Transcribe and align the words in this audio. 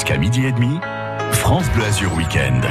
Jusqu'à 0.00 0.16
midi 0.16 0.46
et 0.46 0.52
demi, 0.52 0.80
France 1.32 1.68
Bleu 1.74 1.84
Azur 1.84 2.14
Week-end. 2.14 2.62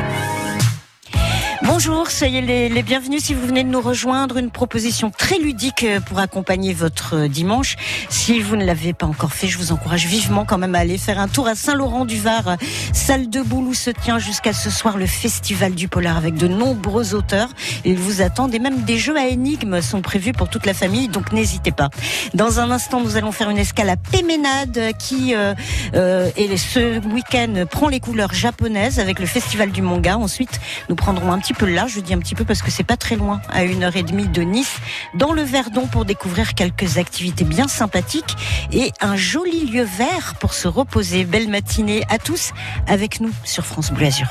Bonjour, 1.71 2.09
soyez 2.09 2.41
les, 2.41 2.67
les, 2.67 2.81
bienvenus 2.81 3.25
si 3.25 3.35
vous 3.35 3.45
venez 3.45 3.63
de 3.63 3.69
nous 3.69 3.79
rejoindre. 3.79 4.37
Une 4.37 4.49
proposition 4.49 5.11
très 5.11 5.37
ludique 5.37 5.83
euh, 5.83 5.99
pour 5.99 6.17
accompagner 6.17 6.73
votre 6.73 7.15
euh, 7.15 7.27
dimanche. 7.27 7.75
Si 8.09 8.39
vous 8.39 8.55
ne 8.55 8.65
l'avez 8.65 8.93
pas 8.93 9.05
encore 9.05 9.33
fait, 9.33 9.47
je 9.47 9.59
vous 9.59 9.71
encourage 9.71 10.07
vivement 10.07 10.45
quand 10.45 10.57
même 10.57 10.73
à 10.73 10.79
aller 10.79 10.97
faire 10.97 11.19
un 11.19 11.27
tour 11.27 11.47
à 11.47 11.53
Saint-Laurent-du-Var, 11.53 12.57
salle 12.91 13.29
de 13.29 13.41
boule 13.43 13.65
où 13.65 13.73
se 13.75 13.91
tient 13.91 14.17
jusqu'à 14.17 14.51
ce 14.51 14.71
soir 14.71 14.97
le 14.97 15.05
Festival 15.05 15.75
du 15.75 15.87
Polar 15.87 16.17
avec 16.17 16.33
de 16.33 16.47
nombreux 16.47 17.13
auteurs. 17.13 17.49
Ils 17.85 17.99
vous 17.99 18.23
attendent 18.23 18.55
et 18.55 18.59
même 18.59 18.81
des 18.81 18.97
jeux 18.97 19.15
à 19.15 19.27
énigmes 19.27 19.81
sont 19.81 20.01
prévus 20.01 20.31
pour 20.31 20.49
toute 20.49 20.65
la 20.65 20.73
famille, 20.73 21.07
donc 21.07 21.31
n'hésitez 21.33 21.71
pas. 21.71 21.89
Dans 22.33 22.59
un 22.59 22.71
instant, 22.71 22.99
nous 22.99 23.15
allons 23.15 23.31
faire 23.31 23.51
une 23.51 23.59
escale 23.59 23.89
à 23.89 23.95
Péménade 23.95 24.93
qui, 24.97 25.35
euh, 25.35 25.53
euh, 25.93 26.31
et 26.35 26.57
ce 26.57 26.97
week-end, 27.09 27.65
prend 27.69 27.89
les 27.89 27.99
couleurs 27.99 28.33
japonaises 28.33 28.99
avec 28.99 29.19
le 29.19 29.27
Festival 29.27 29.69
du 29.69 29.83
Manga. 29.83 30.17
Ensuite, 30.17 30.59
nous 30.89 30.95
prendrons 30.95 31.31
un 31.31 31.37
petit 31.37 31.53
là, 31.65 31.87
je 31.87 31.99
dis 31.99 32.13
un 32.13 32.19
petit 32.19 32.35
peu 32.35 32.45
parce 32.45 32.61
que 32.61 32.71
c'est 32.71 32.83
pas 32.83 32.97
très 32.97 33.15
loin, 33.15 33.41
à 33.49 33.63
une 33.63 33.83
heure 33.83 33.95
et 33.95 34.03
demie 34.03 34.27
de 34.27 34.41
Nice, 34.41 34.77
dans 35.13 35.33
le 35.33 35.41
Verdon 35.41 35.87
pour 35.87 36.05
découvrir 36.05 36.53
quelques 36.53 36.97
activités 36.97 37.43
bien 37.43 37.67
sympathiques 37.67 38.35
et 38.71 38.91
un 39.01 39.15
joli 39.15 39.65
lieu 39.65 39.83
vert 39.83 40.35
pour 40.39 40.53
se 40.53 40.67
reposer. 40.67 41.25
Belle 41.25 41.49
matinée 41.49 42.03
à 42.09 42.17
tous 42.17 42.51
avec 42.87 43.19
nous 43.19 43.31
sur 43.43 43.65
France 43.65 43.91
Bleu 43.91 44.07
Azur. 44.07 44.27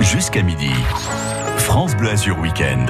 Jusqu'à 0.00 0.42
midi, 0.42 0.70
France 1.58 1.94
Bleu 1.96 2.10
Azur 2.10 2.38
Week-end. 2.40 2.86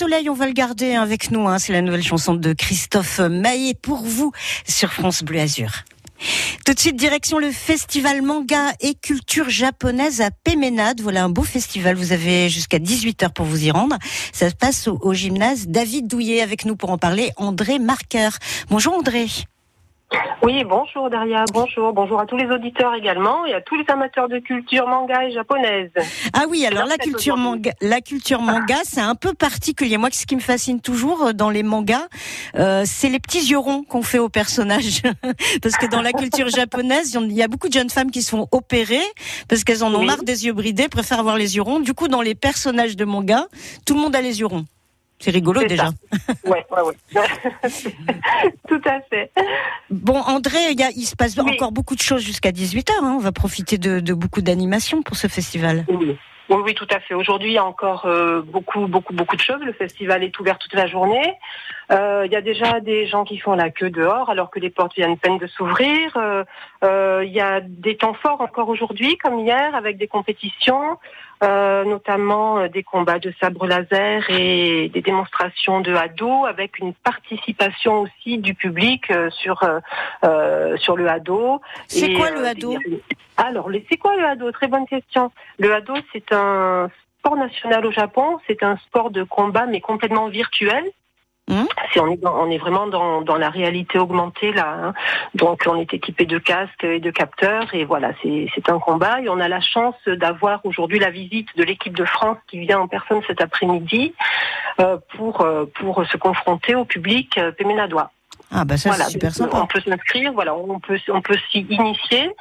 Soleil, 0.00 0.30
on 0.30 0.34
va 0.34 0.46
le 0.46 0.54
garder 0.54 0.94
avec 0.94 1.30
nous. 1.30 1.46
Hein. 1.46 1.58
C'est 1.58 1.74
la 1.74 1.82
nouvelle 1.82 2.02
chanson 2.02 2.32
de 2.32 2.54
Christophe 2.54 3.18
Maillet 3.18 3.74
pour 3.74 3.98
vous 3.98 4.32
sur 4.66 4.94
France 4.94 5.22
Bleu 5.22 5.40
Azur. 5.40 5.70
Tout 6.64 6.72
de 6.72 6.78
suite, 6.78 6.96
direction 6.96 7.38
le 7.38 7.50
festival 7.50 8.22
manga 8.22 8.72
et 8.80 8.94
culture 8.94 9.50
japonaise 9.50 10.22
à 10.22 10.30
Péménade. 10.30 11.02
Voilà 11.02 11.24
un 11.24 11.28
beau 11.28 11.42
festival. 11.42 11.96
Vous 11.96 12.12
avez 12.12 12.48
jusqu'à 12.48 12.78
18h 12.78 13.34
pour 13.34 13.44
vous 13.44 13.62
y 13.62 13.70
rendre. 13.70 13.98
Ça 14.32 14.48
se 14.48 14.54
passe 14.54 14.88
au, 14.88 14.98
au 15.02 15.12
gymnase 15.12 15.66
David 15.66 16.06
Douillet 16.06 16.40
avec 16.40 16.64
nous 16.64 16.76
pour 16.76 16.88
en 16.88 16.96
parler. 16.96 17.32
André 17.36 17.78
Marqueur. 17.78 18.38
Bonjour 18.70 18.94
André. 18.94 19.26
Oui, 20.42 20.64
bonjour 20.64 21.08
Daria, 21.10 21.44
bonjour, 21.52 21.92
bonjour 21.92 22.18
à 22.18 22.26
tous 22.26 22.36
les 22.36 22.46
auditeurs 22.46 22.94
également 22.94 23.44
et 23.46 23.54
à 23.54 23.60
tous 23.60 23.76
les 23.76 23.84
amateurs 23.88 24.28
de 24.28 24.38
culture 24.38 24.86
manga 24.88 25.22
et 25.24 25.30
japonaise. 25.32 25.90
Ah 26.32 26.44
oui, 26.48 26.66
alors 26.66 26.86
la 26.86 26.96
culture 26.96 27.36
manga, 27.36 27.72
la 27.80 28.00
culture 28.00 28.40
manga, 28.40 28.76
c'est 28.84 29.00
un 29.02 29.14
peu 29.14 29.34
particulier. 29.34 29.98
Moi, 29.98 30.08
ce 30.12 30.26
qui 30.26 30.34
me 30.34 30.40
fascine 30.40 30.80
toujours 30.80 31.26
euh, 31.26 31.32
dans 31.32 31.50
les 31.50 31.62
mangas, 31.62 32.08
euh, 32.56 32.82
c'est 32.86 33.08
les 33.08 33.20
petits 33.20 33.50
yeux 33.50 33.58
ronds 33.58 33.84
qu'on 33.84 34.02
fait 34.02 34.18
aux 34.18 34.28
personnages, 34.30 35.02
parce 35.62 35.76
que 35.76 35.86
dans 35.86 36.02
la 36.02 36.12
culture 36.12 36.48
japonaise, 36.48 37.16
il 37.20 37.32
y 37.32 37.42
a 37.42 37.48
beaucoup 37.48 37.68
de 37.68 37.74
jeunes 37.74 37.90
femmes 37.90 38.10
qui 38.10 38.22
se 38.22 38.30
font 38.30 38.48
opérer 38.50 39.02
parce 39.48 39.62
qu'elles 39.62 39.84
en 39.84 39.94
ont 39.94 40.00
Oui. 40.00 40.06
marre 40.06 40.24
des 40.24 40.46
yeux 40.46 40.52
bridés, 40.54 40.88
préfèrent 40.88 41.20
avoir 41.20 41.36
les 41.36 41.56
yeux 41.56 41.62
ronds. 41.62 41.80
Du 41.80 41.94
coup, 41.94 42.08
dans 42.08 42.22
les 42.22 42.34
personnages 42.34 42.96
de 42.96 43.04
manga, 43.04 43.46
tout 43.86 43.94
le 43.94 44.00
monde 44.00 44.16
a 44.16 44.20
les 44.22 44.40
yeux 44.40 44.46
ronds. 44.46 44.64
C'est 45.20 45.30
rigolo 45.30 45.62
déjà. 45.64 45.90
Ouais, 46.46 46.64
ouais, 46.70 46.82
ouais. 46.82 47.20
Tout 48.68 48.80
à 48.86 49.00
fait. 49.02 49.30
Bon, 49.90 50.16
André, 50.18 50.58
il, 50.70 50.80
y 50.80 50.82
a- 50.82 50.90
il 50.96 51.04
se 51.04 51.14
passe 51.14 51.36
Oui. 51.36 51.52
encore 51.52 51.72
beaucoup 51.72 51.94
de 51.94 52.00
choses 52.00 52.22
jusqu'à 52.22 52.50
18h. 52.50 52.92
On 53.02 53.18
va 53.18 53.30
profiter 53.32 53.76
de, 53.78 54.00
de 54.00 54.14
beaucoup 54.14 54.40
d'animations 54.40 55.02
pour 55.02 55.16
ce 55.16 55.26
festival. 55.28 55.84
Oui. 55.88 56.16
Oui, 56.48 56.56
oui, 56.64 56.74
tout 56.74 56.86
à 56.90 56.98
fait. 56.98 57.14
Aujourd'hui, 57.14 57.50
il 57.50 57.54
y 57.54 57.58
a 57.58 57.64
encore 57.64 58.06
euh, 58.06 58.42
beaucoup, 58.42 58.88
beaucoup, 58.88 59.12
beaucoup 59.12 59.36
de 59.36 59.40
choses. 59.40 59.60
Le 59.64 59.72
festival 59.72 60.24
est 60.24 60.36
ouvert 60.40 60.58
toute 60.58 60.74
la 60.74 60.88
journée. 60.88 61.34
Euh, 61.92 62.24
Il 62.26 62.32
y 62.32 62.34
a 62.34 62.40
déjà 62.40 62.80
des 62.80 63.06
gens 63.06 63.22
qui 63.22 63.38
font 63.38 63.54
la 63.54 63.70
queue 63.70 63.90
dehors, 63.90 64.30
alors 64.30 64.50
que 64.50 64.58
les 64.58 64.70
portes 64.70 64.96
viennent 64.96 65.16
peine 65.16 65.38
de 65.38 65.46
s'ouvrir. 65.46 66.16
Euh, 66.16 67.22
Il 67.24 67.32
y 67.32 67.40
a 67.40 67.60
des 67.60 67.96
temps 67.96 68.14
forts 68.14 68.40
encore 68.40 68.68
aujourd'hui, 68.68 69.16
comme 69.18 69.38
hier, 69.38 69.76
avec 69.76 69.96
des 69.96 70.08
compétitions, 70.08 70.98
euh, 71.42 71.84
notamment 71.84 72.58
euh, 72.58 72.68
des 72.68 72.82
combats 72.82 73.18
de 73.18 73.32
sabre 73.40 73.66
laser 73.66 74.28
et 74.28 74.90
des 74.90 75.00
démonstrations 75.00 75.80
de 75.80 75.94
hado, 75.94 76.44
avec 76.44 76.78
une 76.78 76.92
participation 76.92 78.00
aussi 78.02 78.38
du 78.38 78.54
public 78.54 79.10
euh, 79.10 79.30
sur 79.30 79.62
euh, 79.62 80.76
sur 80.76 80.96
le 80.96 81.08
hado. 81.08 81.60
C'est 81.88 82.12
quoi 82.14 82.30
le 82.30 82.46
hado? 82.46 82.76
Alors, 83.36 83.70
c'est 83.88 83.96
quoi 83.96 84.16
le 84.16 84.24
hado? 84.24 84.52
Très 84.52 84.68
bonne 84.68 84.86
question. 84.86 85.32
Le 85.58 85.72
hado, 85.72 85.94
c'est 86.12 86.32
un 86.32 86.90
sport 87.18 87.36
national 87.36 87.86
au 87.86 87.90
Japon. 87.90 88.38
C'est 88.46 88.62
un 88.62 88.76
sport 88.78 89.10
de 89.10 89.22
combat, 89.22 89.66
mais 89.66 89.80
complètement 89.80 90.28
virtuel. 90.28 90.84
C'est- 91.92 92.00
on, 92.00 92.10
est 92.12 92.16
dans- 92.16 92.36
on 92.42 92.50
est 92.50 92.58
vraiment 92.58 92.86
dans, 92.86 93.22
dans 93.22 93.36
la 93.36 93.50
réalité 93.50 93.98
augmentée 93.98 94.52
là. 94.52 94.68
hein. 94.82 94.94
Donc, 95.34 95.62
on 95.66 95.76
est 95.76 95.92
équipé 95.92 96.24
de 96.26 96.38
casques 96.38 96.84
et 96.84 97.00
de 97.00 97.10
capteurs. 97.10 97.66
Et 97.74 97.84
voilà, 97.84 98.12
c'est 98.22 98.68
un 98.68 98.78
combat. 98.78 99.20
Et 99.20 99.28
on 99.28 99.40
a 99.40 99.48
la 99.48 99.60
chance 99.60 99.94
d'avoir 100.06 100.60
aujourd'hui 100.64 100.98
la 100.98 101.10
visite 101.10 101.48
de 101.56 101.64
l'équipe 101.64 101.96
de 101.96 102.04
France 102.04 102.38
qui 102.48 102.60
vient 102.60 102.80
en 102.80 102.88
personne 102.88 103.20
cet 103.26 103.40
après-midi 103.40 104.14
euh, 104.80 104.96
pour, 105.16 105.40
euh, 105.40 105.64
pour 105.74 106.04
se 106.06 106.16
confronter 106.16 106.74
au 106.74 106.84
public 106.84 107.36
euh, 107.38 107.50
péménadois. 107.52 108.10
Ah 108.52 108.64
bah 108.64 108.76
ça 108.76 108.88
Voilà, 108.90 109.04
c'est 109.04 109.12
super 109.12 109.32
sympa. 109.32 109.58
On 109.62 109.66
peut 109.66 109.80
s'inscrire, 109.80 110.32
voilà, 110.32 110.54
on 110.56 110.80
peut 110.80 110.98
on 111.08 111.20
peut 111.22 111.36
s'y 111.52 111.60
initier, 111.70 112.32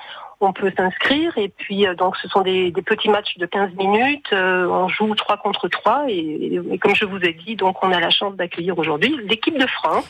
on 0.41 0.53
peut 0.53 0.71
s'inscrire. 0.75 1.37
Et 1.37 1.49
puis 1.49 1.85
euh, 1.87 1.95
donc 1.95 2.15
ce 2.17 2.27
sont 2.27 2.41
des, 2.41 2.71
petits 2.85 3.09
matchs 3.09 3.37
de 3.37 3.45
15 3.45 3.73
minutes, 3.75 4.27
euh, 4.33 4.67
on 4.67 4.87
joue 4.87 5.13
3 5.15 5.37
contre 5.37 5.67
3 5.67 6.05
et, 6.07 6.13
et- 6.13 6.61
et 6.71 6.77
comme 6.77 6.95
je 6.95 7.05
vous 7.05 7.19
ai 7.19 7.33
dit, 7.33 7.55
donc 7.55 7.83
on 7.83 7.91
a 7.91 7.99
la 7.99 8.09
chance 8.09 8.35
d'accueillir 8.35 8.77
aujourd'hui 8.77 9.15
l'équipe 9.27 9.57
de 9.57 9.67
France 9.67 10.09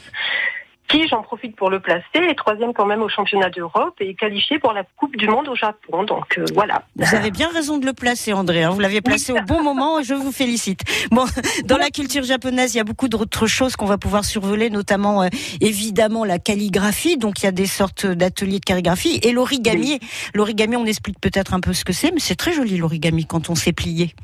qui, 0.89 1.07
j'en 1.07 1.21
profite 1.21 1.55
pour 1.55 1.69
le 1.69 1.79
placer, 1.79 2.03
est 2.15 2.35
troisième 2.35 2.73
quand 2.73 2.85
même 2.85 3.01
au 3.01 3.07
championnat 3.09 3.49
d'Europe 3.49 3.95
et 4.01 4.09
est 4.09 4.13
qualifié 4.15 4.59
pour 4.59 4.73
la 4.73 4.83
Coupe 4.97 5.15
du 5.15 5.27
Monde 5.27 5.47
au 5.47 5.55
Japon. 5.55 6.03
Donc 6.03 6.37
euh, 6.37 6.45
voilà. 6.53 6.83
Vous 6.97 7.15
avez 7.15 7.31
bien 7.31 7.47
raison 7.49 7.77
de 7.77 7.85
le 7.85 7.93
placer, 7.93 8.33
André. 8.33 8.63
hein. 8.63 8.71
Vous 8.71 8.79
l'avez 8.79 8.99
placé 8.99 9.31
au 9.31 9.41
bon 9.47 9.63
moment. 9.63 10.01
Je 10.03 10.15
vous 10.15 10.31
félicite. 10.31 10.81
Bon, 11.11 11.25
dans 11.65 11.77
la 11.77 11.89
culture 11.91 12.23
japonaise, 12.23 12.73
il 12.73 12.77
y 12.77 12.81
a 12.81 12.83
beaucoup 12.83 13.07
d'autres 13.07 13.47
choses 13.47 13.75
qu'on 13.75 13.85
va 13.85 13.97
pouvoir 13.97 14.25
survoler, 14.25 14.69
notamment 14.69 15.23
euh, 15.23 15.27
évidemment 15.61 16.25
la 16.25 16.39
calligraphie. 16.39 17.17
Donc 17.17 17.41
il 17.41 17.45
y 17.45 17.47
a 17.47 17.51
des 17.53 17.67
sortes 17.67 18.05
d'ateliers 18.05 18.59
de 18.59 18.65
calligraphie 18.65 19.19
et 19.23 19.31
l'origami. 19.31 19.99
L'origami, 20.33 20.75
on 20.75 20.85
explique 20.85 21.19
peut-être 21.21 21.53
un 21.53 21.59
peu 21.59 21.73
ce 21.73 21.85
que 21.85 21.93
c'est, 21.93 22.11
mais 22.11 22.19
c'est 22.19 22.35
très 22.35 22.51
joli 22.51 22.77
l'origami 22.77 23.25
quand 23.25 23.49
on 23.49 23.55
sait 23.55 23.73
plier. 23.73 24.15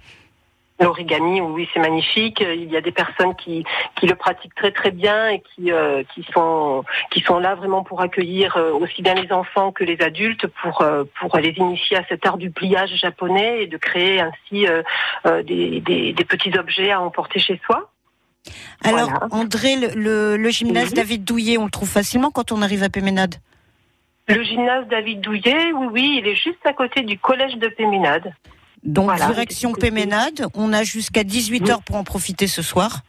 L'origami, 0.79 1.39
oui, 1.39 1.69
c'est 1.73 1.79
magnifique. 1.79 2.41
Il 2.41 2.69
y 2.69 2.75
a 2.75 2.81
des 2.81 2.91
personnes 2.91 3.33
qui, 3.35 3.63
qui 3.95 4.07
le 4.07 4.15
pratiquent 4.15 4.55
très 4.55 4.71
très 4.71 4.91
bien 4.91 5.29
et 5.29 5.41
qui, 5.41 5.71
euh, 5.71 6.03
qui, 6.13 6.23
sont, 6.33 6.83
qui 7.11 7.21
sont 7.21 7.39
là 7.39 7.55
vraiment 7.55 7.83
pour 7.83 8.01
accueillir 8.01 8.57
euh, 8.57 8.73
aussi 8.73 9.01
bien 9.01 9.13
les 9.13 9.31
enfants 9.31 9.71
que 9.71 9.85
les 9.85 10.01
adultes, 10.01 10.47
pour, 10.47 10.81
euh, 10.81 11.05
pour 11.17 11.37
les 11.37 11.51
initier 11.51 11.95
à 11.95 12.05
cet 12.09 12.25
art 12.25 12.37
du 12.37 12.51
pliage 12.51 12.93
japonais 12.95 13.63
et 13.63 13.67
de 13.67 13.77
créer 13.77 14.19
ainsi 14.19 14.67
euh, 14.67 14.83
euh, 15.25 15.43
des, 15.43 15.79
des, 15.79 16.11
des 16.11 16.25
petits 16.25 16.57
objets 16.57 16.91
à 16.91 16.99
emporter 16.99 17.39
chez 17.39 17.57
soi. 17.65 17.89
Alors, 18.83 19.09
Voilà. 19.09 19.27
André, 19.31 19.77
le, 19.77 19.87
le, 19.95 20.37
le 20.37 20.49
gymnase 20.49 20.89
Oui. 20.89 20.95
David 20.95 21.23
Douillet, 21.23 21.57
on 21.57 21.65
le 21.65 21.71
trouve 21.71 21.89
facilement 21.89 22.31
quand 22.31 22.51
on 22.51 22.61
arrive 22.61 22.83
à 22.83 22.89
Péménade? 22.89 23.35
Le 24.27 24.43
gymnase 24.43 24.87
David 24.89 25.21
Douillet, 25.21 25.71
oui, 25.73 25.87
oui, 25.91 26.19
il 26.21 26.27
est 26.27 26.35
juste 26.35 26.65
à 26.65 26.73
côté 26.73 27.01
du 27.03 27.17
collège 27.17 27.55
de 27.57 27.69
Péménade. 27.69 28.33
Donc, 28.85 29.05
Voilà. 29.05 29.27
direction 29.27 29.73
Péménade. 29.73 30.47
On 30.53 30.71
a 30.71 30.83
jusqu'à 30.83 31.23
18h 31.23 31.81
pour 31.83 31.95
en 31.95 32.03
profiter 32.03 32.47
ce 32.47 32.61
soir. 32.61 33.01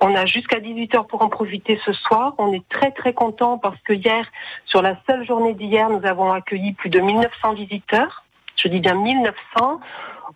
On 0.00 0.14
a 0.14 0.26
jusqu'à 0.26 0.60
18h 0.60 1.06
pour 1.06 1.22
en 1.22 1.28
profiter 1.28 1.80
ce 1.84 1.92
soir. 1.92 2.34
On 2.38 2.52
est 2.52 2.68
très 2.68 2.90
très 2.90 3.14
content 3.14 3.56
parce 3.56 3.80
que 3.84 3.94
hier, 3.94 4.26
sur 4.66 4.82
la 4.82 4.98
seule 5.08 5.24
journée 5.26 5.54
d'hier, 5.54 5.88
nous 5.88 6.04
avons 6.06 6.30
accueilli 6.30 6.72
plus 6.74 6.90
de 6.90 7.00
1900 7.00 7.54
visiteurs. 7.54 8.24
Je 8.56 8.68
dis 8.68 8.80
bien 8.80 8.94
1900. 8.94 9.80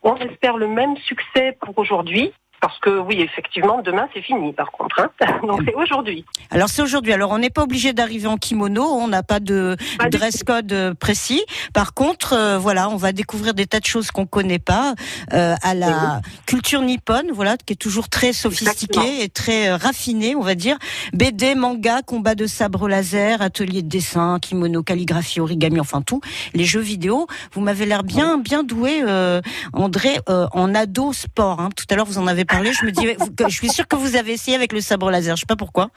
On 0.02 0.16
espère 0.16 0.56
le 0.56 0.68
même 0.68 0.96
succès 0.96 1.56
pour 1.60 1.78
aujourd'hui. 1.78 2.32
Parce 2.60 2.78
que 2.80 2.98
oui, 3.00 3.20
effectivement, 3.20 3.80
demain 3.82 4.08
c'est 4.14 4.22
fini 4.22 4.52
par 4.52 4.70
contre. 4.72 5.00
hein. 5.00 5.10
Donc 5.46 5.62
c'est 5.66 5.74
aujourd'hui. 5.74 6.24
Alors 6.50 6.68
c'est 6.68 6.82
aujourd'hui. 6.82 7.12
Alors 7.12 7.30
on 7.30 7.38
n'est 7.38 7.50
pas 7.50 7.62
obligé 7.62 7.92
d'arriver 7.92 8.26
en 8.26 8.36
kimono, 8.36 8.82
on 8.84 9.08
n'a 9.08 9.22
pas 9.22 9.40
de 9.40 9.76
Pas 9.98 10.08
dress 10.10 10.42
code 10.44 10.72
euh, 10.72 10.94
précis. 10.94 11.42
Par 11.72 11.94
contre, 11.94 12.32
euh, 12.32 12.58
voilà, 12.58 12.88
on 12.88 12.96
va 12.96 13.12
découvrir 13.12 13.54
des 13.54 13.66
tas 13.66 13.80
de 13.80 13.84
choses 13.86 14.10
qu'on 14.10 14.26
connaît 14.26 14.58
pas 14.58 14.94
euh, 15.32 15.54
à 15.62 15.74
la 15.74 16.20
culture 16.46 16.82
nippone, 16.82 17.26
voilà, 17.32 17.56
qui 17.56 17.74
est 17.74 17.76
toujours 17.76 18.08
très 18.08 18.32
sophistiquée 18.32 18.98
Exactement. 18.98 19.22
et 19.24 19.28
très 19.28 19.68
euh, 19.68 19.76
raffinée, 19.76 20.34
on 20.34 20.42
va 20.42 20.54
dire. 20.54 20.76
BD, 21.12 21.54
manga, 21.54 22.02
combat 22.02 22.34
de 22.34 22.46
sabre 22.46 22.88
laser, 22.88 23.40
atelier 23.42 23.82
de 23.82 23.88
dessin, 23.88 24.38
kimono, 24.40 24.82
calligraphie, 24.82 25.40
origami, 25.40 25.80
enfin 25.80 26.02
tout. 26.02 26.20
Les 26.54 26.64
jeux 26.64 26.80
vidéo. 26.80 27.26
Vous 27.52 27.60
m'avez 27.60 27.86
l'air 27.86 28.02
bien, 28.02 28.38
bien 28.38 28.62
doué, 28.64 29.00
euh, 29.06 29.40
André, 29.72 30.18
euh, 30.28 30.46
en 30.52 30.74
ado 30.74 31.12
sport. 31.12 31.60
hein. 31.60 31.68
Tout 31.76 31.84
à 31.90 31.94
l'heure 31.96 32.06
vous 32.06 32.18
en 32.18 32.26
avez 32.26 32.44
parlé. 32.48 32.72
Je 32.72 32.84
me 32.84 32.90
dis, 32.90 33.06
je 33.48 33.54
suis 33.54 33.68
sûre 33.68 33.86
que 33.86 33.96
vous 33.96 34.16
avez 34.16 34.32
essayé 34.32 34.56
avec 34.56 34.72
le 34.72 34.80
sabre 34.80 35.10
laser. 35.10 35.36
Je 35.36 35.40
sais 35.40 35.46
pas 35.46 35.56
pourquoi. 35.56 35.90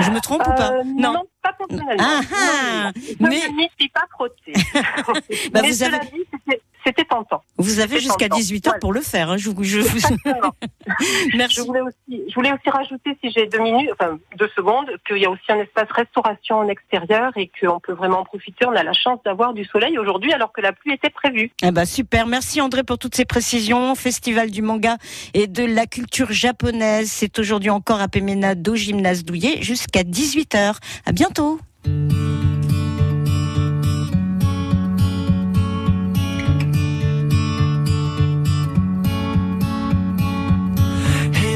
Je 0.00 0.10
me 0.10 0.20
trompe 0.20 0.42
ou 0.46 0.52
pas 0.54 0.72
Euh, 0.72 0.82
non. 0.84 1.22
pas 1.42 1.52
personnellement. 1.52 1.94
Ah, 1.98 2.20
Non, 2.20 2.28
ah, 2.34 2.92
non, 2.94 3.02
non. 3.20 3.28
mais- 3.28 3.40
Je 3.40 3.48
ne 3.50 3.56
m'y 3.56 3.68
suis 3.78 3.88
pas 3.88 4.04
frottée. 4.10 4.52
Bah, 5.52 5.60
mais 5.62 5.70
vous 5.70 5.74
cela 5.76 5.96
avez- 5.98 6.06
dit, 6.08 6.24
c'était- 6.86 7.04
tentant. 7.04 7.42
Vous 7.58 7.80
avez 7.80 8.00
jusqu'à 8.00 8.28
tentant. 8.28 8.40
18h 8.40 8.64
Voilà. 8.64 8.78
pour 8.80 8.92
le 8.92 9.00
faire. 9.00 9.30
hein. 9.30 9.36
Je, 9.36 9.50
vous- 9.50 9.62
je, 9.64 9.80
vous-. 9.80 9.98
Merci. 11.36 11.56
Je 11.60 11.60
voulais 11.62 11.80
aussi, 11.80 12.22
je 12.28 12.34
voulais 12.34 12.52
aussi 12.52 12.70
rajouter, 12.70 13.16
si 13.22 13.30
j'ai 13.30 13.46
deux 13.46 13.60
minutes, 13.60 13.90
enfin 13.98 14.18
deux 14.38 14.48
secondes, 14.56 14.86
qu'il 15.06 15.18
y 15.18 15.26
a 15.26 15.30
aussi 15.30 15.42
un 15.50 15.58
espace 15.60 15.88
restauration 15.90 16.56
en 16.56 16.68
extérieur 16.68 17.32
et 17.36 17.50
qu'on 17.60 17.80
peut 17.80 17.92
vraiment 17.92 18.20
en 18.20 18.24
profiter. 18.24 18.66
On 18.66 18.72
a 18.76 18.82
la 18.82 18.92
chance 18.92 19.18
d'avoir 19.24 19.54
du 19.54 19.64
soleil 19.64 19.98
aujourd'hui 19.98 20.32
alors 20.32 20.52
que 20.52 20.60
la 20.60 20.72
pluie 20.72 20.92
était 20.94 21.10
prévue. 21.10 21.50
Eh 21.62 21.70
ben, 21.70 21.84
super. 21.84 22.26
Merci 22.26 22.60
André 22.60 22.82
pour 22.82 22.98
toutes 22.98 23.14
ces 23.14 23.24
précisions. 23.24 23.94
Festival 23.94 24.50
du 24.50 24.62
manga 24.62 24.96
et 25.34 25.46
de 25.46 25.64
la 25.64 25.86
culture 25.86 26.32
japonaise. 26.32 27.10
C'est 27.10 27.38
aujourd'hui 27.38 27.70
encore 27.70 28.00
à 28.00 28.08
Péménade 28.08 28.66
au 28.68 28.74
gymnase 28.76 29.24
Douillet 29.24 29.62
jusqu'à 29.62 30.02
18h. 30.02 30.76
À 31.04 31.12
bientôt. 31.12 31.58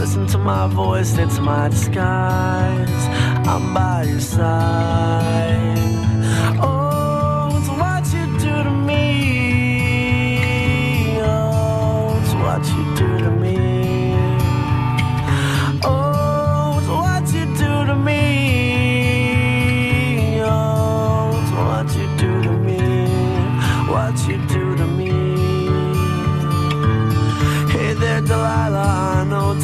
Listen 0.00 0.26
to 0.28 0.38
my 0.38 0.66
voice, 0.66 1.18
it's 1.18 1.38
my 1.38 1.68
disguise. 1.68 3.06
I'm 3.46 3.74
by 3.74 4.04
your 4.04 4.18
side. 4.18 5.76
Oh, 6.58 7.54
it's 7.58 7.68
what 7.68 8.06
you 8.14 8.26
do 8.38 8.62
to 8.64 8.70
me. 8.70 9.04
Oh, 11.20 12.18
it's 12.18 12.32
what 12.32 12.64
you 12.72 12.82
do 12.96 13.18
to 13.24 13.30
me. 13.30 13.58
Oh, 15.84 16.78
it's 16.78 16.88
what 16.88 17.26
you 17.34 17.44
do 17.58 17.84
to 17.84 17.94
me. 17.94 18.22
Oh, 20.40 21.30
it's 21.42 21.52
what 21.60 21.88
you 21.94 22.06
do 22.16 22.42
to 22.44 22.52
me. 22.52 22.80
What 23.92 24.16
you 24.26 24.38
do 24.48 24.64
to 24.76 24.86
me. 24.86 25.12
Hey 27.70 27.92
there, 27.92 28.22
Delilah. 28.22 28.69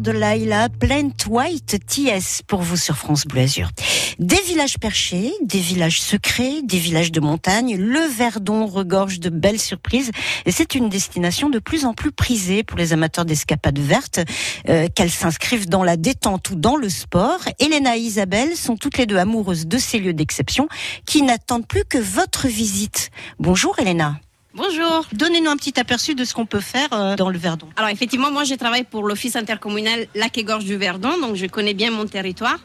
De 0.00 0.10
Laila, 0.10 0.68
Plant 0.68 1.12
White 1.28 1.78
TS 1.86 2.42
pour 2.46 2.62
vous 2.62 2.76
sur 2.76 2.96
France 2.96 3.26
Bleu 3.26 3.42
Azur. 3.42 3.70
Des 4.18 4.40
villages 4.46 4.78
perchés, 4.78 5.32
des 5.42 5.58
villages 5.58 6.00
secrets, 6.00 6.62
des 6.62 6.78
villages 6.78 7.12
de 7.12 7.20
montagne, 7.20 7.76
le 7.76 8.00
Verdon 8.00 8.66
regorge 8.66 9.20
de 9.20 9.30
belles 9.30 9.60
surprises 9.60 10.10
et 10.46 10.52
c'est 10.52 10.74
une 10.74 10.88
destination 10.88 11.50
de 11.50 11.58
plus 11.58 11.84
en 11.84 11.94
plus 11.94 12.12
prisée 12.12 12.62
pour 12.62 12.78
les 12.78 12.92
amateurs 12.92 13.24
d'escapades 13.24 13.78
vertes, 13.78 14.20
euh, 14.68 14.88
qu'elles 14.94 15.10
s'inscrivent 15.10 15.68
dans 15.68 15.84
la 15.84 15.96
détente 15.96 16.50
ou 16.50 16.54
dans 16.54 16.76
le 16.76 16.88
sport. 16.88 17.40
Elena 17.58 17.96
et 17.96 18.00
Isabelle 18.00 18.56
sont 18.56 18.76
toutes 18.76 18.98
les 18.98 19.06
deux 19.06 19.16
amoureuses 19.18 19.66
de 19.66 19.78
ces 19.78 19.98
lieux 19.98 20.14
d'exception 20.14 20.68
qui 21.06 21.22
n'attendent 21.22 21.66
plus 21.66 21.84
que 21.84 21.98
votre 21.98 22.46
visite. 22.46 23.10
Bonjour 23.38 23.78
Elena. 23.78 24.20
Bonjour. 24.58 25.06
Donnez-nous 25.12 25.50
un 25.50 25.56
petit 25.56 25.78
aperçu 25.78 26.16
de 26.16 26.24
ce 26.24 26.34
qu'on 26.34 26.44
peut 26.44 26.58
faire 26.58 26.88
euh, 26.92 27.14
dans 27.14 27.30
le 27.30 27.38
Verdon. 27.38 27.68
Alors 27.76 27.90
effectivement, 27.90 28.32
moi 28.32 28.42
je 28.42 28.56
travaille 28.56 28.82
pour 28.82 29.04
l'office 29.04 29.36
intercommunal 29.36 30.08
Lac 30.16 30.36
et 30.36 30.42
Gorge 30.42 30.64
du 30.64 30.76
Verdon, 30.76 31.16
donc 31.20 31.36
je 31.36 31.46
connais 31.46 31.74
bien 31.74 31.92
mon 31.92 32.06
territoire. 32.06 32.58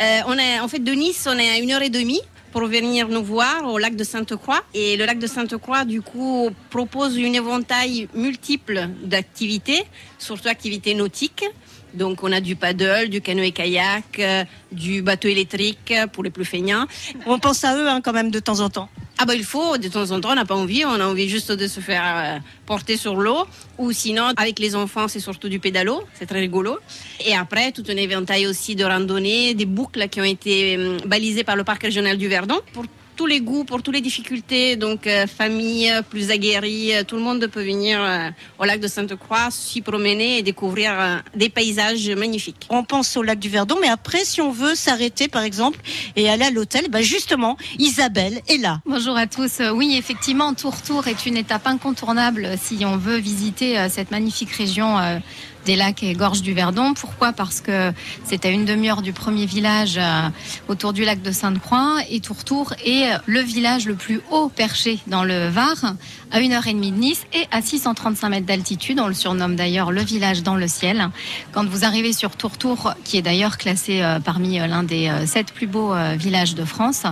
Euh, 0.00 0.20
on 0.28 0.34
est 0.34 0.60
en 0.60 0.68
fait 0.68 0.78
de 0.78 0.92
Nice, 0.92 1.26
on 1.28 1.36
est 1.36 1.50
à 1.50 1.58
une 1.58 1.72
heure 1.72 1.82
et 1.82 1.90
demie 1.90 2.20
pour 2.52 2.66
venir 2.66 3.08
nous 3.08 3.24
voir 3.24 3.66
au 3.66 3.78
lac 3.78 3.96
de 3.96 4.04
Sainte-Croix. 4.04 4.62
Et 4.74 4.96
le 4.96 5.06
lac 5.06 5.18
de 5.18 5.26
Sainte-Croix, 5.26 5.84
du 5.84 6.02
coup, 6.02 6.50
propose 6.70 7.16
une 7.16 7.34
éventail 7.34 8.08
multiple 8.14 8.88
d'activités, 9.02 9.84
surtout 10.18 10.48
activités 10.48 10.94
nautiques. 10.94 11.44
Donc 11.94 12.22
on 12.22 12.32
a 12.32 12.40
du 12.40 12.56
paddle, 12.56 13.08
du 13.08 13.20
canoë-kayak, 13.20 14.18
euh, 14.18 14.44
du 14.72 15.02
bateau 15.02 15.28
électrique 15.28 15.92
euh, 15.92 16.06
pour 16.06 16.22
les 16.22 16.30
plus 16.30 16.44
feignants. 16.44 16.86
On 17.26 17.38
pense 17.38 17.64
à 17.64 17.76
eux 17.76 17.88
hein, 17.88 18.00
quand 18.02 18.12
même 18.12 18.30
de 18.30 18.40
temps 18.40 18.60
en 18.60 18.70
temps. 18.70 18.88
Ah 19.22 19.26
bah 19.26 19.34
il 19.34 19.44
faut, 19.44 19.76
de 19.76 19.88
temps 19.88 20.12
en 20.12 20.20
temps, 20.22 20.30
on 20.32 20.34
n'a 20.34 20.46
pas 20.46 20.54
envie, 20.54 20.82
on 20.86 20.98
a 20.98 21.04
envie 21.04 21.28
juste 21.28 21.52
de 21.52 21.66
se 21.66 21.80
faire 21.80 22.02
euh, 22.06 22.38
porter 22.64 22.96
sur 22.96 23.16
l'eau. 23.16 23.44
Ou 23.76 23.92
sinon, 23.92 24.32
avec 24.38 24.58
les 24.58 24.74
enfants, 24.74 25.08
c'est 25.08 25.20
surtout 25.20 25.50
du 25.50 25.60
pédalo, 25.60 26.02
c'est 26.14 26.24
très 26.24 26.40
rigolo. 26.40 26.78
Et 27.26 27.34
après, 27.34 27.70
tout 27.70 27.84
un 27.90 27.96
éventail 27.96 28.46
aussi 28.46 28.76
de 28.76 28.84
randonnées, 28.84 29.52
des 29.52 29.66
boucles 29.66 30.08
qui 30.08 30.22
ont 30.22 30.24
été 30.24 30.78
euh, 30.78 30.96
balisées 31.04 31.44
par 31.44 31.56
le 31.56 31.64
parc 31.64 31.82
régional 31.82 32.16
du 32.16 32.28
Verdon. 32.28 32.60
Pour 32.72 32.86
tous 33.20 33.26
les 33.26 33.42
goûts, 33.42 33.64
pour 33.64 33.82
toutes 33.82 33.92
les 33.92 34.00
difficultés, 34.00 34.76
donc 34.76 35.06
euh, 35.06 35.26
famille 35.26 35.92
plus 36.08 36.30
aguerrie, 36.30 36.94
euh, 36.94 37.04
tout 37.04 37.16
le 37.16 37.20
monde 37.20 37.46
peut 37.48 37.62
venir 37.62 38.02
euh, 38.02 38.30
au 38.58 38.64
lac 38.64 38.80
de 38.80 38.88
Sainte-Croix, 38.88 39.48
s'y 39.50 39.82
promener 39.82 40.38
et 40.38 40.42
découvrir 40.42 40.98
euh, 40.98 41.18
des 41.36 41.50
paysages 41.50 42.08
magnifiques. 42.08 42.66
On 42.70 42.82
pense 42.82 43.18
au 43.18 43.22
lac 43.22 43.38
du 43.38 43.50
Verdon, 43.50 43.76
mais 43.78 43.88
après, 43.88 44.24
si 44.24 44.40
on 44.40 44.50
veut 44.50 44.74
s'arrêter, 44.74 45.28
par 45.28 45.42
exemple, 45.42 45.78
et 46.16 46.30
aller 46.30 46.46
à 46.46 46.50
l'hôtel, 46.50 46.86
bah 46.88 47.02
justement, 47.02 47.58
Isabelle 47.78 48.40
est 48.48 48.56
là. 48.56 48.80
Bonjour 48.86 49.18
à 49.18 49.26
tous. 49.26 49.60
Euh, 49.60 49.70
Oui, 49.70 49.96
effectivement, 49.98 50.54
Tour 50.54 50.80
Tour 50.80 51.06
est 51.06 51.26
une 51.26 51.36
étape 51.36 51.66
incontournable 51.66 52.56
si 52.56 52.86
on 52.86 52.96
veut 52.96 53.18
visiter 53.18 53.78
euh, 53.78 53.90
cette 53.90 54.10
magnifique 54.10 54.52
région 54.52 54.98
euh, 54.98 55.18
des 55.66 55.76
lacs 55.76 56.02
et 56.02 56.14
gorges 56.14 56.42
du 56.42 56.52
Verdon. 56.52 56.94
Pourquoi? 56.94 57.32
Parce 57.32 57.60
que 57.60 57.92
c'est 58.24 58.44
à 58.44 58.50
une 58.50 58.64
demi-heure 58.64 59.02
du 59.02 59.12
premier 59.12 59.46
village 59.46 59.98
euh, 59.98 60.28
autour 60.68 60.92
du 60.92 61.04
lac 61.04 61.22
de 61.22 61.32
Sainte-Croix 61.32 61.98
et 62.10 62.20
Tour 62.20 62.44
Tour 62.44 62.74
est 62.84 63.10
le 63.26 63.40
village 63.40 63.86
le 63.86 63.94
plus 63.94 64.20
haut 64.30 64.48
perché 64.48 64.98
dans 65.06 65.24
le 65.24 65.48
Var, 65.48 65.94
à 66.32 66.40
une 66.40 66.52
heure 66.52 66.66
et 66.66 66.72
demie 66.72 66.92
de 66.92 66.96
Nice 66.98 67.26
et 67.32 67.46
à 67.50 67.62
635 67.62 68.28
mètres 68.28 68.46
d'altitude. 68.46 69.00
On 69.00 69.08
le 69.08 69.14
surnomme 69.14 69.56
d'ailleurs 69.56 69.92
le 69.92 70.02
village 70.02 70.42
dans 70.42 70.56
le 70.56 70.68
ciel. 70.68 71.08
Quand 71.52 71.66
vous 71.66 71.84
arrivez 71.84 72.12
sur 72.12 72.36
Tour 72.36 72.58
Tour, 72.58 72.94
qui 73.04 73.16
est 73.16 73.22
d'ailleurs 73.22 73.58
classé 73.58 74.02
euh, 74.02 74.20
parmi 74.20 74.60
euh, 74.60 74.66
l'un 74.66 74.82
des 74.82 75.08
euh, 75.08 75.26
sept 75.26 75.52
plus 75.52 75.66
beaux 75.66 75.92
euh, 75.92 76.14
villages 76.18 76.54
de 76.54 76.64
France, 76.64 77.04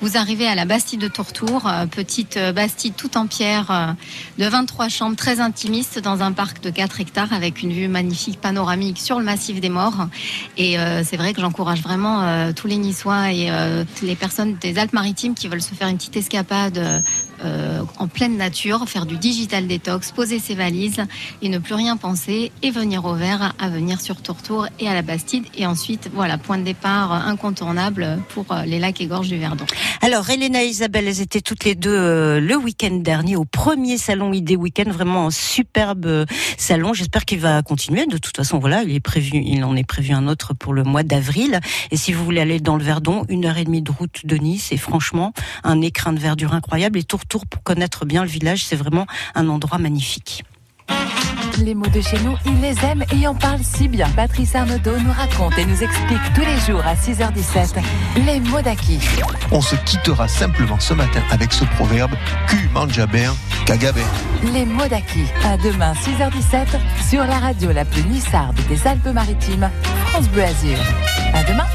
vous 0.00 0.16
arrivez 0.16 0.46
à 0.46 0.54
la 0.54 0.64
Bastide 0.64 1.00
de 1.00 1.08
Tourtour, 1.08 1.66
euh, 1.66 1.86
petite 1.86 2.36
euh, 2.36 2.52
Bastide 2.52 2.94
toute 2.96 3.16
en 3.16 3.26
pierre 3.26 3.70
euh, 3.70 3.92
de 4.38 4.48
23 4.48 4.88
chambres 4.88 5.16
très 5.16 5.40
intimiste 5.40 5.98
dans 5.98 6.22
un 6.22 6.32
parc 6.32 6.62
de 6.62 6.70
4 6.70 7.00
hectares 7.00 7.32
avec 7.32 7.62
une 7.62 7.72
vue 7.72 7.87
magnifique 7.88 8.40
panoramique 8.40 8.98
sur 8.98 9.18
le 9.18 9.24
massif 9.24 9.60
des 9.60 9.68
morts. 9.68 10.06
Et 10.56 10.78
euh, 10.78 11.02
c'est 11.04 11.16
vrai 11.16 11.32
que 11.32 11.40
j'encourage 11.40 11.82
vraiment 11.82 12.22
euh, 12.22 12.52
tous 12.52 12.66
les 12.66 12.76
Niçois 12.76 13.32
et 13.32 13.50
euh, 13.50 13.84
les 14.02 14.16
personnes 14.16 14.56
des 14.60 14.78
Alpes-Maritimes 14.78 15.34
qui 15.34 15.48
veulent 15.48 15.62
se 15.62 15.74
faire 15.74 15.88
une 15.88 15.96
petite 15.96 16.16
escapade 16.16 17.02
euh, 17.44 17.82
en 17.98 18.08
pleine 18.08 18.36
nature, 18.36 18.88
faire 18.88 19.06
du 19.06 19.16
digital 19.16 19.66
détox, 19.66 20.12
poser 20.12 20.38
ses 20.38 20.54
valises 20.54 21.02
et 21.42 21.48
ne 21.48 21.58
plus 21.58 21.74
rien 21.74 21.96
penser 21.96 22.52
et 22.62 22.70
venir 22.70 23.04
au 23.04 23.14
vert 23.14 23.54
à 23.58 23.68
venir 23.68 24.00
sur 24.00 24.20
Tourtour 24.22 24.66
et 24.78 24.88
à 24.88 24.94
la 24.94 25.02
Bastide. 25.02 25.44
Et 25.56 25.66
ensuite, 25.66 26.10
voilà, 26.12 26.38
point 26.38 26.58
de 26.58 26.64
départ 26.64 27.12
incontournable 27.12 28.18
pour 28.30 28.50
euh, 28.50 28.64
les 28.64 28.78
lacs 28.78 29.00
et 29.00 29.06
gorges 29.06 29.28
du 29.28 29.38
Verdon. 29.38 29.66
Alors, 30.02 30.28
Elena 30.30 30.64
et 30.64 30.66
Isabelle, 30.66 31.08
elles 31.08 31.20
étaient 31.20 31.40
toutes 31.40 31.64
les 31.64 31.74
deux 31.74 31.94
euh, 31.94 32.40
le 32.40 32.56
week-end 32.56 32.96
dernier 32.96 33.36
au 33.36 33.44
premier 33.44 33.98
salon 33.98 34.32
ID 34.32 34.56
Weekend, 34.56 34.88
vraiment 34.88 35.26
un 35.26 35.30
superbe 35.30 36.06
euh, 36.06 36.26
salon. 36.56 36.94
J'espère 36.94 37.24
qu'il 37.24 37.40
va 37.40 37.62
continuer. 37.62 38.06
De 38.06 38.18
toute 38.18 38.36
façon, 38.36 38.58
voilà, 38.58 38.82
il 38.82 38.94
est 38.94 39.00
prévu, 39.00 39.42
il 39.44 39.64
en 39.64 39.76
est 39.76 39.86
prévu 39.86 40.12
un 40.12 40.26
autre 40.26 40.54
pour 40.54 40.72
le 40.72 40.82
mois 40.82 41.02
d'avril. 41.02 41.60
Et 41.90 41.96
si 41.96 42.12
vous 42.12 42.24
voulez 42.24 42.40
aller 42.40 42.60
dans 42.60 42.76
le 42.76 42.84
Verdon, 42.84 43.24
une 43.28 43.44
heure 43.44 43.58
et 43.58 43.64
demie 43.64 43.82
de 43.82 43.92
route 43.92 44.24
de 44.24 44.36
Nice, 44.36 44.72
et 44.72 44.76
franchement, 44.76 45.32
un 45.64 45.80
écrin 45.80 46.12
de 46.12 46.18
verdure 46.18 46.54
incroyable. 46.54 46.98
Et 46.98 47.04
Tourtour 47.04 47.27
retour 47.28 47.46
pour 47.46 47.62
connaître 47.62 48.06
bien 48.06 48.22
le 48.22 48.28
village. 48.28 48.64
C'est 48.64 48.76
vraiment 48.76 49.06
un 49.34 49.48
endroit 49.50 49.76
magnifique. 49.76 50.44
Les 51.62 51.74
mots 51.74 51.88
de 51.88 52.00
chez 52.00 52.18
nous, 52.20 52.36
ils 52.46 52.60
les 52.60 52.74
aiment 52.84 53.04
et 53.12 53.26
en 53.26 53.34
parlent 53.34 53.62
si 53.62 53.88
bien. 53.88 54.08
Patrice 54.10 54.54
Arnaudot 54.54 54.98
nous 54.98 55.12
raconte 55.12 55.58
et 55.58 55.66
nous 55.66 55.82
explique 55.82 56.32
tous 56.34 56.40
les 56.40 56.58
jours 56.60 56.82
à 56.86 56.94
6h17 56.94 57.82
les 58.24 58.40
mots 58.40 58.62
d'acquis. 58.62 59.00
On 59.50 59.60
se 59.60 59.74
quittera 59.84 60.26
simplement 60.28 60.78
ce 60.78 60.94
matin 60.94 61.20
avec 61.30 61.52
ce 61.52 61.64
proverbe 61.76 62.12
Q 62.46 62.70
mangiaber, 62.72 63.30
cagaber. 63.66 64.06
Les 64.54 64.64
mots 64.64 64.88
d'acquis. 64.88 65.26
À 65.44 65.58
demain 65.58 65.92
6h17 65.92 66.78
sur 67.10 67.24
la 67.24 67.38
radio 67.40 67.72
la 67.72 67.84
plus 67.84 68.04
nissarde 68.04 68.58
des 68.68 68.86
Alpes-Maritimes, 68.86 69.68
France 70.06 70.28
Bleu 70.30 70.44
Azur. 70.44 70.78
À 71.34 71.42
demain. 71.44 71.66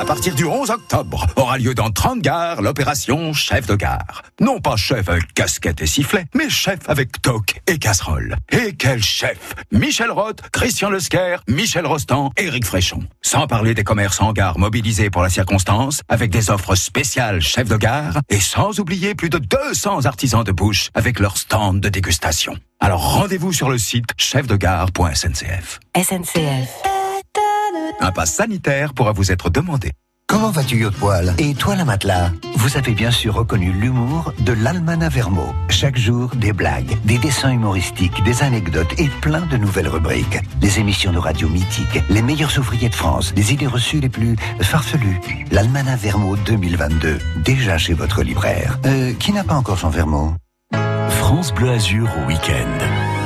À 0.00 0.04
partir 0.06 0.34
du 0.34 0.46
11 0.46 0.70
octobre, 0.70 1.26
aura 1.36 1.58
lieu 1.58 1.74
dans 1.74 1.90
30 1.90 2.22
gares 2.22 2.62
l'opération 2.62 3.34
Chef 3.34 3.66
de 3.66 3.74
gare. 3.74 4.22
Non 4.40 4.58
pas 4.58 4.76
chef 4.76 5.10
avec 5.10 5.34
casquette 5.34 5.82
et 5.82 5.86
sifflet, 5.86 6.24
mais 6.34 6.48
chef 6.48 6.78
avec 6.88 7.20
toque 7.20 7.60
et 7.66 7.76
casserole. 7.76 8.36
Et 8.50 8.72
quel 8.72 9.02
chef? 9.02 9.54
Michel 9.70 10.10
Roth, 10.10 10.40
Christian 10.52 10.88
Lesquer, 10.88 11.36
Michel 11.48 11.86
Rostand, 11.86 12.30
Éric 12.38 12.64
Fréchon. 12.64 13.02
Sans 13.20 13.46
parler 13.46 13.74
des 13.74 13.84
commerces 13.84 14.22
en 14.22 14.32
gare 14.32 14.58
mobilisés 14.58 15.10
pour 15.10 15.20
la 15.20 15.28
circonstance, 15.28 16.00
avec 16.08 16.30
des 16.30 16.48
offres 16.48 16.76
spéciales 16.76 17.42
chef 17.42 17.68
de 17.68 17.76
gare, 17.76 18.20
et 18.30 18.40
sans 18.40 18.80
oublier 18.80 19.14
plus 19.14 19.28
de 19.28 19.36
200 19.36 20.06
artisans 20.06 20.44
de 20.44 20.52
bouche 20.52 20.88
avec 20.94 21.20
leur 21.20 21.36
stand 21.36 21.78
de 21.78 21.90
dégustation. 21.90 22.56
Alors 22.80 23.16
rendez-vous 23.16 23.52
sur 23.52 23.68
le 23.68 23.76
site 23.76 24.08
chefdegare.sncf. 24.16 25.78
SNCF. 25.94 26.99
Un 28.00 28.12
pass 28.12 28.32
sanitaire 28.32 28.94
pourra 28.94 29.12
vous 29.12 29.30
être 29.30 29.50
demandé. 29.50 29.92
Comment 30.26 30.50
vas-tu, 30.50 30.80
Yacht 30.80 30.94
Poil? 30.94 31.34
Et 31.38 31.54
toi, 31.54 31.74
la 31.74 31.84
matelas? 31.84 32.30
Vous 32.54 32.76
avez 32.76 32.92
bien 32.92 33.10
sûr 33.10 33.34
reconnu 33.34 33.72
l'humour 33.72 34.32
de 34.38 34.52
l'Almana 34.52 35.08
Vermo. 35.08 35.52
Chaque 35.68 35.98
jour, 35.98 36.30
des 36.36 36.52
blagues, 36.52 36.96
des 37.04 37.18
dessins 37.18 37.50
humoristiques, 37.50 38.22
des 38.22 38.44
anecdotes 38.44 38.92
et 38.98 39.08
plein 39.20 39.44
de 39.46 39.56
nouvelles 39.56 39.88
rubriques. 39.88 40.38
Les 40.62 40.78
émissions 40.78 41.12
de 41.12 41.18
radio 41.18 41.48
mythiques, 41.48 42.00
les 42.08 42.22
meilleurs 42.22 42.56
ouvriers 42.58 42.88
de 42.90 42.94
France, 42.94 43.32
les 43.34 43.52
idées 43.52 43.66
reçues 43.66 43.98
les 43.98 44.08
plus 44.08 44.36
farfelues. 44.60 45.20
L'Almana 45.50 45.96
Vermo 45.96 46.36
2022, 46.36 47.18
déjà 47.44 47.76
chez 47.76 47.94
votre 47.94 48.22
libraire. 48.22 48.78
Euh, 48.86 49.12
qui 49.14 49.32
n'a 49.32 49.42
pas 49.42 49.54
encore 49.54 49.80
son 49.80 49.90
Vermo? 49.90 50.34
France 51.08 51.52
Bleu 51.52 51.70
Azur 51.70 52.08
au 52.22 52.28
week-end. 52.28 53.19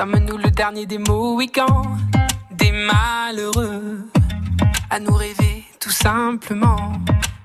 Sommes-nous 0.00 0.38
le 0.38 0.50
dernier 0.50 0.86
des 0.86 0.96
Mohicans, 0.96 1.98
des 2.52 2.72
malheureux, 2.72 4.08
à 4.88 4.98
nous 4.98 5.12
rêver 5.12 5.66
tout 5.78 5.90
simplement 5.90 6.94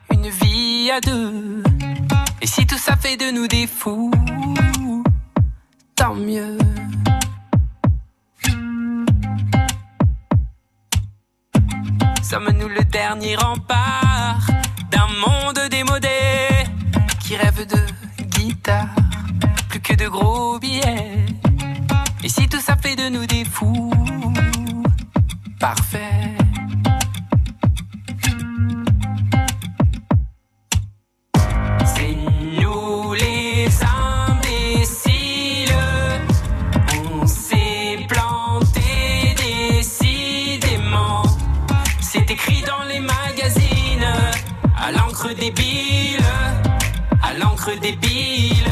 une 0.10 0.30
vie 0.30 0.90
à 0.90 1.02
deux. 1.02 1.62
Et 2.42 2.48
si 2.48 2.66
tout 2.66 2.78
ça 2.78 2.96
fait 2.96 3.18
de 3.18 3.30
nous 3.30 3.50
des 3.50 3.68
fous, 3.68 4.10
tant 5.98 6.16
mieux. 6.16 6.58
Sommes-nous 12.24 12.70
le 12.70 12.86
dernier 12.86 13.36
rempart 13.36 14.48
d'un 14.92 15.08
monde 15.28 15.60
démodé 15.70 16.08
qui 17.20 17.36
rêve 17.36 17.68
de 17.68 18.24
guitare, 18.28 18.96
plus 19.68 19.82
que 19.82 19.94
de 19.94 20.08
gros 20.08 20.58
billets 20.58 21.26
et 22.25 22.29
si 22.29 22.50
tout 22.50 22.60
ça 22.60 22.75
fait 22.75 22.96
de 22.96 23.08
nous 23.10 23.27
des 23.27 23.46
fous, 23.46 23.91
parfait. 25.60 26.34
C'est 31.86 32.17
nous 32.60 33.13
les 33.13 33.70
imbéciles. 34.27 35.70
On 37.14 37.27
s'est 37.27 38.00
planté 38.09 39.35
décidément. 39.38 41.22
C'est 42.01 42.31
écrit 42.31 42.64
dans 42.64 42.85
les 42.85 43.01
magazines, 43.01 44.09
à 44.75 44.92
l'encre 44.92 45.31
débile, 45.35 46.25
à 47.22 47.35
l'encre 47.35 47.79
débile. 47.79 48.66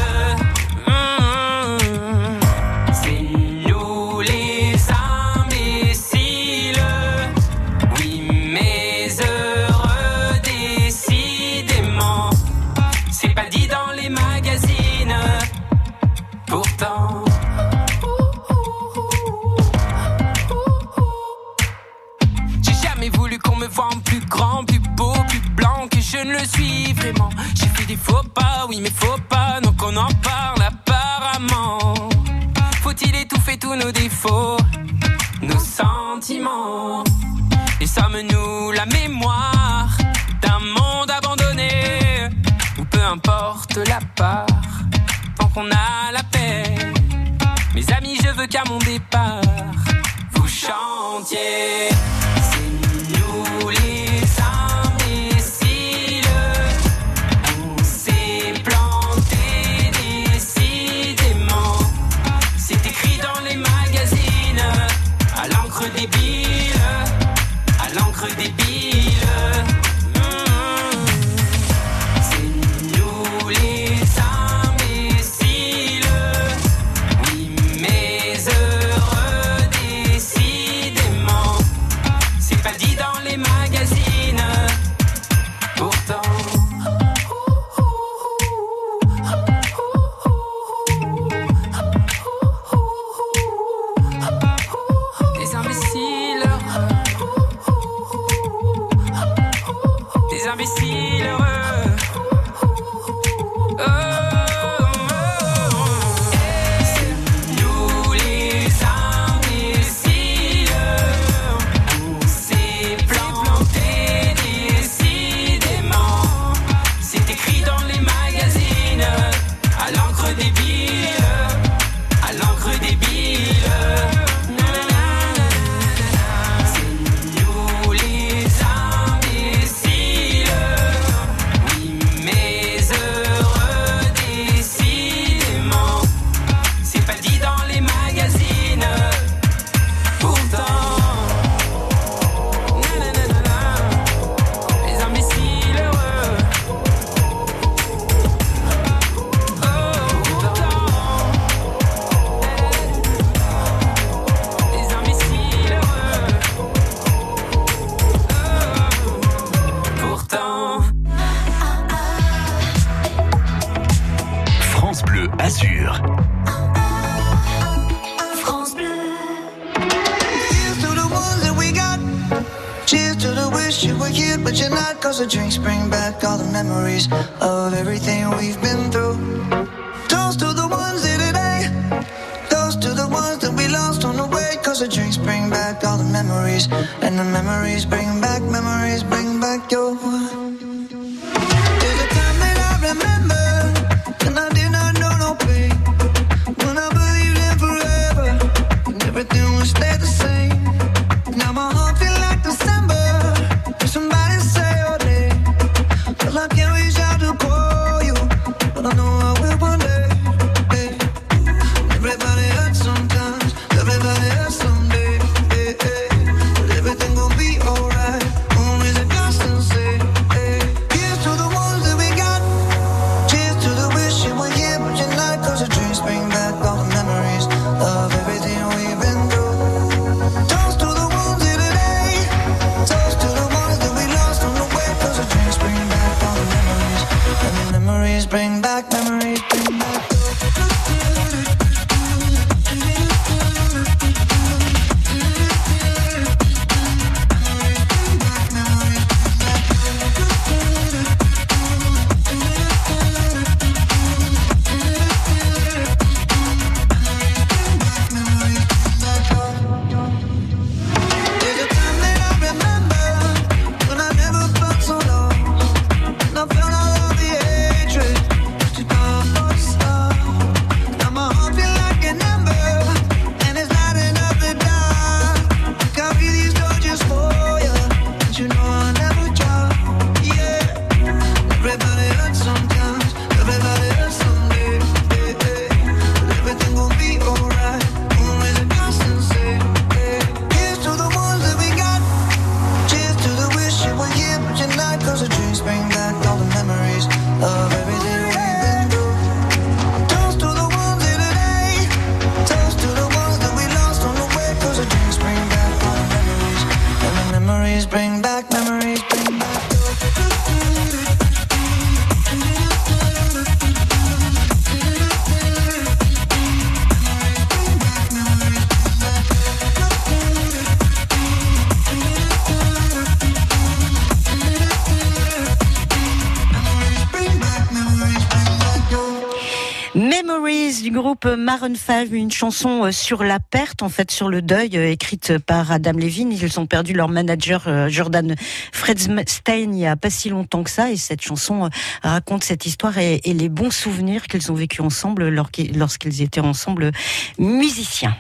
Groupe 331.24 331.38
Maroon 331.38 331.76
5, 331.76 332.10
une 332.12 332.32
chanson 332.32 332.86
euh, 332.86 332.92
sur 332.92 333.24
la 333.24 333.40
perte, 333.40 333.82
en 333.82 333.90
fait 333.90 334.12
sur 334.12 334.30
le 334.30 334.42
deuil, 334.42 334.72
euh, 334.76 334.92
écrite 334.92 335.38
par 335.38 335.72
Adam 335.72 335.94
Levine. 335.94 336.32
Ils 336.32 336.60
ont 336.60 336.66
perdu 336.66 336.94
leur 336.94 337.08
manager 337.08 337.64
euh, 337.68 337.88
Jordan 337.90 338.36
Fredstein 338.72 339.74
il 339.74 339.80
y 339.80 339.86
a 339.86 339.96
pas 339.96 340.10
si 340.10 340.30
longtemps 340.30 340.64
que 340.64 340.70
ça, 340.70 340.92
et 340.92 340.98
cette 340.98 341.22
chanson 341.22 341.70
raconte 342.02 342.44
cette 342.44 342.66
histoire 342.66 342.98
et, 342.98 343.22
les 343.26 343.50
bons 343.50 343.72
souvenirs 343.72 344.28
qu'ils 344.28 344.52
ont 344.52 344.56
vécu 344.56 344.82
ensemble 344.82 345.30
lors 345.30 345.50
qu'ils- 345.50 345.78
lorsqu'ils 345.78 346.22
étaient 346.22 346.40
ensemble 346.42 346.92
musiciens. 347.38 348.16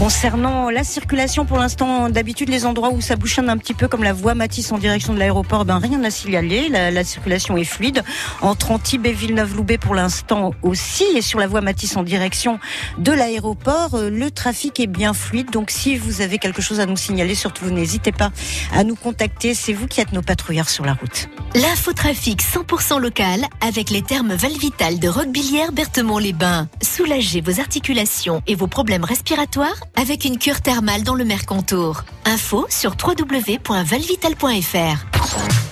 Concernant 0.00 0.70
la 0.70 0.82
circulation, 0.82 1.44
pour 1.44 1.58
l'instant, 1.58 2.08
d'habitude, 2.08 2.48
les 2.48 2.64
endroits 2.64 2.88
où 2.88 3.02
ça 3.02 3.16
bouchonne 3.16 3.50
un 3.50 3.58
petit 3.58 3.74
peu, 3.74 3.86
comme 3.86 4.02
la 4.02 4.14
voie 4.14 4.34
Matisse 4.34 4.72
en 4.72 4.78
direction 4.78 5.12
de 5.12 5.18
l'aéroport, 5.18 5.66
ben 5.66 5.76
rien 5.76 6.02
à 6.04 6.10
signaler. 6.10 6.70
La, 6.70 6.90
la 6.90 7.04
circulation 7.04 7.58
est 7.58 7.64
fluide. 7.64 8.02
Entre 8.40 8.70
Antibes 8.70 9.04
et 9.04 9.12
Villeneuve-Loubet, 9.12 9.76
pour 9.76 9.94
l'instant 9.94 10.52
aussi, 10.62 11.04
et 11.14 11.20
sur 11.20 11.38
la 11.38 11.46
voie 11.46 11.60
Matisse 11.60 11.98
en 11.98 12.02
direction 12.02 12.58
de 12.96 13.12
l'aéroport, 13.12 13.94
euh, 13.94 14.08
le 14.08 14.30
trafic 14.30 14.80
est 14.80 14.86
bien 14.86 15.12
fluide. 15.12 15.50
Donc, 15.50 15.70
si 15.70 15.98
vous 15.98 16.22
avez 16.22 16.38
quelque 16.38 16.62
chose 16.62 16.80
à 16.80 16.86
nous 16.86 16.96
signaler, 16.96 17.34
surtout, 17.34 17.66
n'hésitez 17.66 18.10
pas 18.10 18.30
à 18.74 18.84
nous 18.84 18.96
contacter. 18.96 19.52
C'est 19.52 19.74
vous 19.74 19.86
qui 19.86 20.00
êtes 20.00 20.14
nos 20.14 20.22
patrouilleurs 20.22 20.70
sur 20.70 20.86
la 20.86 20.94
route. 20.94 21.28
L'infotrafic 21.56 22.42
100% 22.42 23.00
local 23.00 23.40
avec 23.60 23.90
les 23.90 24.02
termes 24.02 24.34
Valvital 24.34 25.00
de 25.00 25.08
Roquebillière 25.08 25.72
Berthemont-les-Bains. 25.72 26.68
Soulagez 26.80 27.40
vos 27.40 27.58
articulations 27.58 28.40
et 28.46 28.54
vos 28.54 28.68
problèmes 28.68 29.04
respiratoires 29.04 29.80
avec 29.96 30.24
une 30.24 30.38
cure 30.38 30.60
thermale 30.60 31.02
dans 31.02 31.16
le 31.16 31.24
Mercontour. 31.24 32.04
Info 32.24 32.66
sur 32.68 32.94
www.valvital.fr. 33.04 35.69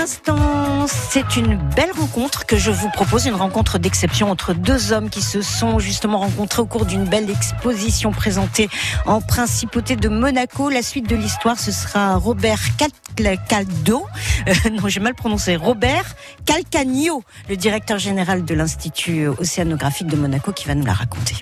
Instant, 0.00 0.86
c'est 0.86 1.36
une 1.36 1.56
belle 1.76 1.90
rencontre 1.92 2.46
que 2.46 2.56
je 2.56 2.70
vous 2.70 2.88
propose, 2.88 3.26
une 3.26 3.34
rencontre 3.34 3.78
d'exception 3.78 4.30
entre 4.30 4.54
deux 4.54 4.92
hommes 4.92 5.10
qui 5.10 5.20
se 5.20 5.42
sont 5.42 5.78
justement 5.78 6.20
rencontrés 6.20 6.62
au 6.62 6.66
cours 6.66 6.86
d'une 6.86 7.04
belle 7.04 7.28
exposition 7.28 8.10
présentée 8.10 8.70
en 9.04 9.20
principauté 9.20 9.96
de 9.96 10.08
Monaco. 10.08 10.70
La 10.70 10.82
suite 10.82 11.06
de 11.06 11.16
l'histoire, 11.16 11.58
ce 11.58 11.70
sera 11.70 12.14
Robert 12.16 12.60
Cal- 12.78 13.36
Caldo, 13.46 14.06
euh, 14.48 14.70
non 14.72 14.88
j'ai 14.88 15.00
mal 15.00 15.14
prononcé, 15.14 15.56
Robert 15.56 16.06
Calcagno, 16.46 17.22
le 17.50 17.56
directeur 17.58 17.98
général 17.98 18.46
de 18.46 18.54
l'Institut 18.54 19.26
océanographique 19.26 20.06
de 20.06 20.16
Monaco 20.16 20.52
qui 20.52 20.66
va 20.66 20.74
nous 20.74 20.86
la 20.86 20.94
raconter. 20.94 21.36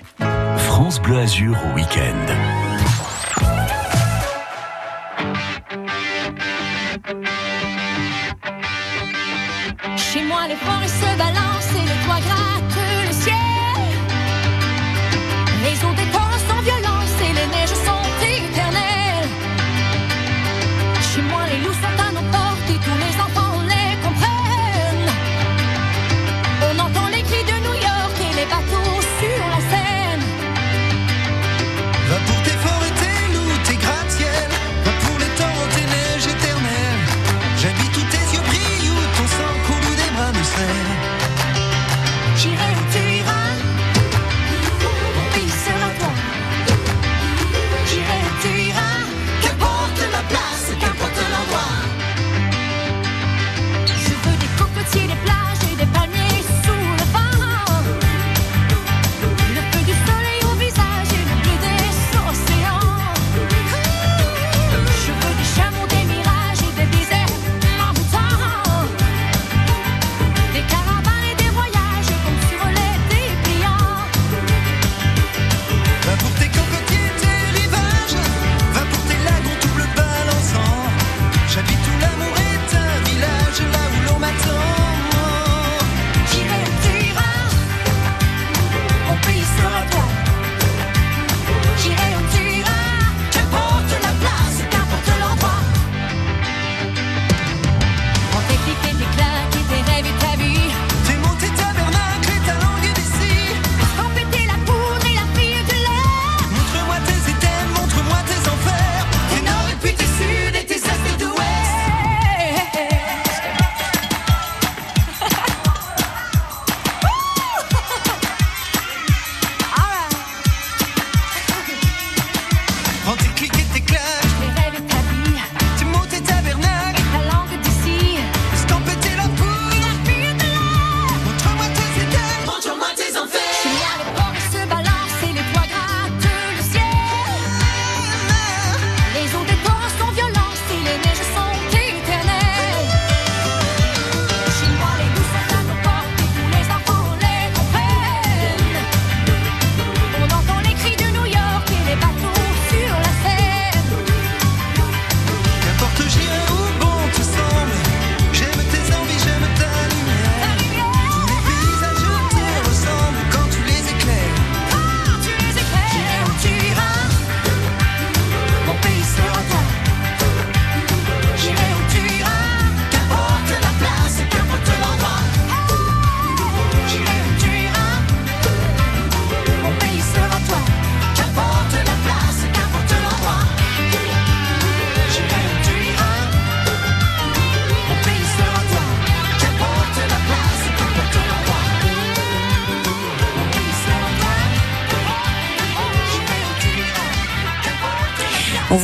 France 0.57 1.01
Bleu 1.01 1.19
Azur 1.19 1.55
au 1.71 1.75
week-end. 1.75 2.68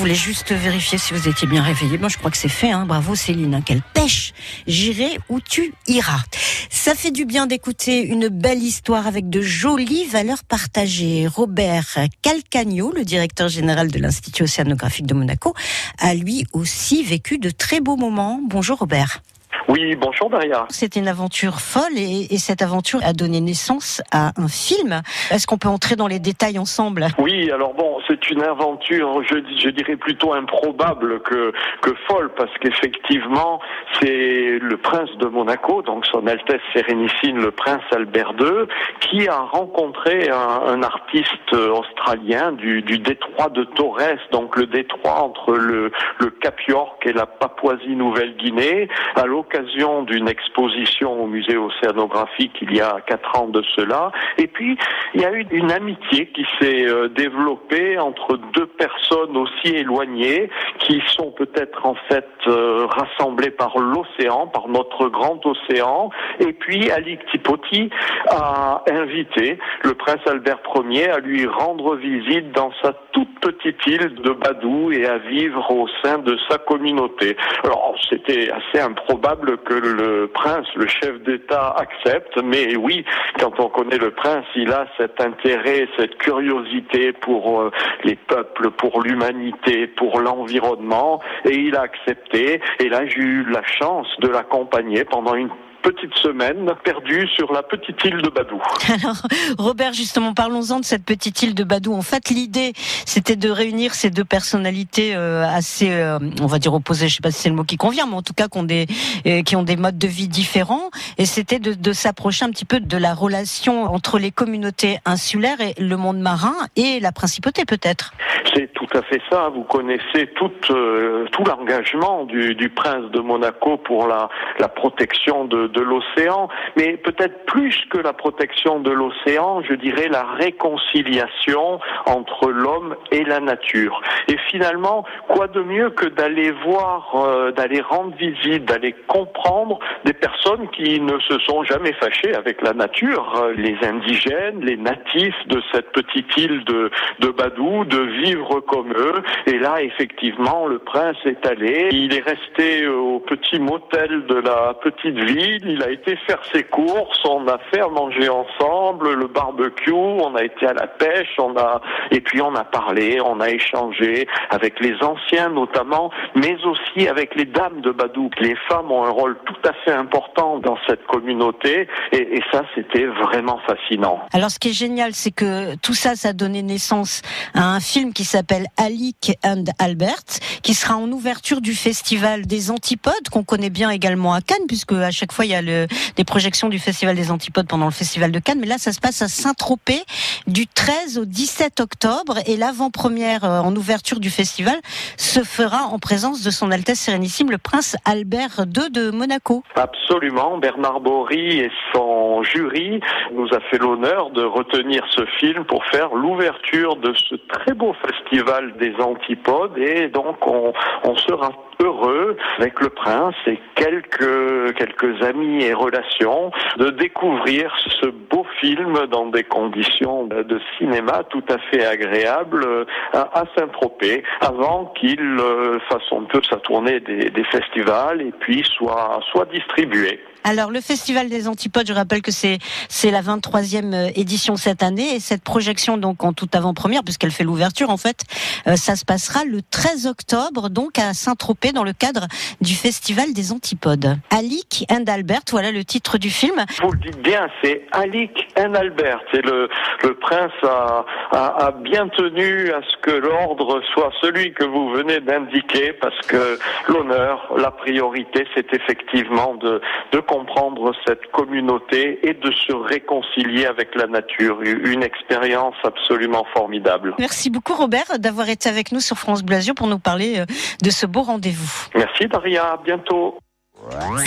On 0.05 0.07
voulait 0.07 0.19
juste 0.19 0.51
vérifier 0.51 0.99
si 0.99 1.15
vous 1.15 1.27
étiez 1.27 1.47
bien 1.47 1.63
réveillé. 1.63 1.97
Moi, 1.97 2.09
je 2.09 2.17
crois 2.19 2.29
que 2.29 2.37
c'est 2.37 2.47
fait. 2.47 2.69
Hein. 2.69 2.85
Bravo 2.85 3.15
Céline. 3.15 3.63
Quelle 3.65 3.81
pêche 3.81 4.33
J'irai 4.67 5.17
où 5.29 5.39
tu 5.41 5.73
iras. 5.87 6.21
Ça 6.69 6.93
fait 6.93 7.09
du 7.09 7.25
bien 7.25 7.47
d'écouter 7.47 8.03
une 8.05 8.27
belle 8.27 8.61
histoire 8.61 9.07
avec 9.07 9.31
de 9.31 9.41
jolies 9.41 10.05
valeurs 10.05 10.43
partagées. 10.43 11.25
Robert 11.25 11.97
Calcagno, 12.21 12.91
le 12.91 13.03
directeur 13.03 13.47
général 13.47 13.89
de 13.89 13.97
l'Institut 13.97 14.43
océanographique 14.43 15.07
de 15.07 15.15
Monaco, 15.15 15.55
a 15.97 16.13
lui 16.13 16.45
aussi 16.53 17.01
vécu 17.01 17.39
de 17.39 17.49
très 17.49 17.81
beaux 17.81 17.97
moments. 17.97 18.39
Bonjour 18.47 18.77
Robert. 18.77 19.23
Oui, 19.67 19.95
bonjour 19.95 20.29
Daria. 20.29 20.65
C'était 20.69 20.99
une 20.99 21.07
aventure 21.07 21.59
folle 21.59 21.97
et, 21.97 22.27
et 22.33 22.37
cette 22.37 22.61
aventure 22.61 22.99
a 23.03 23.13
donné 23.13 23.41
naissance 23.41 24.01
à 24.11 24.31
un 24.37 24.47
film. 24.47 25.01
Est-ce 25.31 25.47
qu'on 25.47 25.57
peut 25.57 25.69
entrer 25.69 25.95
dans 25.95 26.07
les 26.07 26.19
détails 26.19 26.59
ensemble? 26.59 27.07
Oui, 27.17 27.51
alors 27.51 27.73
bon, 27.73 27.97
c'est 28.07 28.29
une 28.29 28.43
aventure, 28.43 29.23
je, 29.23 29.35
je 29.57 29.69
dirais 29.69 29.95
plutôt 29.95 30.33
improbable 30.33 31.21
que, 31.21 31.51
que 31.81 31.91
folle, 32.07 32.31
parce 32.37 32.51
qu'effectivement, 32.59 33.59
c'est 33.99 34.59
le 34.59 34.77
prince 34.77 35.09
de 35.19 35.25
Monaco, 35.27 35.81
donc 35.81 36.05
son 36.05 36.27
Altesse 36.27 36.61
Sérénissime, 36.73 37.37
le 37.37 37.51
prince 37.51 37.81
Albert 37.91 38.33
II, 38.39 38.67
qui 38.99 39.27
a 39.27 39.39
rencontré 39.39 40.29
un, 40.29 40.61
un 40.67 40.83
artiste 40.83 41.53
australien 41.53 42.51
du, 42.51 42.81
du 42.81 42.99
détroit 42.99 43.49
de 43.49 43.63
Torres, 43.63 44.19
donc 44.31 44.55
le 44.55 44.67
détroit 44.67 45.21
entre 45.21 45.53
le, 45.53 45.91
le 46.19 46.29
Cap 46.29 46.59
York 46.67 47.05
et 47.05 47.13
la 47.13 47.25
Papouasie-Nouvelle-Guinée, 47.25 48.89
à 49.15 49.25
l'occasion 49.45 50.03
d'une 50.03 50.27
exposition 50.27 51.23
au 51.23 51.27
musée 51.27 51.57
océanographique 51.57 52.57
il 52.61 52.75
y 52.75 52.81
a 52.81 52.97
quatre 53.05 53.39
ans 53.39 53.47
de 53.47 53.63
cela. 53.75 54.11
Et 54.37 54.47
puis, 54.47 54.77
il 55.13 55.21
y 55.21 55.25
a 55.25 55.31
eu 55.31 55.45
une 55.51 55.71
amitié 55.71 56.27
qui 56.27 56.45
s'est 56.59 56.85
euh, 56.87 57.09
développée 57.09 57.97
entre 57.97 58.37
deux 58.53 58.65
personnes 58.65 59.37
aussi 59.37 59.75
éloignées, 59.75 60.49
qui 60.79 61.01
sont 61.07 61.31
peut-être 61.31 61.85
en 61.85 61.95
fait 62.09 62.27
euh, 62.47 62.87
rassemblées 62.87 63.51
par 63.51 63.77
l'océan, 63.77 64.47
par 64.47 64.67
notre 64.67 65.07
grand 65.09 65.39
océan. 65.45 66.09
Et 66.39 66.53
puis, 66.53 66.91
Ali 66.91 67.17
Tipoti 67.31 67.89
a 68.27 68.83
invité 68.89 69.59
le 69.83 69.93
prince 69.93 70.21
Albert 70.27 70.59
Ier 70.89 71.09
à 71.09 71.19
lui 71.19 71.45
rendre 71.45 71.95
visite 71.95 72.51
dans 72.51 72.71
sa 72.81 72.93
toute 73.15 73.39
petite 73.39 73.87
île 73.87 74.13
de 74.15 74.31
Badou 74.31 74.91
et 74.91 75.05
à 75.05 75.17
vivre 75.19 75.71
au 75.71 75.87
sein 76.03 76.17
de 76.17 76.37
sa 76.49 76.57
communauté. 76.57 77.37
Alors, 77.63 77.95
c'était 78.09 78.49
assez 78.51 78.83
improbable 78.83 79.57
que 79.59 79.73
le 79.73 80.27
prince, 80.27 80.67
le 80.75 80.85
chef 80.85 81.21
d'État, 81.23 81.73
accepte, 81.77 82.37
mais 82.43 82.75
oui, 82.75 83.05
quand 83.39 83.57
on 83.61 83.69
connaît 83.69 83.97
le 83.97 84.11
prince, 84.11 84.43
il 84.57 84.69
a 84.73 84.85
cet 84.97 85.21
intérêt, 85.21 85.87
cette 85.97 86.17
curiosité 86.17 87.13
pour 87.13 87.61
euh, 87.61 87.71
les 88.03 88.15
peuples, 88.15 88.71
pour 88.71 89.01
l'humanité, 89.01 89.87
pour 89.87 90.19
l'environnement, 90.19 91.21
et 91.45 91.55
il 91.55 91.75
a 91.77 91.83
accepté. 91.83 92.59
Et 92.79 92.89
là, 92.89 93.05
j'ai 93.05 93.21
eu 93.21 93.45
la 93.49 93.63
chance 93.63 94.07
de 94.19 94.27
l'accompagner 94.27 95.05
pendant 95.05 95.35
une 95.35 95.49
petite 95.85 96.15
semaine 96.15 96.73
perdue 96.83 97.27
sur 97.35 97.53
la 97.53 97.61
petite 97.61 98.03
île 98.03 98.19
de 98.23 98.29
Badou. 98.29 98.59
Alors, 98.89 99.21
Robert, 99.59 99.93
justement, 99.93 100.33
parlons-en 100.33 100.79
de 100.79 100.85
cette 100.85 101.05
petite 101.05 101.43
île 101.43 101.53
de 101.53 101.63
Badou. 101.63 101.93
En 101.93 102.01
fait, 102.01 102.29
l'idée, 102.29 102.73
c'était 103.05 103.35
de 103.35 103.49
réunir 103.49 103.93
ces 103.93 104.09
deux 104.09 104.25
personnalités 104.25 105.15
euh, 105.15 105.45
assez, 105.45 105.91
euh, 105.91 106.17
on 106.41 106.47
va 106.47 106.57
dire 106.57 106.73
opposées. 106.73 107.07
Je 107.07 107.15
sais 107.15 107.21
pas 107.21 107.29
si 107.29 107.43
c'est 107.43 107.49
le 107.49 107.55
mot 107.55 107.63
qui 107.63 107.77
convient, 107.77 108.07
mais 108.07 108.15
en 108.15 108.23
tout 108.23 108.33
cas, 108.33 108.47
qui 108.47 108.57
ont 108.57 108.63
des, 108.63 108.87
euh, 109.27 109.43
qui 109.43 109.55
ont 109.55 109.61
des 109.61 109.75
modes 109.75 109.99
de 109.99 110.07
vie 110.07 110.27
différents. 110.27 110.89
Et 111.19 111.25
c'était 111.25 111.59
de, 111.59 111.73
de 111.73 111.93
s'approcher 111.93 112.45
un 112.45 112.49
petit 112.49 112.65
peu 112.65 112.79
de 112.79 112.97
la 112.97 113.13
relation 113.13 113.83
entre 113.83 114.17
les 114.17 114.31
communautés 114.31 114.97
insulaires 115.05 115.61
et 115.61 115.79
le 115.79 115.97
monde 115.97 116.17
marin 116.17 116.55
et 116.75 116.99
la 116.99 117.11
principauté, 117.11 117.63
peut-être. 117.65 118.11
C'est 118.55 118.71
tout 118.73 118.87
à 118.93 119.01
fait 119.01 119.21
ça. 119.29 119.49
Vous 119.49 119.63
connaissez 119.63 120.27
tout, 120.35 120.51
euh, 120.69 121.25
tout 121.31 121.43
l'engagement 121.43 122.23
du, 122.23 122.55
du 122.55 122.69
prince 122.69 123.11
de 123.11 123.19
Monaco 123.19 123.77
pour 123.77 124.07
la, 124.07 124.29
la 124.59 124.67
protection 124.67 125.45
de, 125.45 125.67
de 125.75 125.81
l'océan, 125.81 126.47
mais 126.77 126.97
peut-être 126.97 127.45
plus 127.45 127.75
que 127.89 127.97
la 127.97 128.13
protection 128.13 128.79
de 128.79 128.91
l'océan, 128.91 129.61
je 129.61 129.73
dirais 129.73 130.07
la 130.09 130.23
réconciliation 130.23 131.79
entre 132.05 132.49
l'homme 132.49 132.95
et 133.11 133.23
la 133.23 133.39
nature. 133.39 134.01
Et 134.27 134.37
finalement, 134.49 135.05
quoi 135.27 135.47
de 135.47 135.61
mieux 135.61 135.89
que 135.89 136.07
d'aller 136.07 136.51
voir, 136.51 137.11
euh, 137.15 137.51
d'aller 137.51 137.81
rendre 137.81 138.15
visite, 138.15 138.65
d'aller 138.65 138.93
comprendre 139.07 139.79
des 140.05 140.13
personnes 140.13 140.67
qui 140.69 140.99
ne 140.99 141.19
se 141.19 141.37
sont 141.39 141.63
jamais 141.63 141.93
fâchées 141.93 142.33
avec 142.33 142.61
la 142.61 142.73
nature, 142.73 143.33
euh, 143.37 143.53
les 143.53 143.77
indigènes, 143.83 144.61
les 144.61 144.77
natifs 144.77 145.47
de 145.47 145.61
cette 145.71 145.91
petite 145.91 146.35
île 146.37 146.63
de, 146.65 146.89
de 147.19 147.29
Badou, 147.29 147.85
de 147.85 148.01
vivre 148.23 148.61
comme 148.61 148.91
eux. 148.91 149.21
Et 149.47 149.57
là, 149.59 149.81
effectivement, 149.81 150.67
le 150.67 150.79
prince 150.79 151.17
est 151.25 151.45
allé. 151.45 151.89
Il 151.91 152.13
est 152.13 152.23
resté 152.23 152.87
au 152.87 153.19
petit 153.19 153.59
motel 153.59 154.25
de 154.27 154.35
la 154.35 154.73
petite 154.75 155.17
ville. 155.17 155.64
Il 155.65 155.81
a 155.83 155.89
été 155.89 156.15
faire 156.27 156.41
ses 156.53 156.63
courses. 156.63 157.19
On 157.25 157.47
a 157.47 157.57
fait 157.71 157.81
manger 157.89 158.29
ensemble, 158.29 159.13
le 159.13 159.27
barbecue. 159.27 159.91
On 159.91 160.35
a 160.35 160.43
été 160.43 160.67
à 160.67 160.73
la 160.73 160.87
pêche. 160.87 161.35
On 161.39 161.55
a 161.57 161.81
et 162.11 162.21
puis 162.21 162.41
on 162.41 162.55
a 162.55 162.63
parlé, 162.63 163.19
on 163.21 163.39
a 163.39 163.49
échangé 163.49 164.27
avec 164.49 164.79
les 164.79 164.95
anciens 165.01 165.49
notamment, 165.49 166.11
mais 166.35 166.55
aussi 166.63 167.07
avec 167.07 167.35
les 167.35 167.45
dames 167.45 167.81
de 167.81 167.91
Badou. 167.91 168.29
Les 168.39 168.55
femmes 168.69 168.91
ont 168.91 169.03
un 169.03 169.09
rôle 169.09 169.37
tout 169.45 169.69
à 169.69 169.73
fait 169.83 169.91
important 169.91 170.59
dans 170.59 170.77
cette 170.87 171.05
communauté. 171.07 171.87
Et, 172.11 172.41
ça, 172.51 172.63
c'était 172.75 173.05
vraiment 173.05 173.59
fascinant. 173.65 174.19
Alors, 174.33 174.51
ce 174.51 174.59
qui 174.59 174.69
est 174.69 174.73
génial, 174.73 175.13
c'est 175.13 175.31
que 175.31 175.75
tout 175.77 175.93
ça, 175.93 176.15
ça 176.15 176.29
a 176.29 176.33
donné 176.33 176.61
naissance 176.61 177.21
à 177.53 177.73
un 177.73 177.79
film 177.79 178.13
qui 178.13 178.23
s'appelle 178.23 178.65
Alic 178.77 179.37
and 179.43 179.65
Albert, 179.79 180.23
qui 180.61 180.73
sera 180.73 180.95
en 180.95 181.11
ouverture 181.11 181.61
du 181.61 181.73
festival 181.73 182.45
des 182.45 182.71
Antipodes, 182.71 183.29
qu'on 183.31 183.43
connaît 183.43 183.69
bien 183.69 183.89
également 183.89 184.33
à 184.33 184.41
Cannes, 184.41 184.67
puisque 184.67 184.93
à 184.93 185.11
chaque 185.11 185.31
fois 185.31 185.44
il 185.45 185.51
y 185.51 185.55
a 185.55 185.61
des 185.61 186.23
projections 186.25 186.69
du 186.69 186.79
festival 186.79 187.15
des 187.15 187.31
Antipodes 187.31 187.67
pendant 187.67 187.85
le 187.85 187.91
festival 187.91 188.31
de 188.31 188.39
Cannes. 188.39 188.59
Mais 188.59 188.67
là, 188.67 188.77
ça 188.77 188.91
se 188.91 188.99
passe 188.99 189.21
à 189.21 189.27
Saint-Tropez 189.27 190.03
du 190.47 190.67
13 190.67 191.17
au 191.19 191.25
17 191.25 191.79
octobre, 191.79 192.39
et 192.45 192.57
l'avant-première 192.57 193.43
euh, 193.43 193.59
en 193.59 193.75
ouverture 193.75 194.19
du 194.19 194.29
festival 194.29 194.75
se 195.17 195.43
fera 195.43 195.83
en 195.83 195.99
présence 195.99 196.43
de 196.43 196.51
son 196.51 196.71
Altesse 196.71 196.99
Sérénissime, 196.99 197.51
le 197.51 197.57
Prince 197.57 197.95
Albert 198.05 198.65
II 198.65 198.89
de 198.91 199.11
Monaco. 199.11 199.63
Absolument. 199.75 200.57
Bernard 200.57 200.99
Bory 200.99 201.59
et 201.59 201.71
son 201.93 202.43
jury 202.43 202.99
nous 203.33 203.47
a 203.53 203.59
fait 203.71 203.77
l'honneur 203.77 204.29
de 204.31 204.43
retenir 204.43 205.03
ce 205.09 205.25
film 205.39 205.65
pour 205.65 205.85
faire 205.85 206.13
l'ouverture 206.13 206.95
de 206.95 207.13
ce 207.13 207.35
très 207.35 207.73
beau 207.73 207.93
festival 208.05 208.75
des 208.77 208.93
Antipodes 208.99 209.77
et 209.77 210.07
donc 210.09 210.45
on, 210.47 210.73
on 211.03 211.15
sera 211.17 211.51
heureux 211.81 212.37
avec 212.57 212.79
le 212.79 212.89
prince 212.89 213.35
et 213.47 213.59
quelques 213.75 214.75
quelques 214.75 215.21
amis 215.23 215.63
et 215.63 215.73
relations 215.73 216.51
de 216.77 216.89
découvrir 216.89 217.73
ce 218.01 218.07
beau 218.07 218.45
film 218.59 219.05
dans 219.11 219.27
des 219.27 219.43
conditions 219.43 220.25
de 220.25 220.59
cinéma 220.77 221.23
tout 221.29 221.43
à 221.49 221.57
fait 221.69 221.85
agréables 221.85 222.85
à, 223.13 223.41
à 223.41 223.43
Saint-Tropez 223.57 224.23
avant 224.41 224.93
qu'il 224.97 225.19
euh, 225.21 225.79
fasse 225.89 226.11
un 226.11 226.23
peu 226.23 226.41
sa 226.49 226.57
tournée 226.57 226.99
des, 226.99 227.29
des 227.29 227.43
festivals 227.45 228.21
et 228.21 228.31
puis 228.39 228.63
soit 228.63 229.19
soit 229.31 229.45
distribué. 229.45 230.19
Alors 230.47 230.69
le 230.69 230.79
Festival 230.79 231.27
des 231.27 231.47
Antipodes, 231.47 231.87
je 231.87 231.93
rappelle 231.93 232.21
que 232.21 232.29
c'est 232.29 232.59
c'est 232.87 233.09
la 233.09 233.23
23e 233.23 234.11
édition 234.15 234.57
cette 234.57 234.83
année 234.83 235.15
et 235.15 235.19
cette 235.19 235.43
projection 235.43 235.97
donc 235.97 236.23
en 236.23 236.33
toute 236.33 236.53
avant-première 236.53 237.03
puisqu'elle 237.03 237.31
fait 237.31 237.43
l'ouverture 237.43 237.89
en 237.89 237.97
fait, 237.97 238.21
euh, 238.67 238.75
ça 238.75 238.95
se 238.95 239.05
passera 239.05 239.43
le 239.43 239.61
13 239.63 240.05
octobre 240.05 240.69
donc 240.69 240.99
à 240.99 241.15
Saint-Tropez 241.15 241.71
dans 241.71 241.83
le 241.83 241.93
cadre 241.93 242.27
du 242.61 242.75
Festival 242.75 243.33
des 243.33 243.51
Antipodes. 243.51 244.17
Alic 244.29 244.85
and 244.91 245.05
Albert, 245.07 245.41
voilà 245.49 245.71
le 245.71 245.83
titre 245.83 246.19
du 246.19 246.29
film. 246.29 246.63
Vous 246.79 246.91
le 246.91 246.99
dites 246.99 247.21
bien, 247.23 247.47
c'est 247.63 247.81
Alic 247.91 248.47
and 248.55 248.75
Albert. 248.75 249.21
Et 249.33 249.41
le, 249.41 249.67
le 250.03 250.13
prince 250.13 250.51
a, 250.61 251.05
a, 251.31 251.65
a 251.65 251.71
bien 251.71 252.07
tenu 252.09 252.71
à 252.71 252.81
ce 252.81 253.01
que 253.01 253.17
l'ordre 253.17 253.81
soit 253.95 254.11
celui 254.21 254.53
que 254.53 254.63
vous 254.63 254.91
venez 254.91 255.21
d'indiquer 255.21 255.93
parce 255.93 256.19
que 256.27 256.59
l'honneur, 256.87 257.51
la 257.57 257.71
priorité, 257.71 258.45
c'est 258.53 258.71
effectivement 258.75 259.55
de, 259.55 259.81
de 260.11 260.19
comprendre 260.35 260.91
cette 261.07 261.25
communauté 261.31 262.19
et 262.27 262.33
de 262.33 262.51
se 262.51 262.73
réconcilier 262.73 263.65
avec 263.65 263.95
la 263.95 264.07
nature. 264.07 264.61
Une 264.61 265.03
expérience 265.03 265.75
absolument 265.83 266.45
formidable. 266.53 267.15
Merci 267.19 267.49
beaucoup 267.49 267.73
Robert 267.73 268.19
d'avoir 268.19 268.49
été 268.49 268.67
avec 268.69 268.91
nous 268.91 268.99
sur 268.99 269.17
France 269.17 269.43
Blasio 269.43 269.73
pour 269.73 269.87
nous 269.87 269.99
parler 269.99 270.39
euh, 270.39 270.45
de 270.83 270.89
ce 270.89 271.05
beau 271.05 271.21
rendez-vous. 271.21 271.87
Merci 271.95 272.27
Daria, 272.27 272.73
à 272.73 272.77
bientôt. 272.77 273.37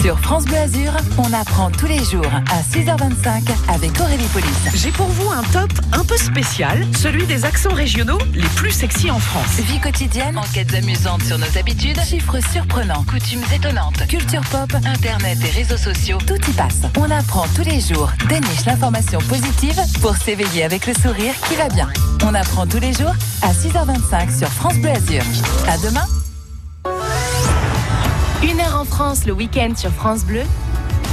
Sur 0.00 0.18
France 0.20 0.44
Bleu 0.44 0.56
Azur, 0.56 0.92
on 1.18 1.32
apprend 1.32 1.70
tous 1.70 1.86
les 1.86 2.02
jours 2.04 2.30
à 2.50 2.62
6h25 2.62 3.50
avec 3.68 4.00
Aurélie 4.00 4.28
Police. 4.32 4.68
J'ai 4.74 4.90
pour 4.90 5.06
vous 5.06 5.30
un 5.30 5.42
top 5.52 5.70
un 5.92 6.04
peu 6.04 6.16
spécial, 6.16 6.86
celui 6.96 7.26
des 7.26 7.44
accents 7.44 7.74
régionaux 7.74 8.18
les 8.34 8.48
plus 8.56 8.70
sexy 8.70 9.10
en 9.10 9.18
France. 9.18 9.58
Vie 9.60 9.80
quotidienne, 9.80 10.38
enquêtes 10.38 10.74
amusantes 10.74 11.22
sur 11.22 11.38
nos 11.38 11.58
habitudes, 11.58 12.00
chiffres 12.00 12.38
surprenants, 12.52 13.04
coutumes 13.04 13.44
étonnantes, 13.54 14.06
culture 14.06 14.42
pop, 14.50 14.72
internet 14.84 15.38
et 15.44 15.50
réseaux 15.50 15.76
sociaux, 15.76 16.18
tout 16.26 16.40
y 16.48 16.52
passe. 16.52 16.82
On 16.96 17.10
apprend 17.10 17.46
tous 17.54 17.64
les 17.64 17.80
jours, 17.80 18.10
déniche 18.28 18.64
l'information 18.66 19.18
positive 19.28 19.80
pour 20.00 20.16
s'éveiller 20.16 20.64
avec 20.64 20.86
le 20.86 20.94
sourire 20.94 21.34
qui 21.48 21.56
va 21.56 21.68
bien. 21.68 21.88
On 22.24 22.34
apprend 22.34 22.66
tous 22.66 22.80
les 22.80 22.92
jours 22.92 23.14
à 23.42 23.52
6h25 23.52 24.38
sur 24.38 24.48
France 24.48 24.76
Bleu 24.76 24.90
Azur. 24.90 25.22
À 25.66 25.76
demain 25.78 26.06
Une 28.42 28.60
heure 28.60 28.76
en 28.80 28.84
France 28.84 29.24
le 29.26 29.32
week-end 29.32 29.72
sur 29.76 29.90
France 29.90 30.24
Bleu. 30.24 30.42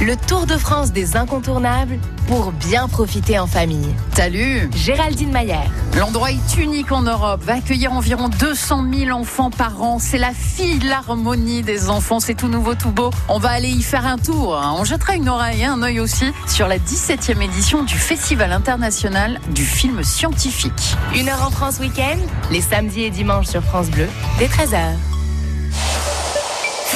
Le 0.00 0.14
Tour 0.14 0.46
de 0.46 0.56
France 0.56 0.92
des 0.92 1.16
incontournables 1.16 1.98
pour 2.28 2.52
bien 2.52 2.86
profiter 2.86 3.38
en 3.38 3.46
famille. 3.46 3.88
Salut 4.14 4.68
Géraldine 4.74 5.32
Mayer. 5.32 5.54
L'endroit 5.98 6.30
est 6.32 6.56
unique 6.58 6.92
en 6.92 7.02
Europe, 7.02 7.42
va 7.42 7.54
accueillir 7.54 7.92
environ 7.92 8.28
200 8.28 8.84
000 8.92 9.18
enfants 9.18 9.50
par 9.50 9.80
an. 9.82 9.98
C'est 9.98 10.18
la 10.18 10.32
philharmonie 10.32 11.62
des 11.62 11.88
enfants, 11.88 12.20
c'est 12.20 12.34
tout 12.34 12.48
nouveau, 12.48 12.74
tout 12.74 12.90
beau. 12.90 13.10
On 13.28 13.38
va 13.38 13.50
aller 13.50 13.70
y 13.70 13.82
faire 13.82 14.06
un 14.06 14.18
tour. 14.18 14.56
hein. 14.56 14.74
On 14.78 14.84
jettera 14.84 15.14
une 15.14 15.28
oreille 15.28 15.62
et 15.62 15.66
un 15.66 15.82
œil 15.82 15.98
aussi 15.98 16.26
sur 16.46 16.68
la 16.68 16.78
17e 16.78 17.40
édition 17.40 17.82
du 17.82 17.94
Festival 17.96 18.52
international 18.52 19.40
du 19.54 19.64
film 19.64 20.04
scientifique. 20.04 20.94
Une 21.16 21.28
heure 21.28 21.44
en 21.46 21.50
France 21.50 21.78
week-end, 21.80 22.18
les 22.50 22.60
samedis 22.60 23.04
et 23.04 23.10
dimanches 23.10 23.46
sur 23.46 23.62
France 23.62 23.88
Bleu, 23.90 24.08
dès 24.38 24.46
13h. 24.46 24.92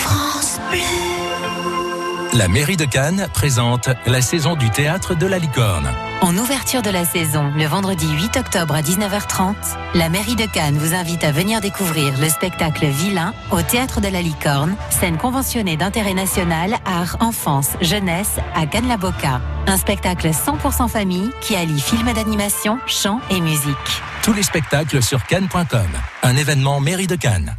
France 0.00 0.58
Bleu. 0.70 2.38
La 2.38 2.48
mairie 2.48 2.76
de 2.76 2.84
Cannes 2.84 3.28
présente 3.34 3.90
la 4.06 4.22
saison 4.22 4.56
du 4.56 4.70
théâtre 4.70 5.14
de 5.14 5.26
la 5.26 5.38
licorne. 5.38 5.88
En 6.22 6.36
ouverture 6.36 6.80
de 6.80 6.90
la 6.90 7.04
saison, 7.04 7.52
le 7.56 7.66
vendredi 7.66 8.06
8 8.08 8.36
octobre 8.38 8.74
à 8.74 8.82
19h30, 8.82 9.54
la 9.94 10.08
mairie 10.08 10.36
de 10.36 10.46
Cannes 10.46 10.78
vous 10.78 10.94
invite 10.94 11.24
à 11.24 11.32
venir 11.32 11.60
découvrir 11.60 12.18
le 12.18 12.28
spectacle 12.28 12.86
Vilain 12.86 13.34
au 13.50 13.60
Théâtre 13.62 14.00
de 14.00 14.08
la 14.08 14.22
Licorne, 14.22 14.74
scène 14.90 15.18
conventionnée 15.18 15.76
d'intérêt 15.76 16.14
national, 16.14 16.78
art, 16.86 17.16
enfance, 17.20 17.70
jeunesse 17.82 18.36
à 18.54 18.66
Cannes-la-Boca. 18.66 19.40
Un 19.66 19.76
spectacle 19.76 20.28
100% 20.28 20.88
famille 20.88 21.30
qui 21.42 21.56
allie 21.56 21.80
film 21.80 22.12
d'animation, 22.12 22.78
chant 22.86 23.20
et 23.30 23.40
musique. 23.40 24.02
Tous 24.22 24.35
les 24.35 24.42
spectacles 24.42 25.02
sur 25.02 25.24
cannes.com. 25.24 25.88
Un 26.22 26.37
événement 26.37 26.78
mairie 26.78 27.06
de 27.06 27.16
Cannes. 27.16 27.56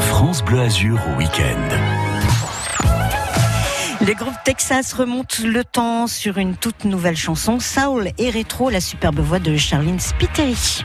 France 0.00 0.42
Bleu 0.42 0.60
Azur 0.60 0.98
au 1.06 1.18
week-end. 1.18 1.68
Les 4.00 4.14
groupes 4.14 4.38
Texas 4.42 4.94
remontent 4.94 5.42
le 5.44 5.64
temps 5.64 6.06
sur 6.06 6.38
une 6.38 6.56
toute 6.56 6.84
nouvelle 6.84 7.16
chanson, 7.16 7.60
Soul 7.60 8.10
et 8.16 8.30
Rétro, 8.30 8.70
la 8.70 8.80
superbe 8.80 9.20
voix 9.20 9.38
de 9.38 9.56
Charlene 9.58 10.00
Spiteri. 10.00 10.82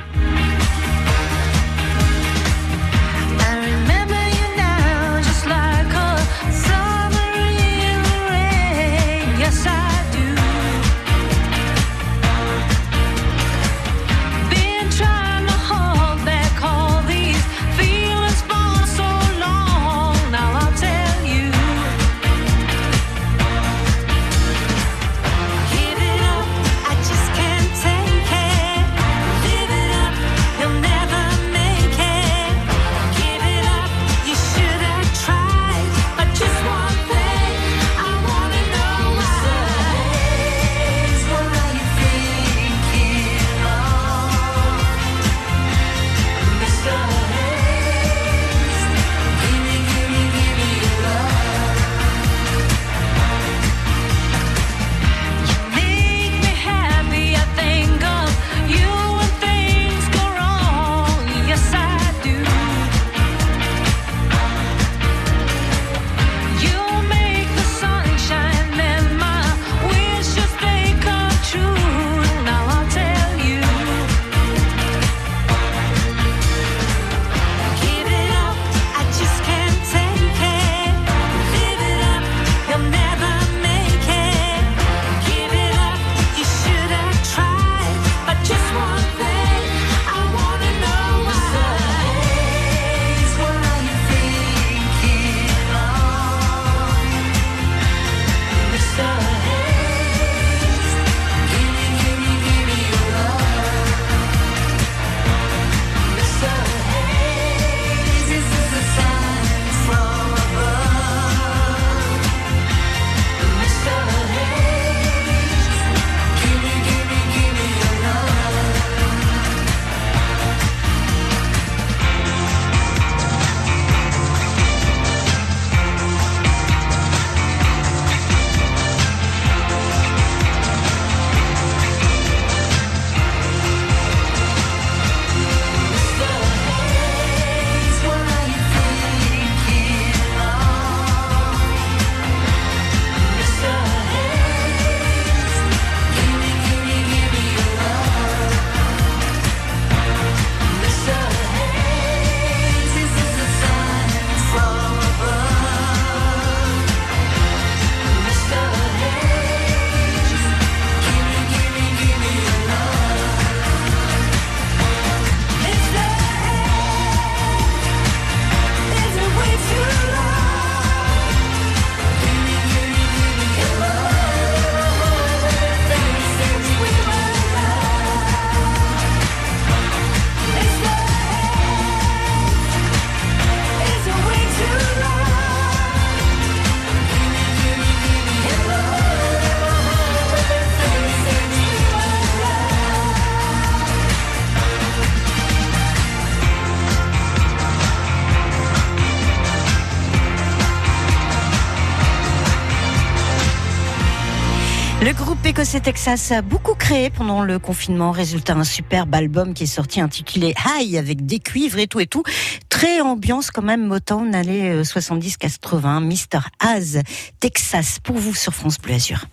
Texas 205.83 206.31
a 206.31 206.41
beaucoup 206.41 206.75
créé 206.75 207.09
pendant 207.09 207.43
le 207.43 207.59
confinement. 207.59 208.11
Résultat, 208.11 208.53
un 208.53 208.63
superbe 208.63 209.13
album 209.13 209.53
qui 209.53 209.63
est 209.63 209.67
sorti 209.67 209.99
intitulé 209.99 210.53
High 210.79 210.95
avec 210.95 211.25
des 211.25 211.39
cuivres 211.39 211.77
et 211.77 211.87
tout 211.87 211.99
et 211.99 212.07
tout. 212.07 212.23
Très 212.69 213.01
ambiance 213.01 213.51
quand 213.51 213.63
même 213.63 213.85
Motown 213.85 214.33
allait 214.33 214.81
70-80. 214.81 216.05
Mr. 216.05 216.39
Az, 216.59 217.01
Texas 217.41 217.99
pour 218.01 218.15
vous 218.15 218.33
sur 218.33 218.53
France 218.53 218.77
Bleu 218.79 218.93
Azur. 218.93 219.25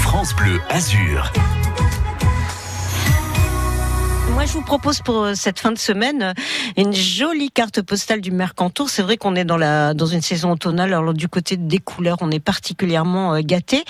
France 0.00 0.34
Bleu 0.34 0.60
Azur. 0.70 1.30
Je 4.46 4.52
vous 4.52 4.62
propose 4.62 5.02
pour 5.02 5.24
euh, 5.24 5.32
cette 5.34 5.58
fin 5.58 5.72
de 5.72 5.78
semaine 5.78 6.22
euh, 6.22 6.32
une 6.76 6.92
jolie 6.92 7.50
carte 7.50 7.82
postale 7.82 8.20
du 8.20 8.30
Mercantour. 8.30 8.88
C'est 8.90 9.02
vrai 9.02 9.16
qu'on 9.16 9.34
est 9.34 9.44
dans 9.44 9.56
la 9.56 9.92
dans 9.92 10.06
une 10.06 10.20
saison 10.20 10.52
automnale. 10.52 10.94
Alors 10.94 11.14
du 11.14 11.26
côté 11.26 11.56
des 11.56 11.78
couleurs, 11.78 12.18
on 12.20 12.30
est 12.30 12.42
particulièrement 12.42 13.34
euh, 13.34 13.40
gâté. 13.42 13.82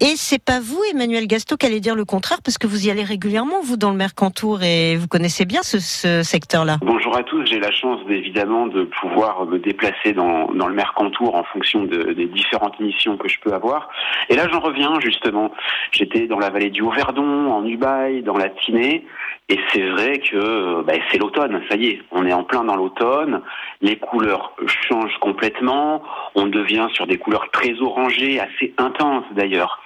Et 0.00 0.12
c'est 0.16 0.42
pas 0.42 0.60
vous, 0.60 0.82
Emmanuel 0.92 1.26
Gasto, 1.26 1.56
qui 1.56 1.64
allez 1.64 1.80
dire 1.80 1.94
le 1.94 2.04
contraire, 2.04 2.42
parce 2.44 2.58
que 2.58 2.66
vous 2.66 2.86
y 2.86 2.90
allez 2.90 3.04
régulièrement, 3.04 3.56
vous, 3.62 3.78
dans 3.78 3.90
le 3.90 3.96
Mercantour, 3.96 4.62
et 4.62 4.96
vous 4.96 5.08
connaissez 5.08 5.46
bien 5.46 5.62
ce, 5.62 5.78
ce 5.78 6.22
secteur-là. 6.22 6.76
Bonjour 6.82 7.16
à 7.16 7.22
tous. 7.22 7.46
J'ai 7.46 7.58
la 7.58 7.72
chance, 7.72 8.00
évidemment, 8.10 8.66
de 8.66 8.84
pouvoir 9.00 9.46
me 9.46 9.58
déplacer 9.58 10.12
dans, 10.12 10.52
dans 10.52 10.68
le 10.68 10.74
Mercantour 10.74 11.34
en 11.34 11.44
fonction 11.44 11.84
de, 11.84 12.12
des 12.12 12.26
différentes 12.26 12.78
missions 12.80 13.16
que 13.16 13.28
je 13.28 13.38
peux 13.40 13.54
avoir. 13.54 13.88
Et 14.28 14.36
là, 14.36 14.46
j'en 14.52 14.60
reviens 14.60 15.00
justement. 15.00 15.50
J'étais 15.90 16.26
dans 16.26 16.38
la 16.38 16.50
vallée 16.50 16.70
du 16.70 16.82
Haut-Verdon, 16.82 17.50
en 17.50 17.64
Ubaye, 17.64 18.22
dans 18.22 18.36
la 18.36 18.50
Tinée. 18.50 19.06
Et 19.48 19.60
c'est 19.72 19.88
vrai 19.90 20.18
que 20.18 20.82
bah, 20.82 20.94
c'est 21.10 21.18
l'automne, 21.18 21.62
ça 21.68 21.76
y 21.76 21.86
est, 21.86 22.02
on 22.10 22.26
est 22.26 22.32
en 22.32 22.42
plein 22.42 22.64
dans 22.64 22.74
l'automne, 22.74 23.42
les 23.80 23.96
couleurs 23.96 24.56
changent 24.66 25.18
complètement, 25.20 26.02
on 26.34 26.46
devient 26.46 26.88
sur 26.92 27.06
des 27.06 27.16
couleurs 27.16 27.48
très 27.52 27.80
orangées, 27.80 28.40
assez 28.40 28.74
intenses 28.76 29.24
d'ailleurs. 29.36 29.80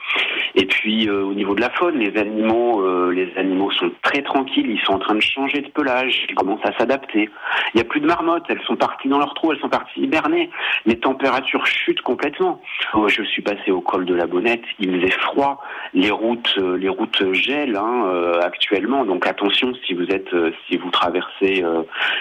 Et 0.55 0.67
puis 0.67 1.09
euh, 1.09 1.23
au 1.23 1.35
niveau 1.35 1.55
de 1.55 1.61
la 1.61 1.71
faune, 1.71 1.99
les 1.99 2.19
animaux, 2.19 2.83
euh, 2.83 3.13
les 3.13 3.33
animaux 3.37 3.71
sont 3.71 3.91
très 4.03 4.23
tranquilles, 4.23 4.71
ils 4.71 4.81
sont 4.81 4.95
en 4.95 4.99
train 4.99 5.15
de 5.15 5.21
changer 5.21 5.61
de 5.61 5.69
pelage, 5.69 6.27
ils 6.29 6.35
commencent 6.35 6.65
à 6.65 6.77
s'adapter. 6.77 7.29
Il 7.73 7.77
n'y 7.77 7.81
a 7.81 7.85
plus 7.85 8.01
de 8.01 8.07
marmottes, 8.07 8.45
elles 8.49 8.63
sont 8.67 8.77
parties 8.77 9.09
dans 9.09 9.19
leur 9.19 9.35
trou, 9.35 9.53
elles 9.53 9.61
sont 9.61 9.69
parties 9.69 10.01
hiberner. 10.01 10.51
Les 10.87 10.99
températures 10.99 11.67
chutent 11.67 12.03
complètement. 12.03 12.61
Je 13.07 13.23
suis 13.23 13.43
passé 13.43 13.71
au 13.71 13.81
col 13.81 14.05
de 14.05 14.15
la 14.15 14.27
Bonnette, 14.27 14.65
il 14.79 15.01
faisait 15.01 15.13
froid, 15.13 15.63
les 15.95 16.11
routes, 16.11 16.55
euh, 16.59 16.77
les 16.77 16.89
routes 16.89 17.33
gèlent 17.33 17.77
hein, 17.77 18.41
actuellement, 18.43 19.05
donc 19.05 19.27
attention 19.27 19.73
si 19.87 19.95
vous 19.95 20.07
êtes, 20.07 20.35
si 20.69 20.77
vous 20.77 20.91
traversez 20.91 21.65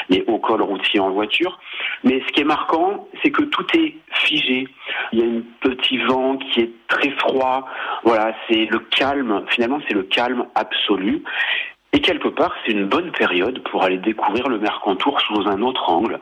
les 0.10 0.24
hauts 0.28 0.40
cols 0.40 0.62
routiers 0.62 1.00
en 1.00 1.10
voiture. 1.12 1.60
Mais 2.04 2.22
ce 2.28 2.32
qui 2.32 2.42
est 2.42 2.46
marquant, 2.46 3.08
c'est 3.22 3.32
que 3.32 3.44
tout 3.44 3.66
est 3.76 3.96
figé. 4.12 4.68
Il 5.12 5.20
y 5.20 5.24
a 5.24 5.26
un 5.26 5.42
petit 5.62 5.98
vent 5.98 6.38
qui 6.38 6.62
est 6.62 6.72
très 6.88 7.10
froid. 7.12 7.66
Voilà, 8.04 8.34
c'est 8.48 8.66
le 8.66 8.80
calme. 8.80 9.44
Finalement, 9.50 9.80
c'est 9.88 9.94
le 9.94 10.04
calme 10.04 10.46
absolu. 10.56 11.24
Et 11.92 12.02
quelque 12.02 12.28
part, 12.28 12.54
c'est 12.64 12.72
une 12.72 12.86
bonne 12.86 13.12
période 13.12 13.64
pour 13.64 13.84
aller 13.84 13.98
découvrir 13.98 14.48
le 14.48 14.60
Mercantour 14.60 15.20
sous 15.22 15.48
un 15.48 15.62
autre 15.62 15.90
angle. 15.90 16.20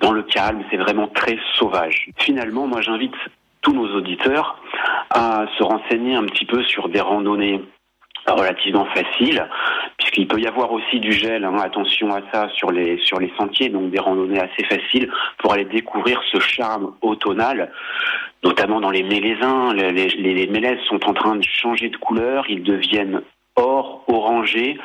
Dans 0.00 0.12
le 0.12 0.22
calme, 0.24 0.64
c'est 0.70 0.76
vraiment 0.76 1.06
très 1.06 1.38
sauvage. 1.56 2.08
Finalement, 2.18 2.66
moi, 2.66 2.80
j'invite 2.80 3.14
tous 3.60 3.72
nos 3.72 3.94
auditeurs 3.94 4.60
à 5.10 5.46
se 5.56 5.62
renseigner 5.62 6.16
un 6.16 6.24
petit 6.24 6.44
peu 6.44 6.62
sur 6.64 6.88
des 6.88 7.00
randonnées 7.00 7.62
relativement 8.32 8.86
faciles, 8.86 9.46
puisqu'il 9.98 10.26
peut 10.26 10.40
y 10.40 10.46
avoir 10.46 10.72
aussi 10.72 11.00
du 11.00 11.12
gel, 11.12 11.44
hein, 11.44 11.56
attention 11.62 12.08
à 12.14 12.20
ça 12.32 12.48
sur 12.54 12.70
les 12.70 12.98
sur 12.98 13.20
les 13.20 13.32
sentiers, 13.38 13.68
donc 13.68 13.90
des 13.90 14.00
randonnées 14.00 14.40
assez 14.40 14.64
faciles 14.64 15.10
pour 15.38 15.52
aller 15.52 15.66
découvrir 15.66 16.22
ce 16.32 16.40
charme 16.40 16.94
automnal, 17.02 17.70
notamment 18.42 18.80
dans 18.80 18.90
les 18.90 19.02
mélésins. 19.02 19.74
Les, 19.74 19.92
les, 19.92 20.34
les 20.34 20.46
mélèzes 20.46 20.80
sont 20.88 21.04
en 21.08 21.12
train 21.12 21.36
de 21.36 21.44
changer 21.44 21.88
de 21.90 21.96
couleur, 21.96 22.44
ils 22.48 22.62
deviennent 22.62 23.22
or, 23.56 24.02
orangé, 24.08 24.78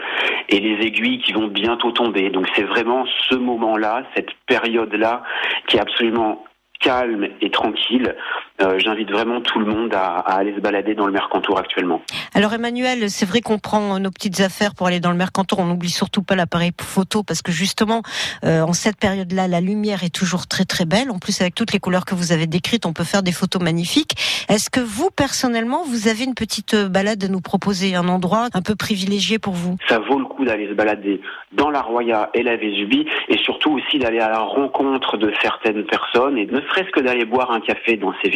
et 0.50 0.60
les 0.60 0.86
aiguilles 0.86 1.20
qui 1.20 1.34
vont 1.34 1.48
bientôt 1.48 1.92
tomber. 1.92 2.30
Donc 2.30 2.48
c'est 2.56 2.64
vraiment 2.64 3.06
ce 3.30 3.36
moment-là, 3.36 4.04
cette 4.16 4.32
période-là, 4.48 5.24
qui 5.68 5.78
est 5.78 5.80
absolument 5.80 6.46
calme 6.80 7.28
et 7.42 7.50
tranquille. 7.50 8.16
Euh, 8.62 8.78
J'invite 8.78 9.10
vraiment 9.12 9.41
tout 9.41 9.60
le 9.60 9.66
monde 9.66 9.93
à, 9.93 10.20
à, 10.20 10.36
aller 10.36 10.53
se 10.53 10.60
balader 10.60 10.95
dans 10.95 11.05
le 11.05 11.12
Mercantour 11.12 11.57
actuellement. 11.57 12.01
Alors 12.34 12.53
Emmanuel, 12.53 13.10
c'est 13.10 13.26
vrai 13.26 13.41
qu'on 13.41 13.57
prend 13.57 13.99
nos 13.99 14.12
petites 14.12 14.41
affaires 14.41 14.76
pour 14.76 14.88
aller 14.88 14.99
dans 14.99 15.12
le 15.12 15.18
Mercantour. 15.18 15.60
On 15.60 15.66
n'oublie 15.66 15.89
surtout 15.89 16.24
pas 16.24 16.36
l'appareil 16.36 16.72
photo 16.82 17.24
parce 17.24 17.41
que 17.41 17.51
justement, 17.51 18.01
euh, 18.43 18.62
en 18.62 18.74
cette 18.74 18.97
période-là, 18.97 19.47
la 19.47 19.62
lumière 19.62 20.03
est 20.03 20.14
toujours 20.14 20.47
très 20.47 20.66
très 20.66 20.86
belle. 20.86 21.10
En 21.12 21.20
plus, 21.20 21.39
avec 21.41 21.55
toutes 21.55 21.72
les 21.72 21.80
couleurs 21.80 22.05
que 22.05 22.16
vous 22.16 22.32
avez 22.32 22.47
décrites, 22.47 22.86
on 22.86 22.93
peut 22.93 23.03
faire 23.03 23.24
des 23.24 23.32
photos 23.32 23.62
magnifiques. 23.62 24.16
Est-ce 24.49 24.70
que 24.70 24.82
vous, 24.82 25.10
personnellement, 25.10 25.84
vous 25.86 26.07
avez 26.07 26.26
une 26.26 26.36
petite 26.36 26.76
balade 26.76 27.24
à 27.24 27.28
nous 27.28 27.41
proposer, 27.41 27.95
un 27.95 28.07
endroit 28.07 28.47
un 28.53 28.62
peu 28.62 28.76
privilégié 28.76 29.39
pour 29.39 29.53
vous? 29.53 29.78
Ça 29.88 29.99
vaut 29.99 30.20
le 30.20 30.26
coup 30.26 30.43
d'aller 30.43 30.68
se 30.68 30.74
balader 30.74 31.22
dans 31.53 31.70
la 31.70 31.82
Roya 31.82 32.30
et 32.34 32.43
la 32.43 32.57
Vésubie 32.57 33.05
et 33.28 33.38
surtout 33.38 33.72
aussi 33.72 33.99
d'aller 33.99 34.20
à 34.20 34.30
la 34.30 34.39
rencontre 34.39 35.18
de 35.18 35.32
certaines 35.41 35.86
personnes 35.86 36.38
et 36.38 36.45
ne 36.45 36.62
serait-ce 36.62 36.91
que 36.91 36.99
d'aller 36.99 37.26
boire 37.26 37.51
un 37.51 37.60
café 37.60 37.97
dans 37.97 38.14
ces 38.24 38.30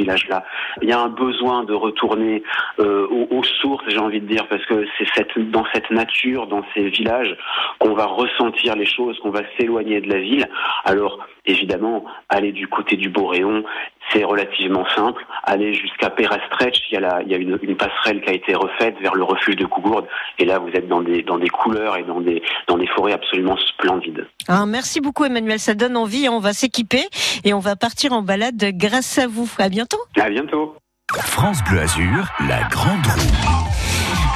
Il 0.82 0.90
y 0.90 0.92
a 0.92 1.00
un 1.00 1.10
besoin 1.10 1.64
de 1.64 1.74
retourner 1.74 2.44
euh, 2.80 3.08
aux, 3.08 3.44
sources, 3.44 3.84
j'ai 3.88 4.00
envie 4.00 4.22
de 4.22 4.28
dire, 4.28 4.48
parce 4.48 4.66
que 4.66 4.86
c'est 4.98 5.38
dans 5.52 5.66
cette 5.74 5.90
nature, 5.92 6.48
dans 6.48 6.64
ces 6.74 6.90
villages, 6.90 7.36
qu'on 7.80 7.94
va 7.94 8.06
ressentir 8.06 8.76
les 8.76 8.86
choses, 8.86 9.18
qu'on 9.20 9.32
va 9.32 9.42
s'éloigner 9.58 10.02
de 10.02 10.10
la 10.10 10.20
ville. 10.20 10.48
Alors, 10.86 11.20
évidemment, 11.46 12.06
aller 12.30 12.52
du 12.52 12.68
côté 12.68 12.96
du 12.96 13.10
Boréon, 13.10 13.64
c'est 14.12 14.24
relativement 14.24 14.86
simple. 14.96 15.26
Aller 15.44 15.74
jusqu'à 15.74 16.10
Perastretch, 16.10 16.78
il 16.90 16.94
y 16.94 16.98
a, 16.98 17.00
la, 17.00 17.22
il 17.22 17.32
y 17.32 17.34
a 17.34 17.38
une, 17.38 17.58
une, 17.62 17.76
passerelle 17.76 18.22
qui 18.22 18.30
a 18.30 18.34
été 18.34 18.54
refaite 18.54 18.96
vers 19.02 19.16
le 19.16 19.24
refuge 19.24 19.56
de 19.56 19.66
Cougourde. 19.66 20.08
Et 20.40 20.46
là, 20.46 20.60
vous 20.60 20.70
êtes 20.70 20.88
dans 20.88 21.02
des, 21.02 21.24
dans 21.24 21.38
des 21.38 21.50
couleurs 21.50 21.98
et 21.98 22.04
dans 22.04 22.22
des, 22.22 22.42
dans 22.68 22.78
des 22.78 22.88
forêts 22.88 23.14
absolument 23.14 23.58
splendides. 23.58 24.28
Ah, 24.48 24.66
merci 24.66 25.02
beaucoup, 25.02 25.26
Emmanuel. 25.26 25.60
Ça 25.60 25.74
donne 25.74 25.98
envie. 25.98 26.30
On 26.30 26.40
va 26.40 26.54
s'équiper 26.54 27.04
et 27.44 27.54
on 27.54 27.60
va 27.60 27.76
partir 27.76 28.14
en 28.14 28.22
balade 28.22 28.64
grâce 28.74 29.18
à 29.18 29.28
vous. 29.28 29.50
À 29.58 29.70
bientôt. 29.70 30.00
À 30.20 30.30
bientôt. 30.30 30.76
France 31.12 31.64
Bleu 31.70 31.80
Azur, 31.80 32.28
la 32.48 32.64
grande 32.70 33.06
roue. 33.06 33.43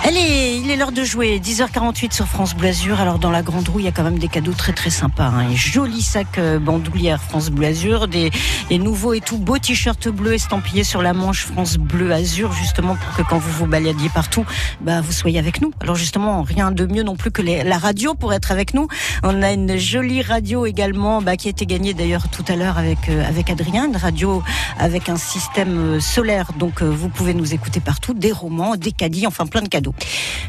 Allez, 0.04 0.62
il 0.64 0.70
est 0.72 0.78
l'heure 0.78 0.92
de 0.92 1.04
jouer. 1.04 1.40
10h48 1.40 2.14
sur 2.14 2.28
France 2.28 2.56
Bleu 2.56 2.70
Azur. 2.70 3.02
Alors 3.02 3.20
dans 3.20 3.32
la 3.32 3.42
grande 3.42 3.68
roue, 3.68 3.80
il 3.80 3.86
y 3.86 3.88
a 3.90 3.92
quand 3.92 4.04
même 4.04 4.20
des 4.20 4.28
cadeaux 4.30 4.54
très 4.54 4.72
très 4.72 4.90
sympas. 4.90 5.26
Hein. 5.26 5.48
Un 5.50 5.56
joli 5.56 6.02
sac 6.02 6.38
euh, 6.38 6.60
bandoulière 6.60 7.22
France 7.22 7.50
Bleu 7.50 7.68
Azur, 7.68 8.08
des, 8.08 8.32
des 8.70 8.78
nouveaux 8.78 9.14
et 9.14 9.20
tout 9.20 9.38
beaux 9.38 9.58
t-shirts 9.58 10.08
bleus 10.08 10.36
estampillés 10.36 10.84
sur 10.84 11.02
la 11.02 11.14
manche 11.14 11.46
France 11.46 11.78
Bleu 11.78 12.12
Azur, 12.14 12.54
justement 12.54 12.96
pour 12.96 13.16
que 13.18 13.30
quand 13.30 13.38
vous 13.38 13.52
vous 13.52 13.66
baladiez 13.66 14.10
partout, 14.10 14.46
bah 14.82 15.02
vous 15.02 15.12
soyez 15.12 15.40
avec 15.40 15.62
nous. 15.62 15.72
Alors 15.82 15.96
justement, 15.96 16.44
rien 16.44 16.72
de 16.72 16.86
mieux 16.86 17.04
non 17.04 17.16
plus 17.16 17.32
que 17.32 17.42
la 17.42 17.78
radio 17.78 18.14
pour 18.14 18.34
être 18.34 18.52
avec 18.52 18.74
nous. 18.74 18.88
On 19.24 19.42
a 19.42 19.52
une 19.52 19.78
jolie 19.78 20.22
radio 20.22 20.66
également, 20.66 21.22
bah, 21.22 21.36
qui 21.36 21.48
a 21.48 21.52
été 21.52 21.66
gagnée 21.66 21.94
d'ailleurs 21.94 22.30
tout 22.30 22.46
à 22.48 22.56
l'heure 22.56 22.78
avec 22.78 23.10
euh, 23.10 23.28
avec 23.28 23.50
Adrien, 23.50 23.88
une 23.88 23.98
radio 23.98 24.42
avec 24.80 25.10
un 25.10 25.18
système 25.18 25.96
euh, 25.96 26.00
solaire. 26.00 26.52
Donc 26.58 26.82
vous 26.82 27.10
pouvez 27.10 27.34
nous 27.34 27.54
écouter 27.54 27.80
partout, 27.80 28.14
des 28.14 28.32
romans, 28.32 28.76
des 28.78 28.92
caddies, 28.92 29.28
enfin 29.28 29.48
plein 29.48 29.62
de 29.62 29.68
cadeaux. 29.68 29.96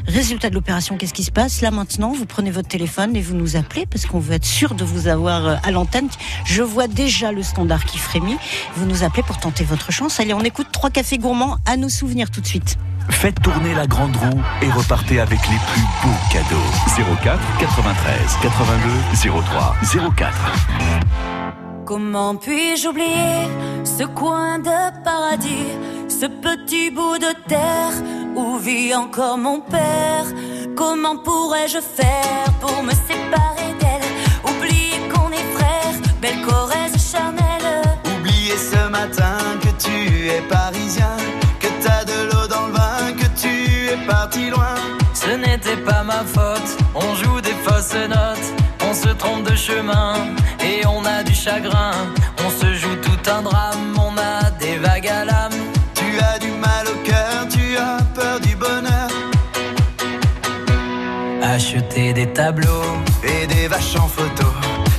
Résultat 0.06 0.48
de 0.48 0.54
l'opération, 0.54 0.96
qu'est-ce 0.96 1.12
qui 1.12 1.24
se 1.24 1.30
passe 1.30 1.60
Là 1.60 1.70
maintenant, 1.70 2.12
vous 2.12 2.24
prenez 2.24 2.50
votre 2.50 2.68
téléphone 2.68 3.14
et 3.14 3.20
vous 3.20 3.34
nous 3.34 3.56
appelez 3.56 3.84
parce 3.86 4.06
qu'on 4.06 4.18
veut 4.18 4.34
être 4.34 4.46
sûr 4.46 4.74
de 4.74 4.84
vous 4.84 5.06
avoir 5.06 5.60
à 5.62 5.70
l'antenne. 5.70 6.08
Je 6.44 6.62
vois 6.62 6.88
déjà 6.88 7.30
le 7.32 7.42
standard 7.42 7.84
qui 7.84 7.98
frémit. 7.98 8.36
Vous 8.76 8.86
nous 8.86 9.04
appelez 9.04 9.22
pour 9.22 9.38
tenter 9.38 9.64
votre 9.64 9.92
chance. 9.92 10.18
Allez, 10.20 10.34
on 10.34 10.40
écoute 10.40 10.68
trois 10.72 10.90
cafés 10.90 11.18
gourmands 11.18 11.58
à 11.66 11.76
nos 11.76 11.88
souvenirs 11.88 12.30
tout 12.30 12.40
de 12.40 12.46
suite. 12.46 12.78
Faites 13.10 13.40
tourner 13.42 13.74
la 13.74 13.86
grande 13.86 14.16
roue 14.16 14.40
et 14.62 14.70
repartez 14.70 15.20
avec 15.20 15.40
les 15.40 15.58
plus 15.72 15.82
beaux 16.02 16.18
cadeaux. 16.30 17.16
04 17.22 17.38
93 17.58 18.38
82 18.42 19.30
03 19.42 19.76
04. 20.16 20.36
Comment 21.84 22.36
puis-je 22.36 22.88
oublier 22.88 23.48
ce 23.84 24.04
coin 24.04 24.58
de 24.58 25.02
paradis, 25.02 25.66
ce 26.08 26.26
petit 26.26 26.90
bout 26.90 27.18
de 27.18 27.48
terre 27.48 27.92
où 28.38 28.56
vit 28.58 28.94
encore 28.94 29.38
mon 29.38 29.60
père? 29.60 30.26
Comment 30.76 31.16
pourrais-je 31.16 31.80
faire 31.80 32.48
pour 32.60 32.82
me 32.82 32.92
séparer 33.10 33.70
d'elle? 33.80 34.08
Oublier 34.50 35.00
qu'on 35.12 35.30
est 35.40 35.48
frères, 35.56 35.96
belle 36.22 36.40
Corrèze 36.46 36.96
charnelle. 37.12 37.82
Oublier 38.14 38.56
ce 38.56 38.88
matin 38.88 39.38
que 39.62 39.72
tu 39.84 40.28
es 40.28 40.42
parisien 40.48 41.16
Que 41.58 41.68
t'as 41.82 42.04
de 42.04 42.18
l'eau 42.28 42.46
dans 42.46 42.66
le 42.68 42.72
vin, 42.72 43.12
que 43.20 43.28
tu 43.42 43.54
es 43.92 43.98
parti 44.06 44.50
loin. 44.50 44.76
Ce 45.14 45.30
n'était 45.30 45.82
pas 45.88 46.02
ma 46.04 46.22
faute, 46.34 46.70
on 46.94 47.14
joue 47.16 47.40
des 47.40 47.58
fausses 47.64 48.08
notes 48.08 48.48
on 48.88 48.94
se 48.94 49.08
trompe 49.08 49.44
de 49.44 49.54
chemin 49.54 50.14
et 50.64 50.86
on 50.86 51.04
a 51.04 51.22
du 51.22 51.34
chagrin. 51.34 51.92
On 52.44 52.50
se 52.50 52.72
joue 52.74 52.96
tout 53.02 53.30
un 53.30 53.42
drame, 53.42 53.67
tableaux 62.38 62.94
et 63.24 63.48
des 63.48 63.66
vaches 63.66 63.96
en 63.96 64.06
photo, 64.06 64.46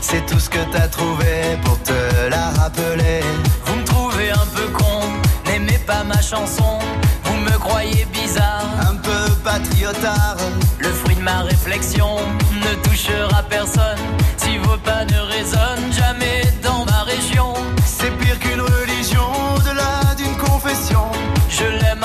c'est 0.01 0.25
tout 0.25 0.41
ce 0.41 0.49
que 0.49 0.59
t'as 0.73 0.89
trouvé 0.89 1.57
pour 1.63 1.81
te 1.83 1.99
la 2.29 2.49
rappeler. 2.59 3.21
Vous 3.65 3.75
me 3.77 3.85
trouvez 3.85 4.29
un 4.29 4.47
peu 4.55 4.67
con, 4.79 4.99
n'aimez 5.45 5.79
pas 5.87 6.03
ma 6.03 6.21
chanson, 6.21 6.79
vous 7.23 7.37
me 7.37 7.57
croyez 7.57 8.05
bizarre, 8.11 8.67
un 8.91 8.95
peu 8.95 9.23
patriotard. 9.41 10.35
Le 10.79 10.89
fruit 10.89 11.15
de 11.15 11.21
ma 11.21 11.43
réflexion 11.43 12.17
ne 12.65 12.71
touchera 12.85 13.41
personne 13.43 14.03
si 14.35 14.57
vos 14.57 14.77
pas 14.89 15.05
ne 15.05 15.19
résonnent 15.35 15.93
jamais 15.93 16.41
dans 16.61 16.83
ma 16.91 17.03
région. 17.03 17.53
C'est 17.85 18.11
pire 18.17 18.37
qu'une 18.39 18.63
religion, 18.77 19.27
au-delà 19.55 20.13
d'une 20.17 20.35
confession. 20.35 21.05
Je 21.49 21.63
l'aime 21.63 22.03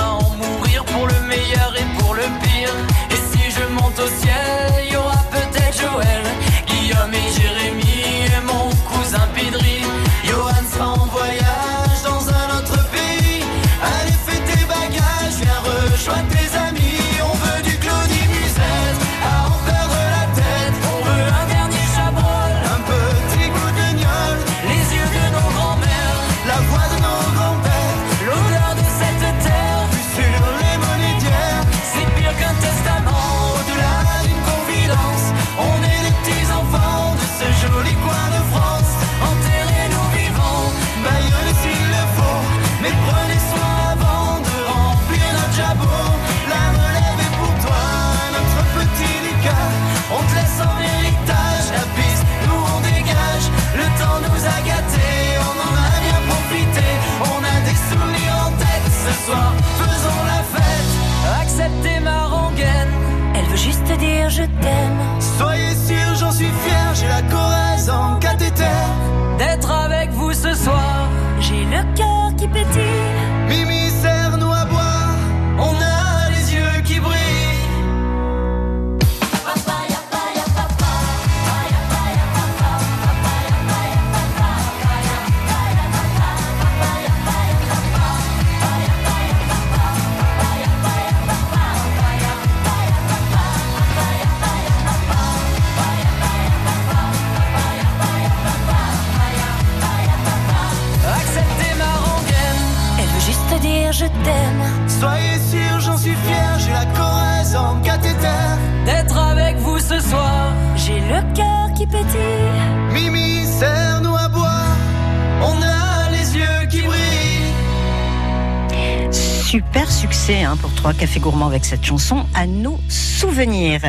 succès 120.04 120.42
hein, 120.42 120.58
pour 120.60 120.70
Trois 120.74 120.92
Cafés 120.92 121.18
Gourmands 121.18 121.46
avec 121.46 121.64
cette 121.64 121.82
chanson 121.82 122.26
à 122.34 122.46
nos 122.46 122.78
souvenirs. 122.90 123.80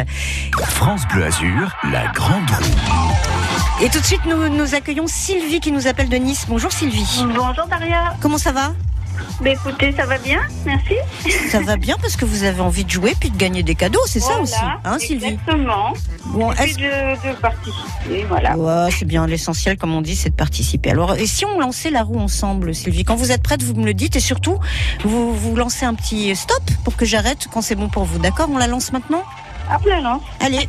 France 0.66 1.01
Bleu 1.11 1.26
Azur, 1.26 1.76
la 1.91 2.07
grande 2.13 2.49
roue. 2.51 3.84
Et 3.84 3.89
tout 3.89 3.99
de 3.99 4.05
suite, 4.05 4.22
nous, 4.26 4.47
nous 4.47 4.76
accueillons 4.76 5.07
Sylvie 5.07 5.59
qui 5.59 5.74
nous 5.74 5.88
appelle 5.88 6.07
de 6.07 6.16
Nice. 6.16 6.45
Bonjour 6.47 6.72
Sylvie. 6.72 7.26
Bonjour 7.36 7.68
Daria. 7.70 8.13
Comment 8.22 8.38
ça 8.38 8.53
va? 8.53 8.72
Bah 9.41 9.49
écoutez, 9.49 9.91
ça 9.91 10.05
va 10.05 10.17
bien, 10.17 10.39
merci. 10.65 10.95
Ça 11.49 11.59
va 11.59 11.75
bien 11.75 11.97
parce 12.01 12.15
que 12.15 12.23
vous 12.23 12.43
avez 12.43 12.61
envie 12.61 12.86
de 12.86 12.89
jouer 12.89 13.13
puis 13.19 13.29
de 13.29 13.38
gagner 13.38 13.63
des 13.63 13.75
cadeaux, 13.75 14.01
c'est 14.07 14.21
ça 14.21 14.39
aussi, 14.39 14.55
hein 14.83 14.97
Sylvie 14.97 15.25
Exactement. 15.25 15.93
Bon, 16.27 16.51
Et 16.53 16.55
puis 16.55 16.73
de, 16.75 16.81
de 16.81 17.36
participer, 17.36 18.25
voilà. 18.29 18.57
Ouais, 18.57 18.89
c'est 18.91 19.05
bien. 19.05 19.27
L'essentiel, 19.27 19.77
comme 19.77 19.93
on 19.93 20.01
dit, 20.01 20.15
c'est 20.15 20.29
de 20.29 20.36
participer. 20.36 20.91
Alors, 20.91 21.15
et 21.15 21.27
si 21.27 21.45
on 21.45 21.59
lançait 21.59 21.91
la 21.91 22.03
roue 22.03 22.19
ensemble, 22.19 22.73
Sylvie 22.73 23.03
Quand 23.03 23.15
vous 23.15 23.31
êtes 23.31 23.43
prête, 23.43 23.61
vous 23.61 23.73
me 23.75 23.86
le 23.86 23.93
dites 23.93 24.15
et 24.15 24.19
surtout, 24.21 24.57
vous, 25.03 25.33
vous 25.33 25.55
lancez 25.55 25.86
un 25.86 25.93
petit 25.93 26.36
stop 26.36 26.63
pour 26.83 26.95
que 26.95 27.05
j'arrête 27.05 27.47
quand 27.51 27.61
c'est 27.61 27.75
bon 27.75 27.89
pour 27.89 28.05
vous. 28.05 28.19
D'accord? 28.19 28.47
On 28.51 28.57
la 28.57 28.67
lance 28.67 28.91
maintenant? 28.93 29.23
Hop, 29.73 29.86
la 29.86 29.99
lance. 30.01 30.21
Allez. 30.39 30.67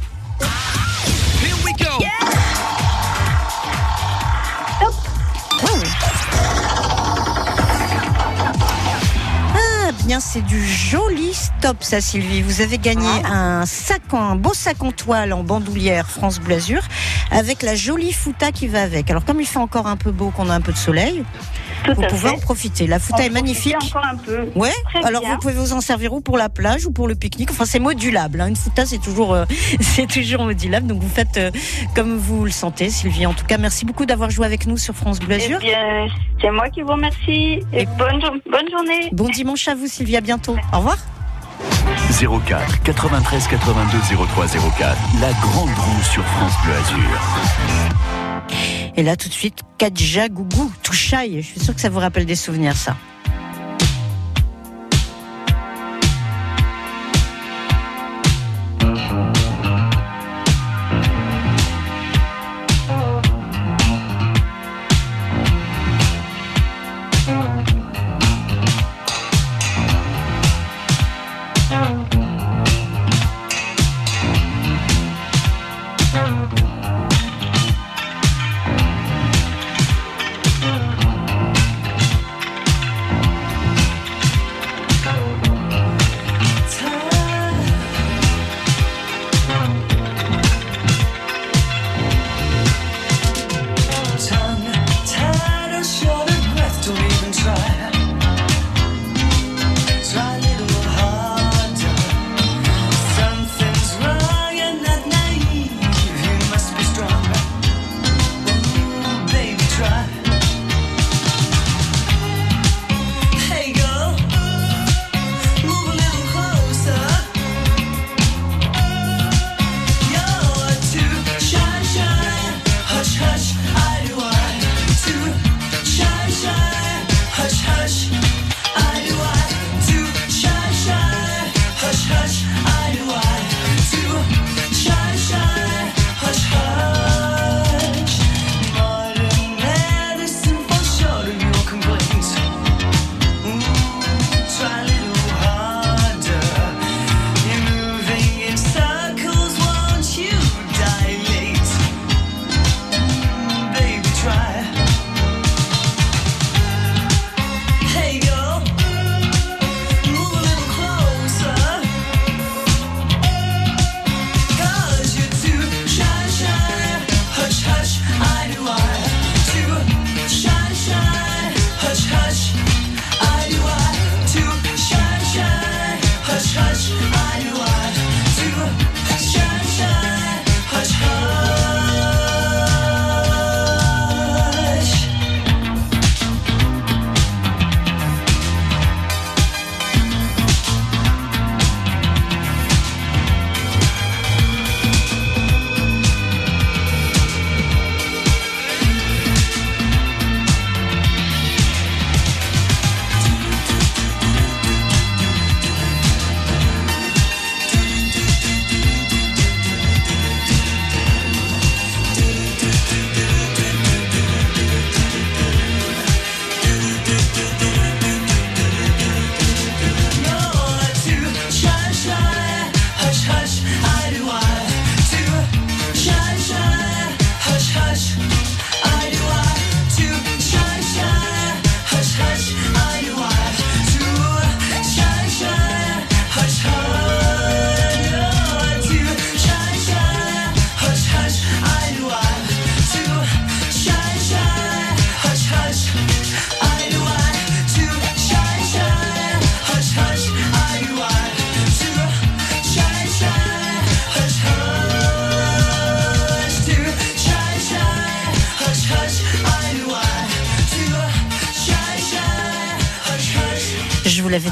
Bien, 10.07 10.20
c'est 10.20 10.42
du 10.42 10.64
joli 10.64 11.34
stop, 11.34 11.78
ça, 11.80 12.00
Sylvie. 12.00 12.40
Vous 12.42 12.61
avez 12.61 12.78
gagné 12.78 13.09
Ah. 13.24 13.61
un 13.61 13.66
sac, 13.66 14.02
en- 14.12 14.18
un 14.30 14.36
beau 14.36 14.54
sac 14.54 14.82
en 14.82 14.92
toile 14.92 15.32
en 15.32 15.42
bandoulière 15.42 16.09
France 16.09 16.38
Blasure 16.38 16.82
avec 17.32 17.62
la 17.62 17.74
jolie 17.74 18.12
fouta 18.12 18.52
qui 18.52 18.68
va 18.68 18.82
avec. 18.82 19.11
Alors, 19.11 19.24
comme 19.24 19.40
il 19.40 19.46
fait 19.46 19.59
encore 19.59 19.86
un 19.88 19.96
peu 19.96 20.12
beau, 20.12 20.30
qu'on 20.30 20.48
a 20.48 20.54
un 20.54 20.61
peu 20.61 20.72
de 20.72 20.78
soleil, 20.78 21.24
Tout 21.87 21.95
vous 21.95 22.03
à 22.05 22.09
pouvez 22.09 22.28
fait. 22.28 22.34
en 22.34 22.39
profiter. 22.39 22.87
La 22.87 22.99
fouta 22.99 23.22
En 23.22 23.26
est 23.26 23.30
magnifique. 23.30 23.76
encore 23.82 24.05
un 24.05 24.16
peu. 24.16 24.49
Ouais. 24.55 24.72
Très 24.93 25.05
Alors, 25.05 25.22
bien. 25.22 25.32
vous 25.34 25.39
pouvez 25.39 25.55
vous 25.55 25.72
en 25.72 25.80
servir 25.80 26.12
ou 26.12 26.20
pour 26.20 26.39
la 26.39 26.49
plage 26.49 26.87
ou 26.87 26.91
pour 26.93 27.09
le 27.09 27.14
pique-nique. 27.14 27.51
Enfin, 27.51 27.64
c'est 27.64 27.78
modulable. 27.78 28.41
hein. 28.41 28.49
Une 28.49 28.57
fouta, 28.57 28.87
c'est 28.87 28.99
toujours, 28.99 29.34
euh, 29.34 29.45
c'est 29.80 30.07
toujours 30.07 30.45
modulable. 30.45 30.87
Donc, 30.87 31.01
vous 31.03 31.09
faites 31.09 31.37
euh, 31.37 31.51
comme 31.95 32.16
vous 32.16 32.45
le 32.45 32.51
sentez, 32.51 32.91
Sylvie. 32.91 33.26
En 33.26 33.34
tout 33.34 33.47
cas, 33.47 33.59
merci 33.59 33.84
beaucoup 33.84 34.07
d'avoir 34.07 34.30
joué 34.30 34.47
avec 34.47 34.66
nous 34.66 34.76
sur 34.76 34.95
France 34.95 35.18
Bleu 35.20 35.37
Eh 35.39 35.45
Azur. 35.45 35.59
bien, 35.59 36.07
c'est 36.41 36.51
moi 36.51 36.68
qui 36.70 36.82
vous 36.82 36.93
remercie. 36.93 37.61
Et 37.72 37.87
bonne, 37.99 38.20
bonne 38.51 38.70
journée. 38.70 39.09
Bon 39.12 39.28
dimanche 39.28 39.66
à 39.68 39.74
vous, 39.74 39.87
Sylvie. 39.87 40.16
À 40.16 40.20
bientôt. 40.20 40.57
Au 40.72 40.78
revoir. 40.78 40.97
04 42.18 42.82
93 42.82 43.49
82 43.49 43.99
03 44.34 44.47
04. 44.47 44.97
La 45.20 45.32
grande 45.41 45.68
roue 45.70 46.03
sur 46.03 46.24
France 46.24 46.53
Bleu 46.64 46.74
Azur. 46.74 48.86
Et 48.97 49.03
là, 49.03 49.16
tout 49.16 49.28
de 49.28 49.34
suite, 49.34 49.61
Kadja 49.78 50.28
Gougou, 50.28 50.72
Touchaille. 50.82 51.42
Je 51.42 51.47
suis 51.47 51.61
sûre 51.61 51.74
que 51.74 51.80
ça 51.80 51.90
vous 51.90 51.99
rappelle 51.99 52.24
des 52.24 52.34
souvenirs, 52.34 52.76
ça. 52.76 52.97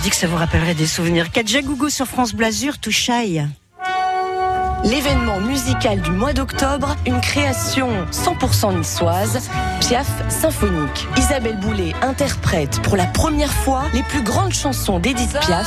Dit 0.05 0.11
que 0.11 0.16
ça 0.16 0.26
vous 0.26 0.36
rappellerait 0.36 0.74
des 0.74 0.86
souvenirs. 0.86 1.30
Kadjagougou 1.30 1.88
sur 1.88 2.05
France 2.05 2.34
Blasure, 2.34 2.76
tout. 2.76 2.90
L'événement 4.84 5.40
musical 5.40 6.02
du 6.02 6.11
mois 6.11 6.34
d'octobre, 6.34 6.94
une 7.07 7.22
création 7.22 7.88
100% 8.12 8.76
niçoise, 8.76 9.48
Piaf 9.80 10.07
symphonique. 10.28 11.09
Isabelle 11.16 11.59
Boulay 11.59 11.94
interprète 12.02 12.82
pour 12.82 12.98
la 12.98 13.07
première 13.07 13.50
fois 13.50 13.84
les 13.94 14.02
plus 14.02 14.22
grandes 14.22 14.52
chansons 14.52 14.98
d'Edith 14.98 15.38
Piaf. 15.40 15.66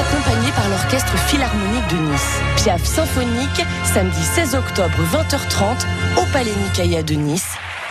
Accompagnée 0.00 0.52
par 0.56 0.68
l'Orchestre 0.70 1.14
Philharmonique 1.26 1.88
de 1.90 2.10
Nice. 2.10 2.40
Piaf 2.56 2.82
symphonique, 2.84 3.66
samedi 3.92 4.22
16 4.34 4.54
octobre 4.54 4.96
20h30 5.12 6.22
au 6.22 6.24
Palais 6.32 6.54
Nicaïa 6.64 7.02
de 7.02 7.14
Nice, 7.14 7.43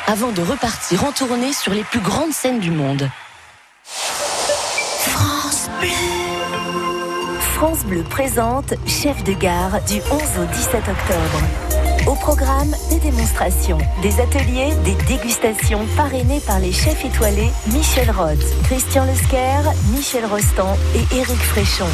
avant 0.08 0.32
de 0.32 0.42
repartir 0.42 1.06
en 1.06 1.12
tournée 1.12 1.54
sur 1.54 1.74
les 1.74 1.84
plus 1.84 2.00
grandes 2.00 2.34
scènes 2.34 2.60
du 2.60 2.72
monde. 2.72 3.10
France 3.86 5.70
Bleu. 5.80 5.90
France 7.56 7.86
Bleu 7.86 8.04
présente 8.04 8.74
Chef 8.86 9.24
de 9.24 9.34
gare 9.34 9.82
du 9.86 9.96
11 9.96 10.22
au 10.42 10.46
17 10.46 10.76
octobre. 10.90 11.42
Au 12.08 12.16
programme, 12.16 12.72
des 12.90 13.00
démonstrations, 13.00 13.78
des 14.02 14.20
ateliers, 14.20 14.74
des 14.84 14.96
dégustations 15.06 15.86
parrainées 15.96 16.42
par 16.46 16.60
les 16.60 16.74
chefs 16.74 17.06
étoilés 17.06 17.52
Michel 17.72 18.12
Roth, 18.12 18.44
Christian 18.66 19.06
Lesquer, 19.06 19.62
Michel 19.96 20.26
Rostand 20.26 20.78
et 20.96 21.16
Éric 21.16 21.38
Fréchon. 21.38 21.88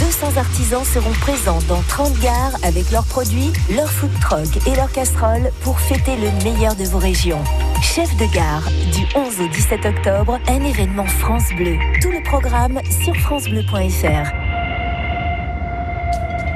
200 0.00 0.38
artisans 0.38 0.82
seront 0.82 1.12
présents 1.20 1.58
dans 1.68 1.82
30 1.82 2.18
gares 2.20 2.54
avec 2.62 2.90
leurs 2.90 3.04
produits, 3.04 3.52
leurs 3.76 3.90
food 3.90 4.10
trucks 4.20 4.66
et 4.66 4.74
leurs 4.74 4.90
casseroles 4.90 5.50
pour 5.62 5.78
fêter 5.78 6.16
le 6.16 6.30
meilleur 6.42 6.74
de 6.74 6.84
vos 6.84 6.98
régions. 6.98 7.44
Chef 7.82 8.16
de 8.16 8.24
gare, 8.32 8.62
du 8.92 9.06
11 9.14 9.40
au 9.40 9.48
17 9.48 9.84
octobre, 9.84 10.38
un 10.48 10.64
événement 10.64 11.04
France 11.04 11.50
Bleu. 11.54 11.76
Tout 12.00 12.10
le 12.10 12.22
programme 12.22 12.80
sur 13.04 13.14
francebleu.fr. 13.16 14.30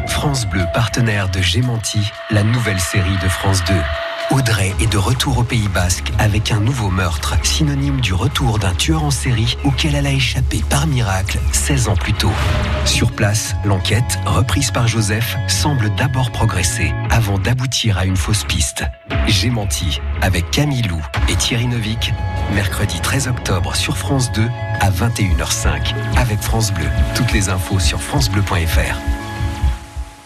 France 0.09 0.47
Bleu, 0.47 0.65
partenaire 0.73 1.29
de 1.29 1.43
Gémenti, 1.43 2.11
la 2.31 2.45
nouvelle 2.45 2.81
série 2.81 3.19
de 3.23 3.29
France 3.29 3.63
2. 3.65 3.75
Audrey 4.31 4.75
est 4.81 4.91
de 4.91 4.99
retour 4.99 5.39
au 5.39 5.43
Pays 5.43 5.69
Basque 5.69 6.13
avec 6.19 6.51
un 6.51 6.61
nouveau 6.61 6.89
meurtre, 6.89 7.35
synonyme 7.43 8.01
du 8.01 8.15
retour 8.15 8.59
d'un 8.59 8.75
tueur 8.75 9.05
en 9.05 9.11
série 9.11 9.57
auquel 9.65 9.95
elle 9.95 10.07
a 10.07 10.13
échappé 10.13 10.63
par 10.69 10.87
miracle 10.87 11.39
16 11.53 11.89
ans 11.89 11.97
plus 11.97 12.15
tôt. 12.15 12.33
Sur 12.85 13.13
place, 13.13 13.55
l'enquête, 13.65 14.19
reprise 14.27 14.71
par 14.71 14.89
Joseph, 14.89 15.37
semble 15.47 15.95
d'abord 15.95 16.31
progresser 16.31 16.93
avant 17.11 17.39
d'aboutir 17.39 17.99
à 17.99 18.07
une 18.07 18.17
fausse 18.17 18.45
piste. 18.45 18.85
J'ai 19.27 19.51
menti 19.51 20.01
avec 20.23 20.51
Camille 20.51 20.83
Lou 20.83 21.01
et 21.29 21.37
Thierry 21.37 21.67
Novik, 21.67 22.13
mercredi 22.55 23.01
13 23.01 23.29
octobre 23.29 23.77
sur 23.77 23.97
France 23.97 24.33
2 24.33 24.49
à 24.81 24.91
21h05 24.91 25.95
avec 26.17 26.41
France 26.41 26.73
Bleu. 26.73 26.89
Toutes 27.15 27.33
les 27.33 27.51
infos 27.51 27.79
sur 27.79 28.01
francebleu.fr. 28.01 29.24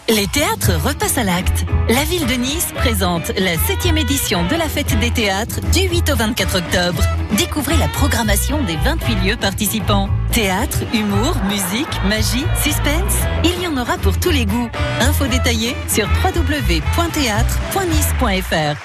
Les 0.09 0.25
théâtres 0.25 0.71
repassent 0.83 1.19
à 1.19 1.23
l'acte. 1.23 1.65
La 1.87 2.03
ville 2.03 2.25
de 2.25 2.33
Nice 2.33 2.69
présente 2.75 3.31
la 3.37 3.55
7e 3.55 3.95
édition 3.95 4.43
de 4.47 4.55
la 4.55 4.67
fête 4.67 4.99
des 4.99 5.11
théâtres 5.11 5.61
du 5.71 5.81
8 5.81 6.09
au 6.09 6.15
24 6.15 6.57
octobre. 6.57 7.03
Découvrez 7.37 7.77
la 7.77 7.87
programmation 7.89 8.63
des 8.63 8.75
28 8.77 9.15
lieux 9.23 9.37
participants. 9.37 10.09
Théâtre, 10.31 10.79
humour, 10.95 11.35
musique, 11.47 11.87
magie, 12.07 12.47
suspense, 12.63 13.19
il 13.43 13.61
y 13.61 13.67
en 13.67 13.77
aura 13.77 13.99
pour 13.99 14.19
tous 14.19 14.31
les 14.31 14.47
goûts. 14.47 14.69
Infos 14.99 15.27
détaillées 15.27 15.75
sur 15.87 16.07
www.théâtre.nice.fr. 16.25 18.77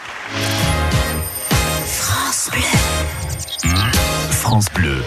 France 1.87 2.51
Bleu. 2.53 2.61
France 4.31 4.67
Bleu. 4.75 5.03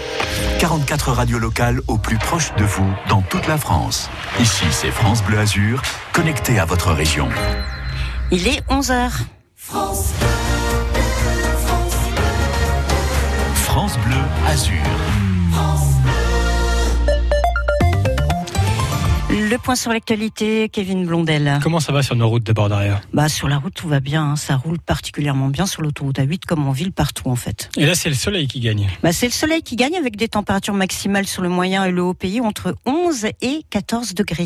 44 0.59 1.11
radios 1.11 1.39
locales 1.39 1.81
au 1.88 1.97
plus 1.97 2.17
proche 2.17 2.53
de 2.55 2.63
vous 2.63 2.89
dans 3.09 3.21
toute 3.21 3.47
la 3.47 3.57
France. 3.57 4.09
Ici, 4.39 4.65
c'est 4.71 4.91
France 4.91 5.23
Bleu 5.23 5.39
Azur, 5.39 5.81
connecté 6.13 6.59
à 6.59 6.65
votre 6.65 6.91
région. 6.91 7.29
Il 8.31 8.47
est 8.47 8.61
11h. 8.69 9.11
France 9.55 10.13
France 13.55 13.97
Bleu 14.05 14.21
Azur. 14.47 15.07
Le 19.58 19.64
point 19.64 19.76
sur 19.76 19.91
l'actualité, 19.91 20.70
Kevin 20.70 21.08
Blondel. 21.08 21.58
Comment 21.64 21.80
ça 21.80 21.91
va 21.91 22.03
sur 22.03 22.16
nos 22.16 22.30
routes 22.30 22.43
d'abord 22.43 22.70
derrière 22.70 23.01
Bah 23.12 23.28
sur 23.28 23.47
la 23.47 23.58
route 23.58 23.74
tout 23.74 23.88
va 23.88 23.99
bien, 23.99 24.24
hein. 24.24 24.36
ça 24.36 24.55
roule 24.55 24.78
particulièrement 24.78 25.47
bien 25.47 25.66
sur 25.66 25.82
l'autoroute 25.82 26.20
A8 26.20 26.41
comme 26.47 26.68
en 26.68 26.72
ville 26.72 26.91
partout 26.91 27.28
en 27.28 27.36
fait. 27.36 27.72
Et 27.76 27.88
là, 27.88 27.95
c'est 27.95 28.10
le 28.10 28.14
soleil 28.16 28.47
qui 28.47 28.60
gagne. 28.60 28.88
Bah 29.01 29.12
c'est 29.12 29.26
le 29.26 29.32
soleil 29.32 29.64
qui 29.64 29.76
gagne 29.76 29.95
avec 29.95 30.16
des 30.16 30.28
températures 30.28 30.76
maximales 30.76 31.26
sur 31.26 31.41
le 31.41 31.49
moyen 31.49 31.86
et 31.86 31.91
le 31.91 32.03
haut 32.03 32.14
pays 32.14 32.39
entre 32.39 32.76
11 32.86 33.30
et 33.41 33.64
14 33.72 34.14
degrés. 34.14 34.45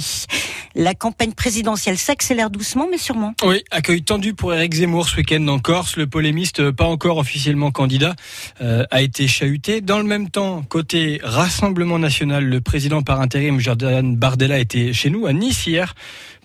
La 0.75 0.93
campagne 0.93 1.33
présidentielle 1.33 1.97
s'accélère 1.97 2.49
doucement 2.49 2.87
mais 2.89 2.97
sûrement. 2.97 3.33
Oui, 3.43 3.61
accueil 3.69 4.03
tendu 4.03 4.33
pour 4.33 4.53
Eric 4.53 4.73
Zemmour 4.73 5.09
ce 5.09 5.17
week-end 5.17 5.45
en 5.49 5.59
Corse. 5.59 5.97
Le 5.97 6.07
polémiste, 6.07 6.71
pas 6.71 6.85
encore 6.85 7.17
officiellement 7.17 7.71
candidat, 7.71 8.15
euh, 8.61 8.85
a 8.89 9.01
été 9.01 9.27
chahuté. 9.27 9.81
Dans 9.81 9.97
le 9.97 10.05
même 10.05 10.29
temps, 10.29 10.61
côté 10.61 11.19
Rassemblement 11.21 11.99
National, 11.99 12.45
le 12.45 12.61
président 12.61 13.01
par 13.01 13.19
intérim 13.19 13.59
Jordan 13.59 14.15
Bardella 14.15 14.57
était 14.57 14.93
chez 15.01 15.09
nous, 15.09 15.25
à 15.25 15.33
Nice 15.33 15.65
hier, 15.65 15.95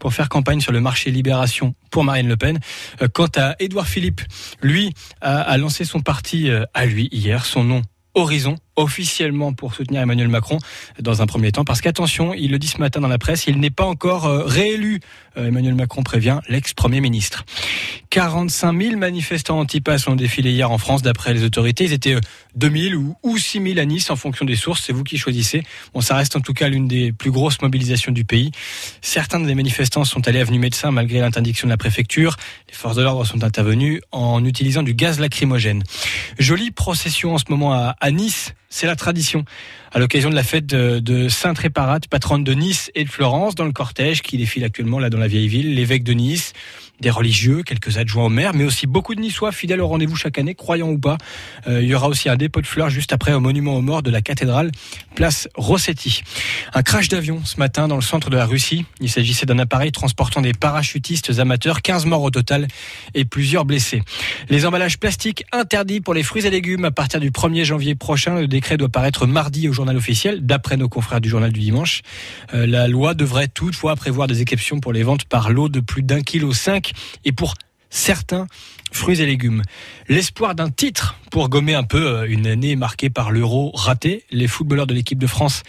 pour 0.00 0.14
faire 0.14 0.30
campagne 0.30 0.60
sur 0.60 0.72
le 0.72 0.80
marché 0.80 1.10
Libération 1.10 1.74
pour 1.90 2.04
Marine 2.04 2.26
Le 2.26 2.38
Pen. 2.38 2.58
Euh, 3.02 3.08
Quant 3.12 3.28
à 3.36 3.54
Édouard 3.58 3.86
Philippe, 3.86 4.22
lui 4.62 4.94
a, 5.20 5.42
a 5.42 5.58
lancé 5.58 5.84
son 5.84 6.00
parti 6.00 6.48
euh, 6.48 6.64
à 6.72 6.86
lui 6.86 7.10
hier, 7.12 7.44
son 7.44 7.64
nom 7.64 7.82
Horizon 8.14 8.56
officiellement 8.76 9.52
pour 9.52 9.74
soutenir 9.74 10.02
Emmanuel 10.02 10.28
Macron 10.28 10.58
dans 11.00 11.22
un 11.22 11.26
premier 11.26 11.52
temps 11.52 11.64
parce 11.64 11.80
qu'attention, 11.80 12.34
il 12.34 12.50
le 12.50 12.58
dit 12.58 12.68
ce 12.68 12.78
matin 12.78 13.00
dans 13.00 13.08
la 13.08 13.18
presse, 13.18 13.46
il 13.46 13.58
n'est 13.58 13.70
pas 13.70 13.84
encore 13.84 14.26
euh, 14.26 14.44
réélu. 14.44 15.00
Euh, 15.36 15.48
Emmanuel 15.48 15.74
Macron 15.74 16.02
prévient 16.02 16.40
l'ex-premier 16.48 17.00
ministre. 17.00 17.44
45 18.10 18.80
000 18.80 18.96
manifestants 18.96 19.58
anti-pass 19.58 20.06
ont 20.08 20.14
défilé 20.14 20.52
hier 20.52 20.70
en 20.70 20.78
France 20.78 21.02
d'après 21.02 21.34
les 21.34 21.44
autorités. 21.44 21.84
Ils 21.84 21.92
étaient 21.92 22.14
euh, 22.14 22.20
2000 22.54 22.96
ou, 22.96 23.16
ou 23.22 23.36
6000 23.36 23.78
à 23.78 23.84
Nice 23.84 24.10
en 24.10 24.16
fonction 24.16 24.44
des 24.44 24.56
sources. 24.56 24.82
C'est 24.84 24.92
vous 24.92 25.04
qui 25.04 25.18
choisissez. 25.18 25.62
Bon, 25.92 26.00
ça 26.00 26.16
reste 26.16 26.36
en 26.36 26.40
tout 26.40 26.54
cas 26.54 26.68
l'une 26.68 26.88
des 26.88 27.12
plus 27.12 27.30
grosses 27.30 27.60
mobilisations 27.60 28.12
du 28.12 28.24
pays. 28.24 28.52
Certains 29.02 29.40
des 29.40 29.54
manifestants 29.54 30.04
sont 30.04 30.26
allés 30.28 30.40
avenue 30.40 30.58
Médecin 30.58 30.90
malgré 30.90 31.20
l'interdiction 31.20 31.66
de 31.66 31.72
la 31.72 31.76
préfecture. 31.76 32.36
Les 32.68 32.74
forces 32.74 32.96
de 32.96 33.02
l'ordre 33.02 33.24
sont 33.24 33.44
intervenues 33.44 34.00
en 34.12 34.44
utilisant 34.44 34.82
du 34.82 34.94
gaz 34.94 35.20
lacrymogène. 35.20 35.82
Jolie 36.38 36.70
procession 36.70 37.34
en 37.34 37.38
ce 37.38 37.44
moment 37.48 37.72
à, 37.72 37.96
à 38.00 38.10
Nice. 38.10 38.54
C'est 38.76 38.86
la 38.86 38.94
tradition. 38.94 39.46
À 39.90 39.98
l'occasion 39.98 40.28
de 40.28 40.34
la 40.34 40.42
fête 40.42 40.66
de, 40.66 41.28
Sainte 41.30 41.60
Réparate, 41.60 42.08
patronne 42.08 42.44
de 42.44 42.52
Nice 42.52 42.90
et 42.94 43.04
de 43.04 43.08
Florence, 43.08 43.54
dans 43.54 43.64
le 43.64 43.72
cortège 43.72 44.20
qui 44.20 44.36
défile 44.36 44.64
actuellement 44.64 44.98
là 44.98 45.08
dans 45.08 45.16
la 45.16 45.28
vieille 45.28 45.48
ville, 45.48 45.74
l'évêque 45.74 46.04
de 46.04 46.12
Nice, 46.12 46.52
des 47.00 47.10
religieux, 47.10 47.62
quelques 47.62 47.98
adjoints 47.98 48.24
au 48.24 48.28
maire, 48.28 48.54
mais 48.54 48.64
aussi 48.64 48.86
beaucoup 48.86 49.14
de 49.14 49.20
Niçois 49.20 49.52
fidèles 49.52 49.80
au 49.80 49.88
rendez-vous 49.88 50.16
chaque 50.16 50.38
année, 50.38 50.54
croyants 50.54 50.90
ou 50.90 50.98
pas. 50.98 51.18
Euh, 51.66 51.82
il 51.82 51.88
y 51.88 51.94
aura 51.94 52.08
aussi 52.08 52.28
un 52.28 52.36
dépôt 52.36 52.60
de 52.60 52.66
fleurs 52.66 52.90
juste 52.90 53.12
après 53.12 53.32
au 53.32 53.40
monument 53.40 53.76
aux 53.76 53.82
morts 53.82 54.02
de 54.02 54.10
la 54.10 54.22
cathédrale, 54.22 54.70
place 55.14 55.48
Rossetti. 55.54 56.22
Un 56.72 56.82
crash 56.82 57.08
d'avion 57.08 57.40
ce 57.44 57.58
matin 57.58 57.88
dans 57.88 57.96
le 57.96 58.02
centre 58.02 58.30
de 58.30 58.36
la 58.36 58.46
Russie. 58.46 58.86
Il 59.00 59.10
s'agissait 59.10 59.46
d'un 59.46 59.58
appareil 59.58 59.92
transportant 59.92 60.40
des 60.40 60.52
parachutistes 60.52 61.38
amateurs, 61.38 61.82
15 61.82 62.06
morts 62.06 62.22
au 62.22 62.30
total 62.30 62.66
et 63.14 63.24
plusieurs 63.24 63.64
blessés. 63.64 64.02
Les 64.48 64.64
emballages 64.64 64.98
plastiques 64.98 65.44
interdits 65.52 66.00
pour 66.00 66.14
les 66.14 66.22
fruits 66.22 66.46
et 66.46 66.50
légumes 66.50 66.84
à 66.84 66.90
partir 66.90 67.20
du 67.20 67.30
1er 67.30 67.64
janvier 67.64 67.94
prochain. 67.94 68.40
Le 68.40 68.48
décret 68.48 68.76
doit 68.76 68.88
paraître 68.88 69.26
mardi 69.26 69.68
au 69.68 69.72
journal 69.72 69.96
officiel, 69.96 70.44
d'après 70.46 70.76
nos 70.76 70.88
confrères 70.88 71.20
du 71.20 71.28
journal 71.28 71.52
du 71.52 71.60
dimanche. 71.60 72.02
Euh, 72.54 72.66
la 72.66 72.88
loi 72.88 73.14
devrait 73.14 73.48
toutefois 73.48 73.96
prévoir 73.96 74.28
des 74.28 74.40
exceptions 74.40 74.80
pour 74.80 74.92
les 74.92 75.02
ventes 75.02 75.24
par 75.24 75.50
lot 75.50 75.68
de 75.68 75.80
plus 75.80 76.02
d'un 76.02 76.22
kilo 76.22 76.52
cinq 76.52 76.85
et 77.24 77.32
pour 77.32 77.54
certains 77.90 78.46
fruits 78.92 79.20
et 79.20 79.26
légumes. 79.26 79.62
L'espoir 80.08 80.54
d'un 80.54 80.70
titre 80.70 81.18
pour 81.30 81.48
gommer 81.48 81.74
un 81.74 81.82
peu 81.82 82.06
euh, 82.06 82.26
une 82.28 82.46
année 82.46 82.76
marquée 82.76 83.10
par 83.10 83.30
l'euro 83.30 83.70
raté. 83.74 84.24
Les 84.30 84.48
footballeurs 84.48 84.86
de 84.86 84.94
l'équipe 84.94 85.18
de 85.18 85.26
France 85.26 85.62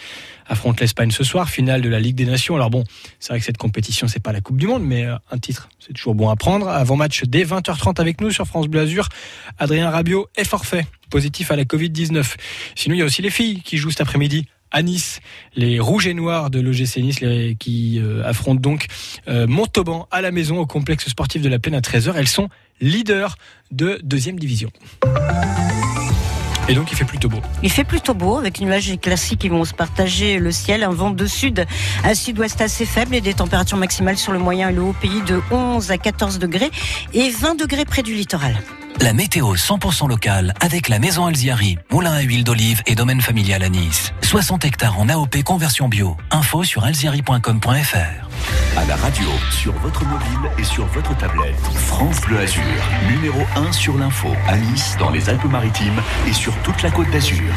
affrontent 0.46 0.78
l'Espagne 0.80 1.10
ce 1.10 1.24
soir, 1.24 1.50
finale 1.50 1.82
de 1.82 1.88
la 1.88 2.00
Ligue 2.00 2.16
des 2.16 2.24
Nations. 2.24 2.54
Alors 2.54 2.70
bon, 2.70 2.84
c'est 3.20 3.32
vrai 3.32 3.38
que 3.38 3.44
cette 3.44 3.58
compétition, 3.58 4.08
c'est 4.08 4.22
pas 4.22 4.32
la 4.32 4.40
Coupe 4.40 4.56
du 4.56 4.66
Monde, 4.66 4.84
mais 4.84 5.04
euh, 5.04 5.16
un 5.30 5.38
titre, 5.38 5.68
c'est 5.78 5.92
toujours 5.92 6.14
bon 6.14 6.28
à 6.28 6.36
prendre. 6.36 6.68
Avant 6.68 6.96
match 6.96 7.24
dès 7.24 7.44
20h30 7.44 8.00
avec 8.00 8.20
nous 8.20 8.30
sur 8.30 8.46
France 8.46 8.68
Bleu 8.68 8.80
Azur, 8.80 9.08
Adrien 9.58 9.90
Rabiot 9.90 10.28
est 10.36 10.44
forfait, 10.44 10.86
positif 11.10 11.50
à 11.50 11.56
la 11.56 11.64
Covid-19. 11.64 12.36
Sinon, 12.76 12.94
il 12.94 12.98
y 12.98 13.02
a 13.02 13.04
aussi 13.04 13.22
les 13.22 13.30
filles 13.30 13.62
qui 13.62 13.76
jouent 13.76 13.90
cet 13.90 14.00
après-midi 14.00 14.46
à 14.70 14.82
Nice, 14.82 15.20
les 15.54 15.80
rouges 15.80 16.06
et 16.06 16.14
noirs 16.14 16.50
de 16.50 16.60
l'OGC 16.60 16.96
Nice 16.98 17.20
qui 17.58 17.98
euh, 17.98 18.24
affrontent 18.24 18.60
donc 18.60 18.86
euh, 19.28 19.46
Montauban 19.46 20.08
à 20.10 20.20
la 20.20 20.30
maison 20.30 20.58
au 20.58 20.66
complexe 20.66 21.08
sportif 21.08 21.42
de 21.42 21.48
la 21.48 21.58
Plaine 21.58 21.74
à 21.74 21.80
13h. 21.80 22.14
Elles 22.16 22.28
sont 22.28 22.48
leaders 22.80 23.36
de 23.70 23.98
deuxième 24.02 24.38
division. 24.38 24.70
Et 26.68 26.74
donc 26.74 26.92
il 26.92 26.96
fait 26.96 27.06
plutôt 27.06 27.30
beau. 27.30 27.40
Il 27.62 27.70
fait 27.70 27.84
plutôt 27.84 28.12
beau 28.12 28.36
avec 28.36 28.58
une 28.58 28.66
nuages 28.66 28.94
classiques 29.00 29.40
qui 29.40 29.48
vont 29.48 29.64
se 29.64 29.72
partager 29.72 30.38
le 30.38 30.52
ciel, 30.52 30.84
un 30.84 30.90
vent 30.90 31.10
de 31.10 31.26
sud 31.26 31.64
à 32.04 32.14
sud-ouest 32.14 32.60
assez 32.60 32.84
faible 32.84 33.14
et 33.14 33.22
des 33.22 33.32
températures 33.32 33.78
maximales 33.78 34.18
sur 34.18 34.32
le 34.32 34.38
moyen 34.38 34.68
et 34.68 34.72
le 34.74 34.82
haut 34.82 34.94
pays 35.00 35.22
de 35.22 35.40
11 35.50 35.90
à 35.90 35.96
14 35.96 36.38
degrés 36.38 36.70
et 37.14 37.30
20 37.30 37.54
degrés 37.58 37.86
près 37.86 38.02
du 38.02 38.14
littoral. 38.14 38.54
La 39.00 39.12
météo 39.12 39.54
100% 39.54 40.08
locale 40.08 40.54
avec 40.60 40.88
la 40.88 40.98
maison 40.98 41.26
Alziari, 41.26 41.78
moulin 41.90 42.14
à 42.14 42.20
huile 42.20 42.42
d'olive 42.42 42.82
et 42.86 42.96
domaine 42.96 43.20
familial 43.20 43.62
à 43.62 43.68
Nice. 43.68 44.12
60 44.22 44.64
hectares 44.64 44.98
en 44.98 45.08
AOP 45.08 45.44
conversion 45.44 45.88
bio. 45.88 46.16
Info 46.32 46.64
sur 46.64 46.84
alziari.com.fr. 46.84 48.76
À 48.76 48.84
la 48.86 48.96
radio, 48.96 49.28
sur 49.52 49.72
votre 49.74 50.04
mobile 50.04 50.50
et 50.58 50.64
sur 50.64 50.84
votre 50.86 51.16
tablette. 51.16 51.60
France 51.74 52.20
Bleu 52.22 52.40
Azur, 52.40 52.62
numéro 53.08 53.40
1 53.54 53.72
sur 53.72 53.96
l'info 53.96 54.28
à 54.48 54.56
Nice, 54.56 54.96
dans 54.98 55.10
les 55.10 55.28
Alpes-Maritimes 55.28 56.02
et 56.26 56.32
sur 56.32 56.52
toute 56.62 56.82
la 56.82 56.90
côte 56.90 57.10
d'Azur. 57.10 57.54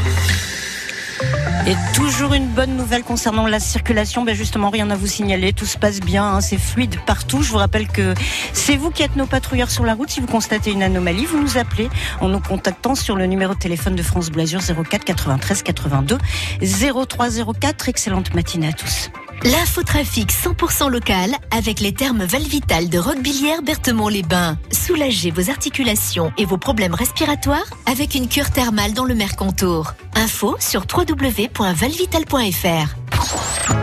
Et 1.67 1.75
toujours 1.93 2.33
une 2.33 2.47
bonne 2.47 2.75
nouvelle 2.75 3.03
concernant 3.03 3.45
la 3.45 3.59
circulation. 3.59 4.23
Ben 4.23 4.35
justement, 4.35 4.69
rien 4.71 4.89
à 4.89 4.95
vous 4.95 5.05
signaler. 5.07 5.53
Tout 5.53 5.65
se 5.65 5.77
passe 5.77 5.99
bien. 5.99 6.25
hein, 6.25 6.41
c'est 6.41 6.57
fluide 6.57 6.97
partout. 7.05 7.43
Je 7.43 7.51
vous 7.51 7.57
rappelle 7.57 7.87
que 7.87 8.13
c'est 8.53 8.75
vous 8.77 8.89
qui 8.89 9.03
êtes 9.03 9.15
nos 9.15 9.27
patrouilleurs 9.27 9.69
sur 9.69 9.85
la 9.85 9.93
route. 9.93 10.09
Si 10.09 10.19
vous 10.19 10.27
constatez 10.27 10.71
une 10.71 10.81
anomalie, 10.81 11.25
vous 11.25 11.39
nous 11.39 11.57
appelez 11.57 11.89
en 12.19 12.29
nous 12.29 12.39
contactant 12.39 12.95
sur 12.95 13.15
le 13.15 13.27
numéro 13.27 13.53
de 13.53 13.59
téléphone 13.59 13.95
de 13.95 14.01
France 14.01 14.31
Blasure 14.31 14.61
04 14.61 15.03
93 15.05 15.61
82 15.61 16.17
0304. 16.61 17.89
Excellente 17.89 18.33
matinée 18.33 18.69
à 18.69 18.73
tous. 18.73 19.11
L'infotrafic 19.43 20.31
100% 20.31 20.89
local 20.89 21.31
avec 21.55 21.79
les 21.79 21.93
thermes 21.93 22.23
Valvital 22.23 22.89
de 22.89 22.99
Roquebillière 22.99 23.61
Berthemont-les-Bains. 23.61 24.57
Soulagez 24.71 25.31
vos 25.31 25.49
articulations 25.49 26.31
et 26.37 26.45
vos 26.45 26.57
problèmes 26.57 26.93
respiratoires 26.93 27.65
avec 27.85 28.13
une 28.15 28.27
cure 28.27 28.51
thermale 28.51 28.93
dans 28.93 29.05
le 29.05 29.15
Mercantour. 29.15 29.93
Info 30.15 30.55
sur 30.59 30.85
www.valvital.fr. 30.91 32.95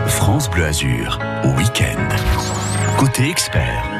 France 0.07 0.49
Bleu 0.49 0.65
Azur, 0.65 1.19
week-end. 1.57 2.07
Côté 2.97 3.29
expert. 3.29 3.98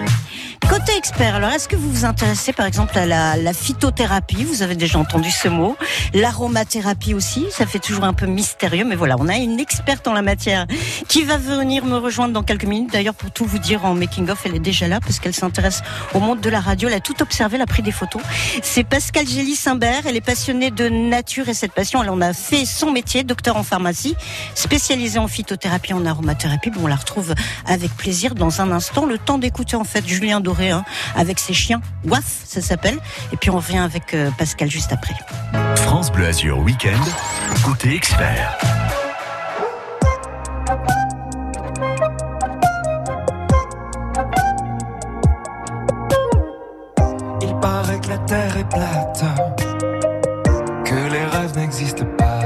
Expert, 0.97 1.35
alors 1.35 1.51
est-ce 1.51 1.69
que 1.69 1.75
vous 1.75 1.89
vous 1.89 2.05
intéressez 2.05 2.51
par 2.51 2.65
exemple 2.65 2.97
à 2.97 3.05
la, 3.05 3.53
phytothérapie? 3.53 4.43
Vous 4.43 4.63
avez 4.63 4.75
déjà 4.75 4.99
entendu 4.99 5.29
ce 5.31 5.47
mot. 5.47 5.77
L'aromathérapie 6.13 7.13
aussi, 7.13 7.45
ça 7.51 7.65
fait 7.65 7.79
toujours 7.79 8.03
un 8.03 8.13
peu 8.13 8.25
mystérieux, 8.25 8.83
mais 8.85 8.95
voilà, 8.95 9.15
on 9.17 9.27
a 9.27 9.37
une 9.37 9.59
experte 9.59 10.07
en 10.07 10.13
la 10.13 10.21
matière 10.21 10.65
qui 11.07 11.23
va 11.23 11.37
venir 11.37 11.85
me 11.85 11.97
rejoindre 11.97 12.33
dans 12.33 12.43
quelques 12.43 12.65
minutes. 12.65 12.91
D'ailleurs, 12.91 13.13
pour 13.13 13.31
tout 13.31 13.45
vous 13.45 13.59
dire 13.59 13.85
en 13.85 13.93
making-of, 13.93 14.45
elle 14.45 14.55
est 14.55 14.59
déjà 14.59 14.87
là 14.87 14.99
parce 14.99 15.19
qu'elle 15.19 15.33
s'intéresse 15.33 15.81
au 16.13 16.19
monde 16.19 16.41
de 16.41 16.49
la 16.49 16.59
radio. 16.59 16.89
Elle 16.89 16.95
a 16.95 16.99
tout 16.99 17.21
observé, 17.21 17.55
elle 17.55 17.61
a 17.61 17.67
pris 17.67 17.83
des 17.83 17.91
photos. 17.91 18.21
C'est 18.61 18.83
Pascal 18.83 19.27
Gély 19.27 19.55
Simbert. 19.55 20.01
Elle 20.05 20.17
est 20.17 20.21
passionnée 20.21 20.71
de 20.71 20.89
nature 20.89 21.47
et 21.49 21.53
cette 21.53 21.73
passion, 21.73 22.03
elle 22.03 22.09
en 22.09 22.21
a 22.21 22.33
fait 22.33 22.65
son 22.65 22.91
métier, 22.91 23.23
docteur 23.23 23.55
en 23.57 23.63
pharmacie, 23.63 24.15
spécialisée 24.55 25.19
en 25.19 25.27
phytothérapie, 25.27 25.93
en 25.93 26.05
aromathérapie. 26.05 26.71
Bon, 26.71 26.81
on 26.83 26.87
la 26.87 26.97
retrouve 26.97 27.35
avec 27.65 27.95
plaisir 27.95 28.35
dans 28.35 28.61
un 28.61 28.71
instant. 28.71 29.05
Le 29.05 29.17
temps 29.17 29.37
d'écouter 29.37 29.75
en 29.75 29.85
fait 29.85 30.05
Julien 30.05 30.41
Doré 30.41 30.78
hein, 30.79 30.85
avec 31.15 31.39
ses 31.39 31.53
chiens. 31.53 31.81
Waf, 32.05 32.25
ça 32.45 32.61
s'appelle. 32.61 32.97
Et 33.31 33.37
puis 33.37 33.49
on 33.49 33.57
revient 33.57 33.79
avec 33.79 34.13
euh, 34.13 34.29
Pascal 34.37 34.69
juste 34.69 34.91
après. 34.91 35.15
France 35.75 36.11
Bleu 36.11 36.27
Azur 36.27 36.59
Week-end, 36.59 37.03
côté 37.63 37.95
expert. 37.95 38.57
Il 47.41 47.55
paraît 47.61 47.99
que 47.99 48.09
la 48.09 48.17
terre 48.19 48.57
est 48.57 48.69
plate, 48.69 49.23
que 50.85 51.11
les 51.11 51.25
rêves 51.25 51.57
n'existent 51.57 52.05
pas, 52.17 52.39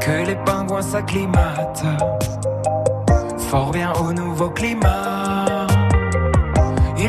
que 0.00 0.26
les 0.26 0.36
pingouins 0.44 0.82
s'acclimatent 0.82 1.84
fort 3.50 3.70
bien 3.70 3.92
au 3.92 4.12
nouveau 4.12 4.50
climat. 4.50 5.45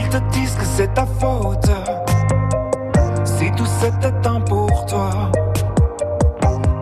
Ils 0.07 0.11
te 0.11 0.29
disent 0.31 0.55
que 0.55 0.63
c'est 0.63 0.93
ta 0.93 1.05
faute, 1.05 1.69
si 3.25 3.51
tout 3.51 3.65
c'était 3.65 4.25
un 4.25 4.39
pour 4.39 4.85
toi. 4.85 5.09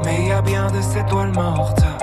Mais 0.03 0.17
il 0.19 0.27
y 0.27 0.31
a 0.31 0.43
bien 0.43 0.67
des 0.67 0.99
étoiles 0.99 1.31
mortes 1.33 1.94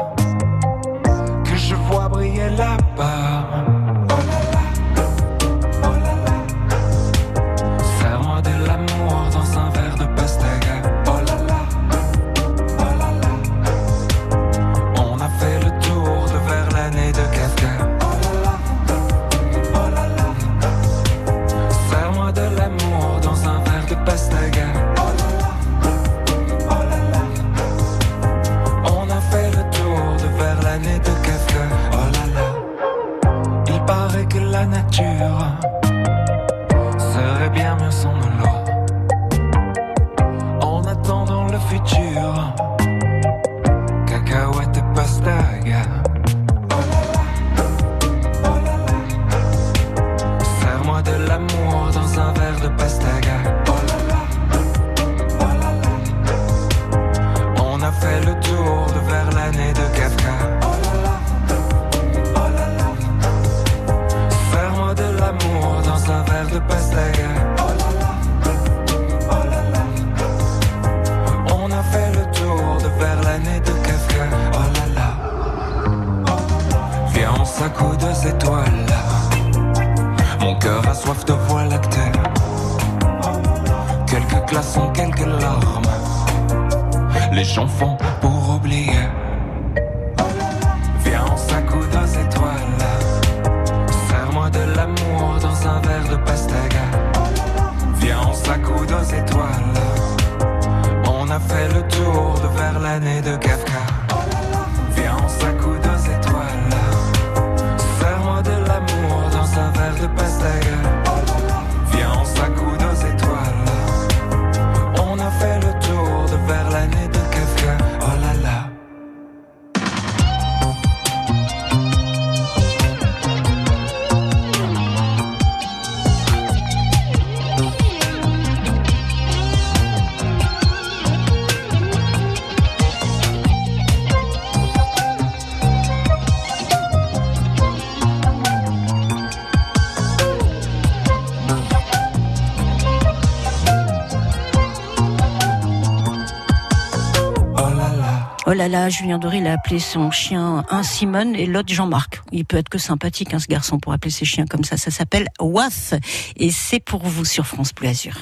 Oh 148.52 148.54
là 148.54 148.68
là, 148.68 148.90
Julien 148.90 149.18
Doré, 149.18 149.42
a 149.48 149.54
appelé 149.54 149.78
son 149.78 150.10
chien 150.10 150.66
un 150.68 150.82
Simone 150.82 151.34
et 151.34 151.46
l'autre 151.46 151.72
Jean-Marc. 151.72 152.20
Il 152.32 152.44
peut 152.44 152.58
être 152.58 152.68
que 152.68 152.76
sympathique, 152.76 153.32
hein, 153.32 153.38
ce 153.38 153.46
garçon, 153.46 153.78
pour 153.78 153.94
appeler 153.94 154.10
ses 154.10 154.26
chiens 154.26 154.44
comme 154.44 154.62
ça. 154.62 154.76
Ça 154.76 154.90
s'appelle 154.90 155.28
Waff. 155.40 155.94
Et 156.36 156.50
c'est 156.50 156.78
pour 156.78 157.00
vous 157.02 157.24
sur 157.24 157.46
France 157.46 157.72
Bleu 157.74 157.88
Azur. 157.88 158.14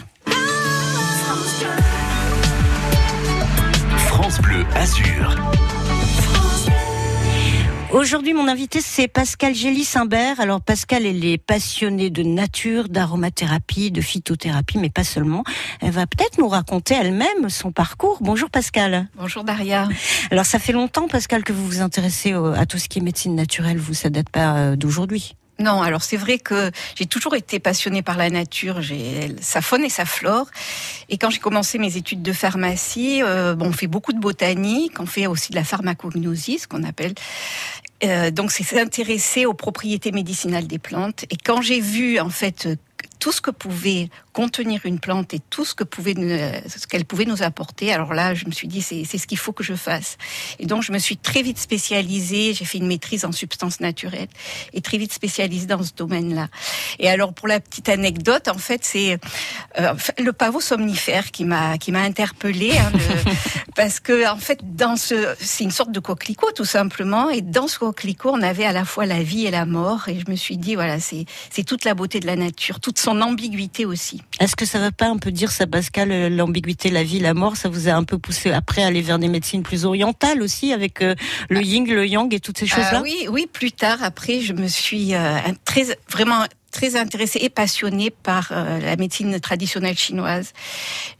France 3.96 4.40
Bleu 4.40 4.64
Azur. 4.76 5.34
Aujourd'hui, 7.92 8.34
mon 8.34 8.46
invité, 8.46 8.80
c'est 8.80 9.08
Pascal 9.08 9.52
Gély-Simbert. 9.52 10.38
Alors, 10.38 10.60
Pascal, 10.60 11.04
elle 11.04 11.24
est 11.24 11.38
passionnée 11.38 12.08
de 12.08 12.22
nature, 12.22 12.88
d'aromathérapie, 12.88 13.90
de 13.90 14.00
phytothérapie, 14.00 14.78
mais 14.78 14.90
pas 14.90 15.02
seulement. 15.02 15.42
Elle 15.80 15.90
va 15.90 16.06
peut-être 16.06 16.38
nous 16.38 16.46
raconter 16.46 16.94
elle-même 16.94 17.48
son 17.48 17.72
parcours. 17.72 18.18
Bonjour, 18.20 18.48
Pascal. 18.48 19.08
Bonjour, 19.16 19.42
Daria. 19.42 19.88
Alors, 20.30 20.46
ça 20.46 20.60
fait 20.60 20.72
longtemps, 20.72 21.08
Pascal, 21.08 21.42
que 21.42 21.52
vous 21.52 21.66
vous 21.66 21.80
intéressez 21.80 22.32
à 22.32 22.64
tout 22.64 22.78
ce 22.78 22.88
qui 22.88 23.00
est 23.00 23.02
médecine 23.02 23.34
naturelle. 23.34 23.78
Vous, 23.78 23.94
ça 23.94 24.08
date 24.08 24.30
pas 24.30 24.56
euh, 24.56 24.76
d'aujourd'hui. 24.76 25.34
Non, 25.60 25.82
alors 25.82 26.02
c'est 26.02 26.16
vrai 26.16 26.38
que 26.38 26.70
j'ai 26.94 27.04
toujours 27.04 27.34
été 27.34 27.58
passionnée 27.58 28.00
par 28.00 28.16
la 28.16 28.30
nature, 28.30 28.80
j'ai 28.80 29.36
sa 29.42 29.60
faune 29.60 29.84
et 29.84 29.90
sa 29.90 30.06
flore. 30.06 30.46
Et 31.10 31.18
quand 31.18 31.28
j'ai 31.28 31.38
commencé 31.38 31.78
mes 31.78 31.98
études 31.98 32.22
de 32.22 32.32
pharmacie, 32.32 33.22
euh, 33.22 33.54
bon, 33.54 33.66
on 33.66 33.72
fait 33.72 33.86
beaucoup 33.86 34.14
de 34.14 34.18
botanique, 34.18 34.98
on 35.00 35.06
fait 35.06 35.26
aussi 35.26 35.50
de 35.50 35.56
la 35.56 35.64
pharmacognosie, 35.64 36.60
ce 36.60 36.66
qu'on 36.66 36.82
appelle. 36.82 37.12
Euh, 38.04 38.30
donc 38.30 38.52
c'est 38.52 38.64
s'intéresser 38.64 39.44
aux 39.44 39.52
propriétés 39.52 40.12
médicinales 40.12 40.66
des 40.66 40.78
plantes. 40.78 41.24
Et 41.28 41.36
quand 41.36 41.60
j'ai 41.60 41.80
vu 41.80 42.18
en 42.18 42.30
fait 42.30 42.66
tout 43.20 43.32
ce 43.32 43.40
que 43.40 43.50
pouvait 43.50 44.08
contenir 44.32 44.80
une 44.84 44.98
plante 44.98 45.34
et 45.34 45.40
tout 45.50 45.64
ce 45.64 45.74
que 45.74 45.84
pouvait 45.84 46.14
ce 46.14 46.86
qu'elle 46.86 47.04
pouvait 47.04 47.26
nous 47.26 47.42
apporter. 47.42 47.92
Alors 47.92 48.14
là, 48.14 48.34
je 48.34 48.46
me 48.46 48.50
suis 48.50 48.66
dit 48.66 48.80
c'est 48.82 49.04
c'est 49.04 49.18
ce 49.18 49.26
qu'il 49.26 49.38
faut 49.38 49.52
que 49.52 49.62
je 49.62 49.74
fasse. 49.74 50.16
Et 50.58 50.66
donc 50.66 50.82
je 50.82 50.90
me 50.92 50.98
suis 50.98 51.16
très 51.16 51.42
vite 51.42 51.58
spécialisée. 51.58 52.54
J'ai 52.54 52.64
fait 52.64 52.78
une 52.78 52.86
maîtrise 52.86 53.24
en 53.24 53.32
substances 53.32 53.80
naturelles 53.80 54.28
et 54.72 54.80
très 54.80 54.98
vite 54.98 55.12
spécialisée 55.12 55.66
dans 55.66 55.82
ce 55.82 55.92
domaine-là. 55.94 56.48
Et 56.98 57.08
alors 57.08 57.32
pour 57.34 57.46
la 57.46 57.60
petite 57.60 57.88
anecdote, 57.88 58.48
en 58.48 58.58
fait, 58.58 58.84
c'est 58.84 59.18
euh, 59.78 59.94
le 60.18 60.32
pavot 60.32 60.60
somnifère 60.60 61.30
qui 61.30 61.44
m'a 61.44 61.76
qui 61.78 61.92
m'a 61.92 62.00
interpellée 62.02 62.72
hein, 62.78 62.90
le- 62.94 63.32
parce 63.76 64.00
que 64.00 64.28
en 64.28 64.38
fait 64.38 64.60
dans 64.76 64.96
ce 64.96 65.34
c'est 65.38 65.64
une 65.64 65.70
sorte 65.70 65.92
de 65.92 66.00
coquelicot 66.00 66.52
tout 66.52 66.64
simplement 66.64 67.30
et 67.30 67.42
dans 67.42 67.68
ce 67.68 67.78
coquelicot 67.78 68.30
on 68.30 68.42
avait 68.42 68.64
à 68.64 68.72
la 68.72 68.84
fois 68.84 69.06
la 69.06 69.22
vie 69.22 69.46
et 69.46 69.50
la 69.50 69.66
mort 69.66 70.08
et 70.08 70.18
je 70.18 70.30
me 70.30 70.36
suis 70.36 70.56
dit 70.56 70.74
voilà 70.74 70.98
c'est 71.00 71.26
c'est 71.50 71.64
toute 71.64 71.84
la 71.84 71.94
beauté 71.94 72.20
de 72.20 72.26
la 72.26 72.36
nature, 72.36 72.80
toute 72.80 72.98
son 72.98 73.09
ambiguïté 73.20 73.86
aussi. 73.86 74.22
Est-ce 74.38 74.54
que 74.54 74.66
ça 74.66 74.78
va 74.78 74.92
pas 74.92 75.08
un 75.08 75.16
peu 75.16 75.30
dire 75.32 75.50
ça, 75.50 75.66
Pascal, 75.66 76.12
euh, 76.12 76.28
l'ambiguïté, 76.28 76.90
la 76.90 77.02
vie, 77.02 77.18
la 77.18 77.34
mort, 77.34 77.56
ça 77.56 77.68
vous 77.68 77.88
a 77.88 77.92
un 77.92 78.04
peu 78.04 78.18
poussé 78.18 78.50
après 78.52 78.82
à 78.82 78.86
aller 78.88 79.02
vers 79.02 79.18
des 79.18 79.28
médecines 79.28 79.62
plus 79.62 79.84
orientales 79.84 80.42
aussi, 80.42 80.72
avec 80.72 81.02
euh, 81.02 81.14
le 81.48 81.62
yin, 81.62 81.86
le 81.86 82.06
yang 82.06 82.32
et 82.34 82.40
toutes 82.40 82.58
ces 82.58 82.66
choses-là? 82.66 82.98
Ah 82.98 83.02
oui, 83.02 83.26
oui, 83.30 83.48
plus 83.50 83.72
tard, 83.72 83.98
après, 84.02 84.40
je 84.40 84.52
me 84.52 84.68
suis 84.68 85.14
euh, 85.14 85.38
très, 85.64 85.86
vraiment 86.10 86.44
très 86.70 86.94
intéressée 86.94 87.40
et 87.42 87.48
passionnée 87.48 88.10
par 88.10 88.52
euh, 88.52 88.78
la 88.78 88.94
médecine 88.94 89.40
traditionnelle 89.40 89.98
chinoise. 89.98 90.52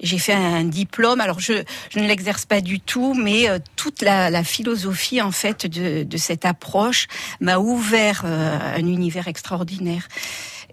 J'ai 0.01 0.19
fait 0.19 0.33
un 0.33 0.63
diplôme, 0.63 1.21
alors 1.21 1.41
je, 1.41 1.65
je 1.93 1.99
ne 1.99 2.07
l'exerce 2.07 2.47
pas 2.47 2.61
du 2.61 2.79
tout, 2.79 3.15
mais 3.15 3.49
euh, 3.49 3.59
toute 3.75 4.03
la, 4.03 4.31
la 4.31 4.45
philosophie 4.45 5.21
en 5.21 5.33
fait 5.33 5.67
de, 5.67 6.05
de 6.05 6.17
cette 6.17 6.45
approche 6.45 7.09
m'a 7.41 7.59
ouvert 7.59 8.23
euh, 8.25 8.77
un 8.77 8.87
univers 8.87 9.27
extraordinaire. 9.27 10.07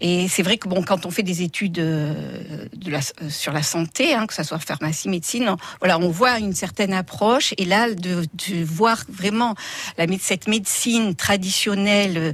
Et 0.02 0.28
c'est 0.28 0.44
vrai 0.44 0.58
que 0.58 0.68
bon, 0.68 0.84
quand 0.84 1.06
on 1.06 1.12
fait 1.12 1.24
des 1.24 1.42
études 1.42 1.80
euh, 1.80 2.14
euh, 2.88 3.30
sur 3.30 3.52
la 3.52 3.64
santé, 3.64 4.14
hein, 4.14 4.28
que 4.28 4.34
ça 4.34 4.44
soit 4.44 4.60
pharmacie, 4.60 5.10
médecine, 5.10 5.56
voilà, 5.80 6.00
on 6.00 6.10
voit 6.10 6.40
une 6.40 6.54
certaine 6.54 6.94
approche. 6.94 7.54
Et 7.58 7.66
là, 7.66 7.94
de, 7.94 8.26
voir 8.64 9.04
vraiment 9.10 9.56
cette 10.20 10.48
médecine 10.48 11.16
traditionnelle 11.16 12.18
euh, 12.18 12.34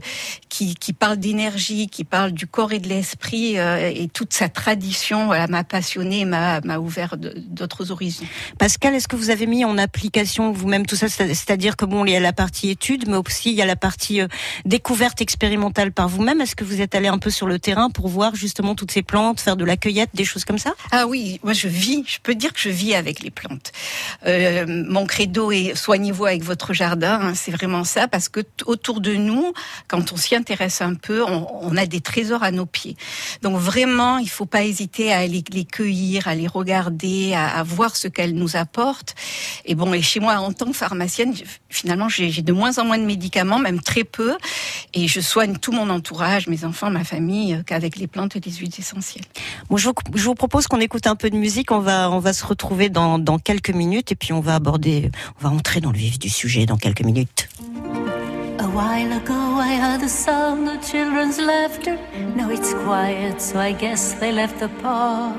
qui, 0.49 0.76
parle 0.93 1.18
d'énergie, 1.18 1.88
qui 1.88 2.03
parle 2.03 2.32
du 2.32 2.47
corps 2.47 2.74
et 2.74 2.80
de 2.80 2.88
l'esprit, 2.88 3.55
et 3.55 4.07
toute 4.14 4.34
sa 4.34 4.49
tradition, 4.49 5.26
voilà, 5.26 5.47
m'a 5.47 5.64
passionnée, 5.64 6.26
m'a 6.26 6.61
ouvert 6.78 7.18
d'autres 7.18 7.91
horizons. 7.91 8.26
Pascal, 8.59 8.93
est-ce 8.93 9.07
que 9.07 9.16
vous 9.16 9.32
avez 9.32 9.47
mis 9.47 9.66
en 9.66 9.78
application 9.80 10.51
vous-même 10.51 10.86
tout 10.86 10.95
ça? 10.95 11.09
C'est- 11.09 11.34
C'est-à-dire 11.34 11.76
que 11.76 11.86
bon, 11.86 12.05
il 12.05 12.11
y 12.11 12.16
a 12.16 12.20
la 12.20 12.34
partie 12.34 12.70
étude, 12.70 13.07
mais 13.07 13.18
aussi 13.18 13.49
il 13.49 13.55
y 13.55 13.64
a 13.64 13.66
la 13.66 13.76
partie 13.76 14.22
découverte 14.66 15.22
expérimentale 15.22 15.91
par 15.91 16.07
vous-même. 16.07 16.39
Est-ce 16.41 16.55
que 16.55 16.64
vous 16.64 16.82
êtes 16.82 16.93
allé 16.93 17.07
un 17.07 17.18
peu 17.18 17.32
sur 17.32 17.47
le 17.47 17.53
terrain 17.58 17.89
pour 17.89 18.08
voir 18.08 18.36
justement 18.36 18.76
toutes 18.76 18.91
ces 18.91 19.01
plantes, 19.01 19.39
faire 19.39 19.56
de 19.56 19.66
la 19.66 19.78
cueillette, 19.78 20.10
des 20.14 20.26
choses 20.26 20.45
comme 20.45 20.58
ça? 20.58 20.74
Ah 20.91 21.08
oui, 21.08 21.39
moi 21.43 21.54
je 21.54 21.68
vis, 21.68 22.04
je 22.08 22.20
peux 22.22 22.36
dire 22.36 22.54
que 22.54 22.60
je 22.60 22.70
vis 22.70 22.95
avec 22.95 23.22
les 23.22 23.32
plantes. 23.32 23.72
Euh, 24.26 24.66
mon 24.68 25.06
credo 25.06 25.51
est 25.51 25.76
soignez-vous 25.76 26.26
avec 26.26 26.43
votre 26.43 26.74
jardin, 26.74 27.20
hein, 27.22 27.34
c'est 27.36 27.51
vraiment 27.51 27.84
ça, 27.84 28.08
parce 28.08 28.30
que 28.30 28.41
autour 28.66 29.01
de 29.01 29.14
nous, 29.16 29.54
quand 29.88 30.12
on 30.12 30.18
s'y 30.18 30.36
intéresse 30.36 30.82
un 30.82 30.95
peu, 30.95 31.24
on, 31.24 31.76
a 31.76 31.86
des 31.86 32.01
trésors 32.01 32.43
à 32.43 32.51
nos 32.51 32.68
pieds. 32.68 32.95
Donc 33.41 33.58
vraiment, 33.58 34.20
il 34.20 34.30
faut 34.30 34.45
pas 34.45 34.64
hésiter 34.64 35.12
à 35.12 35.20
aller 35.20 35.43
les 35.51 35.66
cueillir, 35.66 36.28
à 36.28 36.36
les 36.36 36.47
regarder, 36.47 37.34
à, 37.34 37.58
à 37.58 37.64
voir 37.64 37.95
ce 37.95 38.08
qu'elles 38.08 38.36
nous 38.36 38.56
apportent. 38.56 39.16
Et 39.66 39.74
bon, 39.76 39.93
et 39.93 40.01
chez 40.01 40.20
moi, 40.20 40.36
en 40.36 40.54
tant 40.54 40.68
que 40.68 40.74
pharmacienne, 40.74 41.34
finalement, 41.70 42.10
j'ai 42.10 42.30
de 42.41 42.54
moins 42.54 42.78
en 42.78 42.86
moins 42.86 42.97
de 42.97 43.06
médicaments, 43.06 43.60
même 43.60 43.82
très 43.82 44.04
peu, 44.04 44.38
et 44.93 45.08
je 45.08 45.20
soigne 45.20 45.58
tout 45.58 45.72
mon 45.72 45.89
entourage, 45.89 46.47
mes 46.47 46.66
enfants, 46.66 46.89
ma 46.89 47.04
famille, 47.04 47.43
euh, 47.52 47.64
qu'avec 47.64 47.98
les 47.98 48.08
plantes 48.08 48.36
et 48.36 48.39
les 48.39 48.52
huiles 48.52 48.72
essentielles. 48.78 49.26
Bon, 49.70 49.78
je, 49.78 49.88
vous, 49.88 49.94
je 50.16 50.24
vous 50.24 50.36
propose 50.36 50.68
qu'on 50.68 50.80
écoute 50.80 51.08
un 51.08 51.16
peu 51.16 51.30
de 51.30 51.36
musique. 51.36 51.72
On 51.72 51.80
va, 51.80 52.10
on 52.12 52.20
va 52.20 52.32
se 52.34 52.46
retrouver 52.46 52.89
dans, 52.89 53.20
dans 53.20 53.39
quelques 53.39 53.72
minutes 53.72 54.12
et 54.12 54.16
puis 54.16 54.32
on 54.32 54.39
va 54.39 54.56
aborder, 54.56 55.12
on 55.39 55.50
va 55.50 55.54
entrer 55.54 55.82
dans 55.82 55.91
le 55.91 55.98
vif 55.98 56.18
du 56.20 56.30
sujet 56.30 56.66
dans 56.66 56.78
quelques 56.78 57.04
minutes. 57.04 57.50
A 58.60 58.68
while 58.68 59.12
ago 59.12 59.34
I 59.34 59.76
heard 59.76 60.00
the 60.02 60.08
sound 60.08 60.70
of 60.70 60.80
children's 60.82 61.39
laughter. 61.39 61.98
Now 62.36 62.50
it's 62.50 62.74
quiet, 62.86 63.41
so 63.41 63.60
I 63.60 63.74
guess 63.74 64.14
they 64.20 64.32
left 64.32 64.60
the 64.60 64.70
park. 64.82 65.36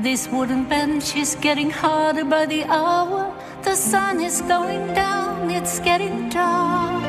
This 0.00 0.28
wooden 0.30 0.64
bench 0.64 1.16
is 1.16 1.36
getting 1.42 1.70
harder 1.70 2.24
by 2.24 2.46
the 2.46 2.64
hour. 2.70 3.34
The 3.64 3.74
sun 3.74 4.20
is 4.20 4.40
going 4.42 4.94
down, 4.94 5.50
it's 5.50 5.80
getting 5.80 6.28
dark. 6.28 7.02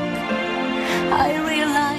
I 1.12 1.38
realize 1.48 1.99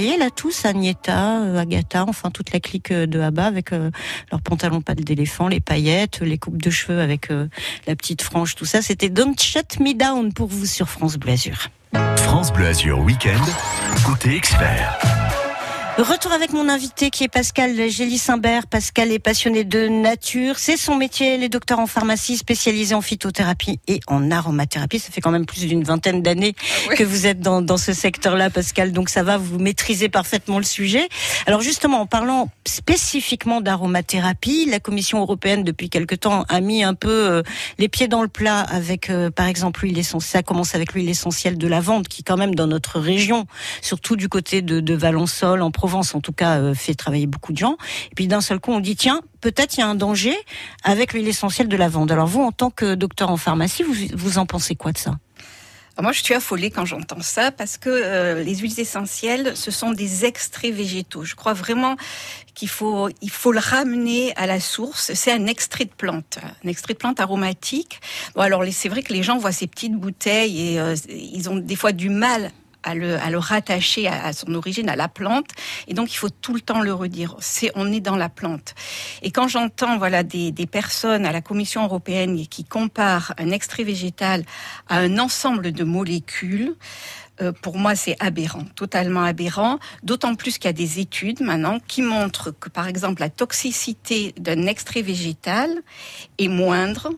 Voyez 0.00 0.16
là 0.16 0.30
tous, 0.30 0.64
Agneta, 0.64 1.42
euh, 1.42 1.58
Agatha, 1.58 2.04
enfin 2.08 2.30
toute 2.30 2.52
la 2.52 2.60
clique 2.60 2.90
euh, 2.90 3.06
de 3.06 3.20
Abba 3.20 3.44
avec 3.44 3.72
euh, 3.72 3.90
leurs 4.30 4.40
pantalons 4.40 4.80
pas 4.80 4.94
d'éléphant, 4.94 5.46
les 5.46 5.60
paillettes, 5.60 6.20
les 6.20 6.38
coupes 6.38 6.60
de 6.60 6.70
cheveux 6.70 7.00
avec 7.00 7.28
la 7.86 7.96
petite 7.96 8.22
frange, 8.22 8.54
tout 8.54 8.64
ça. 8.64 8.82
C'était 8.82 9.08
Don't 9.08 9.38
Shut 9.38 9.78
Me 9.78 9.94
Down 9.94 10.32
pour 10.32 10.48
vous 10.48 10.66
sur 10.66 10.88
France 10.88 11.16
Bleu 11.16 11.32
Azur. 11.32 11.68
France 12.16 12.52
Bleu 12.52 12.66
Azur 12.66 13.00
Week-end, 13.00 13.44
côté 14.06 14.34
expert. 14.34 15.19
Retour 15.98 16.32
avec 16.32 16.52
mon 16.52 16.68
invité 16.68 17.10
qui 17.10 17.24
est 17.24 17.28
Pascal 17.28 17.76
Gély-Simbert. 17.88 18.66
Pascal 18.68 19.12
est 19.12 19.18
passionné 19.18 19.64
de 19.64 19.86
nature. 19.88 20.58
C'est 20.58 20.78
son 20.78 20.94
métier, 20.94 21.36
les 21.36 21.48
docteurs 21.48 21.78
en 21.78 21.86
pharmacie 21.86 22.38
spécialisés 22.38 22.94
en 22.94 23.02
phytothérapie 23.02 23.80
et 23.86 24.00
en 24.06 24.30
aromathérapie. 24.30 24.98
Ça 24.98 25.10
fait 25.10 25.20
quand 25.20 25.30
même 25.30 25.44
plus 25.44 25.66
d'une 25.66 25.82
vingtaine 25.82 26.22
d'années 26.22 26.54
que 26.96 27.04
vous 27.04 27.26
êtes 27.26 27.40
dans, 27.40 27.60
dans 27.60 27.76
ce 27.76 27.92
secteur-là, 27.92 28.48
Pascal. 28.48 28.92
Donc 28.92 29.10
ça 29.10 29.22
va, 29.22 29.36
vous 29.36 29.58
maîtrisez 29.58 30.08
parfaitement 30.08 30.58
le 30.58 30.64
sujet. 30.64 31.08
Alors 31.46 31.60
justement, 31.60 32.00
en 32.00 32.06
parlant 32.06 32.48
spécifiquement 32.66 33.60
d'aromathérapie, 33.60 34.66
la 34.70 34.80
Commission 34.80 35.20
européenne 35.20 35.64
depuis 35.64 35.90
quelque 35.90 36.14
temps 36.14 36.44
a 36.48 36.60
mis 36.60 36.82
un 36.82 36.94
peu 36.94 37.10
euh, 37.10 37.42
les 37.78 37.88
pieds 37.88 38.08
dans 38.08 38.22
le 38.22 38.28
plat 38.28 38.60
avec, 38.60 39.10
euh, 39.10 39.30
par 39.30 39.46
exemple, 39.46 39.82
l'huile 39.82 39.98
essentielle. 39.98 40.30
Ça 40.30 40.42
commence 40.42 40.74
avec 40.74 40.94
l'huile 40.94 41.10
essentielle 41.10 41.58
de 41.58 41.66
lavande 41.66 42.08
qui, 42.08 42.22
quand 42.22 42.36
même, 42.36 42.54
dans 42.54 42.66
notre 42.66 43.00
région, 43.00 43.46
surtout 43.82 44.16
du 44.16 44.28
côté 44.28 44.62
de, 44.62 44.80
de 44.80 44.94
Valençol, 44.94 45.60
en 45.60 45.70
Provence 45.80 46.14
en 46.14 46.20
tout 46.20 46.34
cas, 46.34 46.58
euh, 46.58 46.74
fait 46.74 46.92
travailler 46.92 47.26
beaucoup 47.26 47.54
de 47.54 47.56
gens. 47.56 47.78
Et 48.12 48.14
puis 48.14 48.26
d'un 48.26 48.42
seul 48.42 48.60
coup, 48.60 48.70
on 48.70 48.80
dit 48.80 48.96
tiens, 48.96 49.22
peut-être 49.40 49.78
il 49.78 49.80
y 49.80 49.82
a 49.82 49.86
un 49.86 49.94
danger 49.94 50.36
avec 50.84 51.14
l'huile 51.14 51.26
essentielle 51.26 51.68
de 51.68 51.76
lavande. 51.78 52.12
Alors 52.12 52.26
vous, 52.26 52.42
en 52.42 52.52
tant 52.52 52.68
que 52.68 52.94
docteur 52.94 53.30
en 53.30 53.38
pharmacie, 53.38 53.82
vous, 53.82 53.94
vous 54.12 54.36
en 54.36 54.44
pensez 54.44 54.74
quoi 54.74 54.92
de 54.92 54.98
ça? 54.98 55.12
Alors 55.96 56.02
Moi, 56.02 56.12
je 56.12 56.22
suis 56.22 56.34
affolée 56.34 56.70
quand 56.70 56.84
j'entends 56.84 57.22
ça 57.22 57.50
parce 57.50 57.78
que 57.78 57.88
euh, 57.88 58.42
les 58.42 58.56
huiles 58.56 58.78
essentielles, 58.78 59.56
ce 59.56 59.70
sont 59.70 59.92
des 59.92 60.26
extraits 60.26 60.74
végétaux. 60.74 61.24
Je 61.24 61.34
crois 61.34 61.54
vraiment 61.54 61.96
qu'il 62.54 62.68
faut, 62.68 63.08
il 63.22 63.30
faut 63.30 63.52
le 63.52 63.58
ramener 63.58 64.36
à 64.36 64.46
la 64.46 64.60
source. 64.60 65.14
C'est 65.14 65.32
un 65.32 65.46
extrait 65.46 65.86
de 65.86 65.94
plante, 65.96 66.40
un 66.62 66.68
extrait 66.68 66.92
de 66.92 66.98
plante 66.98 67.20
aromatique. 67.20 68.02
Bon, 68.34 68.42
alors 68.42 68.62
c'est 68.70 68.90
vrai 68.90 69.02
que 69.02 69.14
les 69.14 69.22
gens 69.22 69.38
voient 69.38 69.52
ces 69.52 69.66
petites 69.66 69.94
bouteilles 69.94 70.74
et 70.74 70.78
euh, 70.78 70.94
ils 71.08 71.48
ont 71.48 71.56
des 71.56 71.76
fois 71.76 71.92
du 71.92 72.10
mal 72.10 72.50
à 72.82 72.94
le, 72.94 73.38
rattacher 73.38 74.08
à, 74.08 74.32
son 74.32 74.54
origine, 74.54 74.88
à 74.88 74.96
la 74.96 75.08
plante. 75.08 75.48
Et 75.88 75.94
donc, 75.94 76.12
il 76.12 76.16
faut 76.16 76.30
tout 76.30 76.54
le 76.54 76.60
temps 76.60 76.80
le 76.80 76.92
redire. 76.92 77.36
C'est, 77.40 77.72
on 77.74 77.92
est 77.92 78.00
dans 78.00 78.16
la 78.16 78.28
plante. 78.28 78.74
Et 79.22 79.30
quand 79.30 79.48
j'entends, 79.48 79.98
voilà, 79.98 80.22
des, 80.22 80.52
des 80.52 80.66
personnes 80.66 81.26
à 81.26 81.32
la 81.32 81.40
Commission 81.40 81.84
européenne 81.84 82.46
qui 82.46 82.64
comparent 82.64 83.34
un 83.38 83.50
extrait 83.50 83.84
végétal 83.84 84.44
à 84.88 84.98
un 84.98 85.18
ensemble 85.18 85.72
de 85.72 85.84
molécules, 85.84 86.74
euh, 87.40 87.52
pour 87.52 87.78
moi, 87.78 87.94
c'est 87.94 88.16
aberrant, 88.20 88.64
totalement 88.76 89.22
aberrant. 89.22 89.78
D'autant 90.02 90.34
plus 90.34 90.58
qu'il 90.58 90.66
y 90.66 90.68
a 90.68 90.72
des 90.72 91.00
études 91.00 91.40
maintenant 91.40 91.78
qui 91.86 92.02
montrent 92.02 92.50
que, 92.50 92.68
par 92.68 92.86
exemple, 92.86 93.20
la 93.20 93.30
toxicité 93.30 94.34
d'un 94.38 94.66
extrait 94.66 95.02
végétal 95.02 95.70
est 96.38 96.48
moindre 96.48 97.10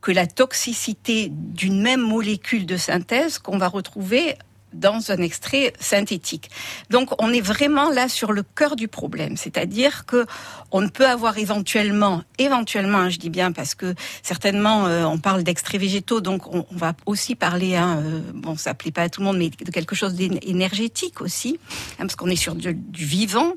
que 0.00 0.12
la 0.12 0.26
toxicité 0.26 1.28
d'une 1.30 1.82
même 1.82 2.00
molécule 2.00 2.64
de 2.64 2.76
synthèse 2.76 3.38
qu'on 3.38 3.58
va 3.58 3.68
retrouver 3.68 4.34
dans 4.72 5.10
un 5.10 5.18
extrait 5.18 5.72
synthétique. 5.80 6.50
Donc 6.90 7.10
on 7.22 7.32
est 7.32 7.40
vraiment 7.40 7.90
là 7.90 8.08
sur 8.08 8.32
le 8.32 8.42
cœur 8.42 8.76
du 8.76 8.88
problème, 8.88 9.36
c'est-à-dire 9.36 10.06
que 10.06 10.26
on 10.72 10.88
peut 10.88 11.06
avoir 11.06 11.38
éventuellement, 11.38 12.22
éventuellement, 12.38 12.98
hein, 12.98 13.08
je 13.08 13.18
dis 13.18 13.30
bien 13.30 13.52
parce 13.52 13.74
que 13.74 13.94
certainement 14.22 14.86
euh, 14.86 15.04
on 15.04 15.18
parle 15.18 15.42
d'extraits 15.42 15.80
végétaux, 15.80 16.20
donc 16.20 16.52
on, 16.54 16.64
va 16.70 16.94
aussi 17.06 17.34
parler, 17.34 17.76
hein, 17.76 18.02
euh, 18.04 18.20
bon 18.34 18.56
ça 18.56 18.74
plaît 18.74 18.92
pas 18.92 19.02
à 19.02 19.08
tout 19.08 19.20
le 19.20 19.26
monde, 19.26 19.38
mais 19.38 19.50
de 19.50 19.70
quelque 19.70 19.94
chose 19.94 20.14
d'énergétique 20.14 21.20
aussi, 21.20 21.58
hein, 21.98 22.02
parce 22.02 22.16
qu'on 22.16 22.28
est 22.28 22.36
sur 22.36 22.54
du, 22.54 22.76
vivant. 22.92 23.52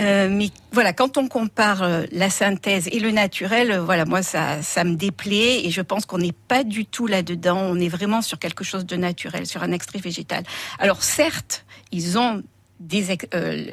Euh, 0.00 0.28
mais 0.30 0.50
voilà, 0.72 0.92
quand 0.92 1.16
on 1.16 1.28
compare 1.28 1.82
la 2.12 2.30
synthèse 2.30 2.88
et 2.92 3.00
le 3.00 3.10
naturel, 3.10 3.78
voilà, 3.78 4.04
moi 4.04 4.22
ça, 4.22 4.62
ça 4.62 4.84
me 4.84 4.94
déplaît 4.94 5.64
et 5.64 5.70
je 5.70 5.80
pense 5.80 6.06
qu'on 6.06 6.18
n'est 6.18 6.32
pas 6.32 6.62
du 6.62 6.86
tout 6.86 7.06
là-dedans. 7.06 7.58
On 7.58 7.80
est 7.80 7.88
vraiment 7.88 8.22
sur 8.22 8.38
quelque 8.38 8.64
chose 8.64 8.86
de 8.86 8.96
naturel, 8.96 9.46
sur 9.46 9.62
un 9.62 9.72
extrait 9.72 9.98
végétal. 9.98 10.27
Alors 10.78 11.02
certes, 11.02 11.64
ils 11.92 12.18
ont 12.18 12.42
des, 12.80 13.18
euh, 13.34 13.64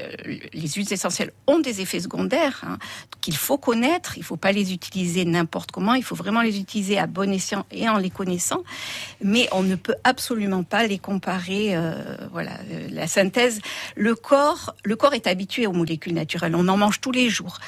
les 0.53 0.67
huiles 0.67 0.91
essentielles 0.91 1.31
ont 1.47 1.59
des 1.59 1.81
effets 1.81 1.99
secondaires 1.99 2.63
hein, 2.65 2.77
qu'il 3.21 3.35
faut 3.35 3.57
connaître. 3.57 4.17
Il 4.17 4.21
ne 4.21 4.25
faut 4.25 4.37
pas 4.37 4.51
les 4.51 4.73
utiliser 4.73 5.25
n'importe 5.25 5.71
comment. 5.71 5.93
Il 5.93 6.03
faut 6.03 6.15
vraiment 6.15 6.41
les 6.41 6.59
utiliser 6.59 6.97
à 6.97 7.07
bon 7.07 7.31
escient 7.31 7.65
et 7.71 7.87
en 7.87 7.97
les 7.97 8.09
connaissant. 8.09 8.63
Mais 9.23 9.47
on 9.51 9.63
ne 9.63 9.75
peut 9.75 9.95
absolument 10.03 10.63
pas 10.63 10.87
les 10.87 10.97
comparer. 10.97 11.75
euh, 11.75 11.93
voilà, 12.31 12.51
euh, 12.71 12.87
la 12.91 13.07
synthèse. 13.07 13.61
Le 13.95 14.15
corps, 14.15 14.75
le 14.83 14.95
corps 14.95 15.13
est 15.13 15.27
habitué 15.27 15.67
aux 15.67 15.73
molécules 15.73 16.13
naturelles. 16.13 16.55
On 16.55 16.67
en 16.67 16.77
mange 16.77 17.01
tous 17.01 17.11
les 17.11 17.29
jours. 17.29 17.59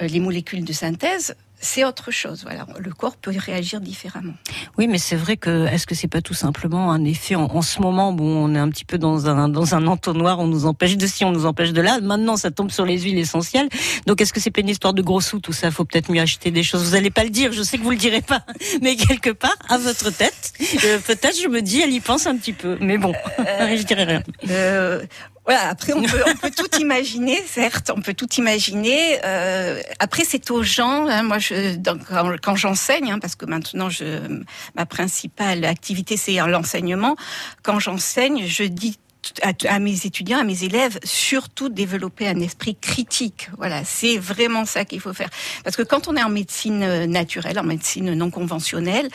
Les 0.00 0.20
molécules 0.20 0.64
de 0.64 0.72
synthèse, 0.72 1.34
c'est 1.60 1.84
autre 1.84 2.10
chose. 2.10 2.42
Voilà, 2.44 2.66
le 2.78 2.92
corps 2.92 3.16
peut 3.16 3.32
réagir 3.36 3.80
différemment. 3.80 4.34
Oui, 4.76 4.86
mais 4.86 4.98
c'est 4.98 5.16
vrai 5.16 5.36
que 5.36 5.66
est-ce 5.66 5.86
que 5.86 5.94
c'est 5.94 6.08
pas 6.08 6.20
tout 6.20 6.34
simplement 6.34 6.92
un 6.92 7.04
effet 7.04 7.34
en, 7.34 7.44
en 7.44 7.62
ce 7.62 7.80
moment 7.80 8.12
Bon, 8.12 8.44
on 8.44 8.54
est 8.54 8.58
un 8.58 8.68
petit 8.68 8.84
peu 8.84 8.98
dans 8.98 9.28
un 9.28 9.48
dans 9.48 9.74
un 9.74 9.86
entonnoir. 9.86 10.38
On 10.38 10.46
nous 10.46 10.66
empêche 10.66 10.96
de 10.96 11.06
ci, 11.06 11.24
on 11.24 11.32
nous 11.32 11.46
empêche 11.46 11.72
de 11.72 11.80
là. 11.80 12.00
Maintenant, 12.00 12.36
ça 12.36 12.50
tombe 12.50 12.70
sur 12.70 12.84
les 12.84 13.00
huiles 13.00 13.18
essentielles. 13.18 13.68
Donc, 14.06 14.20
est-ce 14.20 14.32
que 14.32 14.40
c'est 14.40 14.50
pas 14.50 14.60
une 14.60 14.68
histoire 14.68 14.94
de 14.94 15.02
gros 15.02 15.20
sous 15.20 15.40
tout 15.40 15.52
ça? 15.52 15.70
Faut 15.70 15.84
peut-être 15.84 16.10
mieux 16.10 16.20
acheter 16.20 16.50
des 16.50 16.62
choses. 16.62 16.84
Vous 16.84 16.94
allez 16.94 17.10
pas 17.10 17.24
le 17.24 17.30
dire. 17.30 17.52
Je 17.52 17.62
sais 17.62 17.78
que 17.78 17.82
vous 17.82 17.90
le 17.90 17.96
direz 17.96 18.22
pas, 18.22 18.42
mais 18.82 18.96
quelque 18.96 19.30
part 19.30 19.56
à 19.68 19.78
votre 19.78 20.10
tête, 20.10 20.52
euh, 20.84 20.98
peut-être 20.98 21.40
je 21.40 21.48
me 21.48 21.60
dis, 21.60 21.80
elle 21.80 21.92
y 21.92 22.00
pense 22.00 22.26
un 22.26 22.36
petit 22.36 22.52
peu. 22.52 22.78
Mais 22.80 22.98
bon, 22.98 23.12
je 23.38 23.82
dirais 23.82 24.04
rien. 24.04 24.22
Euh, 24.48 25.02
voilà, 25.48 25.70
après 25.70 25.94
on 25.94 26.02
peut, 26.12 26.22
on 26.26 26.36
peut 26.36 26.50
tout 26.50 26.78
imaginer, 26.78 27.42
certes, 27.46 27.90
on 27.96 28.02
peut 28.02 28.12
tout 28.12 28.28
imaginer. 28.36 29.18
Euh, 29.24 29.80
après 29.98 30.24
c'est 30.24 30.50
aux 30.50 30.62
gens. 30.62 31.06
hein, 31.08 31.22
moi, 31.22 31.38
je, 31.38 31.76
donc, 31.76 32.04
quand, 32.06 32.36
quand 32.42 32.54
j'enseigne, 32.54 33.12
hein, 33.12 33.18
parce 33.18 33.34
que 33.34 33.46
maintenant 33.46 33.88
je, 33.88 34.42
ma 34.76 34.84
principale 34.84 35.64
activité 35.64 36.18
c'est 36.18 36.34
l'enseignement. 36.34 37.16
Quand 37.62 37.78
j'enseigne, 37.78 38.46
je 38.46 38.64
dis 38.64 38.98
à, 39.42 39.78
mes 39.78 40.06
étudiants, 40.06 40.38
à 40.38 40.44
mes 40.44 40.64
élèves, 40.64 40.98
surtout 41.04 41.68
développer 41.68 42.28
un 42.28 42.40
esprit 42.40 42.76
critique. 42.76 43.50
Voilà, 43.56 43.84
c'est 43.84 44.18
vraiment 44.18 44.64
ça 44.64 44.84
qu'il 44.84 45.00
faut 45.00 45.14
faire. 45.14 45.30
Parce 45.64 45.76
que 45.76 45.82
quand 45.82 46.08
on 46.08 46.16
est 46.16 46.22
en 46.22 46.28
médecine 46.28 46.82
euh, 46.82 47.06
naturelle, 47.06 47.58
en 47.58 47.64
médecine 47.64 48.14
non 48.14 48.30
conventionnelle, 48.30 49.08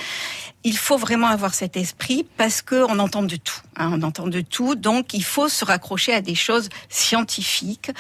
il 0.64 0.77
faut 0.77 0.98
vraiment 0.98 1.27
avoir 1.27 1.53
cet 1.53 1.76
esprit 1.76 2.26
parce 2.38 2.61
que 2.61 2.85
on 2.90 2.99
entend 2.99 3.23
de 3.23 3.35
tout. 3.35 3.61
hein, 3.76 3.91
on 3.94 4.02
entend 4.02 4.27
de 4.27 4.41
tout, 4.41 4.76
donc 4.76 5.14
il 5.14 5.23
faut 5.23 5.49
se 5.49 5.65
raccrocher 5.65 6.14
à 6.14 6.22
des 6.22 6.35
choses 6.35 6.69
scientifiques 6.90 7.91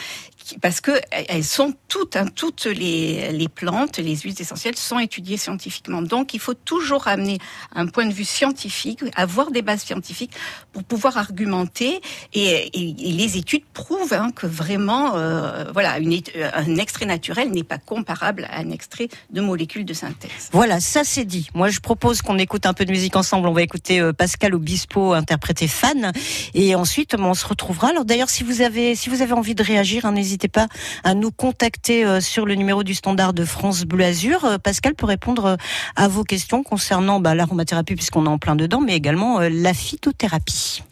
parce 0.61 0.81
que 0.81 0.91
elles 1.11 1.43
sont 1.43 1.73
toutes, 1.87 2.15
hein, 2.15 2.25
toutes 2.33 2.65
les, 2.65 3.31
les 3.31 3.47
plantes, 3.47 3.97
les 3.97 4.15
huiles 4.15 4.39
essentielles 4.39 4.75
sont 4.75 4.99
étudiées 4.99 5.37
scientifiquement. 5.37 6.01
Donc 6.01 6.33
il 6.33 6.39
faut 6.39 6.53
toujours 6.53 7.07
amener 7.07 7.39
un 7.73 7.87
point 7.87 8.05
de 8.05 8.13
vue 8.13 8.25
scientifique, 8.25 9.01
avoir 9.15 9.51
des 9.51 9.61
bases 9.61 9.83
scientifiques 9.83 10.33
pour 10.71 10.83
pouvoir 10.83 11.17
argumenter. 11.17 12.01
Et, 12.33 12.69
les 12.73 13.37
études 13.37 13.63
prouvent 13.73 14.13
hein, 14.13 14.31
que 14.35 14.47
vraiment, 14.47 15.15
euh, 15.15 15.65
voilà, 15.71 15.93
un 15.93 16.75
extrait 16.75 17.05
naturel 17.05 17.51
n'est 17.51 17.63
pas 17.63 17.77
comparable 17.77 18.47
à 18.49 18.59
un 18.59 18.69
extrait 18.69 19.07
de 19.31 19.41
molécules 19.41 19.85
de 19.85 19.93
synthèse. 19.93 20.49
Voilà, 20.51 20.79
ça 20.79 21.03
c'est 21.03 21.25
dit. 21.25 21.49
Moi, 21.53 21.69
je 21.69 21.79
propose 21.79 22.21
qu'on 22.21 22.37
écoute 22.37 22.65
un 22.65 22.73
peu 22.73 22.85
de 22.85 22.91
musique 22.91 23.15
ensemble. 23.15 23.47
On 23.47 23.53
va 23.53 23.61
écouter 23.61 23.99
euh, 23.99 24.13
Pascal 24.13 24.55
Obispo 24.55 25.13
interpréter 25.13 25.67
Fan, 25.67 26.11
et 26.53 26.75
ensuite 26.75 27.15
on 27.15 27.33
se 27.33 27.45
retrouvera. 27.45 27.89
Alors 27.89 28.05
d'ailleurs, 28.05 28.29
si 28.29 28.43
vous 28.43 28.61
avez 28.61 28.95
si 28.95 29.09
vous 29.09 29.21
avez 29.21 29.33
envie 29.33 29.55
de 29.55 29.63
réagir, 29.63 30.05
hein, 30.05 30.11
pas 30.47 30.67
à 31.03 31.13
nous 31.13 31.31
contacter 31.31 32.05
euh, 32.05 32.21
sur 32.21 32.45
le 32.45 32.55
numéro 32.55 32.83
du 32.83 32.93
standard 32.93 33.33
de 33.33 33.45
France 33.45 33.83
Bleu 33.83 34.05
Azur. 34.05 34.45
Euh, 34.45 34.57
Pascal 34.57 34.95
peut 34.95 35.05
répondre 35.05 35.45
euh, 35.45 35.55
à 35.95 36.07
vos 36.07 36.23
questions 36.23 36.63
concernant 36.63 37.19
bah, 37.19 37.35
l'aromathérapie 37.35 37.95
puisqu'on 37.95 38.25
est 38.25 38.29
en 38.29 38.37
plein 38.37 38.55
dedans, 38.55 38.81
mais 38.81 38.95
également 38.95 39.39
la 39.39 39.73
phytothérapie. 39.73 40.83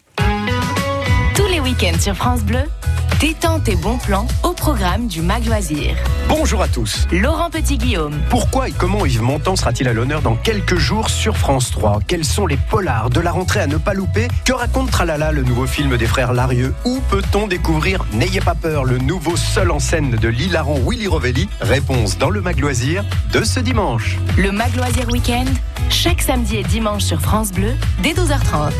Week-ends 1.62 2.00
sur 2.00 2.16
France 2.16 2.42
Bleu, 2.42 2.64
détente 3.20 3.68
et 3.68 3.76
bons 3.76 3.98
plans 3.98 4.26
au 4.42 4.52
programme 4.52 5.06
du 5.06 5.22
Mag 5.22 5.46
Loisir. 5.46 5.94
Bonjour 6.28 6.60
à 6.60 6.66
tous. 6.66 7.06
Laurent 7.12 7.50
Petit-Guillaume. 7.50 8.20
Pourquoi 8.30 8.68
et 8.68 8.72
comment 8.72 9.06
Yves 9.06 9.22
Montand 9.22 9.54
sera-t-il 9.54 9.88
à 9.88 9.92
l'honneur 9.92 10.22
dans 10.22 10.34
quelques 10.34 10.76
jours 10.76 11.08
sur 11.08 11.36
France 11.36 11.70
3 11.70 12.00
Quels 12.08 12.24
sont 12.24 12.46
les 12.46 12.56
polars 12.56 13.10
de 13.10 13.20
la 13.20 13.30
rentrée 13.30 13.60
à 13.60 13.68
ne 13.68 13.76
pas 13.76 13.94
louper? 13.94 14.26
Que 14.44 14.52
raconte 14.52 14.90
Tralala, 14.90 15.30
le 15.30 15.44
nouveau 15.44 15.66
film 15.66 15.96
des 15.96 16.06
frères 16.06 16.32
Larieux? 16.32 16.74
Où 16.84 16.98
peut-on 17.10 17.46
découvrir 17.46 18.04
N'ayez 18.12 18.40
pas 18.40 18.54
peur, 18.56 18.84
le 18.84 18.98
nouveau 18.98 19.36
seul 19.36 19.70
en 19.70 19.78
scène 19.78 20.10
de 20.10 20.28
l'hilarant 20.28 20.78
Willy 20.84 21.06
Rovelli? 21.06 21.48
Réponse 21.60 22.18
dans 22.18 22.30
le 22.30 22.40
Mag 22.40 22.58
Loisir 22.58 23.04
de 23.32 23.44
ce 23.44 23.60
dimanche. 23.60 24.18
Le 24.36 24.50
Mag 24.50 24.74
Loisir 24.74 25.08
Week-end, 25.10 25.46
chaque 25.90 26.22
samedi 26.22 26.56
et 26.56 26.64
dimanche 26.64 27.04
sur 27.04 27.20
France 27.20 27.52
Bleu, 27.52 27.74
dès 28.02 28.14
12h30. 28.14 28.72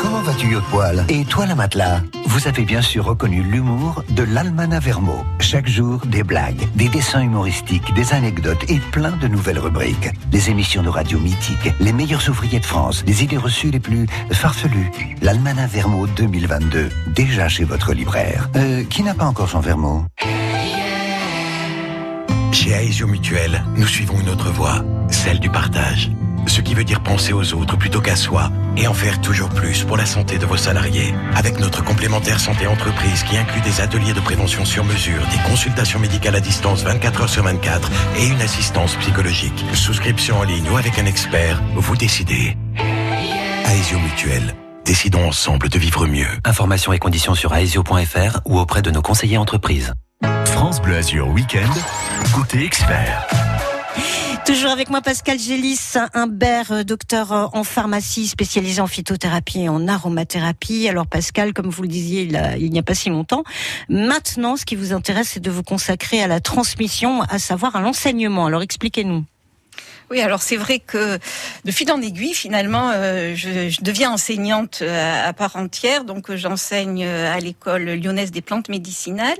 Comment 0.00 0.20
vas-tu 0.20 0.46
tuyau 0.46 0.60
de 0.60 0.64
poêle. 0.66 1.04
Et 1.08 1.24
toi, 1.24 1.46
la 1.46 1.54
matelas? 1.54 2.02
Vous 2.26 2.48
avez 2.48 2.64
bien 2.64 2.82
sûr 2.82 3.04
reconnu 3.04 3.42
l'humour 3.42 4.04
de 4.10 4.22
l'Almana 4.22 4.80
Vermo. 4.80 5.24
Chaque 5.40 5.68
jour, 5.68 6.04
des 6.04 6.22
blagues, 6.22 6.68
des 6.74 6.88
dessins 6.88 7.22
humoristiques, 7.22 7.94
des 7.94 8.12
anecdotes 8.12 8.68
et 8.68 8.78
plein 8.92 9.12
de 9.12 9.28
nouvelles 9.28 9.58
rubriques. 9.58 10.10
Les 10.32 10.50
émissions 10.50 10.82
de 10.82 10.88
radio 10.88 11.18
mythiques, 11.18 11.72
les 11.80 11.92
meilleurs 11.92 12.28
ouvriers 12.28 12.60
de 12.60 12.66
France, 12.66 13.04
les 13.06 13.24
idées 13.24 13.38
reçues 13.38 13.70
les 13.70 13.80
plus 13.80 14.06
farfelues. 14.32 14.90
L'Almana 15.22 15.66
Vermo 15.66 16.06
2022, 16.06 16.90
déjà 17.14 17.48
chez 17.48 17.64
votre 17.64 17.94
libraire. 17.94 18.50
Euh, 18.56 18.84
qui 18.84 19.02
n'a 19.02 19.14
pas 19.14 19.26
encore 19.26 19.48
son 19.48 19.60
Vermo? 19.60 20.04
Chez 22.52 22.70
Aesio 22.70 23.06
Mutuel, 23.06 23.64
nous 23.76 23.86
suivons 23.86 24.20
une 24.20 24.28
autre 24.28 24.50
voie, 24.50 24.84
celle 25.08 25.40
du 25.40 25.50
partage. 25.50 26.10
Ce 26.46 26.60
qui 26.60 26.74
veut 26.74 26.84
dire 26.84 27.00
penser 27.00 27.32
aux 27.32 27.54
autres 27.54 27.76
plutôt 27.76 28.00
qu'à 28.00 28.16
soi 28.16 28.50
et 28.76 28.86
en 28.86 28.94
faire 28.94 29.20
toujours 29.20 29.48
plus 29.48 29.84
pour 29.84 29.96
la 29.96 30.06
santé 30.06 30.38
de 30.38 30.46
vos 30.46 30.56
salariés. 30.56 31.14
Avec 31.34 31.58
notre 31.58 31.82
complémentaire 31.82 32.40
santé 32.40 32.66
entreprise 32.66 33.22
qui 33.24 33.36
inclut 33.36 33.60
des 33.62 33.80
ateliers 33.80 34.12
de 34.12 34.20
prévention 34.20 34.64
sur 34.64 34.84
mesure, 34.84 35.22
des 35.30 35.50
consultations 35.50 35.98
médicales 35.98 36.36
à 36.36 36.40
distance 36.40 36.82
24 36.82 37.22
heures 37.22 37.28
sur 37.28 37.42
24 37.42 37.90
et 38.18 38.26
une 38.28 38.40
assistance 38.40 38.96
psychologique. 38.96 39.64
Souscription 39.74 40.38
en 40.38 40.44
ligne 40.44 40.68
ou 40.70 40.76
avec 40.76 40.98
un 40.98 41.06
expert, 41.06 41.62
vous 41.74 41.96
décidez. 41.96 42.56
Aesio 43.66 43.98
Mutuel. 43.98 44.54
Décidons 44.84 45.26
ensemble 45.26 45.70
de 45.70 45.78
vivre 45.78 46.06
mieux. 46.06 46.28
Informations 46.44 46.92
et 46.92 46.98
conditions 46.98 47.34
sur 47.34 47.54
aesio.fr 47.54 48.40
ou 48.44 48.58
auprès 48.58 48.82
de 48.82 48.90
nos 48.90 49.02
conseillers 49.02 49.38
entreprises. 49.38 49.94
France 50.44 50.80
Bleu 50.80 50.96
Azur 50.96 51.28
Week-end, 51.28 51.72
côté 52.34 52.64
expert. 52.64 53.26
Toujours 54.46 54.70
avec 54.70 54.90
moi 54.90 55.00
Pascal 55.00 55.38
Gélis, 55.38 55.94
un 56.14 56.26
ber 56.26 56.84
docteur 56.84 57.32
euh, 57.32 57.46
en 57.52 57.64
pharmacie 57.64 58.26
spécialisé 58.26 58.80
en 58.80 58.86
phytothérapie 58.86 59.62
et 59.62 59.68
en 59.68 59.86
aromathérapie. 59.88 60.88
Alors 60.88 61.06
Pascal, 61.06 61.52
comme 61.52 61.70
vous 61.70 61.82
le 61.82 61.88
disiez 61.88 62.22
il, 62.22 62.36
a- 62.36 62.56
n'y 62.58 62.78
a 62.78 62.82
pas 62.82 62.94
si 62.94 63.08
longtemps, 63.08 63.44
maintenant 63.88 64.56
ce 64.56 64.64
qui 64.64 64.76
vous 64.76 64.92
intéresse 64.92 65.30
c'est 65.34 65.40
de 65.40 65.50
vous 65.50 65.62
consacrer 65.62 66.22
à 66.22 66.26
la 66.26 66.40
transmission, 66.40 67.22
à 67.22 67.38
savoir 67.38 67.76
à 67.76 67.80
l'enseignement. 67.80 68.46
Alors 68.46 68.62
expliquez-nous. 68.62 69.24
Oui, 70.10 70.20
alors 70.20 70.42
c'est 70.42 70.56
vrai 70.56 70.80
que 70.80 71.18
de 71.64 71.70
fil 71.70 71.90
en 71.90 72.00
aiguille, 72.02 72.34
finalement, 72.34 72.90
euh, 72.94 73.34
je, 73.34 73.80
deviens 73.80 74.12
enseignante 74.12 74.80
euh, 74.82 75.28
à 75.28 75.32
part 75.32 75.56
entière. 75.56 76.04
Donc 76.04 76.30
euh, 76.30 76.36
j'enseigne 76.36 77.02
euh, 77.04 77.34
à 77.34 77.40
l'école 77.40 77.84
lyonnaise 77.84 78.30
des 78.30 78.42
plantes 78.42 78.68
médicinales 78.68 79.38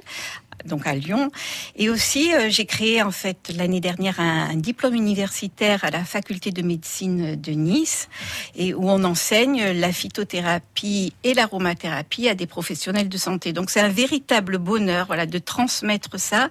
donc 0.65 0.87
à 0.87 0.95
Lyon. 0.95 1.31
Et 1.77 1.89
aussi, 1.89 2.35
euh, 2.35 2.49
j'ai 2.49 2.67
créé 2.67 3.03
en 3.03 3.11
fait 3.11 3.53
l'année 3.57 3.81
dernière 3.81 4.21
un, 4.21 4.51
un 4.51 4.57
diplôme 4.57 4.95
universitaire 4.95 5.85
à 5.85 5.91
la 5.91 6.05
faculté 6.05 6.51
de 6.51 6.63
médecine 6.63 7.37
de 7.37 7.53
Nice, 7.53 8.09
et 8.57 8.75
où 8.75 8.89
on 8.89 9.05
enseigne 9.05 9.73
la 9.73 9.93
phytothérapie 9.93 11.13
et 11.25 11.35
l'aromathérapie 11.35 12.29
à 12.29 12.35
des 12.35 12.47
professionnels 12.47 13.09
de 13.09 13.19
santé. 13.19 13.53
Donc 13.53 13.71
c'est 13.71 13.81
un 13.81 13.89
véritable 13.89 14.59
bonheur, 14.59 15.07
voilà, 15.07 15.27
de 15.27 15.39
transmettre 15.39 16.19
ça 16.19 16.51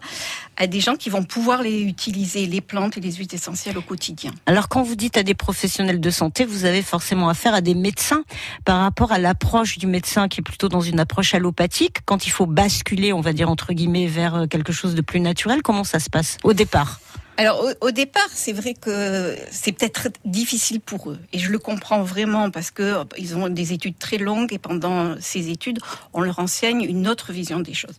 à 0.58 0.68
des 0.68 0.80
gens 0.80 0.96
qui 0.96 1.10
vont 1.10 1.24
pouvoir 1.24 1.62
les 1.62 1.82
utiliser, 1.82 2.46
les 2.46 2.62
plantes 2.62 2.98
et 2.98 3.02
les 3.02 3.14
huiles 3.14 3.34
essentielles 3.34 3.78
au 3.78 3.82
quotidien. 3.82 4.32
Alors 4.46 4.70
quand 4.70 4.84
vous 4.84 4.96
dites 4.96 5.18
à 5.18 5.24
des 5.24 5.34
professionnels 5.34 6.00
de 6.00 6.10
santé, 6.10 6.46
vous 6.46 6.66
avez 6.66 6.82
forcément 6.82 7.30
affaire 7.30 7.54
à 7.54 7.62
des 7.62 7.76
médecins 7.76 8.24
par 8.66 8.82
rapport 8.82 9.12
à 9.12 9.20
l'approche 9.20 9.78
du 9.78 9.88
médecin 9.88 10.28
qui 10.28 10.42
est 10.42 10.44
plutôt 10.44 10.70
dans 10.70 10.82
une 10.82 11.00
approche 11.00 11.34
allopathique. 11.34 11.98
Quand 12.06 12.26
il 12.26 12.30
faut 12.30 12.46
basculer, 12.46 13.14
on 13.14 13.22
va 13.22 13.34
dire 13.34 13.50
entre 13.50 13.74
guillemets, 13.74 14.08
vers 14.08 14.36
euh, 14.36 14.48
quelque 14.48 14.74
chose 14.74 14.96
de 14.96 15.02
plus 15.02 15.20
naturel, 15.20 15.62
comment 15.62 15.84
ça 15.84 16.00
se 16.00 16.10
passe 16.10 16.38
au 16.44 16.54
départ? 16.54 17.00
Alors 17.38 17.66
au, 17.82 17.92
départ, 17.92 18.30
c'est 18.30 18.54
vrai 18.54 18.76
que 18.76 19.36
c'est 19.50 19.72
peut-être 19.72 20.10
difficile 20.24 20.80
pour 20.80 21.10
eux, 21.10 21.20
et 21.32 21.40
je 21.40 21.50
le 21.52 21.58
comprends 21.58 22.04
vraiment 22.04 22.52
parce 22.52 22.70
que 22.70 22.96
ils 23.18 23.36
ont 23.36 23.50
des 23.50 23.74
études 23.74 23.98
très 23.98 24.18
longues 24.18 24.54
et 24.54 24.60
pendant 24.60 25.16
ces 25.20 25.50
études, 25.50 25.80
on 26.14 26.22
leur 26.22 26.40
enseigne 26.40 26.84
une 26.84 27.08
autre 27.08 27.32
vision 27.32 27.60
des 27.60 27.74
choses. 27.74 27.98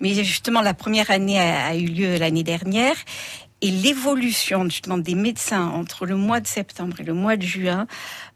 Mais 0.00 0.14
justement, 0.14 0.62
la 0.62 0.74
première 0.74 1.10
année 1.10 1.38
a, 1.38 1.66
a 1.66 1.74
eu 1.74 1.86
lieu 1.86 2.16
l'année 2.16 2.44
dernière. 2.44 2.96
Et 3.62 3.70
l'évolution 3.70 4.64
justement 4.64 4.96
des 4.96 5.14
médecins 5.14 5.66
entre 5.66 6.06
le 6.06 6.16
mois 6.16 6.40
de 6.40 6.46
septembre 6.46 6.98
et 7.00 7.02
le 7.02 7.12
mois 7.12 7.36
de 7.36 7.42
juin 7.42 7.86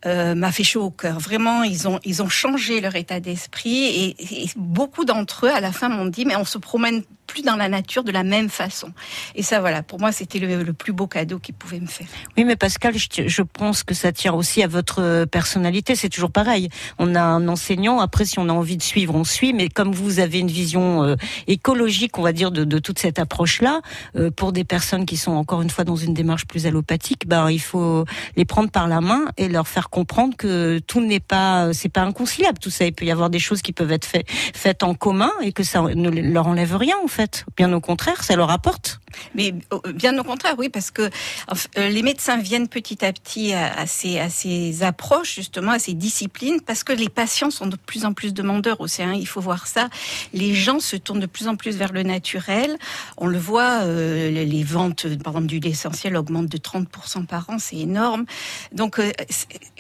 euh, 0.07 0.35
m'a 0.35 0.53
fait 0.53 0.65
chaud 0.65 0.85
au 0.85 0.91
cœur. 0.91 1.19
Vraiment, 1.19 1.63
ils 1.63 1.89
ont 1.89 2.01
ils 2.05 2.23
ont 2.23 2.29
changé 2.29 2.81
leur 2.81 2.95
état 2.97 3.21
d'esprit 3.21 4.15
et, 4.19 4.47
beaucoup 4.57 5.05
d'entre 5.05 5.47
eux 5.47 5.51
à 5.51 5.61
la 5.61 5.73
fin 5.73 5.89
m'ont 5.89 6.07
dit 6.07 6.25
mais 6.25 6.37
on 6.37 6.45
se 6.45 6.59
promène 6.59 7.03
plus 7.27 7.43
dans 7.43 7.57
la 7.57 7.69
nature 7.69 8.05
de 8.05 8.13
la 8.13 8.23
même 8.23 8.51
façon. 8.51 8.93
Et 9.35 9.43
ça 9.43 9.61
voilà, 9.61 9.83
pour 9.83 9.99
moi 9.99 10.13
c'était 10.13 10.39
le, 10.39 10.63
le 10.63 10.73
plus 10.73 10.93
beau 10.93 11.07
cadeau 11.07 11.39
qu'ils 11.39 11.55
pouvaient 11.55 11.81
me 11.81 11.87
faire. 11.87 12.07
Oui, 12.37 12.45
mais 12.45 12.57
Pascal, 12.57 12.97
je, 12.97 13.27
je 13.27 13.43
pense 13.43 13.83
que 13.83 13.95
ça 13.95 14.13
tient 14.13 14.35
aussi 14.35 14.63
à 14.63 14.67
votre 14.67 15.25
personnalité. 15.25 15.97
C'est 15.97 16.09
toujours 16.09 16.31
pareil. 16.31 16.69
On 16.99 17.15
a 17.15 17.23
un 17.23 17.49
enseignant. 17.49 18.01
Après, 18.01 18.25
si 18.25 18.39
on 18.39 18.49
a 18.49 18.53
envie 18.53 18.77
de 18.77 18.83
suivre, 18.83 19.15
on 19.15 19.25
suit. 19.25 19.53
Mais 19.53 19.69
comme 19.69 19.93
vous 19.93 20.21
avez 20.21 20.39
une 20.39 20.51
vision 20.51 21.03
euh, 21.03 21.17
écologique, 21.47 22.19
on 22.19 22.23
va 22.23 22.33
dire, 22.33 22.51
de, 22.51 22.65
de 22.65 22.79
toute 22.79 22.99
cette 22.99 23.19
approche-là, 23.19 23.81
euh, 24.17 24.31
pour 24.31 24.53
des 24.53 24.65
personnes 24.65 25.07
qui 25.07 25.17
sont 25.17 25.33
encore 25.33 25.63
une 25.63 25.71
fois 25.71 25.85
dans 25.85 25.97
une 25.97 26.15
démarche 26.15 26.47
plus 26.47 26.67
allopathique, 26.67 27.27
ben 27.27 27.51
il 27.51 27.61
faut 27.61 28.05
les 28.37 28.45
prendre 28.45 28.71
par 28.71 28.89
la 28.89 29.01
main 29.01 29.25
et 29.37 29.49
leur 29.49 29.69
faire 29.69 29.91
comprendre 29.95 30.37
que 30.37 30.81
tout 30.81 31.01
n'est 31.01 31.21
pas, 31.21 31.73
c'est 31.73 31.89
pas 31.89 32.03
inconciliable. 32.03 32.59
Tout 32.59 32.71
ça, 32.71 32.85
il 32.85 32.93
peut 32.93 33.05
y 33.05 33.13
avoir 33.13 33.31
des 33.31 33.39
choses 33.39 33.63
qui 33.63 33.73
peuvent 33.73 33.93
être 33.93 34.05
fait- 34.05 34.25
faites 34.29 34.83
en 34.83 34.95
commun 34.95 35.31
et 35.41 35.53
que 35.53 35.63
ça 35.63 35.83
ne 35.83 36.11
leur 36.11 36.49
enlève 36.49 36.75
rien 36.77 36.97
en 37.05 37.07
fait. 37.09 37.45
Bien 37.57 37.73
au 37.73 37.81
contraire, 37.81 38.25
ça 38.25 38.35
leur 38.35 38.51
apporte. 38.51 38.99
Mais 39.37 39.55
euh, 39.73 39.93
bien 39.93 40.19
au 40.19 40.25
contraire, 40.25 40.57
oui, 40.59 40.69
parce 40.69 40.91
que 40.91 41.03
euh, 41.03 41.89
les 41.89 42.03
médecins 42.03 42.37
viennent 42.39 42.67
petit 42.67 43.05
à 43.05 43.13
petit 43.13 43.53
à, 43.55 43.87
ces, 43.87 44.19
à 44.19 44.29
ces 44.29 44.83
approches, 44.83 45.37
justement, 45.37 45.71
à 45.71 45.79
ces 45.79 45.95
disciplines, 45.95 46.61
parce 46.61 46.83
que 46.83 46.93
les 46.93 47.09
patients 47.09 47.53
sont 47.53 47.69
de 47.69 47.77
plus 47.77 48.05
en 48.05 48.13
plus 48.13 48.35
demandeurs 48.35 48.81
aussi. 48.81 49.03
hein, 49.05 49.15
il 49.17 49.29
faut 49.29 49.41
voir 49.41 49.69
ça. 49.69 49.89
Les 50.33 50.55
gens 50.55 50.81
se 50.81 50.97
tournent 50.97 51.21
de 51.21 51.27
plus 51.27 51.47
en 51.47 51.55
plus 51.55 51.77
vers 51.77 51.93
le 51.93 52.03
naturel. 52.03 52.77
On 53.17 53.29
le 53.29 53.39
voit, 53.39 53.83
euh, 53.85 54.31
les- 54.31 54.65
ventes, 54.65 55.07
par 55.23 55.35
exemple, 55.35 55.47
d'huile 55.47 55.67
essentielle 55.69 56.17
augmentent 56.17 56.49
de 56.49 56.57
30% 56.59 57.27
par 57.27 57.49
an, 57.51 57.59
c'est 57.61 57.77
énorme. 57.77 58.25
Donc, 58.73 58.99
euh, 58.99 59.13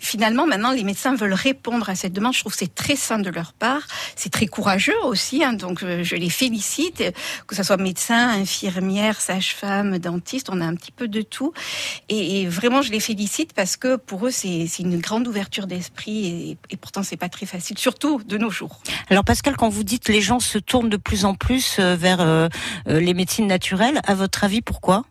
finalement, 0.04 0.46
maintenant, 0.46 0.72
les 0.72 0.84
médecins 0.84 1.14
veulent 1.14 1.34
répondre 1.34 1.88
à 1.88 1.94
cette 1.94 2.12
demande. 2.12 2.34
Je 2.34 2.40
trouve 2.40 2.52
que 2.52 2.58
c'est 2.58 2.74
très 2.74 2.96
sain 2.96 3.18
de 3.18 3.30
leur 3.30 3.52
part. 3.52 3.82
C'est 4.16 4.30
très 4.30 4.46
courageux 4.46 4.96
aussi, 5.04 5.42
hein, 5.42 5.52
donc 5.52 5.82
euh, 5.82 6.04
je 6.04 6.16
les 6.16 6.30
félicite, 6.30 7.02
que 7.46 7.54
ce 7.54 7.62
soit 7.62 7.76
médecin, 7.76 8.28
infirmière, 8.28 9.20
sage-femme, 9.20 9.98
dentiste, 9.98 10.50
on 10.50 10.60
a 10.60 10.64
un 10.64 10.74
petit 10.74 10.92
peu 10.92 11.08
de 11.08 11.22
tout. 11.22 11.52
Et, 12.08 12.46
vraiment, 12.46 12.82
je 12.82 12.92
les 12.92 13.00
félicite 13.00 13.52
parce 13.54 13.76
que 13.76 13.96
pour 13.96 14.26
eux, 14.26 14.30
c'est 14.30 14.68
une 14.78 14.98
grande 14.98 15.26
ouverture 15.26 15.66
d'esprit 15.66 16.26
et, 16.26 16.58
et 16.70 16.76
pourtant, 16.76 17.02
c'est 17.02 17.16
pas 17.16 17.28
très 17.28 17.46
facile, 17.46 17.78
surtout 17.78 18.20
de 18.24 18.38
nos 18.38 18.50
jours. 18.50 18.80
Alors 19.08 19.24
Pascal, 19.24 19.56
quand 19.56 19.68
vous 19.68 19.84
dites 19.84 20.08
les 20.08 20.20
gens 20.20 20.40
se 20.40 20.58
tournent 20.58 20.90
de 20.90 20.96
plus 20.96 21.24
en 21.24 21.34
plus 21.34 21.78
euh, 21.78 21.96
vers 21.96 22.20
euh, 22.20 22.48
les 22.86 23.14
médecines 23.14 23.46
naturelles, 23.46 24.00
à 24.06 24.14
votre 24.14 24.44
avis, 24.44 24.60
pourquoi? 24.60 25.04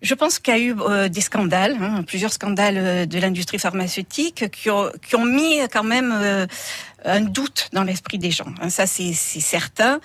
Je 0.00 0.14
pense 0.14 0.38
qu'il 0.38 0.54
y 0.54 0.56
a 0.56 0.60
eu 0.60 0.76
euh, 0.80 1.08
des 1.08 1.20
scandales, 1.20 1.76
hein, 1.80 2.04
plusieurs 2.04 2.32
scandales 2.32 2.78
euh, 2.78 3.06
de 3.06 3.18
l'industrie 3.18 3.58
pharmaceutique 3.58 4.48
qui 4.50 4.70
ont, 4.70 4.90
qui 5.06 5.16
ont 5.16 5.24
mis 5.24 5.58
quand 5.72 5.82
même 5.82 6.12
euh, 6.14 6.46
un 7.04 7.20
doute 7.20 7.68
dans 7.72 7.82
l'esprit 7.82 8.18
des 8.18 8.30
gens. 8.30 8.52
hein, 8.60 8.70
ça, 8.70 8.86
c'est 8.86 9.12
c'est 9.12 9.40
certain. 9.40 10.00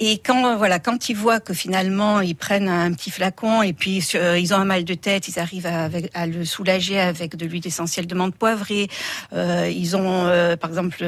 Et 0.00 0.18
quand 0.18 0.44
euh, 0.46 0.56
voilà, 0.56 0.80
quand 0.80 1.08
ils 1.08 1.16
voient 1.16 1.38
que 1.38 1.54
finalement 1.54 2.20
ils 2.20 2.34
prennent 2.34 2.68
un 2.68 2.92
petit 2.92 3.12
flacon 3.12 3.62
et 3.62 3.72
puis 3.72 4.04
euh, 4.16 4.36
ils 4.38 4.52
ont 4.52 4.56
un 4.56 4.64
mal 4.64 4.84
de 4.84 4.94
tête, 4.94 5.28
ils 5.28 5.38
arrivent 5.38 5.66
à, 5.66 6.26
le 6.26 6.44
soulager 6.44 6.98
avec 6.98 7.36
de 7.36 7.46
l'huile 7.46 7.66
essentielle 7.66 8.06
de 8.08 8.14
menthe 8.14 8.34
poivrée. 8.34 8.88
Euh, 9.32 9.70
ils 9.72 9.96
ont, 9.96 10.24
par 10.56 10.70
exemple, 10.70 11.04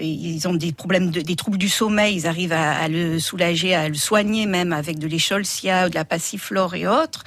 ils 0.00 0.48
ont 0.48 0.54
des 0.54 0.72
problèmes, 0.72 1.10
de, 1.10 1.20
des 1.20 1.36
troubles 1.36 1.58
du 1.58 1.68
sommeil. 1.68 2.16
Ils 2.16 2.26
arrivent 2.26 2.52
à, 2.52 2.88
le 2.88 3.18
soulager, 3.18 3.74
à 3.74 3.88
le 3.88 3.94
soigner 3.94 4.46
même 4.46 4.72
avec 4.72 4.98
de 4.98 5.06
l'écholcia, 5.06 5.88
de 5.88 5.94
la 5.94 6.04
passiflore 6.04 6.74
et 6.74 6.86
autres. 6.86 7.24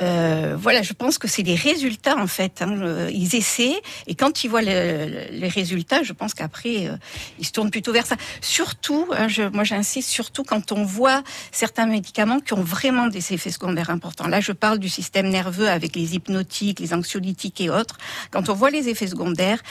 Voilà, 0.00 0.82
je 0.82 0.92
pense 0.92 1.18
que 1.18 1.28
c'est 1.28 1.42
des 1.42 1.54
résultats 1.54 2.16
en 2.18 2.26
fait. 2.26 2.60
hein. 2.60 3.08
Ils 3.10 3.34
essaient 3.34 3.80
et 4.06 4.14
quand 4.14 4.44
ils 4.44 4.48
voient 4.48 4.62
le- 4.62 5.30
les 5.30 5.48
résultats, 5.48 6.02
je 6.02 6.12
pense 6.12 6.34
qu'après 6.34 6.90
ils 7.38 7.46
se 7.46 7.52
tournent 7.52 7.70
plutôt 7.70 7.92
vers 7.92 8.06
ça. 8.06 8.16
Surtout, 8.40 9.06
hein, 9.16 9.28
moi 9.52 9.64
j'insiste 9.86 10.10
surtout 10.10 10.42
quand 10.42 10.72
on 10.72 10.84
voit 10.84 11.22
certains 11.52 11.86
médicaments 11.86 12.40
qui 12.40 12.54
ont 12.54 12.62
vraiment 12.62 13.06
des 13.06 13.32
effets 13.32 13.52
secondaires 13.52 13.90
importants. 13.90 14.26
Là, 14.26 14.40
je 14.40 14.50
parle 14.50 14.78
du 14.78 14.88
système 14.88 15.28
nerveux 15.28 15.68
avec 15.68 15.94
les 15.94 16.16
hypnotiques, 16.16 16.80
les 16.80 16.92
anxiolytiques 16.92 17.60
et 17.60 17.70
autres. 17.70 17.96
Quand 18.32 18.48
on 18.48 18.54
voit 18.54 18.70
les 18.70 18.88
effets 18.88 19.06
secondaires, 19.06 19.62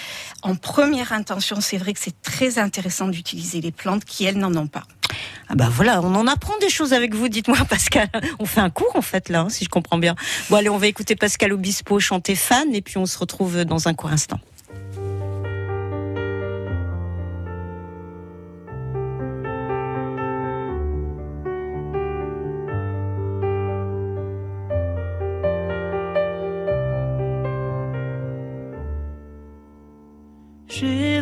en 0.41 0.55
première 0.55 1.11
intention, 1.11 1.59
c'est 1.59 1.77
vrai 1.77 1.93
que 1.93 1.99
c'est 1.99 2.21
très 2.21 2.59
intéressant 2.59 3.09
d'utiliser 3.09 3.59
les 3.59 3.71
plantes 3.71 4.05
qui 4.05 4.23
elles 4.23 4.37
n'en 4.37 4.55
ont 4.55 4.67
pas. 4.67 4.83
Ah 5.49 5.55
bah 5.55 5.67
voilà, 5.69 6.01
on 6.01 6.15
en 6.15 6.27
apprend 6.27 6.57
des 6.59 6.69
choses 6.69 6.93
avec 6.93 7.13
vous, 7.13 7.27
dites-moi 7.27 7.57
Pascal. 7.69 8.09
On 8.39 8.45
fait 8.45 8.61
un 8.61 8.69
cours 8.69 8.95
en 8.95 9.01
fait 9.01 9.27
là, 9.27 9.41
hein, 9.41 9.49
si 9.49 9.65
je 9.65 9.69
comprends 9.69 9.97
bien. 9.97 10.15
Bon 10.49 10.55
allez, 10.55 10.69
on 10.69 10.77
va 10.77 10.87
écouter 10.87 11.15
Pascal 11.15 11.51
Obispo 11.51 11.99
chanter 11.99 12.35
fan 12.35 12.73
et 12.73 12.81
puis 12.81 12.97
on 12.97 13.05
se 13.05 13.17
retrouve 13.17 13.65
dans 13.65 13.87
un 13.89 13.93
court 13.93 14.11
instant. 14.11 14.39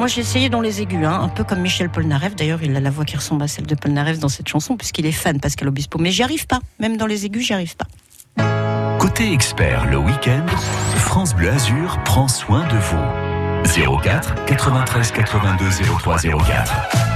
moi 0.00 0.06
j'ai 0.06 0.22
essayé 0.22 0.48
dans 0.48 0.62
les 0.62 0.80
aigus, 0.80 1.04
hein, 1.04 1.20
un 1.20 1.28
peu 1.28 1.44
comme 1.44 1.60
Michel 1.60 1.90
Polnareff. 1.90 2.34
D'ailleurs, 2.34 2.62
il 2.62 2.74
a 2.74 2.80
la 2.80 2.88
voix 2.88 3.04
qui 3.04 3.16
ressemble 3.16 3.42
à 3.42 3.48
celle 3.48 3.66
de 3.66 3.74
Polnareff 3.74 4.18
dans 4.18 4.30
cette 4.30 4.48
chanson, 4.48 4.78
puisqu'il 4.78 5.04
est 5.04 5.12
fan 5.12 5.38
Pascal 5.38 5.68
Obispo. 5.68 5.98
Mais 5.98 6.10
j'y 6.10 6.22
arrive 6.22 6.46
pas. 6.46 6.58
Même 6.78 6.96
dans 6.96 7.04
les 7.04 7.26
aigus, 7.26 7.46
j'y 7.46 7.52
arrive 7.52 7.76
pas. 7.76 7.86
Côté 8.98 9.30
expert, 9.30 9.90
le 9.90 9.98
week-end, 9.98 10.46
France 10.96 11.34
Bleu 11.34 11.50
Azur 11.50 11.98
prend 12.06 12.28
soin 12.28 12.66
de 12.68 12.78
vous. 12.78 14.00
04 14.00 14.46
93 14.46 15.12
82 15.12 15.66
03 15.98 16.16
04. 16.16 17.09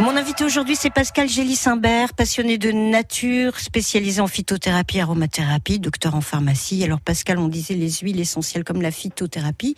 Mon 0.00 0.16
invité 0.16 0.44
aujourd'hui, 0.44 0.76
c'est 0.76 0.88
Pascal 0.88 1.28
Gély-Simbert, 1.28 2.14
passionné 2.14 2.56
de 2.56 2.72
nature, 2.72 3.60
spécialisé 3.60 4.22
en 4.22 4.28
phytothérapie, 4.28 4.98
aromathérapie, 4.98 5.78
docteur 5.78 6.14
en 6.14 6.22
pharmacie. 6.22 6.82
Alors 6.82 7.02
Pascal, 7.02 7.38
on 7.38 7.48
disait 7.48 7.74
les 7.74 7.90
huiles 7.90 8.18
essentielles 8.18 8.64
comme 8.64 8.80
la 8.80 8.92
phytothérapie 8.92 9.76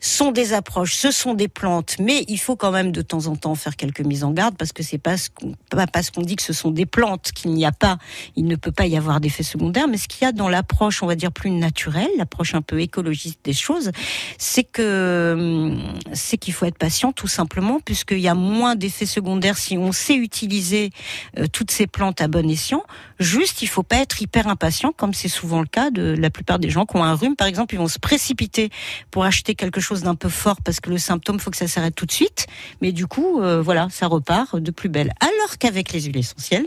sont 0.00 0.30
des 0.30 0.52
approches, 0.52 0.94
ce 0.94 1.10
sont 1.10 1.34
des 1.34 1.48
plantes, 1.48 1.96
mais 1.98 2.24
il 2.28 2.38
faut 2.38 2.54
quand 2.54 2.70
même 2.70 2.92
de 2.92 3.02
temps 3.02 3.26
en 3.26 3.34
temps 3.34 3.56
faire 3.56 3.74
quelques 3.74 4.02
mises 4.02 4.22
en 4.22 4.30
garde 4.30 4.56
parce 4.56 4.72
que 4.72 4.84
c'est 4.84 4.98
pas 4.98 5.16
ce 5.16 5.28
qu'on, 5.28 5.54
pas 5.70 5.88
parce 5.88 6.12
qu'on 6.12 6.22
dit 6.22 6.36
que 6.36 6.44
ce 6.44 6.52
sont 6.52 6.70
des 6.70 6.86
plantes 6.86 7.32
qu'il 7.32 7.50
n'y 7.50 7.66
a 7.66 7.72
pas, 7.72 7.98
il 8.36 8.46
ne 8.46 8.54
peut 8.54 8.70
pas 8.70 8.86
y 8.86 8.96
avoir 8.96 9.20
d'effets 9.20 9.42
secondaires, 9.42 9.88
mais 9.88 9.96
ce 9.96 10.06
qu'il 10.06 10.22
y 10.22 10.28
a 10.28 10.30
dans 10.30 10.48
l'approche, 10.48 11.02
on 11.02 11.06
va 11.08 11.16
dire 11.16 11.32
plus 11.32 11.50
naturelle, 11.50 12.10
l'approche 12.16 12.54
un 12.54 12.62
peu 12.62 12.80
écologiste 12.80 13.40
des 13.42 13.52
choses, 13.52 13.90
c'est 14.38 14.62
que, 14.62 15.76
c'est 16.12 16.38
qu'il 16.38 16.54
faut 16.54 16.66
être 16.66 16.78
patient 16.78 17.10
tout 17.10 17.26
simplement 17.26 17.80
puisqu'il 17.80 18.20
y 18.20 18.28
a 18.28 18.36
moins 18.36 18.76
d'effets 18.76 19.04
secondaires 19.04 19.58
si 19.64 19.78
on 19.78 19.92
sait 19.92 20.14
utiliser 20.14 20.90
euh, 21.38 21.46
toutes 21.46 21.70
ces 21.70 21.86
plantes 21.86 22.20
à 22.20 22.28
bon 22.28 22.48
escient, 22.48 22.82
juste 23.18 23.62
il 23.62 23.66
faut 23.66 23.82
pas 23.82 23.96
être 23.96 24.20
hyper 24.20 24.46
impatient, 24.48 24.92
comme 24.92 25.14
c'est 25.14 25.28
souvent 25.28 25.60
le 25.60 25.66
cas 25.66 25.90
de 25.90 26.14
la 26.18 26.30
plupart 26.30 26.58
des 26.58 26.70
gens 26.70 26.84
qui 26.86 26.96
ont 26.96 27.04
un 27.04 27.14
rhume, 27.14 27.36
par 27.36 27.46
exemple, 27.46 27.74
ils 27.74 27.78
vont 27.78 27.88
se 27.88 27.98
précipiter 27.98 28.70
pour 29.10 29.24
acheter 29.24 29.54
quelque 29.54 29.80
chose 29.80 30.02
d'un 30.02 30.14
peu 30.14 30.28
fort 30.28 30.56
parce 30.62 30.80
que 30.80 30.90
le 30.90 30.98
symptôme 30.98 31.40
faut 31.40 31.50
que 31.50 31.56
ça 31.56 31.68
s'arrête 31.68 31.94
tout 31.94 32.06
de 32.06 32.12
suite, 32.12 32.46
mais 32.82 32.92
du 32.92 33.06
coup, 33.06 33.40
euh, 33.40 33.62
voilà, 33.62 33.88
ça 33.90 34.06
repart 34.06 34.56
de 34.56 34.70
plus 34.70 34.88
belle. 34.88 35.12
Alors 35.20 35.58
qu'avec 35.58 35.92
les 35.92 36.02
huiles 36.02 36.18
essentielles, 36.18 36.66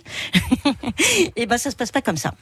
et 1.36 1.46
ben 1.46 1.58
ça 1.58 1.72
se 1.72 1.76
passe 1.76 1.92
pas 1.92 2.02
comme 2.02 2.18
ça. 2.18 2.34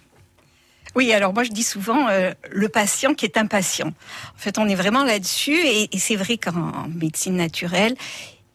Oui, 0.96 1.12
alors 1.12 1.34
moi 1.34 1.44
je 1.44 1.52
dis 1.52 1.64
souvent 1.64 2.08
euh, 2.08 2.32
le 2.50 2.70
patient 2.70 3.14
qui 3.14 3.26
est 3.26 3.38
impatient. 3.38 3.88
En 3.88 4.38
fait, 4.38 4.58
on 4.58 4.68
est 4.70 4.76
vraiment 4.76 5.04
là-dessus 5.04 5.58
et, 5.58 5.94
et 5.94 6.00
c'est 6.00 6.16
vrai 6.16 6.38
qu'en 6.38 6.88
médecine 6.88 7.36
naturelle, 7.36 7.96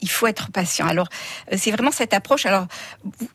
il 0.00 0.10
faut 0.10 0.26
être 0.26 0.50
patient. 0.50 0.86
Alors, 0.86 1.08
euh, 1.52 1.56
c'est 1.58 1.70
vraiment 1.70 1.90
cette 1.90 2.14
approche. 2.14 2.46
Alors, 2.46 2.66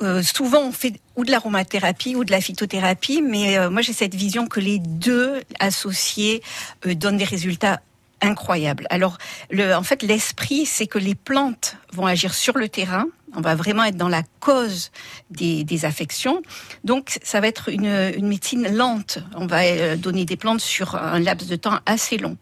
euh, 0.02 0.22
souvent, 0.24 0.62
on 0.62 0.72
fait 0.72 0.94
ou 1.16 1.24
de 1.24 1.32
l'aromathérapie 1.32 2.16
ou 2.16 2.24
de 2.24 2.32
la 2.32 2.42
phytothérapie, 2.42 3.22
mais 3.22 3.58
euh, 3.58 3.70
moi, 3.70 3.82
j'ai 3.82 3.94
cette 3.94 4.16
vision 4.16 4.48
que 4.48 4.60
les 4.60 4.80
deux 4.80 5.42
associés 5.60 6.42
euh, 6.86 6.96
donnent 6.96 7.18
des 7.18 7.24
résultats 7.24 7.82
incroyables. 8.22 8.88
Alors, 8.90 9.18
le, 9.50 9.74
en 9.74 9.84
fait, 9.84 10.02
l'esprit, 10.02 10.66
c'est 10.66 10.88
que 10.88 11.00
les 11.00 11.16
plantes 11.16 11.78
vont 11.94 12.06
agir 12.06 12.34
sur 12.34 12.58
le 12.58 12.70
terrain. 12.70 13.06
On 13.36 13.41
va 13.41 13.56
vraiment 13.56 13.84
être 13.84 13.98
dans 13.98 14.10
la 14.10 14.24
cause 14.40 14.91
des, 15.30 15.64
des 15.64 15.86
affections. 15.86 16.41
Donc, 16.84 17.20
ça 17.24 17.40
va 17.40 17.48
être 17.48 17.70
une, 17.70 18.14
une 18.16 18.28
médecine 18.28 18.74
lente. 18.76 19.20
On 19.36 19.48
va 19.48 19.64
euh, 19.64 19.95
donner 19.95 20.26
des 20.26 20.38
plantes 20.38 20.62
sur 20.62 20.95
un 20.95 21.20
laps 21.20 21.48
de 21.49 21.56
temps 21.56 21.80
assez 21.86 22.18
long. 22.18 22.38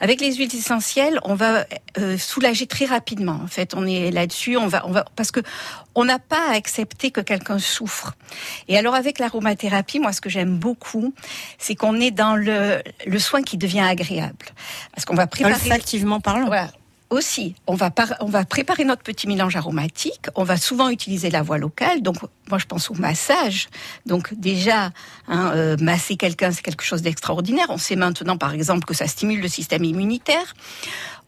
Avec 0.00 0.20
les 0.20 0.34
huiles 0.34 0.54
essentielles, 0.54 1.18
on 1.24 1.34
va 1.34 1.66
euh, 1.98 2.18
soulager 2.18 2.66
très 2.66 2.84
rapidement. 2.84 3.40
En 3.42 3.46
fait, 3.46 3.74
on 3.74 3.86
est 3.86 4.10
là-dessus. 4.10 4.56
On 4.56 4.66
va, 4.66 4.86
on 4.86 4.90
va, 4.90 5.04
parce 5.16 5.30
que 5.30 5.40
on 5.94 6.04
n'a 6.04 6.18
pas 6.18 6.50
à 6.50 6.54
accepter 6.54 7.10
que 7.10 7.20
quelqu'un 7.20 7.58
souffre. 7.58 8.14
Et 8.68 8.76
alors, 8.76 8.94
avec 8.94 9.18
l'aromathérapie, 9.18 10.00
moi, 10.00 10.12
ce 10.12 10.20
que 10.20 10.30
j'aime 10.30 10.58
beaucoup, 10.58 11.14
c'est 11.58 11.74
qu'on 11.74 12.00
est 12.00 12.10
dans 12.10 12.36
le, 12.36 12.82
le 13.06 13.18
soin 13.18 13.42
qui 13.42 13.56
devient 13.56 13.80
agréable. 13.80 14.46
Parce 14.92 15.04
qu'on 15.04 15.14
va 15.14 15.26
préparer. 15.26 15.54
Olfactivement 15.54 16.20
parlant. 16.20 16.46
Voilà 16.46 16.70
aussi, 17.14 17.54
on 17.66 17.74
va, 17.74 17.90
préparer 18.44 18.84
notre 18.84 19.02
petit 19.02 19.26
mélange 19.26 19.56
aromatique. 19.56 20.26
On 20.34 20.44
va 20.44 20.56
souvent 20.56 20.88
utiliser 20.88 21.30
la 21.30 21.42
voie 21.42 21.58
locale. 21.58 22.02
Donc, 22.02 22.16
moi, 22.50 22.58
je 22.58 22.66
pense 22.66 22.90
au 22.90 22.94
massage. 22.94 23.68
Donc, 24.06 24.34
déjà, 24.34 24.90
hein, 25.28 25.52
euh, 25.54 25.76
masser 25.80 26.16
quelqu'un, 26.16 26.50
c'est 26.50 26.62
quelque 26.62 26.84
chose 26.84 27.02
d'extraordinaire. 27.02 27.66
On 27.70 27.78
sait 27.78 27.96
maintenant, 27.96 28.36
par 28.36 28.52
exemple, 28.52 28.84
que 28.84 28.94
ça 28.94 29.06
stimule 29.06 29.40
le 29.40 29.48
système 29.48 29.84
immunitaire. 29.84 30.54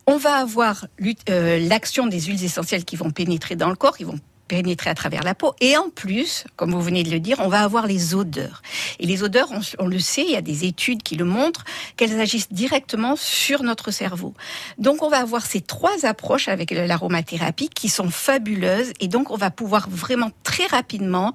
On 0.07 0.19
va 0.19 0.37
avoir 0.37 0.87
euh, 1.29 1.59
l'action 1.61 2.07
des 2.07 2.21
huiles 2.21 2.45
essentielles 2.45 2.85
qui 2.85 2.97
vont 2.97 3.11
pénétrer 3.11 3.57
dans 3.57 3.71
le 3.71 3.77
corps, 3.77 3.97
qui 3.97 4.05
vont 4.05 4.21
pénétrer 4.49 4.91
à 4.91 4.95
travers 4.95 5.23
la 5.23 5.35
peau. 5.35 5.55
Et 5.61 5.77
en 5.77 5.91
plus, 5.91 6.45
comme 6.57 6.73
vous 6.73 6.81
venez 6.81 7.03
de 7.03 7.11
le 7.11 7.21
dire, 7.21 7.39
on 7.41 7.49
va 7.49 7.63
avoir 7.63 7.87
les 7.87 8.15
odeurs. 8.15 8.63
Et 8.99 9.07
les 9.07 9.23
odeurs, 9.23 9.49
on, 9.53 9.61
on 9.79 9.87
le 9.87 9.99
sait, 9.99 10.23
il 10.23 10.31
y 10.31 10.37
a 10.37 10.43
des 10.43 10.65
études 10.65 11.03
qui 11.03 11.17
le 11.17 11.25
montrent, 11.25 11.65
qu'elles 11.97 12.21
agissent 12.21 12.53
directement 12.53 13.17
sur 13.17 13.63
notre 13.63 13.91
cerveau. 13.91 14.35
Donc 14.79 15.03
on 15.03 15.09
va 15.09 15.19
avoir 15.19 15.45
ces 15.45 15.61
trois 15.61 16.05
approches 16.05 16.49
avec 16.49 16.71
l'aromathérapie 16.71 17.69
qui 17.69 17.89
sont 17.89 18.11
fabuleuses. 18.11 18.93
Et 19.01 19.09
donc 19.09 19.31
on 19.31 19.37
va 19.37 19.51
pouvoir 19.51 19.89
vraiment 19.91 20.31
très 20.43 20.67
rapidement 20.67 21.33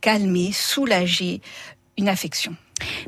calmer, 0.00 0.52
soulager 0.52 1.40
une 1.96 2.08
affection. 2.08 2.56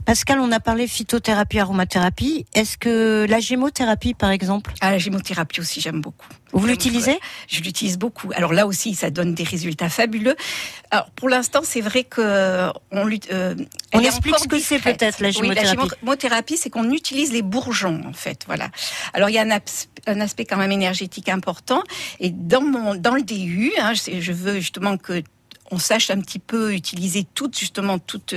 Pascal, 0.05 0.41
on 0.41 0.53
a 0.53 0.61
parlé 0.61 0.87
phytothérapie, 0.87 1.59
aromathérapie. 1.59 2.47
Est-ce 2.55 2.77
que 2.77 3.27
la 3.29 3.41
gémothérapie, 3.41 4.15
par 4.15 4.31
exemple? 4.31 4.73
Ah, 4.81 4.91
la 4.91 4.99
gémothérapie 4.99 5.61
aussi, 5.61 5.81
j'aime 5.81 6.01
beaucoup. 6.01 6.29
Vous 6.53 6.67
l'utilisez? 6.67 7.19
Je 7.49 7.63
l'utilise 7.63 7.99
beaucoup. 7.99 8.31
Alors 8.37 8.53
là 8.53 8.67
aussi, 8.67 8.95
ça 8.95 9.11
donne 9.11 9.35
des 9.35 9.43
résultats 9.43 9.89
fabuleux. 9.89 10.37
Alors 10.93 11.11
pour 11.11 11.29
l'instant, 11.29 11.61
c'est 11.65 11.81
vrai 11.81 12.05
que 12.05 12.71
on 12.93 13.09
euh, 13.33 13.57
On 13.93 14.01
est 14.01 14.07
explique 14.07 14.39
ce 14.39 14.47
que 14.47 14.61
c'est 14.61 14.79
peut-être, 14.79 15.21
la 15.21 15.31
Oui, 15.31 15.49
la 15.49 15.65
gémothérapie. 15.65 15.97
gémothérapie, 16.01 16.57
c'est 16.57 16.71
qu'on 16.71 16.93
utilise 16.93 17.33
les 17.33 17.43
bourgeons 17.43 18.03
en 18.07 18.13
fait. 18.13 18.45
Voilà. 18.47 18.71
Alors 19.15 19.31
il 19.31 19.33
y 19.33 19.39
a 19.39 19.45
un 20.07 20.21
aspect 20.21 20.45
quand 20.45 20.57
même 20.57 20.71
énergétique 20.71 21.29
important. 21.29 21.83
Et 22.21 22.31
dans 22.31 22.63
mon 22.63 22.95
dans 22.95 23.15
le 23.17 23.23
DU, 23.23 23.73
hein, 23.81 23.93
je, 23.95 24.21
je 24.21 24.33
veux 24.33 24.55
justement 24.61 24.97
que 24.97 25.25
on 25.75 25.79
sache 25.79 26.11
un 26.11 26.21
petit 26.21 26.39
peu 26.39 26.75
utiliser 26.75 27.27
toutes 27.35 27.59
justement 27.59 27.99
toutes 27.99 28.35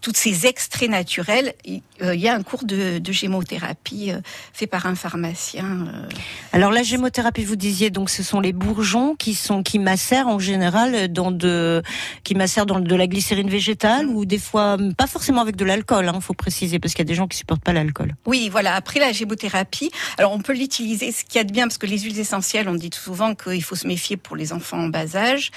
toutes 0.00 0.16
ces 0.16 0.46
extraits 0.46 0.90
naturels. 0.90 1.54
Il 1.64 1.82
euh, 2.02 2.14
il 2.14 2.20
y 2.20 2.28
a 2.28 2.34
un 2.34 2.42
cours 2.42 2.64
de, 2.64 2.98
de 2.98 3.12
gémothérapie 3.12 4.10
euh, 4.10 4.20
fait 4.52 4.66
par 4.66 4.86
un 4.86 4.94
pharmacien. 4.94 5.86
euh, 5.86 6.08
Alors 6.52 6.72
la 6.72 6.82
gémothérapie, 6.82 7.44
vous 7.44 7.56
disiez 7.56 7.90
donc 7.90 8.10
ce 8.10 8.22
sont 8.22 8.40
les 8.40 8.52
bourgeons 8.52 9.14
qui 9.14 9.34
sont 9.34 9.62
qui 9.62 9.78
macèrent 9.78 10.28
en 10.28 10.38
général 10.38 11.12
dans 11.12 11.30
de 11.30 11.82
qui 12.24 12.34
macèrent 12.34 12.66
dans 12.66 12.80
de 12.80 12.96
la 12.96 13.06
glycérine 13.06 13.48
végétale 13.48 14.06
ou 14.06 14.24
des 14.24 14.38
fois 14.38 14.76
pas 14.96 15.06
forcément 15.06 15.40
avec 15.40 15.56
de 15.56 15.64
l'alcool, 15.64 16.08
hein, 16.08 16.20
faut 16.20 16.34
préciser 16.34 16.78
parce 16.78 16.94
qu'il 16.94 17.04
y 17.04 17.08
a 17.08 17.12
des 17.12 17.14
gens 17.14 17.28
qui 17.28 17.38
supportent 17.38 17.62
pas 17.62 17.72
l'alcool. 17.72 18.14
Oui, 18.26 18.48
voilà. 18.50 18.74
Après 18.74 18.98
la 18.98 19.12
gémothérapie, 19.12 19.90
alors 20.18 20.32
on 20.32 20.40
peut 20.40 20.54
l'utiliser. 20.54 21.12
Ce 21.12 21.24
qu'il 21.24 21.36
y 21.36 21.38
a 21.38 21.44
de 21.44 21.52
bien, 21.52 21.66
parce 21.68 21.78
que 21.78 21.86
les 21.86 21.98
huiles 21.98 22.18
essentielles, 22.18 22.68
on 22.68 22.74
dit 22.74 22.90
souvent 22.92 23.34
qu'il 23.34 23.62
faut 23.62 23.76
se 23.76 23.86
méfier 23.86 24.16
pour 24.16 24.36
les 24.36 24.52
enfants 24.52 24.78
en 24.78 24.88
bas 24.88 25.16
âge. 25.16 25.50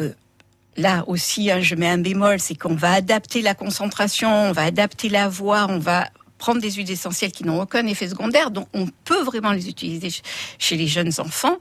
Euh, 0.00 0.12
Là 0.76 1.04
aussi, 1.08 1.50
hein, 1.50 1.60
je 1.60 1.74
mets 1.74 1.88
un 1.88 1.98
bémol, 1.98 2.38
c'est 2.38 2.54
qu'on 2.54 2.74
va 2.74 2.92
adapter 2.92 3.42
la 3.42 3.54
concentration, 3.54 4.30
on 4.30 4.52
va 4.52 4.64
adapter 4.64 5.08
la 5.08 5.28
voix, 5.28 5.66
on 5.68 5.78
va 5.78 6.08
prendre 6.40 6.60
des 6.60 6.72
huiles 6.72 6.90
essentielles 6.90 7.30
qui 7.30 7.44
n'ont 7.44 7.60
aucun 7.62 7.86
effet 7.86 8.08
secondaire, 8.08 8.50
donc 8.50 8.66
on 8.72 8.86
peut 9.04 9.22
vraiment 9.22 9.52
les 9.52 9.68
utiliser 9.68 10.10
ch- 10.10 10.22
chez 10.58 10.76
les 10.76 10.88
jeunes 10.88 11.12
enfants. 11.18 11.56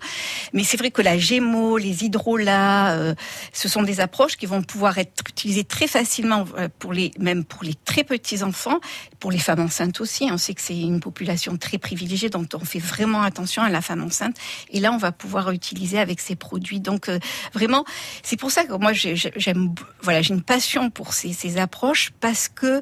Mais 0.53 0.63
c'est 0.63 0.77
vrai 0.77 0.89
que 0.89 1.01
la 1.03 1.17
gémo, 1.19 1.77
les 1.77 2.03
hydrolats, 2.05 2.93
euh, 2.93 3.13
ce 3.53 3.67
sont 3.69 3.83
des 3.83 3.99
approches 3.99 4.37
qui 4.37 4.45
vont 4.47 4.63
pouvoir 4.63 4.97
être 4.97 5.23
utilisées 5.29 5.65
très 5.65 5.85
facilement 5.87 6.45
euh, 6.57 6.69
pour 6.79 6.93
les, 6.93 7.11
même 7.19 7.43
pour 7.43 7.63
les 7.63 7.75
très 7.85 8.03
petits 8.03 8.41
enfants, 8.41 8.79
pour 9.19 9.31
les 9.31 9.37
femmes 9.37 9.59
enceintes 9.59 9.99
aussi. 10.01 10.29
On 10.31 10.37
sait 10.37 10.53
que 10.53 10.61
c'est 10.61 10.79
une 10.79 11.01
population 11.01 11.57
très 11.57 11.77
privilégiée, 11.77 12.29
donc 12.29 12.47
on 12.53 12.65
fait 12.65 12.79
vraiment 12.79 13.21
attention 13.21 13.61
à 13.61 13.69
la 13.69 13.81
femme 13.81 14.01
enceinte. 14.01 14.37
Et 14.71 14.79
là, 14.79 14.91
on 14.93 14.97
va 14.97 15.11
pouvoir 15.11 15.51
utiliser 15.51 15.99
avec 15.99 16.21
ces 16.21 16.35
produits. 16.35 16.79
Donc 16.79 17.09
euh, 17.09 17.19
vraiment, 17.53 17.83
c'est 18.23 18.37
pour 18.39 18.49
ça 18.51 18.63
que 18.63 18.73
moi 18.73 18.93
j'ai- 18.93 19.15
j'ai- 19.17 19.33
j'aime, 19.35 19.75
voilà, 20.01 20.21
j'ai 20.21 20.33
une 20.33 20.41
passion 20.41 20.89
pour 20.89 21.13
ces, 21.13 21.57
approches 21.59 22.11
parce 22.21 22.47
que 22.47 22.81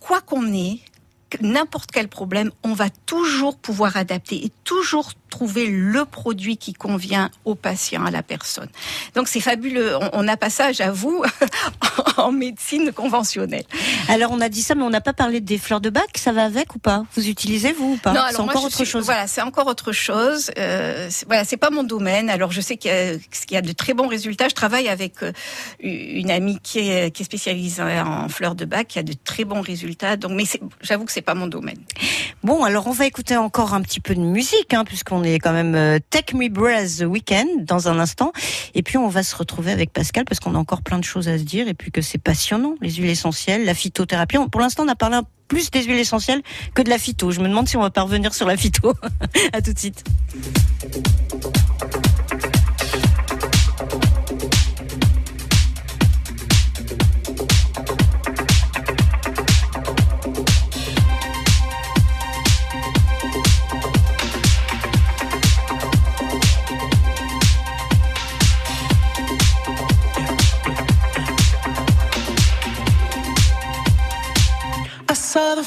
quoi 0.00 0.20
qu'on 0.20 0.52
ait, 0.52 0.80
n'importe 1.40 1.90
quel 1.90 2.08
problème, 2.08 2.50
on 2.62 2.72
va 2.72 2.90
toujours 2.90 3.56
pouvoir 3.56 3.96
adapter 3.96 4.44
et 4.44 4.52
toujours 4.64 5.12
trouver 5.30 5.66
le 5.66 6.04
produit 6.04 6.56
qui 6.56 6.72
convient 6.72 7.30
au 7.44 7.54
patient, 7.54 8.04
à 8.06 8.10
la 8.10 8.22
personne. 8.22 8.68
Donc 9.14 9.28
c'est 9.28 9.40
fabuleux. 9.40 9.96
On- 10.00 10.10
On 10.20 10.22
n'a 10.22 10.36
pas 10.36 10.50
ça, 10.50 10.72
j'avoue, 10.72 11.22
en 12.16 12.32
médecine 12.32 12.92
conventionnelle. 12.92 13.64
Alors 14.08 14.30
on 14.32 14.40
a 14.40 14.48
dit 14.48 14.62
ça, 14.62 14.74
mais 14.74 14.82
on 14.82 14.90
n'a 14.90 15.00
pas 15.00 15.12
parlé 15.12 15.40
des 15.40 15.58
fleurs 15.58 15.80
de 15.80 15.90
bac. 15.90 16.16
Ça 16.16 16.32
va 16.32 16.44
avec 16.44 16.74
ou 16.74 16.78
pas? 16.78 17.04
Vous 17.16 17.28
utilisez 17.28 17.72
vous 17.72 17.92
ou 17.94 17.96
pas? 17.96 18.12
Non, 18.12 18.20
C'est 18.30 18.38
encore 18.40 18.70
suis- 18.70 18.84
chose. 18.86 19.04
Voilà, 19.04 19.26
c'est 19.26 19.42
encore 19.42 19.66
autre 19.66 19.92
chose. 19.92 20.50
Euh, 20.58 21.08
voilà, 21.26 21.44
c'est 21.44 21.56
pas 21.56 21.70
mon 21.70 21.82
domaine. 21.84 22.30
Alors 22.30 22.50
je 22.52 22.60
sais 22.60 22.76
qu'il 22.76 22.90
y, 22.90 22.94
a- 22.94 23.12
y 23.50 23.56
a 23.56 23.62
de 23.62 23.72
très 23.72 23.94
bons 23.94 24.08
résultats. 24.08 24.48
Je 24.48 24.54
travaille 24.54 24.88
avec 24.88 25.22
euh, 25.22 25.32
une 25.80 26.30
amie 26.30 26.58
qui 26.62 26.78
est, 26.90 27.10
qui 27.10 27.22
est 27.22 27.26
spécialisée 27.26 27.82
en 27.82 28.28
fleurs 28.28 28.54
de 28.54 28.64
bac, 28.64 28.88
qui 28.88 28.98
a 28.98 29.02
de 29.02 29.12
très 29.12 29.44
bons 29.44 29.60
résultats. 29.60 30.16
Donc, 30.16 30.32
mais 30.32 30.44
j'avoue 30.80 31.04
que 31.04 31.12
c'est 31.12 31.20
pas 31.20 31.34
mon 31.34 31.46
domaine. 31.46 31.78
Bon, 32.42 32.64
alors 32.64 32.86
on 32.86 32.92
va 32.92 33.06
écouter 33.06 33.36
encore 33.36 33.74
un 33.74 33.82
petit 33.82 34.00
peu 34.00 34.14
de 34.14 34.20
musique, 34.20 34.72
hein, 34.72 34.84
puisqu'on 34.84 35.15
est 35.22 35.38
quand 35.38 35.52
même 35.52 35.98
Take 36.10 36.36
Me 36.36 36.48
Breath 36.48 36.98
the 36.98 37.02
Weekend 37.04 37.64
dans 37.64 37.88
un 37.88 37.98
instant. 37.98 38.32
Et 38.74 38.82
puis 38.82 38.96
on 38.98 39.08
va 39.08 39.22
se 39.22 39.34
retrouver 39.36 39.72
avec 39.72 39.92
Pascal, 39.92 40.24
parce 40.24 40.40
qu'on 40.40 40.54
a 40.54 40.58
encore 40.58 40.82
plein 40.82 40.98
de 40.98 41.04
choses 41.04 41.28
à 41.28 41.38
se 41.38 41.42
dire, 41.44 41.68
et 41.68 41.74
puis 41.74 41.90
que 41.90 42.00
c'est 42.00 42.18
passionnant, 42.18 42.74
les 42.80 42.92
huiles 42.94 43.10
essentielles, 43.10 43.64
la 43.64 43.74
phytothérapie. 43.74 44.38
On- 44.38 44.48
Pour 44.48 44.60
l'instant, 44.60 44.84
on 44.84 44.88
a 44.88 44.94
parlé 44.96 45.18
plus 45.48 45.70
des 45.70 45.84
huiles 45.84 45.98
essentielles 45.98 46.42
que 46.74 46.82
de 46.82 46.90
la 46.90 46.98
phyto. 46.98 47.30
Je 47.30 47.40
me 47.40 47.48
demande 47.48 47.68
si 47.68 47.76
on 47.76 47.80
va 47.82 47.90
pas 47.90 48.02
revenir 48.02 48.34
sur 48.34 48.46
la 48.46 48.56
phyto. 48.56 48.92
à 49.52 49.62
tout 49.62 49.72
de 49.72 49.78
suite. 49.78 50.02
I 75.58 75.62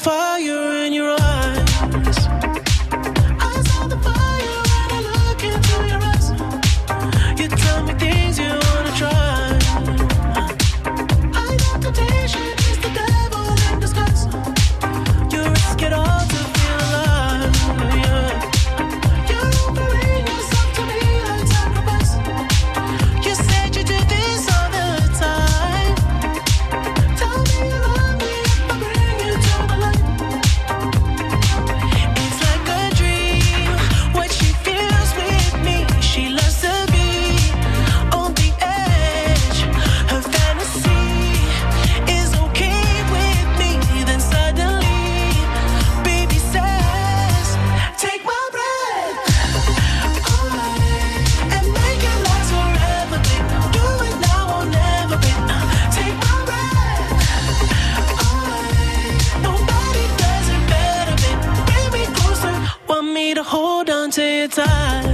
until 64.10 64.48
you're. 64.48 65.06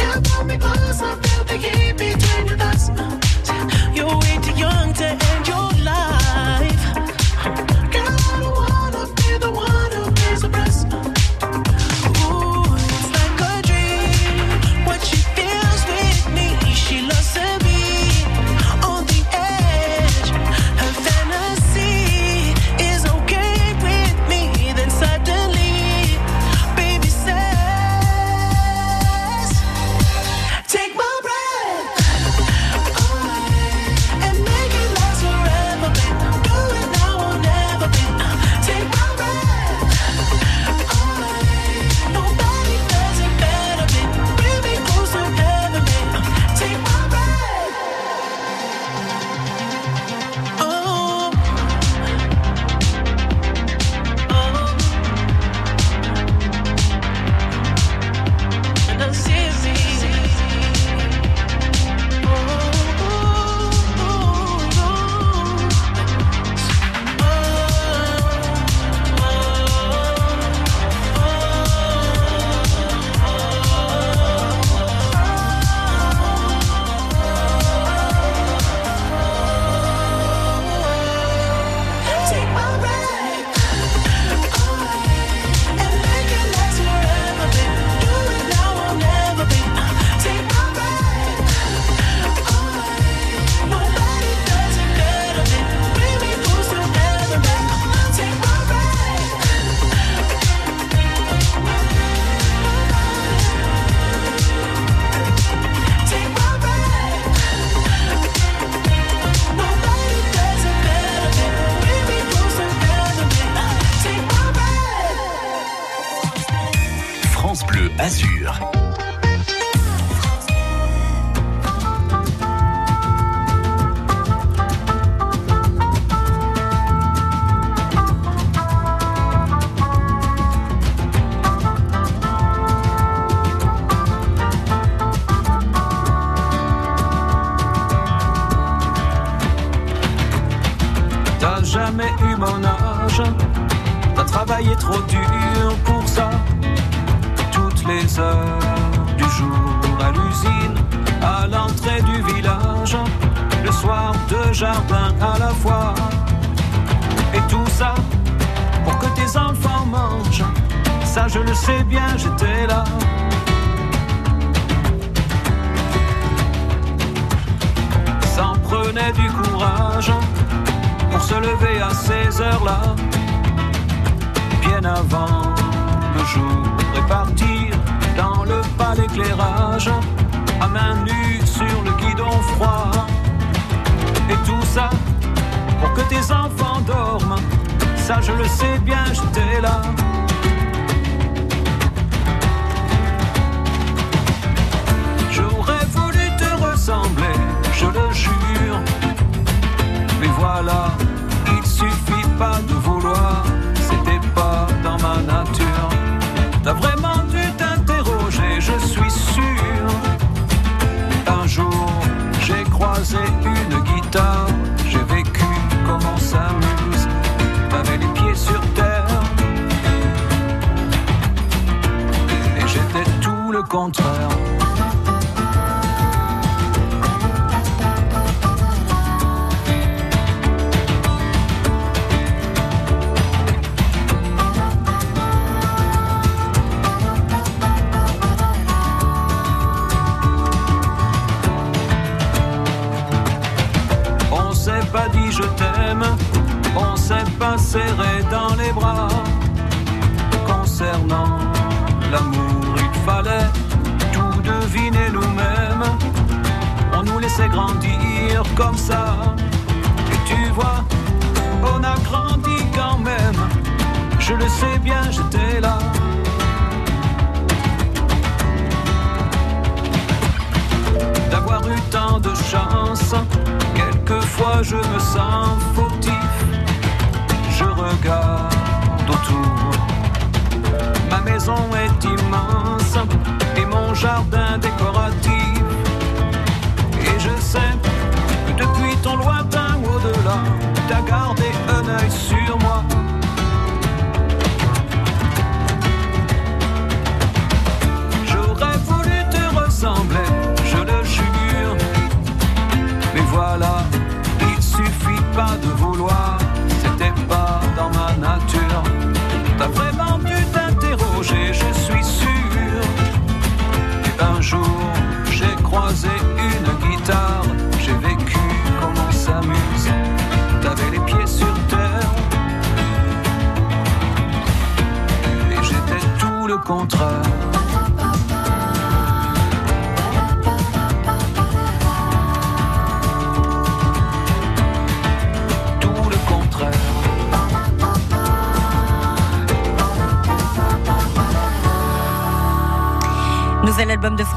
You 0.00 0.20
pull 0.22 0.44
me 0.44 0.56
closer, 0.58 1.14
feel 1.22 1.44
the 1.44 1.56
heat 1.56 1.96
between 1.96 2.46
your 2.48 2.58
thighs. 2.58 2.90
You're 3.94 4.18
way 4.18 4.38
too 4.42 4.58
young 4.58 4.92
to 4.94 5.06
end 5.06 5.46
your 5.46 5.84
life. 5.84 6.21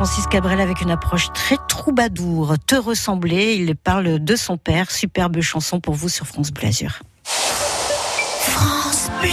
Francis 0.06 0.28
Cabrel 0.28 0.62
avec 0.62 0.82
une 0.82 0.92
approche 0.92 1.34
très 1.34 1.58
troubadour. 1.68 2.54
Te 2.68 2.76
ressembler, 2.76 3.56
il 3.56 3.76
parle 3.76 4.24
de 4.24 4.36
son 4.36 4.56
père. 4.56 4.92
Superbe 4.92 5.42
chanson 5.42 5.80
pour 5.80 5.96
vous 5.96 6.10
sur 6.10 6.28
France 6.28 6.52
Bleu. 6.52 6.70
France 7.24 9.10
Bleu. 9.20 9.32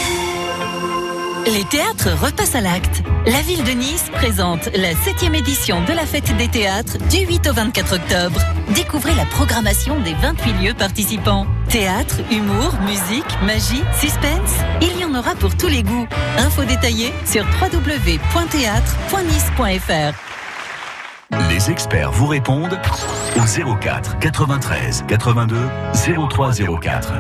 Les 1.53 1.65
théâtres 1.65 2.09
repassent 2.25 2.55
à 2.55 2.63
l'acte. 2.63 3.03
La 3.27 3.43
ville 3.43 3.63
de 3.65 3.73
Nice 3.73 4.07
présente 4.15 4.71
la 4.75 4.95
7e 4.95 5.35
édition 5.35 5.85
de 5.85 5.93
la 5.93 6.07
fête 6.07 6.35
des 6.39 6.49
théâtres 6.49 6.97
du 7.11 7.19
8 7.19 7.51
au 7.51 7.53
24 7.53 7.97
octobre. 7.97 8.41
Découvrez 8.75 9.15
la 9.15 9.27
programmation 9.27 10.01
des 10.01 10.15
28 10.15 10.55
lieux 10.55 10.73
participants. 10.73 11.47
Théâtre, 11.69 12.17
humour, 12.31 12.73
musique, 12.87 13.43
magie, 13.43 13.83
suspense. 14.01 14.55
Il 14.81 14.99
y 14.99 15.05
en 15.05 15.15
aura 15.15 15.35
pour 15.35 15.55
tous 15.55 15.69
les 15.69 15.83
goûts. 15.83 16.09
Infos 16.39 16.65
détaillées 16.65 17.13
sur 17.27 17.45
www.théâtre.nice.fr. 17.61 20.32
Experts 21.69 22.11
vous 22.13 22.27
répondent 22.27 22.81
au 23.37 23.77
04 23.79 24.19
93 24.19 25.05
82 25.07 25.57
03 26.29 26.53
04. 26.81 27.13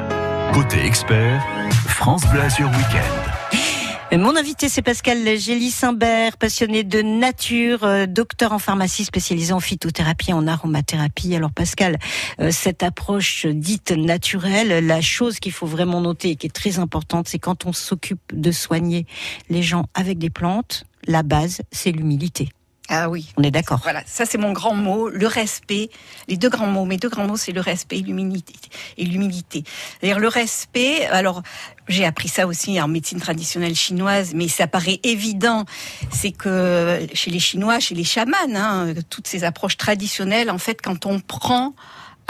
Côté 0.53 0.85
expert, 0.85 1.43
France 1.71 2.23
Bleu 2.27 2.41
Week-end. 2.41 4.17
Mon 4.17 4.37
invité, 4.37 4.69
c'est 4.69 4.83
Pascal 4.83 5.19
Gély-Simbert, 5.39 6.37
passionné 6.39 6.83
de 6.83 7.03
nature, 7.03 7.85
euh, 7.85 8.07
docteur 8.07 8.53
en 8.53 8.59
pharmacie 8.59 9.05
spécialisé 9.05 9.53
en 9.53 9.61
phytothérapie, 9.61 10.33
en 10.33 10.47
aromathérapie. 10.47 11.35
Alors 11.35 11.53
Pascal, 11.53 11.99
euh, 12.41 12.51
cette 12.51 12.83
approche 12.83 13.47
dite 13.47 13.93
naturelle, 13.93 14.87
la 14.87 15.01
chose 15.01 15.39
qu'il 15.39 15.53
faut 15.53 15.67
vraiment 15.67 16.01
noter 16.01 16.31
et 16.31 16.37
qui 16.37 16.47
est 16.47 16.51
très 16.51 16.79
importante, 16.79 17.29
c'est 17.29 17.39
quand 17.39 17.65
on 17.65 17.73
s'occupe 17.73 18.21
de 18.33 18.51
soigner 18.51 19.07
les 19.49 19.63
gens 19.63 19.87
avec 19.95 20.19
des 20.19 20.31
plantes, 20.31 20.85
la 21.07 21.23
base, 21.23 21.63
c'est 21.71 21.93
l'humilité. 21.93 22.51
Ah 22.95 23.09
oui. 23.09 23.33
On 23.39 23.43
est 23.43 23.51
d'accord. 23.51 23.81
Voilà, 23.83 24.03
ça 24.05 24.27
c'est 24.27 24.37
mon 24.37 24.53
grand 24.53 24.75
mot, 24.75 25.09
le 25.09 25.27
respect. 25.27 25.89
Les 26.29 26.37
deux 26.37 26.51
grands 26.51 26.67
mots, 26.67 26.85
mes 26.85 26.99
deux 26.99 27.09
grands 27.09 27.27
mots, 27.27 27.39
c'est 27.39 27.53
le 27.53 27.63
respect 27.63 28.01
et 28.01 28.03
l'humilité. 28.03 28.53
Et 28.99 29.07
l'humilité. 29.07 29.65
D'ailleurs, 30.03 30.19
le 30.19 30.29
respect. 30.29 31.07
Alors, 31.07 31.43
j'ai 31.89 32.05
appris 32.05 32.29
ça 32.29 32.47
aussi 32.47 32.79
en 32.83 32.89
médecine 32.89 33.19
traditionnelle 33.19 33.75
chinoise, 33.75 34.35
mais 34.35 34.47
ça 34.47 34.67
paraît 34.67 35.01
évident. 35.05 35.65
C'est 36.11 36.33
que 36.33 37.07
chez 37.15 37.31
les 37.31 37.41
Chinois, 37.41 37.81
chez 37.81 37.95
les 37.95 38.05
chamans, 38.05 38.37
hein, 38.55 38.93
toutes 39.09 39.27
ces 39.27 39.43
approches 39.43 39.79
traditionnelles, 39.79 40.51
en 40.51 40.59
fait, 40.59 40.83
quand 40.83 41.07
on 41.07 41.19
prend 41.19 41.75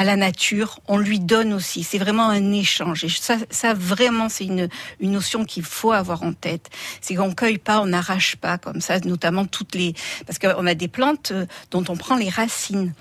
à 0.03 0.05
la 0.05 0.17
nature, 0.17 0.81
on 0.89 0.99
lui 0.99 1.21
donne 1.21 1.53
aussi. 1.53 1.85
C'est 1.85 1.99
vraiment 1.99 2.29
un 2.29 2.51
échange. 2.53 3.05
Et 3.05 3.09
ça, 3.09 3.37
ça 3.51 3.73
vraiment, 3.73 4.29
c'est 4.29 4.45
une, 4.45 4.69
une 4.99 5.13
notion 5.13 5.45
qu'il 5.45 5.63
faut 5.63 5.93
avoir 5.93 6.25
en 6.25 6.33
tête. 6.33 6.71
C'est 7.01 7.15
qu'on 7.15 7.33
cueille 7.33 7.59
pas, 7.59 7.81
on 7.81 7.87
n'arrache 7.87 8.35
pas 8.35 8.59
comme 8.59 8.81
ça, 8.81 8.99
notamment 8.99 9.47
toutes 9.47 9.77
les, 9.77 9.95
parce 10.27 10.41
qu'on 10.41 10.67
a 10.67 10.75
des 10.75 10.89
plantes 10.89 11.31
euh, 11.31 11.47
dont 11.71 11.85
on 11.89 11.97
prend 11.97 12.17
les 12.17 12.29
racines 12.29 12.93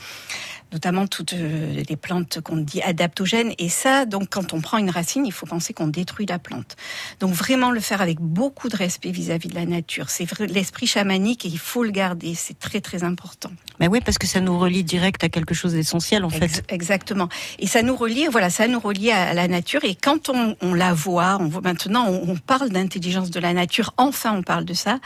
notamment 0.72 1.07
toutes 1.07 1.34
euh, 1.34 1.84
les 1.88 1.95
plantes 1.95 2.39
qu'on 2.41 2.57
dit 2.57 2.81
adaptogènes. 2.81 3.53
Et 3.57 3.69
ça, 3.69 4.06
donc, 4.06 4.30
quand 4.30 4.53
on 4.53 4.61
prend 4.61 4.77
une 4.77 4.89
racine, 4.89 5.26
il 5.26 5.31
faut 5.31 5.45
penser 5.45 5.73
qu'on 5.73 5.88
détruit 5.88 6.26
la 6.26 6.39
plante. 6.39 6.76
Donc, 7.19 7.34
vraiment 7.34 7.72
le 7.72 7.80
faire 7.80 8.02
avec 8.02 8.19
beaucoup 8.19 8.69
de 8.69 8.77
respect 8.77 9.11
vis-à-vis 9.11 9.49
de 9.49 9.56
la 9.56 9.65
nature. 9.65 10.10
C'est 10.10 10.27
l'esprit 10.41 10.88
chamanique 10.88 11.45
et 11.45 11.49
il 11.49 11.60
faut 11.60 11.84
le 11.84 11.91
garder. 11.91 12.35
C'est 12.35 12.57
très, 12.57 12.81
très 12.81 13.03
important. 13.03 13.52
Mais 13.80 13.88
oui, 13.88 13.99
parce 14.03 14.18
que 14.18 14.27
ça 14.27 14.39
nous 14.39 14.57
relie 14.57 14.84
direct 14.84 15.23
à 15.23 15.30
quelque 15.30 15.53
chose 15.53 15.73
d'essentiel, 15.73 16.23
en 16.23 16.30
fait. 16.30 16.45
Ex- 16.45 16.61
exactement. 16.69 17.30
Et 17.60 17.68
ça 17.68 17.81
nous 17.81 17.95
relie, 17.95 18.27
voilà, 18.27 18.49
ça 18.49 18.68
nous 18.68 18.80
relie 18.80 19.11
à 19.11 19.34
la 19.34 19.48
nature. 19.48 19.84
Et 19.84 19.95
quand 19.95 20.30
on, 20.30 20.56
on 20.61 20.73
la 20.73 20.93
voit, 20.93 21.38
on 21.39 21.48
voit 21.48 21.61
maintenant, 21.61 22.07
on, 22.07 22.31
on 22.31 22.35
parle 22.38 22.69
d'intelligence 22.69 23.30
de 23.30 23.39
la 23.39 23.53
nature. 23.53 23.93
Enfin, 23.98 24.34
on 24.34 24.43
parle 24.43 24.65
de 24.65 24.73
ça. 24.73 24.99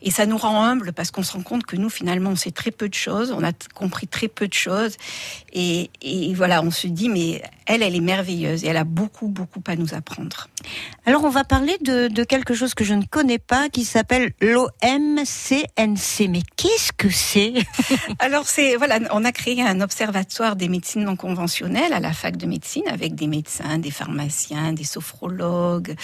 Et 0.00 0.10
ça 0.10 0.26
nous 0.26 0.38
rend 0.38 0.64
humbles 0.64 0.92
parce 0.92 1.10
qu'on 1.10 1.22
se 1.22 1.32
rend 1.32 1.42
compte 1.42 1.64
que 1.64 1.76
nous, 1.76 1.90
finalement, 1.90 2.30
on 2.30 2.36
sait 2.36 2.50
très 2.50 2.70
peu 2.70 2.88
de 2.88 2.94
choses. 2.94 3.32
On 3.32 3.44
a 3.44 3.52
compris 3.74 4.08
très 4.08 4.28
peu 4.28 4.48
de 4.48 4.54
choses. 4.54 4.96
Et, 5.52 5.90
voilà, 6.34 6.62
on 6.62 6.70
se 6.70 6.86
dit, 6.86 7.08
mais 7.08 7.42
elle, 7.66 7.82
elle 7.82 7.94
est 7.96 8.00
merveilleuse 8.00 8.64
et 8.64 8.68
elle 8.68 8.76
a 8.76 8.84
beaucoup, 8.84 9.28
beaucoup 9.28 9.62
à 9.66 9.76
nous 9.76 9.94
apprendre. 9.94 10.48
Alors, 11.06 11.24
on 11.24 11.30
va 11.30 11.44
parler 11.44 11.76
de, 11.80 12.08
de 12.08 12.24
quelque 12.24 12.54
chose 12.54 12.74
que 12.74 12.84
je 12.84 12.94
ne 12.94 13.04
connais 13.04 13.38
pas 13.38 13.68
qui 13.68 13.84
s'appelle 13.84 14.32
l'OMCNC. 14.40 16.28
Mais 16.28 16.42
qu'est-ce 16.56 16.92
que 16.92 17.10
c'est? 17.10 17.54
Alors 18.18 18.46
c'est 18.46 18.76
voilà, 18.76 18.98
on 19.12 19.24
a 19.24 19.32
créé 19.32 19.62
un 19.62 19.80
observatoire 19.80 20.56
des 20.56 20.68
médecines 20.68 21.04
non 21.04 21.16
conventionnelles 21.16 21.92
à 21.92 22.00
la 22.00 22.12
fac 22.12 22.36
de 22.36 22.46
médecine 22.46 22.84
avec 22.88 23.14
des 23.14 23.26
médecins, 23.26 23.78
des 23.78 23.90
pharmaciens, 23.90 24.72
des 24.72 24.84
sophrologues, 24.84 25.94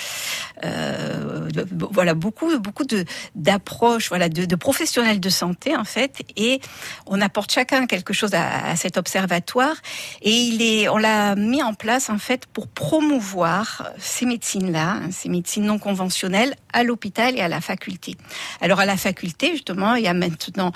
euh, 0.65 1.49
de- 1.51 1.67
voilà 1.93 2.15
beaucoup 2.15 2.59
beaucoup 2.59 2.85
de 2.85 3.05
d'approches, 3.35 4.09
voilà 4.09 4.29
de, 4.29 4.45
de 4.45 4.57
professionnels 4.57 5.21
de 5.21 5.29
santé 5.29 5.77
en 5.77 5.85
fait, 5.85 6.23
et 6.37 6.61
on 7.07 7.21
apporte 7.21 7.53
chacun 7.53 7.87
quelque 7.87 8.13
chose 8.13 8.35
à, 8.35 8.67
à 8.71 8.77
cet 8.77 8.97
observatoire 8.97 9.77
et 10.23 10.33
il 10.33 10.63
est, 10.63 10.89
on 10.89 10.97
l'a 10.99 11.35
mis 11.49 11.63
en 11.63 11.75
place 11.75 12.11
en 12.11 12.19
fait 12.19 12.47
pour 12.47 12.69
promouvoir 12.69 13.91
ces 13.99 14.27
médecines-là, 14.27 14.91
hein, 14.91 15.11
ces 15.11 15.29
médecines 15.29 15.65
non 15.65 15.79
conventionnelles 15.79 16.55
à 16.73 16.85
l'hôpital 16.85 17.37
et 17.37 17.41
à 17.41 17.49
la 17.49 17.61
faculté. 17.61 18.17
Alors 18.61 18.81
à 18.81 18.87
la 18.87 18.97
faculté 18.97 19.53
justement, 19.53 19.95
il 19.95 20.05
y 20.05 20.09
a 20.09 20.15
maintenant 20.15 20.73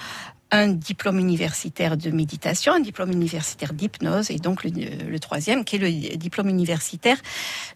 un 0.53 0.69
diplôme 0.69 1.19
universitaire 1.19 1.97
de 1.97 2.11
méditation, 2.11 2.75
un 2.75 2.81
diplôme 2.81 3.11
universitaire 3.11 3.73
d'hypnose 3.73 4.31
et 4.31 4.37
donc 4.37 4.65
le, 4.65 5.19
troisième 5.19 5.65
qui 5.65 5.77
est 5.77 5.79
le 5.79 6.17
diplôme 6.17 6.51
universitaire 6.51 7.17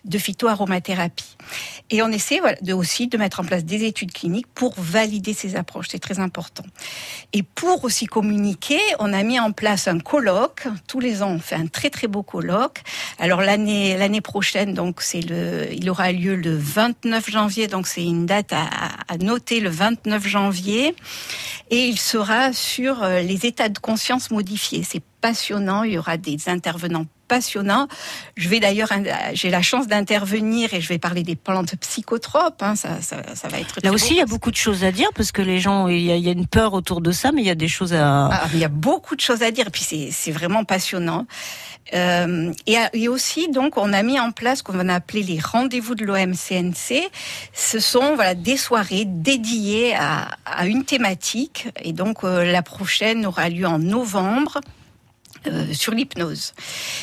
de 0.05 0.19
phytoaromathérapie. 0.19 1.36
Et 1.89 2.03
on 2.03 2.09
essaie 2.09 2.40
de, 2.61 2.74
aussi 2.74 3.09
de 3.09 3.16
mettre 3.16 3.40
en 3.40 3.44
place 3.44 3.65
des 3.65 3.85
études 3.85 4.12
cliniques 4.12 4.47
pour 4.55 4.74
valider 4.77 5.32
ces 5.32 5.57
approches, 5.57 5.86
c'est 5.90 5.98
très 5.98 6.19
important. 6.19 6.65
Et 7.32 7.43
pour 7.43 7.82
aussi 7.85 8.05
communiquer, 8.05 8.81
on 8.98 9.12
a 9.15 9.23
mis 9.23 9.40
en 9.40 9.53
place 9.53 9.89
un 9.89 9.98
colloque. 9.98 10.69
Tous 10.86 11.01
les 11.01 11.23
ans, 11.23 11.31
on 11.31 11.39
fait 11.39 11.55
un 11.55 11.69
très 11.69 11.89
très 11.89 12.09
beau 12.09 12.23
colloque. 12.23 12.82
Alors 13.19 13.40
l'année 13.40 13.97
l'année 13.97 14.20
prochaine, 14.20 14.74
donc 14.74 15.01
c'est 15.01 15.23
le, 15.23 15.73
il 15.73 15.89
aura 15.89 16.12
lieu 16.12 16.36
le 16.36 16.55
29 16.55 17.31
janvier, 17.31 17.69
donc 17.69 17.86
c'est 17.86 18.05
une 18.05 18.27
date 18.27 18.53
à 18.53 19.16
noter 19.19 19.61
le 19.61 19.70
29 19.70 20.27
janvier, 20.27 20.94
et 21.70 21.88
il 21.88 21.98
sera 21.98 22.52
sur 22.52 23.02
euh, 23.02 23.20
les 23.20 23.47
états 23.47 23.68
de 23.68 23.78
conscience 23.78 24.30
modifiés. 24.30 24.82
C'est 24.82 25.02
passionnant. 25.20 25.82
Il 25.82 25.93
y 25.93 25.98
aura 25.98 26.16
des 26.16 26.48
intervenants 26.48 27.06
passionnants. 27.26 27.88
Je 28.36 28.48
vais 28.48 28.60
d'ailleurs, 28.60 28.88
j'ai 29.32 29.51
la 29.51 29.62
chance 29.62 29.88
d'intervenir 29.88 30.72
et 30.72 30.80
je 30.80 30.88
vais 30.88 30.98
parler 30.98 31.24
des 31.24 31.34
plantes 31.34 31.74
psychotropes. 31.80 32.62
Hein, 32.62 32.76
ça, 32.76 33.02
ça, 33.02 33.16
ça 33.34 33.48
va 33.48 33.59
être 33.59 33.80
Là 33.82 33.93
aussi, 33.93 34.10
beau. 34.10 34.14
il 34.14 34.18
y 34.18 34.22
a 34.22 34.26
beaucoup 34.26 34.52
de 34.52 34.56
choses 34.56 34.84
à 34.84 34.93
dire 34.93 35.09
parce 35.14 35.32
que 35.32 35.43
les 35.43 35.59
gens, 35.59 35.88
il 35.88 36.02
y, 36.02 36.12
a, 36.12 36.16
il 36.16 36.24
y 36.24 36.28
a 36.28 36.32
une 36.32 36.47
peur 36.47 36.72
autour 36.72 37.01
de 37.01 37.10
ça, 37.10 37.32
mais 37.32 37.43
il 37.43 37.47
y 37.47 37.51
a 37.51 37.56
des 37.56 37.66
choses 37.66 37.94
à. 37.94 38.28
Ah, 38.28 38.48
il 38.52 38.60
y 38.60 38.64
a 38.64 38.68
beaucoup 38.68 39.16
de 39.16 39.20
choses 39.20 39.43
à 39.43 39.51
dire, 39.51 39.66
et 39.66 39.70
puis 39.70 39.82
c'est 39.82 40.10
c'est 40.12 40.30
vraiment 40.30 40.62
passionnant. 40.64 41.26
Euh, 41.95 42.53
et, 42.67 43.09
aussi, 43.09 43.49
donc, 43.49 43.77
on 43.77 43.93
a 43.93 44.03
mis 44.03 44.19
en 44.19 44.33
place 44.33 44.59
ce 44.59 44.63
qu'on 44.63 44.73
va 44.73 44.95
appeler 44.95 45.23
les 45.23 45.39
rendez-vous 45.39 45.95
de 45.95 46.05
l'OMCNC. 46.05 47.11
Ce 47.53 47.79
sont 47.79 48.15
voilà 48.15 48.35
des 48.35 48.57
soirées 48.57 49.05
dédiées 49.05 49.95
à, 49.95 50.67
une 50.67 50.85
thématique, 50.85 51.69
et 51.83 51.93
donc 51.93 52.25
euh, 52.25 52.45
la 52.45 52.63
prochaine 52.63 53.27
aura 53.27 53.49
lieu 53.49 53.67
en 53.67 53.79
novembre. 53.79 54.61
euh, 55.47 55.73
sur 55.73 55.93
l'hypnose. 55.93 56.55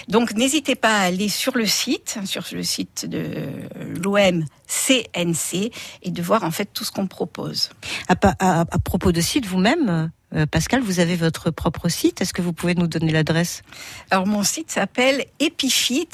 Donc 0.10 0.34
n'hésitez 0.34 0.76
pas 0.76 0.98
à 0.98 1.02
aller 1.04 1.30
sur 1.30 1.56
le 1.56 1.66
site, 1.66 2.20
sur 2.26 2.44
le 2.52 2.64
site 2.64 3.06
de 3.06 3.24
l'OMCNC 4.04 5.72
et 6.02 6.12
de 6.12 6.22
voir 6.22 6.44
en 6.44 6.52
fait 6.52 6.68
tout 6.74 6.84
ce 6.84 6.92
qu'on 6.92 7.08
propose. 7.08 7.70
À 8.10 8.80
propos 8.80 9.14
de 9.14 9.22
site, 9.22 9.46
vous-même, 9.46 10.12
euh, 10.36 10.46
Pascal, 10.46 10.82
vous 10.82 11.00
avez 11.00 11.16
votre 11.16 11.52
propre 11.52 11.90
site. 11.90 12.22
Est-ce 12.22 12.34
que 12.34 12.42
vous 12.42 12.54
pouvez 12.54 12.76
nous 12.76 12.88
donner 12.88 13.12
l'adresse? 13.12 13.62
Alors 14.12 14.28
mon 14.28 14.44
site 14.44 14.72
s'appelle 14.72 15.26
epiphyt, 15.40 16.10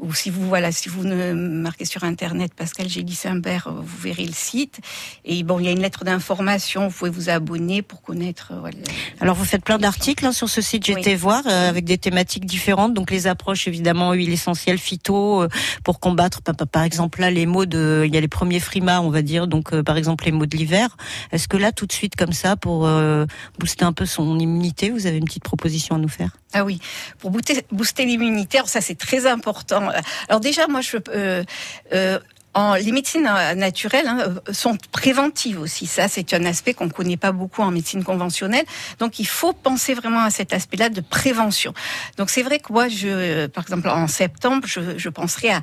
ou 0.00 0.14
si 0.14 0.30
vous 0.30 0.46
voilà, 0.48 0.72
si 0.72 0.88
vous 0.88 1.04
ne 1.04 1.32
marquez 1.32 1.84
sur 1.84 2.04
internet 2.04 2.54
Pascal 2.54 2.88
Gély 2.88 3.14
Simbert, 3.14 3.66
euh, 3.68 3.72
vous 3.82 3.98
verrez 3.98 4.24
le 4.24 4.32
site. 4.32 4.80
Et 5.24 5.42
bon, 5.42 5.58
il 5.58 5.66
y 5.66 5.68
a 5.68 5.72
une 5.72 5.80
lettre 5.80 6.04
d'information, 6.04 6.88
vous 6.88 6.94
pouvez 6.96 7.10
vous 7.10 7.28
abonner 7.28 7.82
pour 7.82 8.02
connaître. 8.02 8.52
euh, 8.52 8.60
voilà. 8.60 8.76
Alors 9.20 9.36
vous 9.36 9.44
faites 9.44 9.64
plein 9.64 9.78
d'articles 9.78 10.24
hein, 10.24 10.32
sur 10.32 10.48
ce 10.48 10.60
site, 10.60 10.84
j'ai 10.84 10.94
Oui. 10.94 11.14
voir, 11.14 11.42
euh, 11.46 11.68
avec 11.68 11.84
des 11.84 11.98
thématiques 11.98 12.46
différentes. 12.46 12.94
Donc 12.94 13.10
les 13.10 13.26
approches 13.26 13.68
évidemment 13.68 14.12
huile 14.12 14.32
essentielle 14.32 14.78
phyto 14.78 15.42
euh, 15.42 15.48
pour 15.84 16.00
combattre 16.00 16.40
par, 16.42 16.82
exemple 16.82 17.20
là 17.20 17.30
les 17.30 17.46
maux 17.46 17.66
de, 17.66 18.04
il 18.06 18.14
y 18.14 18.16
a 18.16 18.20
les 18.20 18.28
premiers 18.28 18.60
frimas 18.60 19.00
on 19.00 19.10
va 19.10 19.22
dire, 19.22 19.46
donc 19.46 19.72
euh, 19.72 19.82
par 19.82 19.96
exemple 19.96 20.24
les 20.24 20.32
maux 20.32 20.46
de 20.46 20.56
l'hiver. 20.56 20.96
Est-ce 21.32 21.48
que 21.48 21.56
là 21.56 21.72
tout 21.72 21.86
de 21.86 21.92
suite 21.92 22.16
comme 22.16 22.32
ça 22.32 22.56
pour 22.56 22.86
euh, 22.86 23.26
booster 23.58 23.84
un 23.84 23.92
peu 23.92 24.06
son 24.06 24.38
immunité, 24.38 24.90
vous 24.90 25.06
avez 25.06 25.18
une 25.18 25.24
petite 25.24 25.44
proposition 25.44 25.96
à 25.96 25.98
nous 25.98 26.08
faire? 26.08 26.39
Ah 26.52 26.64
oui, 26.64 26.80
pour 27.18 27.30
booster, 27.30 27.64
booster 27.70 28.04
l'immunité, 28.04 28.58
alors 28.58 28.68
ça 28.68 28.80
c'est 28.80 28.98
très 28.98 29.26
important. 29.26 29.88
Alors 30.28 30.40
déjà, 30.40 30.66
moi, 30.66 30.80
je, 30.80 30.96
euh, 31.14 31.44
euh, 31.92 32.18
en, 32.54 32.74
les 32.74 32.90
médecines 32.90 33.28
naturelles 33.54 34.08
hein, 34.08 34.34
sont 34.52 34.76
préventives 34.90 35.60
aussi. 35.60 35.86
Ça, 35.86 36.08
c'est 36.08 36.34
un 36.34 36.44
aspect 36.44 36.74
qu'on 36.74 36.88
connaît 36.88 37.16
pas 37.16 37.30
beaucoup 37.30 37.62
en 37.62 37.70
médecine 37.70 38.02
conventionnelle. 38.02 38.64
Donc, 38.98 39.20
il 39.20 39.26
faut 39.26 39.52
penser 39.52 39.94
vraiment 39.94 40.22
à 40.22 40.30
cet 40.30 40.52
aspect-là 40.52 40.88
de 40.88 41.00
prévention. 41.00 41.72
Donc, 42.16 42.30
c'est 42.30 42.42
vrai 42.42 42.58
que 42.58 42.72
moi, 42.72 42.88
je, 42.88 43.46
par 43.46 43.62
exemple, 43.62 43.88
en 43.88 44.08
septembre, 44.08 44.66
je, 44.66 44.98
je 44.98 45.08
penserai 45.08 45.50
à, 45.50 45.62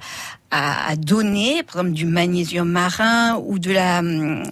à, 0.51 0.95
donner, 0.95 1.61
par 1.63 1.75
exemple 1.77 1.91
du 1.91 2.05
magnésium 2.05 2.69
marin 2.69 3.37
ou 3.45 3.59
de 3.59 3.71
la 3.71 3.99
euh, 3.99 4.43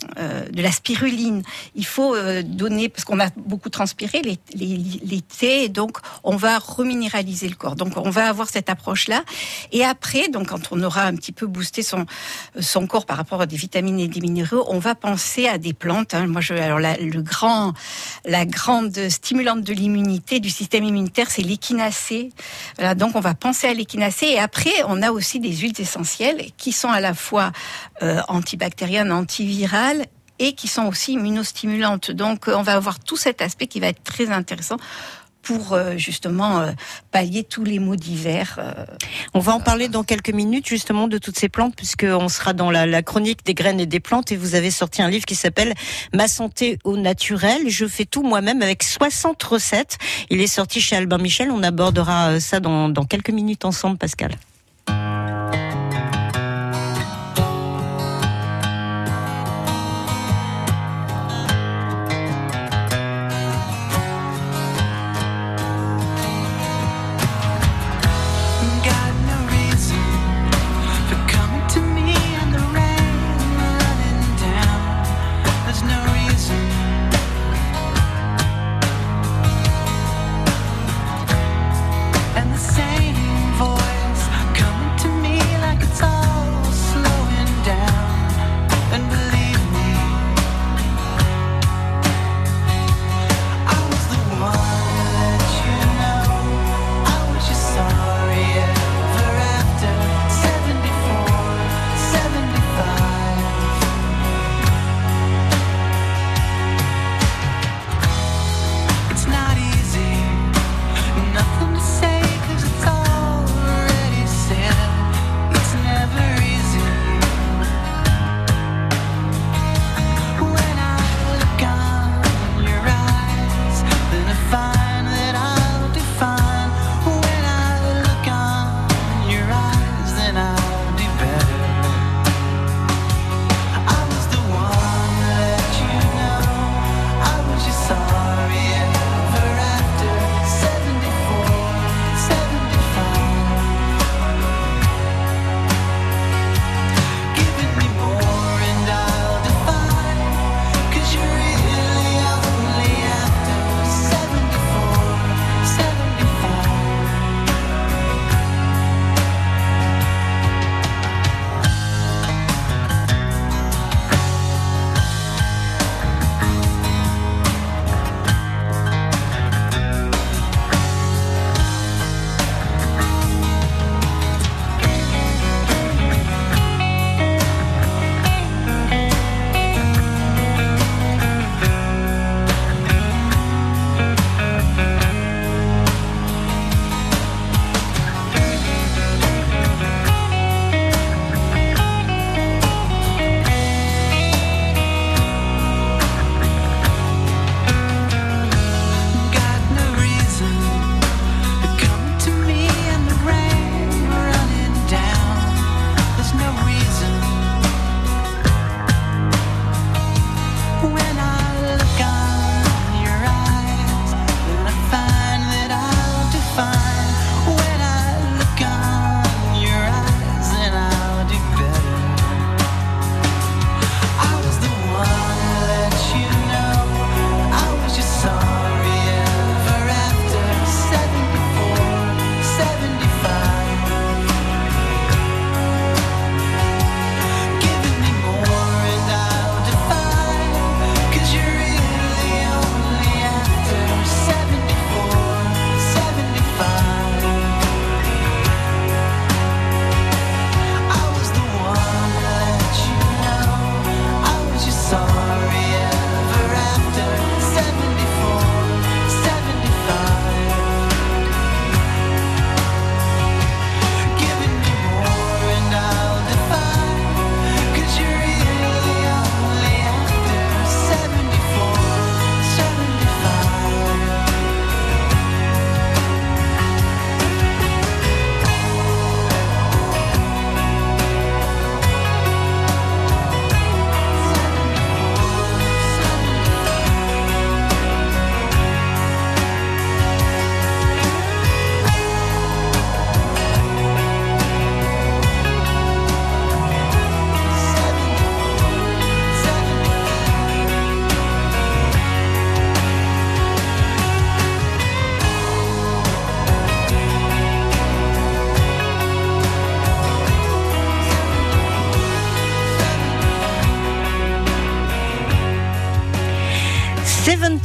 de 0.51 0.61
la 0.61 0.71
spiruline. 0.71 1.41
Il 1.75 1.85
faut 1.85 2.15
euh, 2.15 2.43
donner 2.43 2.89
parce 2.89 3.05
qu'on 3.05 3.19
a 3.19 3.29
beaucoup 3.37 3.69
transpiré 3.69 4.21
l'été, 4.53 5.69
donc 5.69 5.97
on 6.23 6.35
va 6.35 6.59
reminéraliser 6.59 7.47
le 7.47 7.55
corps. 7.55 7.75
Donc 7.75 7.93
on 7.95 8.09
va 8.09 8.27
avoir 8.27 8.49
cette 8.49 8.69
approche 8.69 9.07
là. 9.07 9.23
Et 9.71 9.85
après, 9.85 10.27
donc 10.27 10.49
quand 10.49 10.71
on 10.71 10.83
aura 10.83 11.03
un 11.03 11.15
petit 11.15 11.31
peu 11.31 11.47
boosté 11.47 11.81
son 11.81 12.05
son 12.59 12.87
corps 12.87 13.05
par 13.05 13.17
rapport 13.17 13.41
à 13.41 13.45
des 13.45 13.55
vitamines 13.55 13.99
et 13.99 14.07
des 14.07 14.21
minéraux, 14.21 14.65
on 14.67 14.79
va 14.79 14.95
penser 14.95 15.47
à 15.47 15.57
des 15.57 15.73
plantes. 15.73 16.13
hein. 16.13 16.27
Moi, 16.27 16.41
alors 16.51 16.79
la, 16.79 16.97
le 16.97 17.21
grand 17.21 17.73
la 18.25 18.45
grande 18.45 19.09
stimulante 19.09 19.61
de 19.61 19.73
l'immunité 19.73 20.39
du 20.41 20.49
système 20.49 20.83
immunitaire, 20.83 21.31
c'est 21.31 21.41
l'échinacée. 21.41 22.29
Voilà, 22.77 22.95
donc 22.95 23.15
on 23.15 23.21
va 23.21 23.33
penser 23.33 23.67
à 23.67 23.73
l'échinacée 23.73 24.27
et 24.27 24.39
après 24.39 24.73
on 24.87 25.01
a 25.01 25.11
aussi 25.11 25.39
des 25.39 25.55
huiles 25.55 25.73
essentielles 25.85 26.51
qui 26.57 26.71
sont 26.71 26.89
à 26.89 26.99
la 26.99 27.13
fois 27.13 27.51
euh, 28.01 28.21
antibactériennes, 28.27 29.11
antivirales 29.11 30.05
et 30.39 30.53
qui 30.53 30.67
sont 30.67 30.85
aussi 30.85 31.13
immunostimulantes. 31.13 32.11
Donc 32.11 32.47
euh, 32.47 32.55
on 32.55 32.61
va 32.61 32.73
avoir 32.73 32.99
tout 32.99 33.17
cet 33.17 33.41
aspect 33.41 33.67
qui 33.67 33.79
va 33.79 33.87
être 33.87 34.03
très 34.03 34.29
intéressant 34.29 34.77
pour 35.41 35.73
euh, 35.73 35.95
justement 35.95 36.65
pallier 37.11 37.43
tous 37.43 37.63
les 37.63 37.77
maux 37.77 37.95
d'hiver. 37.95 38.55
euh. 38.57 38.85
On 39.35 39.39
va 39.39 39.53
en 39.53 39.59
parler 39.59 39.89
dans 39.89 40.03
quelques 40.03 40.31
minutes 40.31 40.67
justement 40.67 41.07
de 41.07 41.19
toutes 41.19 41.37
ces 41.37 41.49
plantes 41.49 41.75
puisqu'on 41.75 42.29
sera 42.29 42.53
dans 42.53 42.71
la, 42.71 43.03
chronique 43.03 43.45
des 43.45 43.53
graines 43.53 43.79
et 43.79 43.85
des 43.85 43.99
plantes 43.99 44.31
et 44.31 44.37
vous 44.37 44.55
avez 44.55 44.71
sorti 44.71 45.03
un 45.03 45.09
livre 45.09 45.25
qui 45.25 45.35
s'appelle 45.35 45.75
Ma 46.13 46.27
santé 46.27 46.79
au 46.83 46.97
naturel. 46.97 47.69
Je 47.69 47.85
fais 47.85 48.05
tout 48.05 48.23
moi-même 48.23 48.63
avec 48.63 48.81
60 48.81 49.41
recettes. 49.43 49.97
Il 50.31 50.41
est 50.41 50.47
sorti 50.47 50.81
chez 50.81 50.95
Albin 50.95 51.19
Michel. 51.19 51.51
On 51.51 51.61
abordera 51.61 52.39
ça 52.39 52.59
dans 52.59 53.05
quelques 53.07 53.29
minutes 53.29 53.65
ensemble 53.65 53.97
Pascal. 53.97 54.35
thank 55.55 55.75
you 55.75 55.84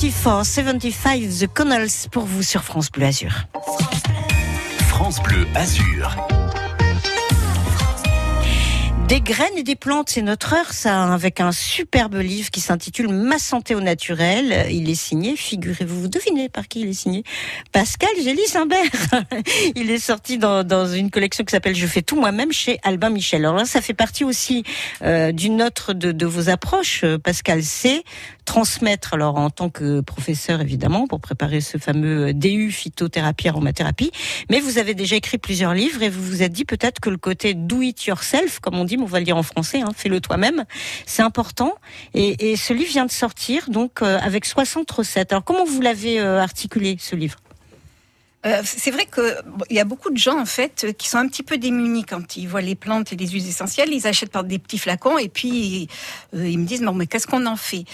74, 0.01 0.49
75, 0.49 1.41
The 1.41 1.47
Connells 1.47 2.09
pour 2.11 2.25
vous 2.25 2.43
sur 2.43 2.65
France 2.65 2.91
Bleu 2.91 3.05
Azur. 3.05 3.35
France 4.89 5.21
Bleu 5.23 5.47
Azur. 5.55 6.30
Des 9.11 9.21
graines 9.21 9.57
et 9.57 9.65
des 9.65 9.75
plantes, 9.75 10.09
c'est 10.09 10.23
notre 10.23 10.53
heure, 10.53 10.73
ça, 10.73 10.97
hein, 10.97 11.13
avec 11.13 11.41
un 11.41 11.51
superbe 11.51 12.15
livre 12.15 12.49
qui 12.53 12.61
s'intitule 12.61 13.09
Ma 13.09 13.41
santé 13.41 13.75
au 13.75 13.81
naturel. 13.81 14.69
Il 14.71 14.89
est 14.89 14.95
signé, 14.95 15.35
figurez-vous, 15.35 16.03
vous 16.03 16.09
devinez 16.09 16.49
par 16.49 16.69
qui 16.69 16.83
il 16.83 16.91
est 16.91 16.93
signé 16.93 17.25
Pascal 17.73 18.11
Gély 18.23 18.47
Simbert. 18.47 18.79
il 19.75 19.91
est 19.91 19.99
sorti 19.99 20.39
dans, 20.39 20.63
dans 20.63 20.87
une 20.87 21.11
collection 21.11 21.43
qui 21.43 21.51
s'appelle 21.51 21.75
Je 21.75 21.89
fais 21.89 22.03
tout 22.03 22.15
moi-même 22.15 22.53
chez 22.53 22.79
Albin 22.85 23.11
Michel. 23.11 23.45
Alors 23.45 23.57
là, 23.57 23.65
ça 23.65 23.81
fait 23.81 23.95
partie 23.95 24.23
aussi 24.23 24.63
euh, 25.03 25.33
d'une 25.33 25.61
autre 25.61 25.93
de, 25.93 26.13
de 26.13 26.27
vos 26.27 26.49
approches, 26.49 27.03
euh, 27.03 27.19
Pascal, 27.19 27.65
c'est 27.65 28.05
transmettre, 28.45 29.15
alors 29.15 29.37
en 29.37 29.51
tant 29.51 29.71
que 29.71 30.01
professeur 30.01 30.61
évidemment, 30.61 31.07
pour 31.07 31.21
préparer 31.21 31.61
ce 31.61 31.79
fameux 31.79 32.33
DU 32.33 32.73
phytothérapie, 32.73 33.49
aromathérapie, 33.49 34.11
mais 34.51 34.59
vous 34.59 34.79
avez 34.79 34.95
déjà 34.95 35.15
écrit 35.15 35.39
plusieurs 35.39 35.73
livres 35.73 36.03
et 36.03 36.09
vous 36.09 36.23
vous 36.23 36.43
êtes 36.43 36.51
dit 36.51 36.65
peut-être 36.65 36.99
que 36.99 37.11
le 37.11 37.17
côté 37.17 37.55
do 37.55 37.81
it 37.81 38.05
yourself, 38.07 38.59
comme 38.59 38.75
on 38.75 38.85
dit, 38.85 38.97
on 39.03 39.07
va 39.07 39.19
le 39.19 39.25
dire 39.25 39.37
en 39.37 39.43
français, 39.43 39.81
hein, 39.81 39.91
fais-le 39.95 40.21
toi-même, 40.21 40.65
c'est 41.07 41.23
important. 41.23 41.75
Et, 42.15 42.51
et 42.51 42.57
ce 42.57 42.73
livre 42.73 42.91
vient 42.91 43.07
de 43.07 43.11
sortir 43.11 43.71
donc 43.71 44.03
euh, 44.03 44.19
avec 44.21 44.45
60 44.45 44.91
recettes. 44.91 45.33
Alors 45.33 45.45
comment 45.45 45.65
vous 45.65 45.81
l'avez 45.81 46.21
euh, 46.21 46.41
articulé 46.41 46.97
ce 46.99 47.17
livre? 47.17 47.39
Euh, 48.47 48.63
c'est 48.65 48.91
vrai 48.91 49.05
que 49.05 49.43
bon, 49.45 49.65
il 49.69 49.77
y 49.77 49.81
a 49.81 49.85
beaucoup 49.85 50.09
de 50.09 50.17
gens 50.17 50.41
en 50.41 50.47
fait 50.47 50.95
qui 50.97 51.11
sont 51.11 51.19
un 51.19 51.29
petit 51.29 51.43
peu 51.43 51.59
démunis 51.59 52.05
quand 52.05 52.37
ils 52.39 52.49
voient 52.49 52.63
les 52.63 52.75
plantes 52.75 53.13
et 53.13 53.17
les 53.17 53.29
huiles 53.29 53.47
essentielles. 53.47 53.93
Ils 53.93 54.07
achètent 54.07 54.33
par 54.33 54.45
des 54.45 54.59
petits 54.59 54.79
flacons 54.79 55.19
et 55.19 55.29
puis 55.29 55.89
ils 56.33 56.59
me 56.59 56.65
disent 56.65 56.81
mais 56.81 57.07
qu'est-ce 57.07 57.27
qu'on 57.27 57.45
en 57.45 57.57
fait? 57.57 57.85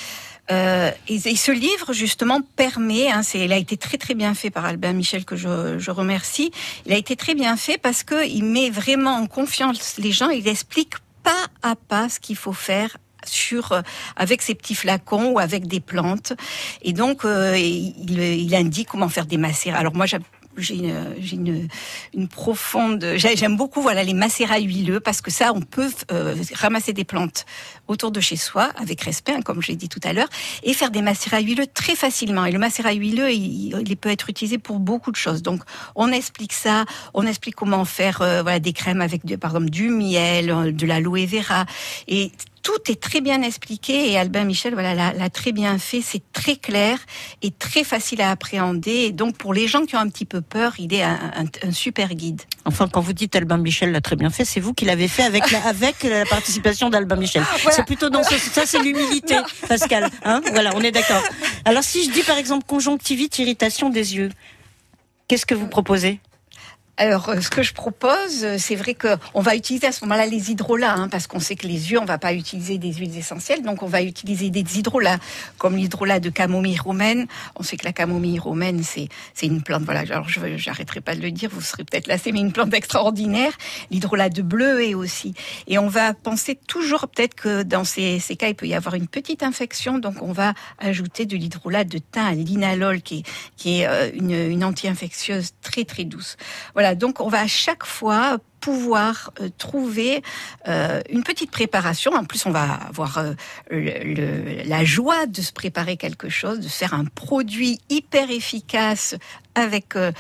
Euh, 0.51 0.91
et, 1.09 1.19
ce 1.19 1.51
livre 1.51 1.93
justement 1.93 2.41
permet, 2.57 3.11
hein, 3.11 3.23
il 3.35 3.53
a 3.53 3.57
été 3.57 3.77
très 3.77 3.99
très 3.99 4.15
bien 4.15 4.35
fait 4.35 4.51
par 4.51 4.65
Albert 4.65 4.95
Michel 4.95 5.25
que 5.25 5.37
je, 5.37 5.79
je 5.79 5.91
remercie. 5.91 6.53
Il 6.87 6.93
a 6.93 6.97
été 6.97 7.17
très 7.17 7.35
bien 7.35 7.57
fait 7.57 7.79
parce 7.79 8.03
que 8.05 8.27
il 8.27 8.45
met 8.45 8.71
vraiment 8.71 9.17
en 9.17 9.27
confiance 9.27 9.97
les 9.99 10.13
gens. 10.13 10.31
Il 10.31 10.47
explique 10.47 10.95
pas 11.23 11.47
à 11.63 11.75
pas 11.75 12.09
ce 12.09 12.21
qu'il 12.21 12.37
faut 12.37 12.53
faire 12.53 12.97
sur 13.25 13.73
euh, 13.73 13.83
avec 14.15 14.41
ces 14.43 14.55
petits 14.55 14.77
flacons 14.77 15.33
ou 15.33 15.39
avec 15.41 15.67
des 15.67 15.81
plantes 15.81 16.33
et 16.83 16.93
donc 16.93 17.25
euh, 17.25 17.59
il, 17.59 18.21
il 18.21 18.55
indique 18.55 18.89
comment 18.89 19.09
faire 19.09 19.27
des 19.27 19.39
macérats. 19.39 19.79
Alors 19.79 19.95
moi 19.95 20.07
j'ai 20.57 20.75
une, 20.77 21.15
j'ai 21.21 21.37
une, 21.37 21.69
une 22.15 22.29
profonde. 22.29 23.05
j'ai- 23.17 23.37
J'aime 23.37 23.57
beaucoup 23.57 23.83
voilà 23.83 24.03
les 24.05 24.15
macérats 24.15 24.59
huileux 24.61 25.01
parce 25.01 25.21
que 25.21 25.31
ça, 25.31 25.53
on 25.55 25.61
peut 25.61 25.91
euh, 26.13 26.35
ramasser 26.55 26.93
des 26.93 27.05
plantes 27.05 27.45
autour 27.89 28.11
de 28.11 28.21
chez 28.21 28.37
soi 28.37 28.71
avec 28.77 29.01
respect, 29.03 29.33
hein, 29.33 29.43
comme 29.43 29.63
je 29.63 29.69
l'ai 29.69 29.77
dit 29.77 29.89
tout 29.89 30.01
à 30.03 30.13
l'heure, 30.13 30.29
et 30.63 30.73
faire 30.75 30.91
des 30.91 31.03
macérats 31.03 31.41
huileux 31.41 31.67
très 31.67 31.95
facilement. 31.95 32.45
Et 32.45 32.53
le 32.53 32.59
macérat 32.59 32.93
huileux, 32.93 33.31
il, 33.31 33.77
il 33.87 33.97
peut 33.97 34.11
être 34.11 34.29
utilisé 34.31 34.59
pour 34.59 34.79
beaucoup 34.79 35.11
de 35.11 35.17
choses. 35.17 35.43
Donc, 35.43 35.63
on 35.95 36.11
explique 36.13 36.53
ça, 36.53 36.85
on 37.15 37.27
explique 37.27 37.55
comment 37.55 37.85
faire 37.85 38.23
euh, 38.23 38.43
voilà 38.43 38.59
des 38.59 38.73
crèmes 38.73 39.01
avec, 39.01 39.25
de, 39.27 39.37
par 39.37 39.51
exemple, 39.53 39.71
du 39.71 39.91
miel, 39.91 40.51
euh, 40.51 40.73
de 40.73 40.87
l'aloe 40.87 41.27
vera, 41.27 41.67
et 42.09 42.33
tout 42.67 42.91
est 42.91 43.01
très 43.01 43.21
bien 43.21 43.43
expliqué 43.43 44.11
et 44.11 44.19
Albin 44.19 44.43
Michel 44.43 44.73
voilà 44.75 45.13
l'a 45.13 45.31
très 45.31 45.53
bien 45.53 45.79
fait. 45.79 46.01
C'est 46.03 46.23
très 46.33 46.57
clair 46.57 46.99
et 47.41 47.53
très 47.53 47.85
facile 47.85 48.21
à 48.21 48.33
appréhender. 48.33 48.91
Et 48.91 49.13
donc 49.13 49.37
pour 49.39 49.55
les 49.55 49.69
gens 49.69 49.87
qui 49.87 49.95
ont 49.95 50.01
un 50.01 50.09
petit 50.09 50.25
peu 50.25 50.41
peur, 50.41 50.73
il 50.81 50.93
est 50.93 51.05
un, 51.05 51.15
un- 51.37 51.69
un 51.69 51.71
super 51.71 52.13
guide. 52.15 52.43
Enfin, 52.65 52.89
quand 52.89 53.01
vous 53.01 53.13
dites 53.13 53.37
Albin 53.37 53.59
Michel 53.59 53.93
l'a 53.93 54.01
très 54.01 54.17
bien 54.17 54.31
fait, 54.31 54.45
c'est 54.45 54.59
vous 54.59 54.75
qui 54.75 54.85
l'avez 54.85 55.07
fait 55.07 55.23
avec 55.23 55.49
la, 55.53 55.65
avec 55.65 56.03
la 56.03 56.25
participation 56.27 56.91
d'Albin 56.91 57.15
Michel. 57.15 57.45
voilà. 57.63 57.77
C'est 57.77 57.85
plutôt 57.87 58.11
dans 58.11 58.25
ce, 58.25 58.37
ça, 58.37 58.67
c'est 58.67 58.81
l'humilité, 58.83 59.37
Pascal. 59.69 60.11
Hein 60.25 60.41
voilà, 60.51 60.73
on 60.75 60.81
est 60.81 60.91
d'accord. 60.91 61.23
Alors, 61.65 61.85
si 61.85 62.05
je 62.05 62.11
dis 62.11 62.23
par 62.25 62.37
exemple 62.37 62.65
conjonctivite, 62.67 63.39
irritation 63.39 63.91
des 63.91 64.17
yeux, 64.17 64.31
qu'est-ce 65.29 65.47
que 65.47 65.55
vous 65.55 65.69
proposez? 65.69 66.19
Alors, 66.99 67.29
euh, 67.29 67.43
ce 67.43 67.51
que 67.51 67.63
je 67.63 67.75
propose, 67.75 68.43
euh, 68.43 68.57
c'est 68.59 68.75
vrai 68.75 68.95
que 68.95 69.09
on 69.35 69.43
va 69.43 69.55
utiliser 69.55 69.87
à 69.87 69.93
ce 69.93 70.03
moment-là 70.05 70.25
les 70.25 70.51
hydrolats, 70.51 70.95
hein, 70.95 71.09
parce 71.11 71.27
qu'on 71.27 71.41
sait 71.41 71.55
que 71.55 71.67
les 71.67 71.93
yeux, 71.93 72.01
on 72.01 72.07
va 72.07 72.17
pas 72.17 72.33
utiliser 72.33 72.79
des 72.79 72.95
huiles 72.95 73.19
essentielles, 73.19 73.63
donc 73.63 73.83
on 73.83 73.87
va 73.87 74.01
utiliser 74.01 74.49
des 74.49 74.79
hydrolats, 74.79 75.19
comme 75.59 75.77
l'hydrolat 75.77 76.21
de 76.21 76.31
camomille 76.31 76.79
romaine. 76.79 77.27
On 77.55 77.63
sait 77.63 77.77
que 77.77 77.85
la 77.85 77.93
camomille 77.93 78.39
romaine, 78.39 78.83
c'est 78.83 79.09
une 79.43 79.63
plante. 79.63 79.83
Voilà, 79.83 80.01
alors 80.01 80.31
je 80.31 80.41
j'arrêterai 80.57 81.03
pas 81.03 81.15
de 81.15 81.21
le 81.21 81.31
dire, 81.31 81.51
vous 81.53 81.61
serez 81.61 81.85
peut-être 81.85 82.07
lassé, 82.07 82.33
mais 82.33 82.41
une 82.41 82.53
plante 82.53 82.73
extraordinaire. 82.73 83.53
L'hydrolat 83.91 84.31
de 84.31 84.41
bleuet 84.41 84.95
aussi. 84.95 85.35
Et 85.67 85.77
on 85.77 85.89
va 85.89 86.15
penser 86.15 86.59
toujours 86.67 87.09
peut-être 87.09 87.35
que 87.35 87.63
dans 87.63 87.85
ces, 87.85 88.21
ces 88.21 88.37
cas, 88.37 88.49
il 88.49 88.55
peut 88.55 88.69
y 88.69 88.75
avoir 88.75 88.95
une 88.95 89.07
petite 89.07 89.43
infection, 89.43 89.99
donc 89.99 90.23
on 90.23 90.33
va 90.33 90.55
ajouter 90.79 91.27
de 91.27 91.37
l'hydrolat 91.37 91.85
de 91.85 91.99
thym 91.99 92.33
linalol, 92.33 93.03
qui 93.03 93.19
est 93.19 93.23
qui 93.59 93.81
est 93.81 93.87
euh, 93.87 94.11
une, 94.15 94.31
une 94.31 94.65
anti-infectieuse 94.65 95.51
très 95.61 95.85
très 95.85 96.05
douce. 96.05 96.39
Voilà, 96.73 96.86
donc 96.95 97.21
on 97.21 97.29
va 97.29 97.41
à 97.41 97.47
chaque 97.47 97.85
fois 97.85 98.39
pouvoir 98.61 99.33
euh, 99.41 99.49
trouver 99.59 100.23
euh, 100.67 101.01
une 101.09 101.23
petite 101.23 101.51
préparation. 101.53 102.13
En 102.15 102.25
plus, 102.25 102.47
on 102.47 102.51
va 102.51 102.65
avoir 102.89 103.19
euh, 103.19 104.65
la 104.65 104.85
joie 104.85 105.27
de 105.27 105.41
se 105.41 105.53
préparer 105.53 105.97
quelque 105.97 106.29
chose, 106.29 106.59
de 106.59 106.69
faire 106.69 106.93
un 106.93 107.05
produit 107.05 107.79
hyper 107.91 108.31
efficace 108.31 109.15
avec 109.57 109.97
euh, 109.97 110.13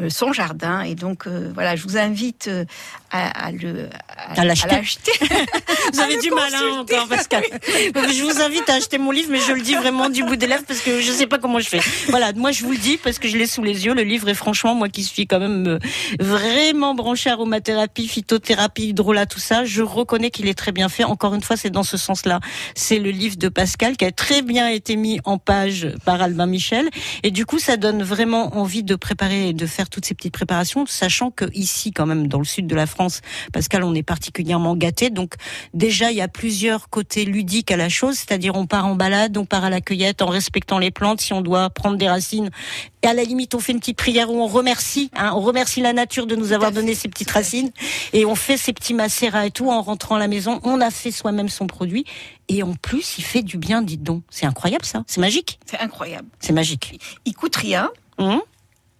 euh, 0.00 0.08
son 0.08 0.32
jardin. 0.32 0.80
Et 0.82 0.94
donc, 0.94 1.26
euh, 1.26 1.50
voilà, 1.52 1.76
je 1.76 1.82
vous 1.82 1.98
invite 1.98 2.48
euh, 2.48 2.64
à, 3.10 3.46
à 3.46 3.50
le 3.52 3.88
À 4.36 4.44
l'acheter. 4.44 4.68
l'acheter. 4.74 5.12
Vous 5.92 6.00
avez 6.00 6.18
du 6.18 6.30
mal 6.30 6.52
hein, 6.54 6.78
encore, 6.80 7.06
Pascal. 7.08 7.42
Je 7.68 8.22
vous 8.22 8.40
invite 8.40 8.68
à 8.70 8.74
acheter 8.74 8.98
mon 8.98 9.10
livre, 9.10 9.28
mais 9.30 9.38
je 9.38 9.52
le 9.52 9.60
dis 9.60 9.74
vraiment 9.74 10.08
du 10.08 10.24
bout 10.24 10.36
des 10.36 10.46
lèvres 10.46 10.64
parce 10.66 10.80
que 10.80 11.00
je 11.00 11.12
sais 11.12 11.26
pas 11.26 11.38
comment 11.38 11.60
je 11.60 11.68
fais. 11.68 11.80
Voilà, 12.08 12.32
moi 12.32 12.52
je 12.52 12.64
vous 12.64 12.72
le 12.72 12.78
dis 12.78 12.96
parce 12.96 13.18
que 13.18 13.28
je 13.28 13.36
l'ai 13.36 13.46
sous 13.46 13.62
les 13.62 13.84
yeux. 13.86 13.94
Le 13.94 14.02
livre 14.02 14.28
est 14.28 14.34
franchement, 14.34 14.74
moi 14.74 14.88
qui 14.88 15.04
suis 15.04 15.26
quand 15.26 15.38
même 15.40 15.78
vraiment 16.18 16.94
branché 16.94 17.30
aromathérapie, 17.30 18.08
phytothérapie, 18.08 18.88
hydrolat, 18.88 19.26
tout 19.26 19.40
ça, 19.40 19.64
je 19.64 19.82
reconnais 19.82 20.30
qu'il 20.30 20.48
est 20.48 20.54
très 20.54 20.72
bien 20.72 20.88
fait. 20.88 21.04
Encore 21.04 21.34
une 21.34 21.42
fois, 21.42 21.56
c'est 21.56 21.70
dans 21.70 21.82
ce 21.82 21.96
sens-là. 21.96 22.40
C'est 22.74 22.98
le 22.98 23.10
livre 23.10 23.36
de 23.36 23.48
Pascal 23.48 23.96
qui 23.96 24.04
a 24.04 24.12
très 24.12 24.42
bien 24.42 24.68
été 24.68 24.96
mis 24.96 25.20
en 25.24 25.38
page 25.38 25.88
par 26.04 26.22
Albin 26.22 26.46
Michel. 26.46 26.88
Et 27.22 27.30
du 27.30 27.46
coup, 27.46 27.58
ça 27.58 27.76
donne 27.76 28.02
vraiment 28.02 28.56
envie 28.56 28.82
de 28.84 28.94
préparer 28.94 29.48
et 29.48 29.52
de 29.52 29.66
faire 29.66 29.88
toutes 29.88 30.04
ces 30.04 30.14
petites 30.14 30.32
préparations, 30.32 30.86
sachant 30.86 31.30
que 31.30 31.44
ici, 31.54 31.92
quand 31.92 32.06
même, 32.06 32.28
dans 32.28 32.38
le 32.38 32.44
sud 32.44 32.66
de 32.66 32.74
la 32.74 32.86
France, 32.86 33.20
Pascal, 33.52 33.84
on 33.84 33.94
est 33.94 34.02
particulièrement 34.02 34.76
gâté. 34.76 35.10
Donc, 35.10 35.34
déjà, 35.72 36.10
il 36.10 36.16
y 36.16 36.20
a 36.20 36.28
plusieurs 36.28 36.88
côtés 36.88 37.24
ludiques 37.24 37.70
à 37.70 37.76
la 37.76 37.88
chose, 37.88 38.16
c'est-à-dire 38.16 38.54
on 38.54 38.66
part 38.66 38.86
en 38.86 38.94
balade, 38.94 39.36
on 39.36 39.44
part 39.44 39.64
à 39.64 39.70
la 39.70 39.80
cueillette 39.80 40.22
en 40.22 40.26
respectant 40.26 40.78
les 40.78 40.90
plantes. 40.90 41.20
Si 41.20 41.32
on 41.32 41.40
doit 41.40 41.70
prendre 41.70 41.96
des 41.96 42.08
racines, 42.08 42.50
et 43.02 43.06
à 43.06 43.12
la 43.12 43.24
limite, 43.24 43.54
on 43.54 43.60
fait 43.60 43.72
une 43.72 43.80
petite 43.80 43.98
prière 43.98 44.30
où 44.30 44.40
on 44.40 44.46
remercie, 44.46 45.10
hein, 45.14 45.32
on 45.34 45.40
remercie 45.40 45.82
la 45.82 45.92
nature 45.92 46.26
de 46.26 46.36
nous 46.36 46.52
avoir 46.52 46.72
donné 46.72 46.94
ces 46.94 47.08
petites 47.08 47.30
racines, 47.30 47.70
et 48.12 48.24
on 48.24 48.34
fait 48.34 48.56
ces 48.56 48.72
petits 48.72 48.94
macérats 48.94 49.46
et 49.46 49.50
tout 49.50 49.70
en 49.70 49.82
rentrant 49.82 50.16
à 50.16 50.18
la 50.18 50.28
maison. 50.28 50.60
On 50.64 50.80
a 50.80 50.90
fait 50.90 51.10
soi-même 51.10 51.48
son 51.48 51.66
produit, 51.66 52.06
et 52.48 52.62
en 52.62 52.74
plus, 52.74 53.18
il 53.18 53.24
fait 53.24 53.42
du 53.42 53.58
bien, 53.58 53.82
dites 53.82 54.02
donc. 54.02 54.22
C'est 54.30 54.46
incroyable 54.46 54.84
ça, 54.84 55.04
c'est 55.06 55.20
magique. 55.20 55.58
C'est 55.66 55.78
incroyable. 55.78 56.28
C'est 56.40 56.52
magique. 56.52 56.98
Il 57.24 57.34
coûte 57.34 57.56
rien. 57.56 57.90
Hum 58.18 58.40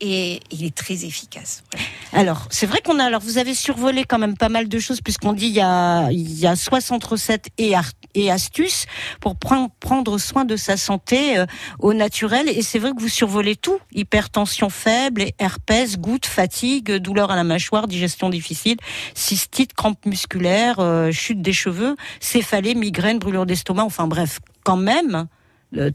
Et 0.07 0.41
il 0.51 0.65
est 0.67 0.75
très 0.75 1.07
efficace. 1.07 1.65
Alors, 2.13 2.47
c'est 2.51 2.67
vrai 2.67 2.81
qu'on 2.85 2.99
a, 2.99 3.05
alors 3.05 3.23
vous 3.23 3.39
avez 3.39 3.55
survolé 3.55 4.05
quand 4.05 4.19
même 4.19 4.37
pas 4.37 4.51
mal 4.51 4.69
de 4.69 4.79
choses 4.79 5.01
puisqu'on 5.01 5.33
dit 5.33 5.47
il 5.47 5.55
y 5.55 5.63
a, 5.63 6.11
y 6.13 6.47
a 6.47 6.57
60 6.57 7.03
recettes 7.03 7.47
et, 7.57 7.73
et 8.15 8.31
astuces 8.31 8.85
pour 9.21 9.37
pren- 9.37 9.71
prendre 9.81 10.19
soin 10.19 10.45
de 10.45 10.57
sa 10.57 10.77
santé 10.77 11.39
euh, 11.39 11.47
au 11.79 11.95
naturel. 11.95 12.51
Et 12.51 12.61
c'est 12.61 12.79
vrai 12.79 12.91
que 12.93 13.01
vous 13.01 13.09
survolez 13.09 13.57
tout. 13.57 13.79
Hypertension 13.95 14.69
faible, 14.69 15.25
herpès, 15.39 15.97
gouttes, 15.97 16.27
fatigue, 16.27 16.93
douleur 16.97 17.31
à 17.31 17.37
la 17.37 17.45
mâchoire, 17.45 17.89
digestion 17.89 18.29
difficile, 18.29 18.77
cystite, 19.15 19.73
crampes 19.73 20.05
musculaires, 20.05 20.81
euh, 20.81 21.13
chute 21.13 21.41
des 21.41 21.55
cheveux, 21.55 21.97
céphalée, 22.21 22.75
migraine, 22.75 23.19
brûlure 23.19 23.47
d'estomac. 23.47 23.85
Enfin 23.85 24.07
bref, 24.07 24.41
quand 24.65 24.77
même. 24.77 25.29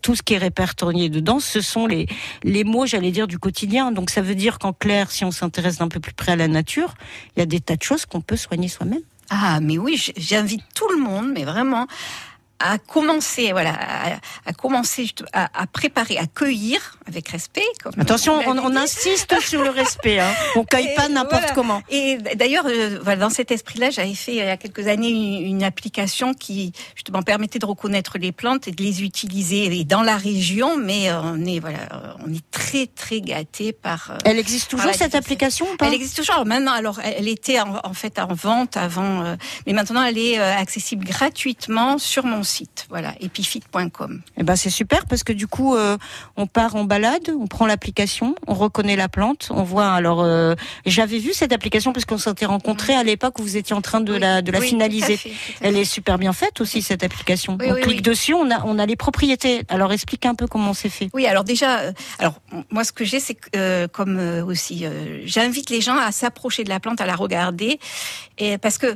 Tout 0.02 0.16
ce 0.16 0.22
qui 0.22 0.34
est 0.34 0.38
répertorié 0.38 1.10
dedans, 1.10 1.40
ce 1.40 1.62
sont 1.62 1.88
les, 1.88 2.08
les 2.44 2.64
mots, 2.64 2.86
j'allais 2.86 3.12
dire, 3.12 3.28
du 3.28 3.40
quotidien. 3.40 3.92
Donc 3.92 4.10
ça 4.10 4.22
veut 4.22 4.36
dire 4.36 4.60
qu'en 4.60 4.74
clair, 4.74 5.12
si 5.12 5.26
on 5.26 5.32
s'intéresse 5.32 5.78
d'un 5.78 5.88
peu 5.88 6.00
plus 6.00 6.14
près 6.14 6.34
à 6.34 6.36
la 6.36 6.48
nature, 6.48 6.94
il 7.36 7.40
y 7.40 7.44
a 7.44 7.46
des 7.46 7.60
tas 7.60 7.76
de 7.76 7.84
choses 7.84 8.06
qu'on 8.06 8.22
peut 8.22 8.38
soigner 8.38 8.68
soi-même. 8.68 9.02
Ah, 9.30 9.60
mais 9.62 9.78
oui, 9.78 10.02
j'invite 10.18 10.64
tout 10.74 10.90
le 10.90 11.00
monde, 11.00 11.32
mais 11.34 11.44
vraiment, 11.44 11.86
à 12.60 12.78
commencer, 12.78 13.52
voilà, 13.52 13.72
à, 13.74 14.20
à 14.46 14.54
commencer 14.54 15.08
à, 15.34 15.50
à 15.62 15.68
préparer, 15.68 16.18
à 16.18 16.26
cueillir 16.28 16.98
avec 17.08 17.30
respect. 17.30 17.64
Comme 17.84 17.94
Attention, 18.00 18.40
on, 18.46 18.58
on 18.58 18.76
insiste 18.76 19.40
sur 19.48 19.64
le 19.64 19.70
respect. 19.70 20.20
Hein. 20.20 20.32
On 20.56 20.64
cueille 20.64 20.90
Et 20.92 20.96
pas 20.96 21.08
n'importe 21.10 21.42
voilà. 21.42 21.54
comment. 21.56 21.82
Et 21.90 22.18
d'ailleurs, 22.36 22.66
euh, 22.68 23.00
voilà, 23.04 23.22
dans 23.22 23.30
cet 23.30 23.52
esprit-là, 23.52 23.90
j'avais 23.92 24.14
fait 24.14 24.32
il 24.34 24.38
y 24.38 24.42
a 24.42 24.58
quelques 24.58 24.88
années 24.88 25.10
une, 25.10 25.46
une 25.46 25.64
application 25.64 26.34
qui 26.34 26.74
justement 26.96 27.22
permettait 27.22 27.60
de 27.60 27.66
reconnaître 27.66 28.18
les 28.18 28.32
plantes 28.32 28.68
et 28.68 28.72
de 28.72 28.84
les 28.84 29.04
utiliser 29.04 29.66
et 29.66 29.84
dans 29.86 30.02
la 30.04 30.18
région. 30.18 30.78
Mais 30.78 31.10
euh, 31.10 31.20
on 31.22 31.46
est 31.46 31.60
voilà, 31.60 31.80
euh, 31.94 32.14
on 32.26 32.34
est 32.34 32.44
très 32.52 32.88
très 32.88 33.22
gâté 33.22 33.72
par. 33.74 34.12
euh, 34.12 34.18
Elle 34.26 34.40
existe 34.40 34.70
toujours 34.70 34.94
cette 34.94 35.16
application 35.16 35.66
ou 35.72 35.78
pas 35.78 35.88
Elle 35.88 35.94
existe 35.94 36.18
toujours. 36.18 36.36
Alors 36.36 36.46
maintenant, 36.46 36.74
alors 36.74 37.00
elle 37.04 37.28
était 37.28 37.60
en, 37.60 37.80
en 37.84 37.94
fait 37.94 38.20
en 38.20 38.34
vente 38.34 38.78
avant, 38.78 39.24
euh, 39.24 39.36
mais 39.66 39.74
maintenant 39.74 40.04
elle 40.04 40.18
est 40.18 40.40
euh, 40.40 40.56
accessible 40.58 41.06
gratuitement 41.06 41.98
sur 41.98 42.26
mon 42.26 42.44
site, 42.50 42.86
voilà, 42.90 43.14
epifit.com. 43.22 44.22
Eh 44.38 44.44
ben 44.44 44.56
c'est 44.56 44.70
super 44.70 45.06
parce 45.06 45.24
que 45.24 45.34
du 45.34 45.48
coup 45.48 45.76
euh, 45.76 45.98
on 46.36 46.48
part 46.48 46.76
en 46.76 46.84
balade, 46.84 47.32
on 47.40 47.48
prend 47.48 47.66
l'application, 47.66 48.36
on 48.48 48.54
reconnaît 48.54 48.96
la 48.96 49.10
plante, 49.10 49.50
on 49.52 49.64
voit 49.64 49.92
alors 49.92 50.22
euh, 50.22 50.56
j'avais 50.86 51.20
vu 51.20 51.34
cette 51.34 51.54
application 51.54 51.94
parce 51.94 52.06
qu'on 52.06 52.18
s'était 52.18 52.46
rencontrés 52.46 52.96
à 52.96 53.04
l'époque 53.04 53.40
où 53.40 53.44
vous 53.44 53.58
étiez 53.58 53.76
en 53.76 53.82
train 53.82 54.02
de 54.02 54.14
la 54.14 54.42
de 54.42 54.52
la 54.52 54.60
oui, 54.60 54.70
finaliser. 54.70 55.06
tout 55.06 55.14
à 55.14 55.18
fait, 55.18 55.30
tout 55.30 55.64
à 55.64 55.68
Elle 55.68 55.78
est 55.78 55.86
super 55.86 56.18
bien 56.18 56.34
faite 56.34 56.60
aussi 56.62 56.82
cette 56.82 57.04
application. 57.04 57.58
Oui, 57.60 57.68
on 57.72 57.76
clique 57.76 58.02
dessus, 58.02 58.34
on 58.34 58.50
a 58.52 58.66
on 58.66 58.80
a 58.80 58.86
les 58.86 58.96
propriétés. 58.96 59.64
Alors 59.70 59.94
explique 59.94 60.26
un 60.26 60.36
peu 60.36 60.48
comment 60.48 60.74
c'est 60.74 60.90
fait. 60.90 61.10
Oui, 61.14 61.26
alors 61.28 61.44
déjà, 61.44 61.80
euh, 61.80 61.92
alors 62.18 62.42
moi 62.72 62.84
ce 62.84 62.92
que 62.92 63.06
j'ai, 63.06 63.20
c'est 63.20 63.38
euh, 63.56 63.88
comme 63.88 64.20
aussi, 64.46 64.86
j'invite 65.26 65.70
les 65.70 65.82
gens 65.82 65.98
à 65.98 66.12
s'approcher 66.12 66.64
de 66.64 66.70
la 66.70 66.80
plante, 66.80 67.02
à 67.02 67.06
la 67.06 67.16
regarder, 67.16 67.80
et 68.40 68.58
parce 68.58 68.78
que 68.78 68.88
euh, 68.88 68.96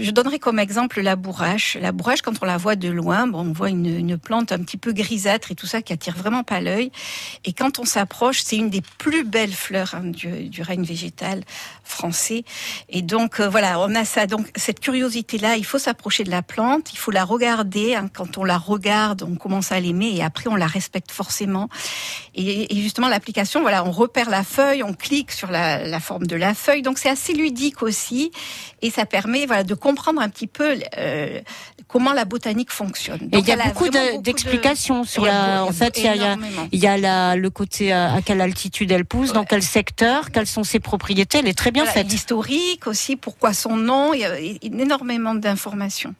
je 0.00 0.10
donnerai 0.10 0.38
comme 0.38 0.58
exemple 0.58 1.00
la 1.00 1.14
bourrache. 1.14 1.76
La 1.80 1.92
bourrache, 1.92 2.22
quand 2.22 2.42
on 2.42 2.46
la 2.46 2.56
voit 2.56 2.74
de 2.76 2.88
loin, 2.88 3.26
bon, 3.26 3.40
on 3.40 3.52
voit 3.52 3.68
une, 3.70 3.86
une 3.86 4.18
plante 4.18 4.50
un 4.50 4.58
petit 4.58 4.78
peu 4.78 4.92
grisâtre 4.92 5.52
et 5.52 5.54
tout 5.54 5.66
ça 5.66 5.82
qui 5.82 5.92
attire 5.92 6.16
vraiment 6.16 6.42
pas 6.42 6.60
l'œil. 6.60 6.90
Et 7.44 7.52
quand 7.52 7.78
on 7.78 7.84
s'approche, 7.84 8.40
c'est 8.42 8.56
une 8.56 8.70
des 8.70 8.82
plus 8.98 9.24
belles 9.24 9.52
fleurs 9.52 9.94
hein, 9.94 10.04
du, 10.04 10.48
du 10.48 10.62
règne 10.62 10.82
végétal 10.84 11.42
français. 11.84 12.44
Et 12.88 13.02
donc 13.02 13.40
euh, 13.40 13.48
voilà, 13.48 13.78
on 13.80 13.94
a 13.94 14.04
ça. 14.04 14.26
Donc 14.26 14.48
cette 14.56 14.80
curiosité-là, 14.80 15.56
il 15.56 15.64
faut 15.64 15.78
s'approcher 15.78 16.24
de 16.24 16.30
la 16.30 16.42
plante, 16.42 16.92
il 16.92 16.98
faut 16.98 17.10
la 17.10 17.24
regarder. 17.24 17.94
hein. 17.94 18.08
Quand 18.12 18.38
on 18.38 18.44
la 18.44 18.58
regarde, 18.58 19.22
on 19.22 19.36
commence 19.36 19.70
à 19.72 19.78
l'aimer 19.80 20.16
et 20.16 20.22
après 20.22 20.48
on 20.48 20.56
la 20.56 20.66
respecte 20.66 21.10
forcément. 21.12 21.68
Et, 22.40 22.72
et 22.72 22.80
justement 22.80 23.08
l'application, 23.08 23.62
voilà, 23.62 23.84
on 23.84 23.90
repère 23.90 24.30
la 24.30 24.44
feuille, 24.44 24.84
on 24.84 24.94
clique 24.94 25.32
sur 25.32 25.50
la, 25.50 25.84
la 25.84 25.98
forme 25.98 26.26
de 26.28 26.36
la 26.36 26.54
feuille. 26.54 26.82
Donc 26.82 26.98
c'est 26.98 27.08
assez 27.10 27.32
ludique 27.32 27.82
aussi 27.82 28.30
et 28.80 28.90
ça 28.90 29.06
permet 29.06 29.44
voilà 29.46 29.64
de 29.64 29.74
comprendre 29.74 30.20
un 30.20 30.28
petit 30.28 30.46
peu 30.46 30.76
euh, 30.98 31.40
comment 31.88 32.12
la 32.12 32.24
botanique 32.24 32.70
fonctionne. 32.70 33.28
Et 33.32 33.38
il 33.38 33.48
y 33.48 33.50
a 33.52 33.56
beaucoup 33.56 33.88
de- 33.88 34.22
d'explications 34.22 35.02
sur 35.02 35.24
la. 35.24 35.64
En 35.64 35.72
fait, 35.72 35.98
il 35.98 36.04
y 36.04 36.08
a, 36.08 36.14
il 36.14 36.20
y 36.20 36.24
a, 36.24 36.32
énormément. 36.34 36.68
il 36.70 36.78
y 36.80 36.86
a 36.86 36.96
la, 36.96 37.34
le 37.34 37.50
côté 37.50 37.92
à, 37.92 38.14
à 38.14 38.22
quelle 38.22 38.40
altitude 38.40 38.92
elle 38.92 39.04
pousse, 39.04 39.32
dans 39.32 39.44
quel 39.44 39.62
secteur, 39.62 40.30
quelles 40.30 40.46
sont 40.46 40.62
ses 40.64 40.78
propriétés. 40.80 41.38
Elle 41.38 41.48
est 41.48 41.58
très 41.58 41.72
bien 41.72 41.82
Voilà, 41.84 42.00
faite. 42.02 42.10
L'historique 42.12 42.86
aussi, 42.86 43.16
pourquoi 43.16 43.52
son 43.52 43.76
nom, 43.76 44.14
il 44.14 44.20
y 44.20 44.24
a 44.24 44.38
énormément 44.62 45.34
d'informations. 45.34 46.14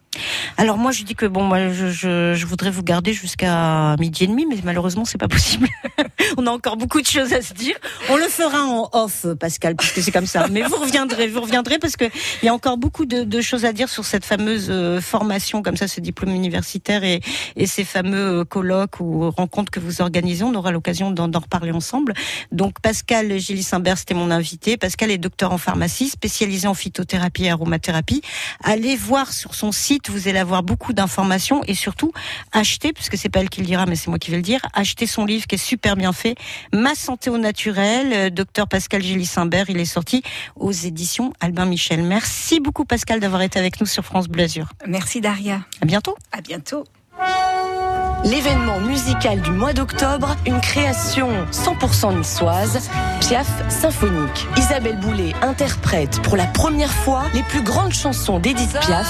Alors 0.56 0.78
moi 0.78 0.92
je 0.92 1.04
dis 1.04 1.14
que 1.14 1.26
bon 1.26 1.44
moi 1.44 1.68
je, 1.70 2.44
voudrais 2.44 2.70
vous 2.70 2.82
garder 2.82 3.12
jusqu'à 3.12 3.96
midi 3.98 4.24
et 4.24 4.26
demi 4.26 4.46
mais 4.46 4.56
malheureusement 4.64 5.04
c'est 5.04 5.18
pas 5.18 5.28
possible. 5.28 5.68
On 6.36 6.46
a 6.46 6.50
encore 6.50 6.76
beaucoup 6.76 7.00
de 7.00 7.06
choses 7.06 7.32
à 7.32 7.42
se 7.42 7.54
dire. 7.54 7.76
On 8.10 8.16
le 8.16 8.28
fera 8.28 8.62
en 8.62 8.88
off 8.92 9.26
Pascal 9.38 9.76
puisque 9.76 10.02
c'est 10.02 10.12
comme 10.12 10.26
ça. 10.26 10.46
Mais 10.50 10.62
vous 10.62 10.76
reviendrez, 10.76 11.28
vous 11.28 11.40
reviendrez 11.40 11.78
parce 11.78 11.96
que 11.96 12.04
il 12.42 12.46
y 12.46 12.48
a 12.48 12.54
encore 12.54 12.76
beaucoup 12.76 13.06
de, 13.06 13.40
choses 13.40 13.64
à 13.64 13.72
dire 13.72 13.88
sur 13.88 14.04
cette 14.04 14.24
fameuse 14.24 14.68
euh, 14.68 15.00
formation 15.00 15.62
comme 15.62 15.76
ça 15.76 15.86
ce 15.86 16.00
diplôme 16.00 16.34
universitaire 16.34 17.04
et, 17.04 17.20
et 17.56 17.66
ces 17.66 17.84
fameux 17.84 18.40
euh, 18.40 18.44
colloques 18.44 19.00
ou 19.00 19.30
rencontres 19.30 19.70
que 19.70 19.80
vous 19.80 20.00
organisez. 20.00 20.44
On 20.44 20.54
aura 20.54 20.72
l'occasion 20.72 21.10
d'en 21.10 21.38
reparler 21.38 21.70
ensemble. 21.70 22.14
Donc 22.52 22.80
Pascal 22.80 23.38
Gilly 23.38 23.62
Simbert 23.62 23.98
c'était 23.98 24.14
mon 24.14 24.30
invité. 24.30 24.76
Pascal 24.76 25.10
est 25.10 25.18
docteur 25.18 25.52
en 25.52 25.58
pharmacie 25.58 26.08
spécialisé 26.08 26.68
en 26.68 26.74
phytothérapie 26.74 27.44
et 27.44 27.50
aromathérapie. 27.50 28.22
Allez 28.62 28.96
voir 28.96 29.32
sur 29.32 29.54
son 29.54 29.72
site, 29.72 30.07
vous 30.10 30.28
allez 30.28 30.38
avoir 30.38 30.62
beaucoup 30.62 30.92
d'informations 30.92 31.62
et 31.64 31.74
surtout 31.74 32.12
acheter, 32.52 32.92
puisque 32.92 33.16
c'est 33.16 33.28
pas 33.28 33.40
elle 33.40 33.50
qui 33.50 33.60
le 33.60 33.66
dira, 33.66 33.86
mais 33.86 33.96
c'est 33.96 34.08
moi 34.08 34.18
qui 34.18 34.30
vais 34.30 34.36
le 34.36 34.42
dire, 34.42 34.60
acheter 34.72 35.06
son 35.06 35.24
livre 35.24 35.46
qui 35.46 35.54
est 35.56 35.58
super 35.58 35.96
bien 35.96 36.12
fait, 36.12 36.36
Ma 36.72 36.94
santé 36.94 37.30
au 37.30 37.38
naturel, 37.38 38.12
euh, 38.12 38.30
docteur 38.30 38.68
Pascal 38.68 39.02
Gilly 39.02 39.26
Simbert, 39.26 39.68
il 39.68 39.78
est 39.78 39.84
sorti 39.84 40.22
aux 40.56 40.72
éditions 40.72 41.32
Albin 41.40 41.64
Michel. 41.64 42.02
Merci 42.02 42.60
beaucoup 42.60 42.84
Pascal 42.84 43.20
d'avoir 43.20 43.42
été 43.42 43.58
avec 43.58 43.80
nous 43.80 43.86
sur 43.86 44.04
France 44.04 44.28
Bleu 44.28 44.44
Azur. 44.44 44.68
Merci 44.86 45.20
Daria. 45.20 45.60
À 45.80 45.86
bientôt. 45.86 46.16
À 46.32 46.40
bientôt. 46.40 46.84
L'événement 48.24 48.80
musical 48.80 49.40
du 49.40 49.50
mois 49.52 49.72
d'octobre, 49.72 50.36
une 50.44 50.60
création 50.60 51.30
100% 51.50 52.18
niçoise, 52.18 52.90
Piaf 53.20 53.48
symphonique. 53.70 54.46
Isabelle 54.56 54.98
Boulay 54.98 55.32
interprète 55.40 56.20
pour 56.22 56.36
la 56.36 56.46
première 56.46 56.90
fois 56.90 57.22
les 57.32 57.42
plus 57.44 57.62
grandes 57.62 57.92
chansons 57.92 58.38
d'Edith 58.38 58.72
Piaf, 58.80 59.06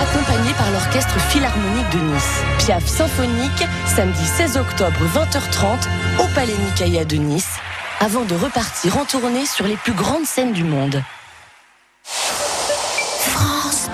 accompagnée 0.00 0.52
par 0.56 0.70
l'Orchestre 0.70 1.18
Philharmonique 1.30 1.90
de 1.92 1.98
Nice. 1.98 2.42
Piaf 2.58 2.86
symphonique, 2.86 3.66
samedi 3.86 4.24
16 4.24 4.56
octobre 4.58 5.00
20h30 5.14 6.22
au 6.22 6.28
Palais 6.34 6.56
Nicaïa 6.66 7.04
de 7.04 7.16
Nice, 7.16 7.56
avant 7.98 8.24
de 8.24 8.34
repartir 8.34 8.98
en 8.98 9.04
tournée 9.04 9.46
sur 9.46 9.66
les 9.66 9.76
plus 9.76 9.94
grandes 9.94 10.26
scènes 10.26 10.52
du 10.52 10.64
monde. 10.64 11.02
France 12.10 13.88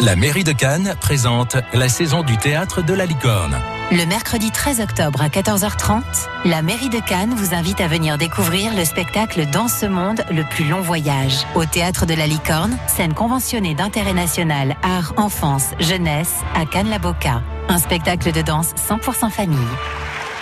La 0.00 0.16
mairie 0.16 0.44
de 0.44 0.52
Cannes 0.52 0.94
présente 0.98 1.58
la 1.74 1.90
saison 1.90 2.22
du 2.22 2.38
théâtre 2.38 2.80
de 2.80 2.94
la 2.94 3.04
licorne. 3.04 3.60
Le 3.90 4.06
mercredi 4.06 4.50
13 4.50 4.80
octobre 4.80 5.20
à 5.20 5.28
14h30, 5.28 6.02
la 6.46 6.62
mairie 6.62 6.88
de 6.88 7.00
Cannes 7.00 7.34
vous 7.34 7.54
invite 7.54 7.82
à 7.82 7.86
venir 7.86 8.16
découvrir 8.16 8.74
le 8.74 8.86
spectacle 8.86 9.44
Dans 9.50 9.68
ce 9.68 9.84
monde, 9.84 10.24
le 10.30 10.44
plus 10.44 10.64
long 10.64 10.80
voyage. 10.80 11.46
Au 11.54 11.66
théâtre 11.66 12.06
de 12.06 12.14
la 12.14 12.26
Licorne, 12.26 12.78
scène 12.86 13.12
conventionnée 13.12 13.74
d'intérêt 13.74 14.14
national, 14.14 14.76
art, 14.82 15.12
enfance, 15.18 15.66
jeunesse, 15.80 16.36
à 16.54 16.64
Cannes-la-Boca. 16.64 17.42
Un 17.68 17.78
spectacle 17.78 18.32
de 18.32 18.40
danse 18.40 18.72
100% 18.88 19.30
famille. 19.30 19.58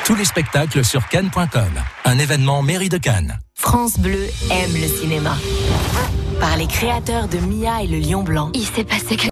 Tous 0.05 0.15
les 0.15 0.25
spectacles 0.25 0.85
sur 0.85 1.09
cannes.com. 1.09 1.73
Un 2.05 2.19
événement 2.19 2.63
mairie 2.63 2.89
de 2.89 2.99
Cannes. 2.99 3.41
France 3.63 3.99
Bleu 3.99 4.27
aime 4.51 4.73
le 4.73 4.89
cinéma. 4.89 5.37
Par 6.41 6.57
les 6.57 6.67
créateurs 6.67 7.29
de 7.29 7.37
Mia 7.37 7.83
et 7.83 7.87
le 7.87 7.99
Lion 7.99 8.23
Blanc. 8.23 8.51
Il 8.55 8.65
s'est 8.65 8.85
passé 8.85 9.17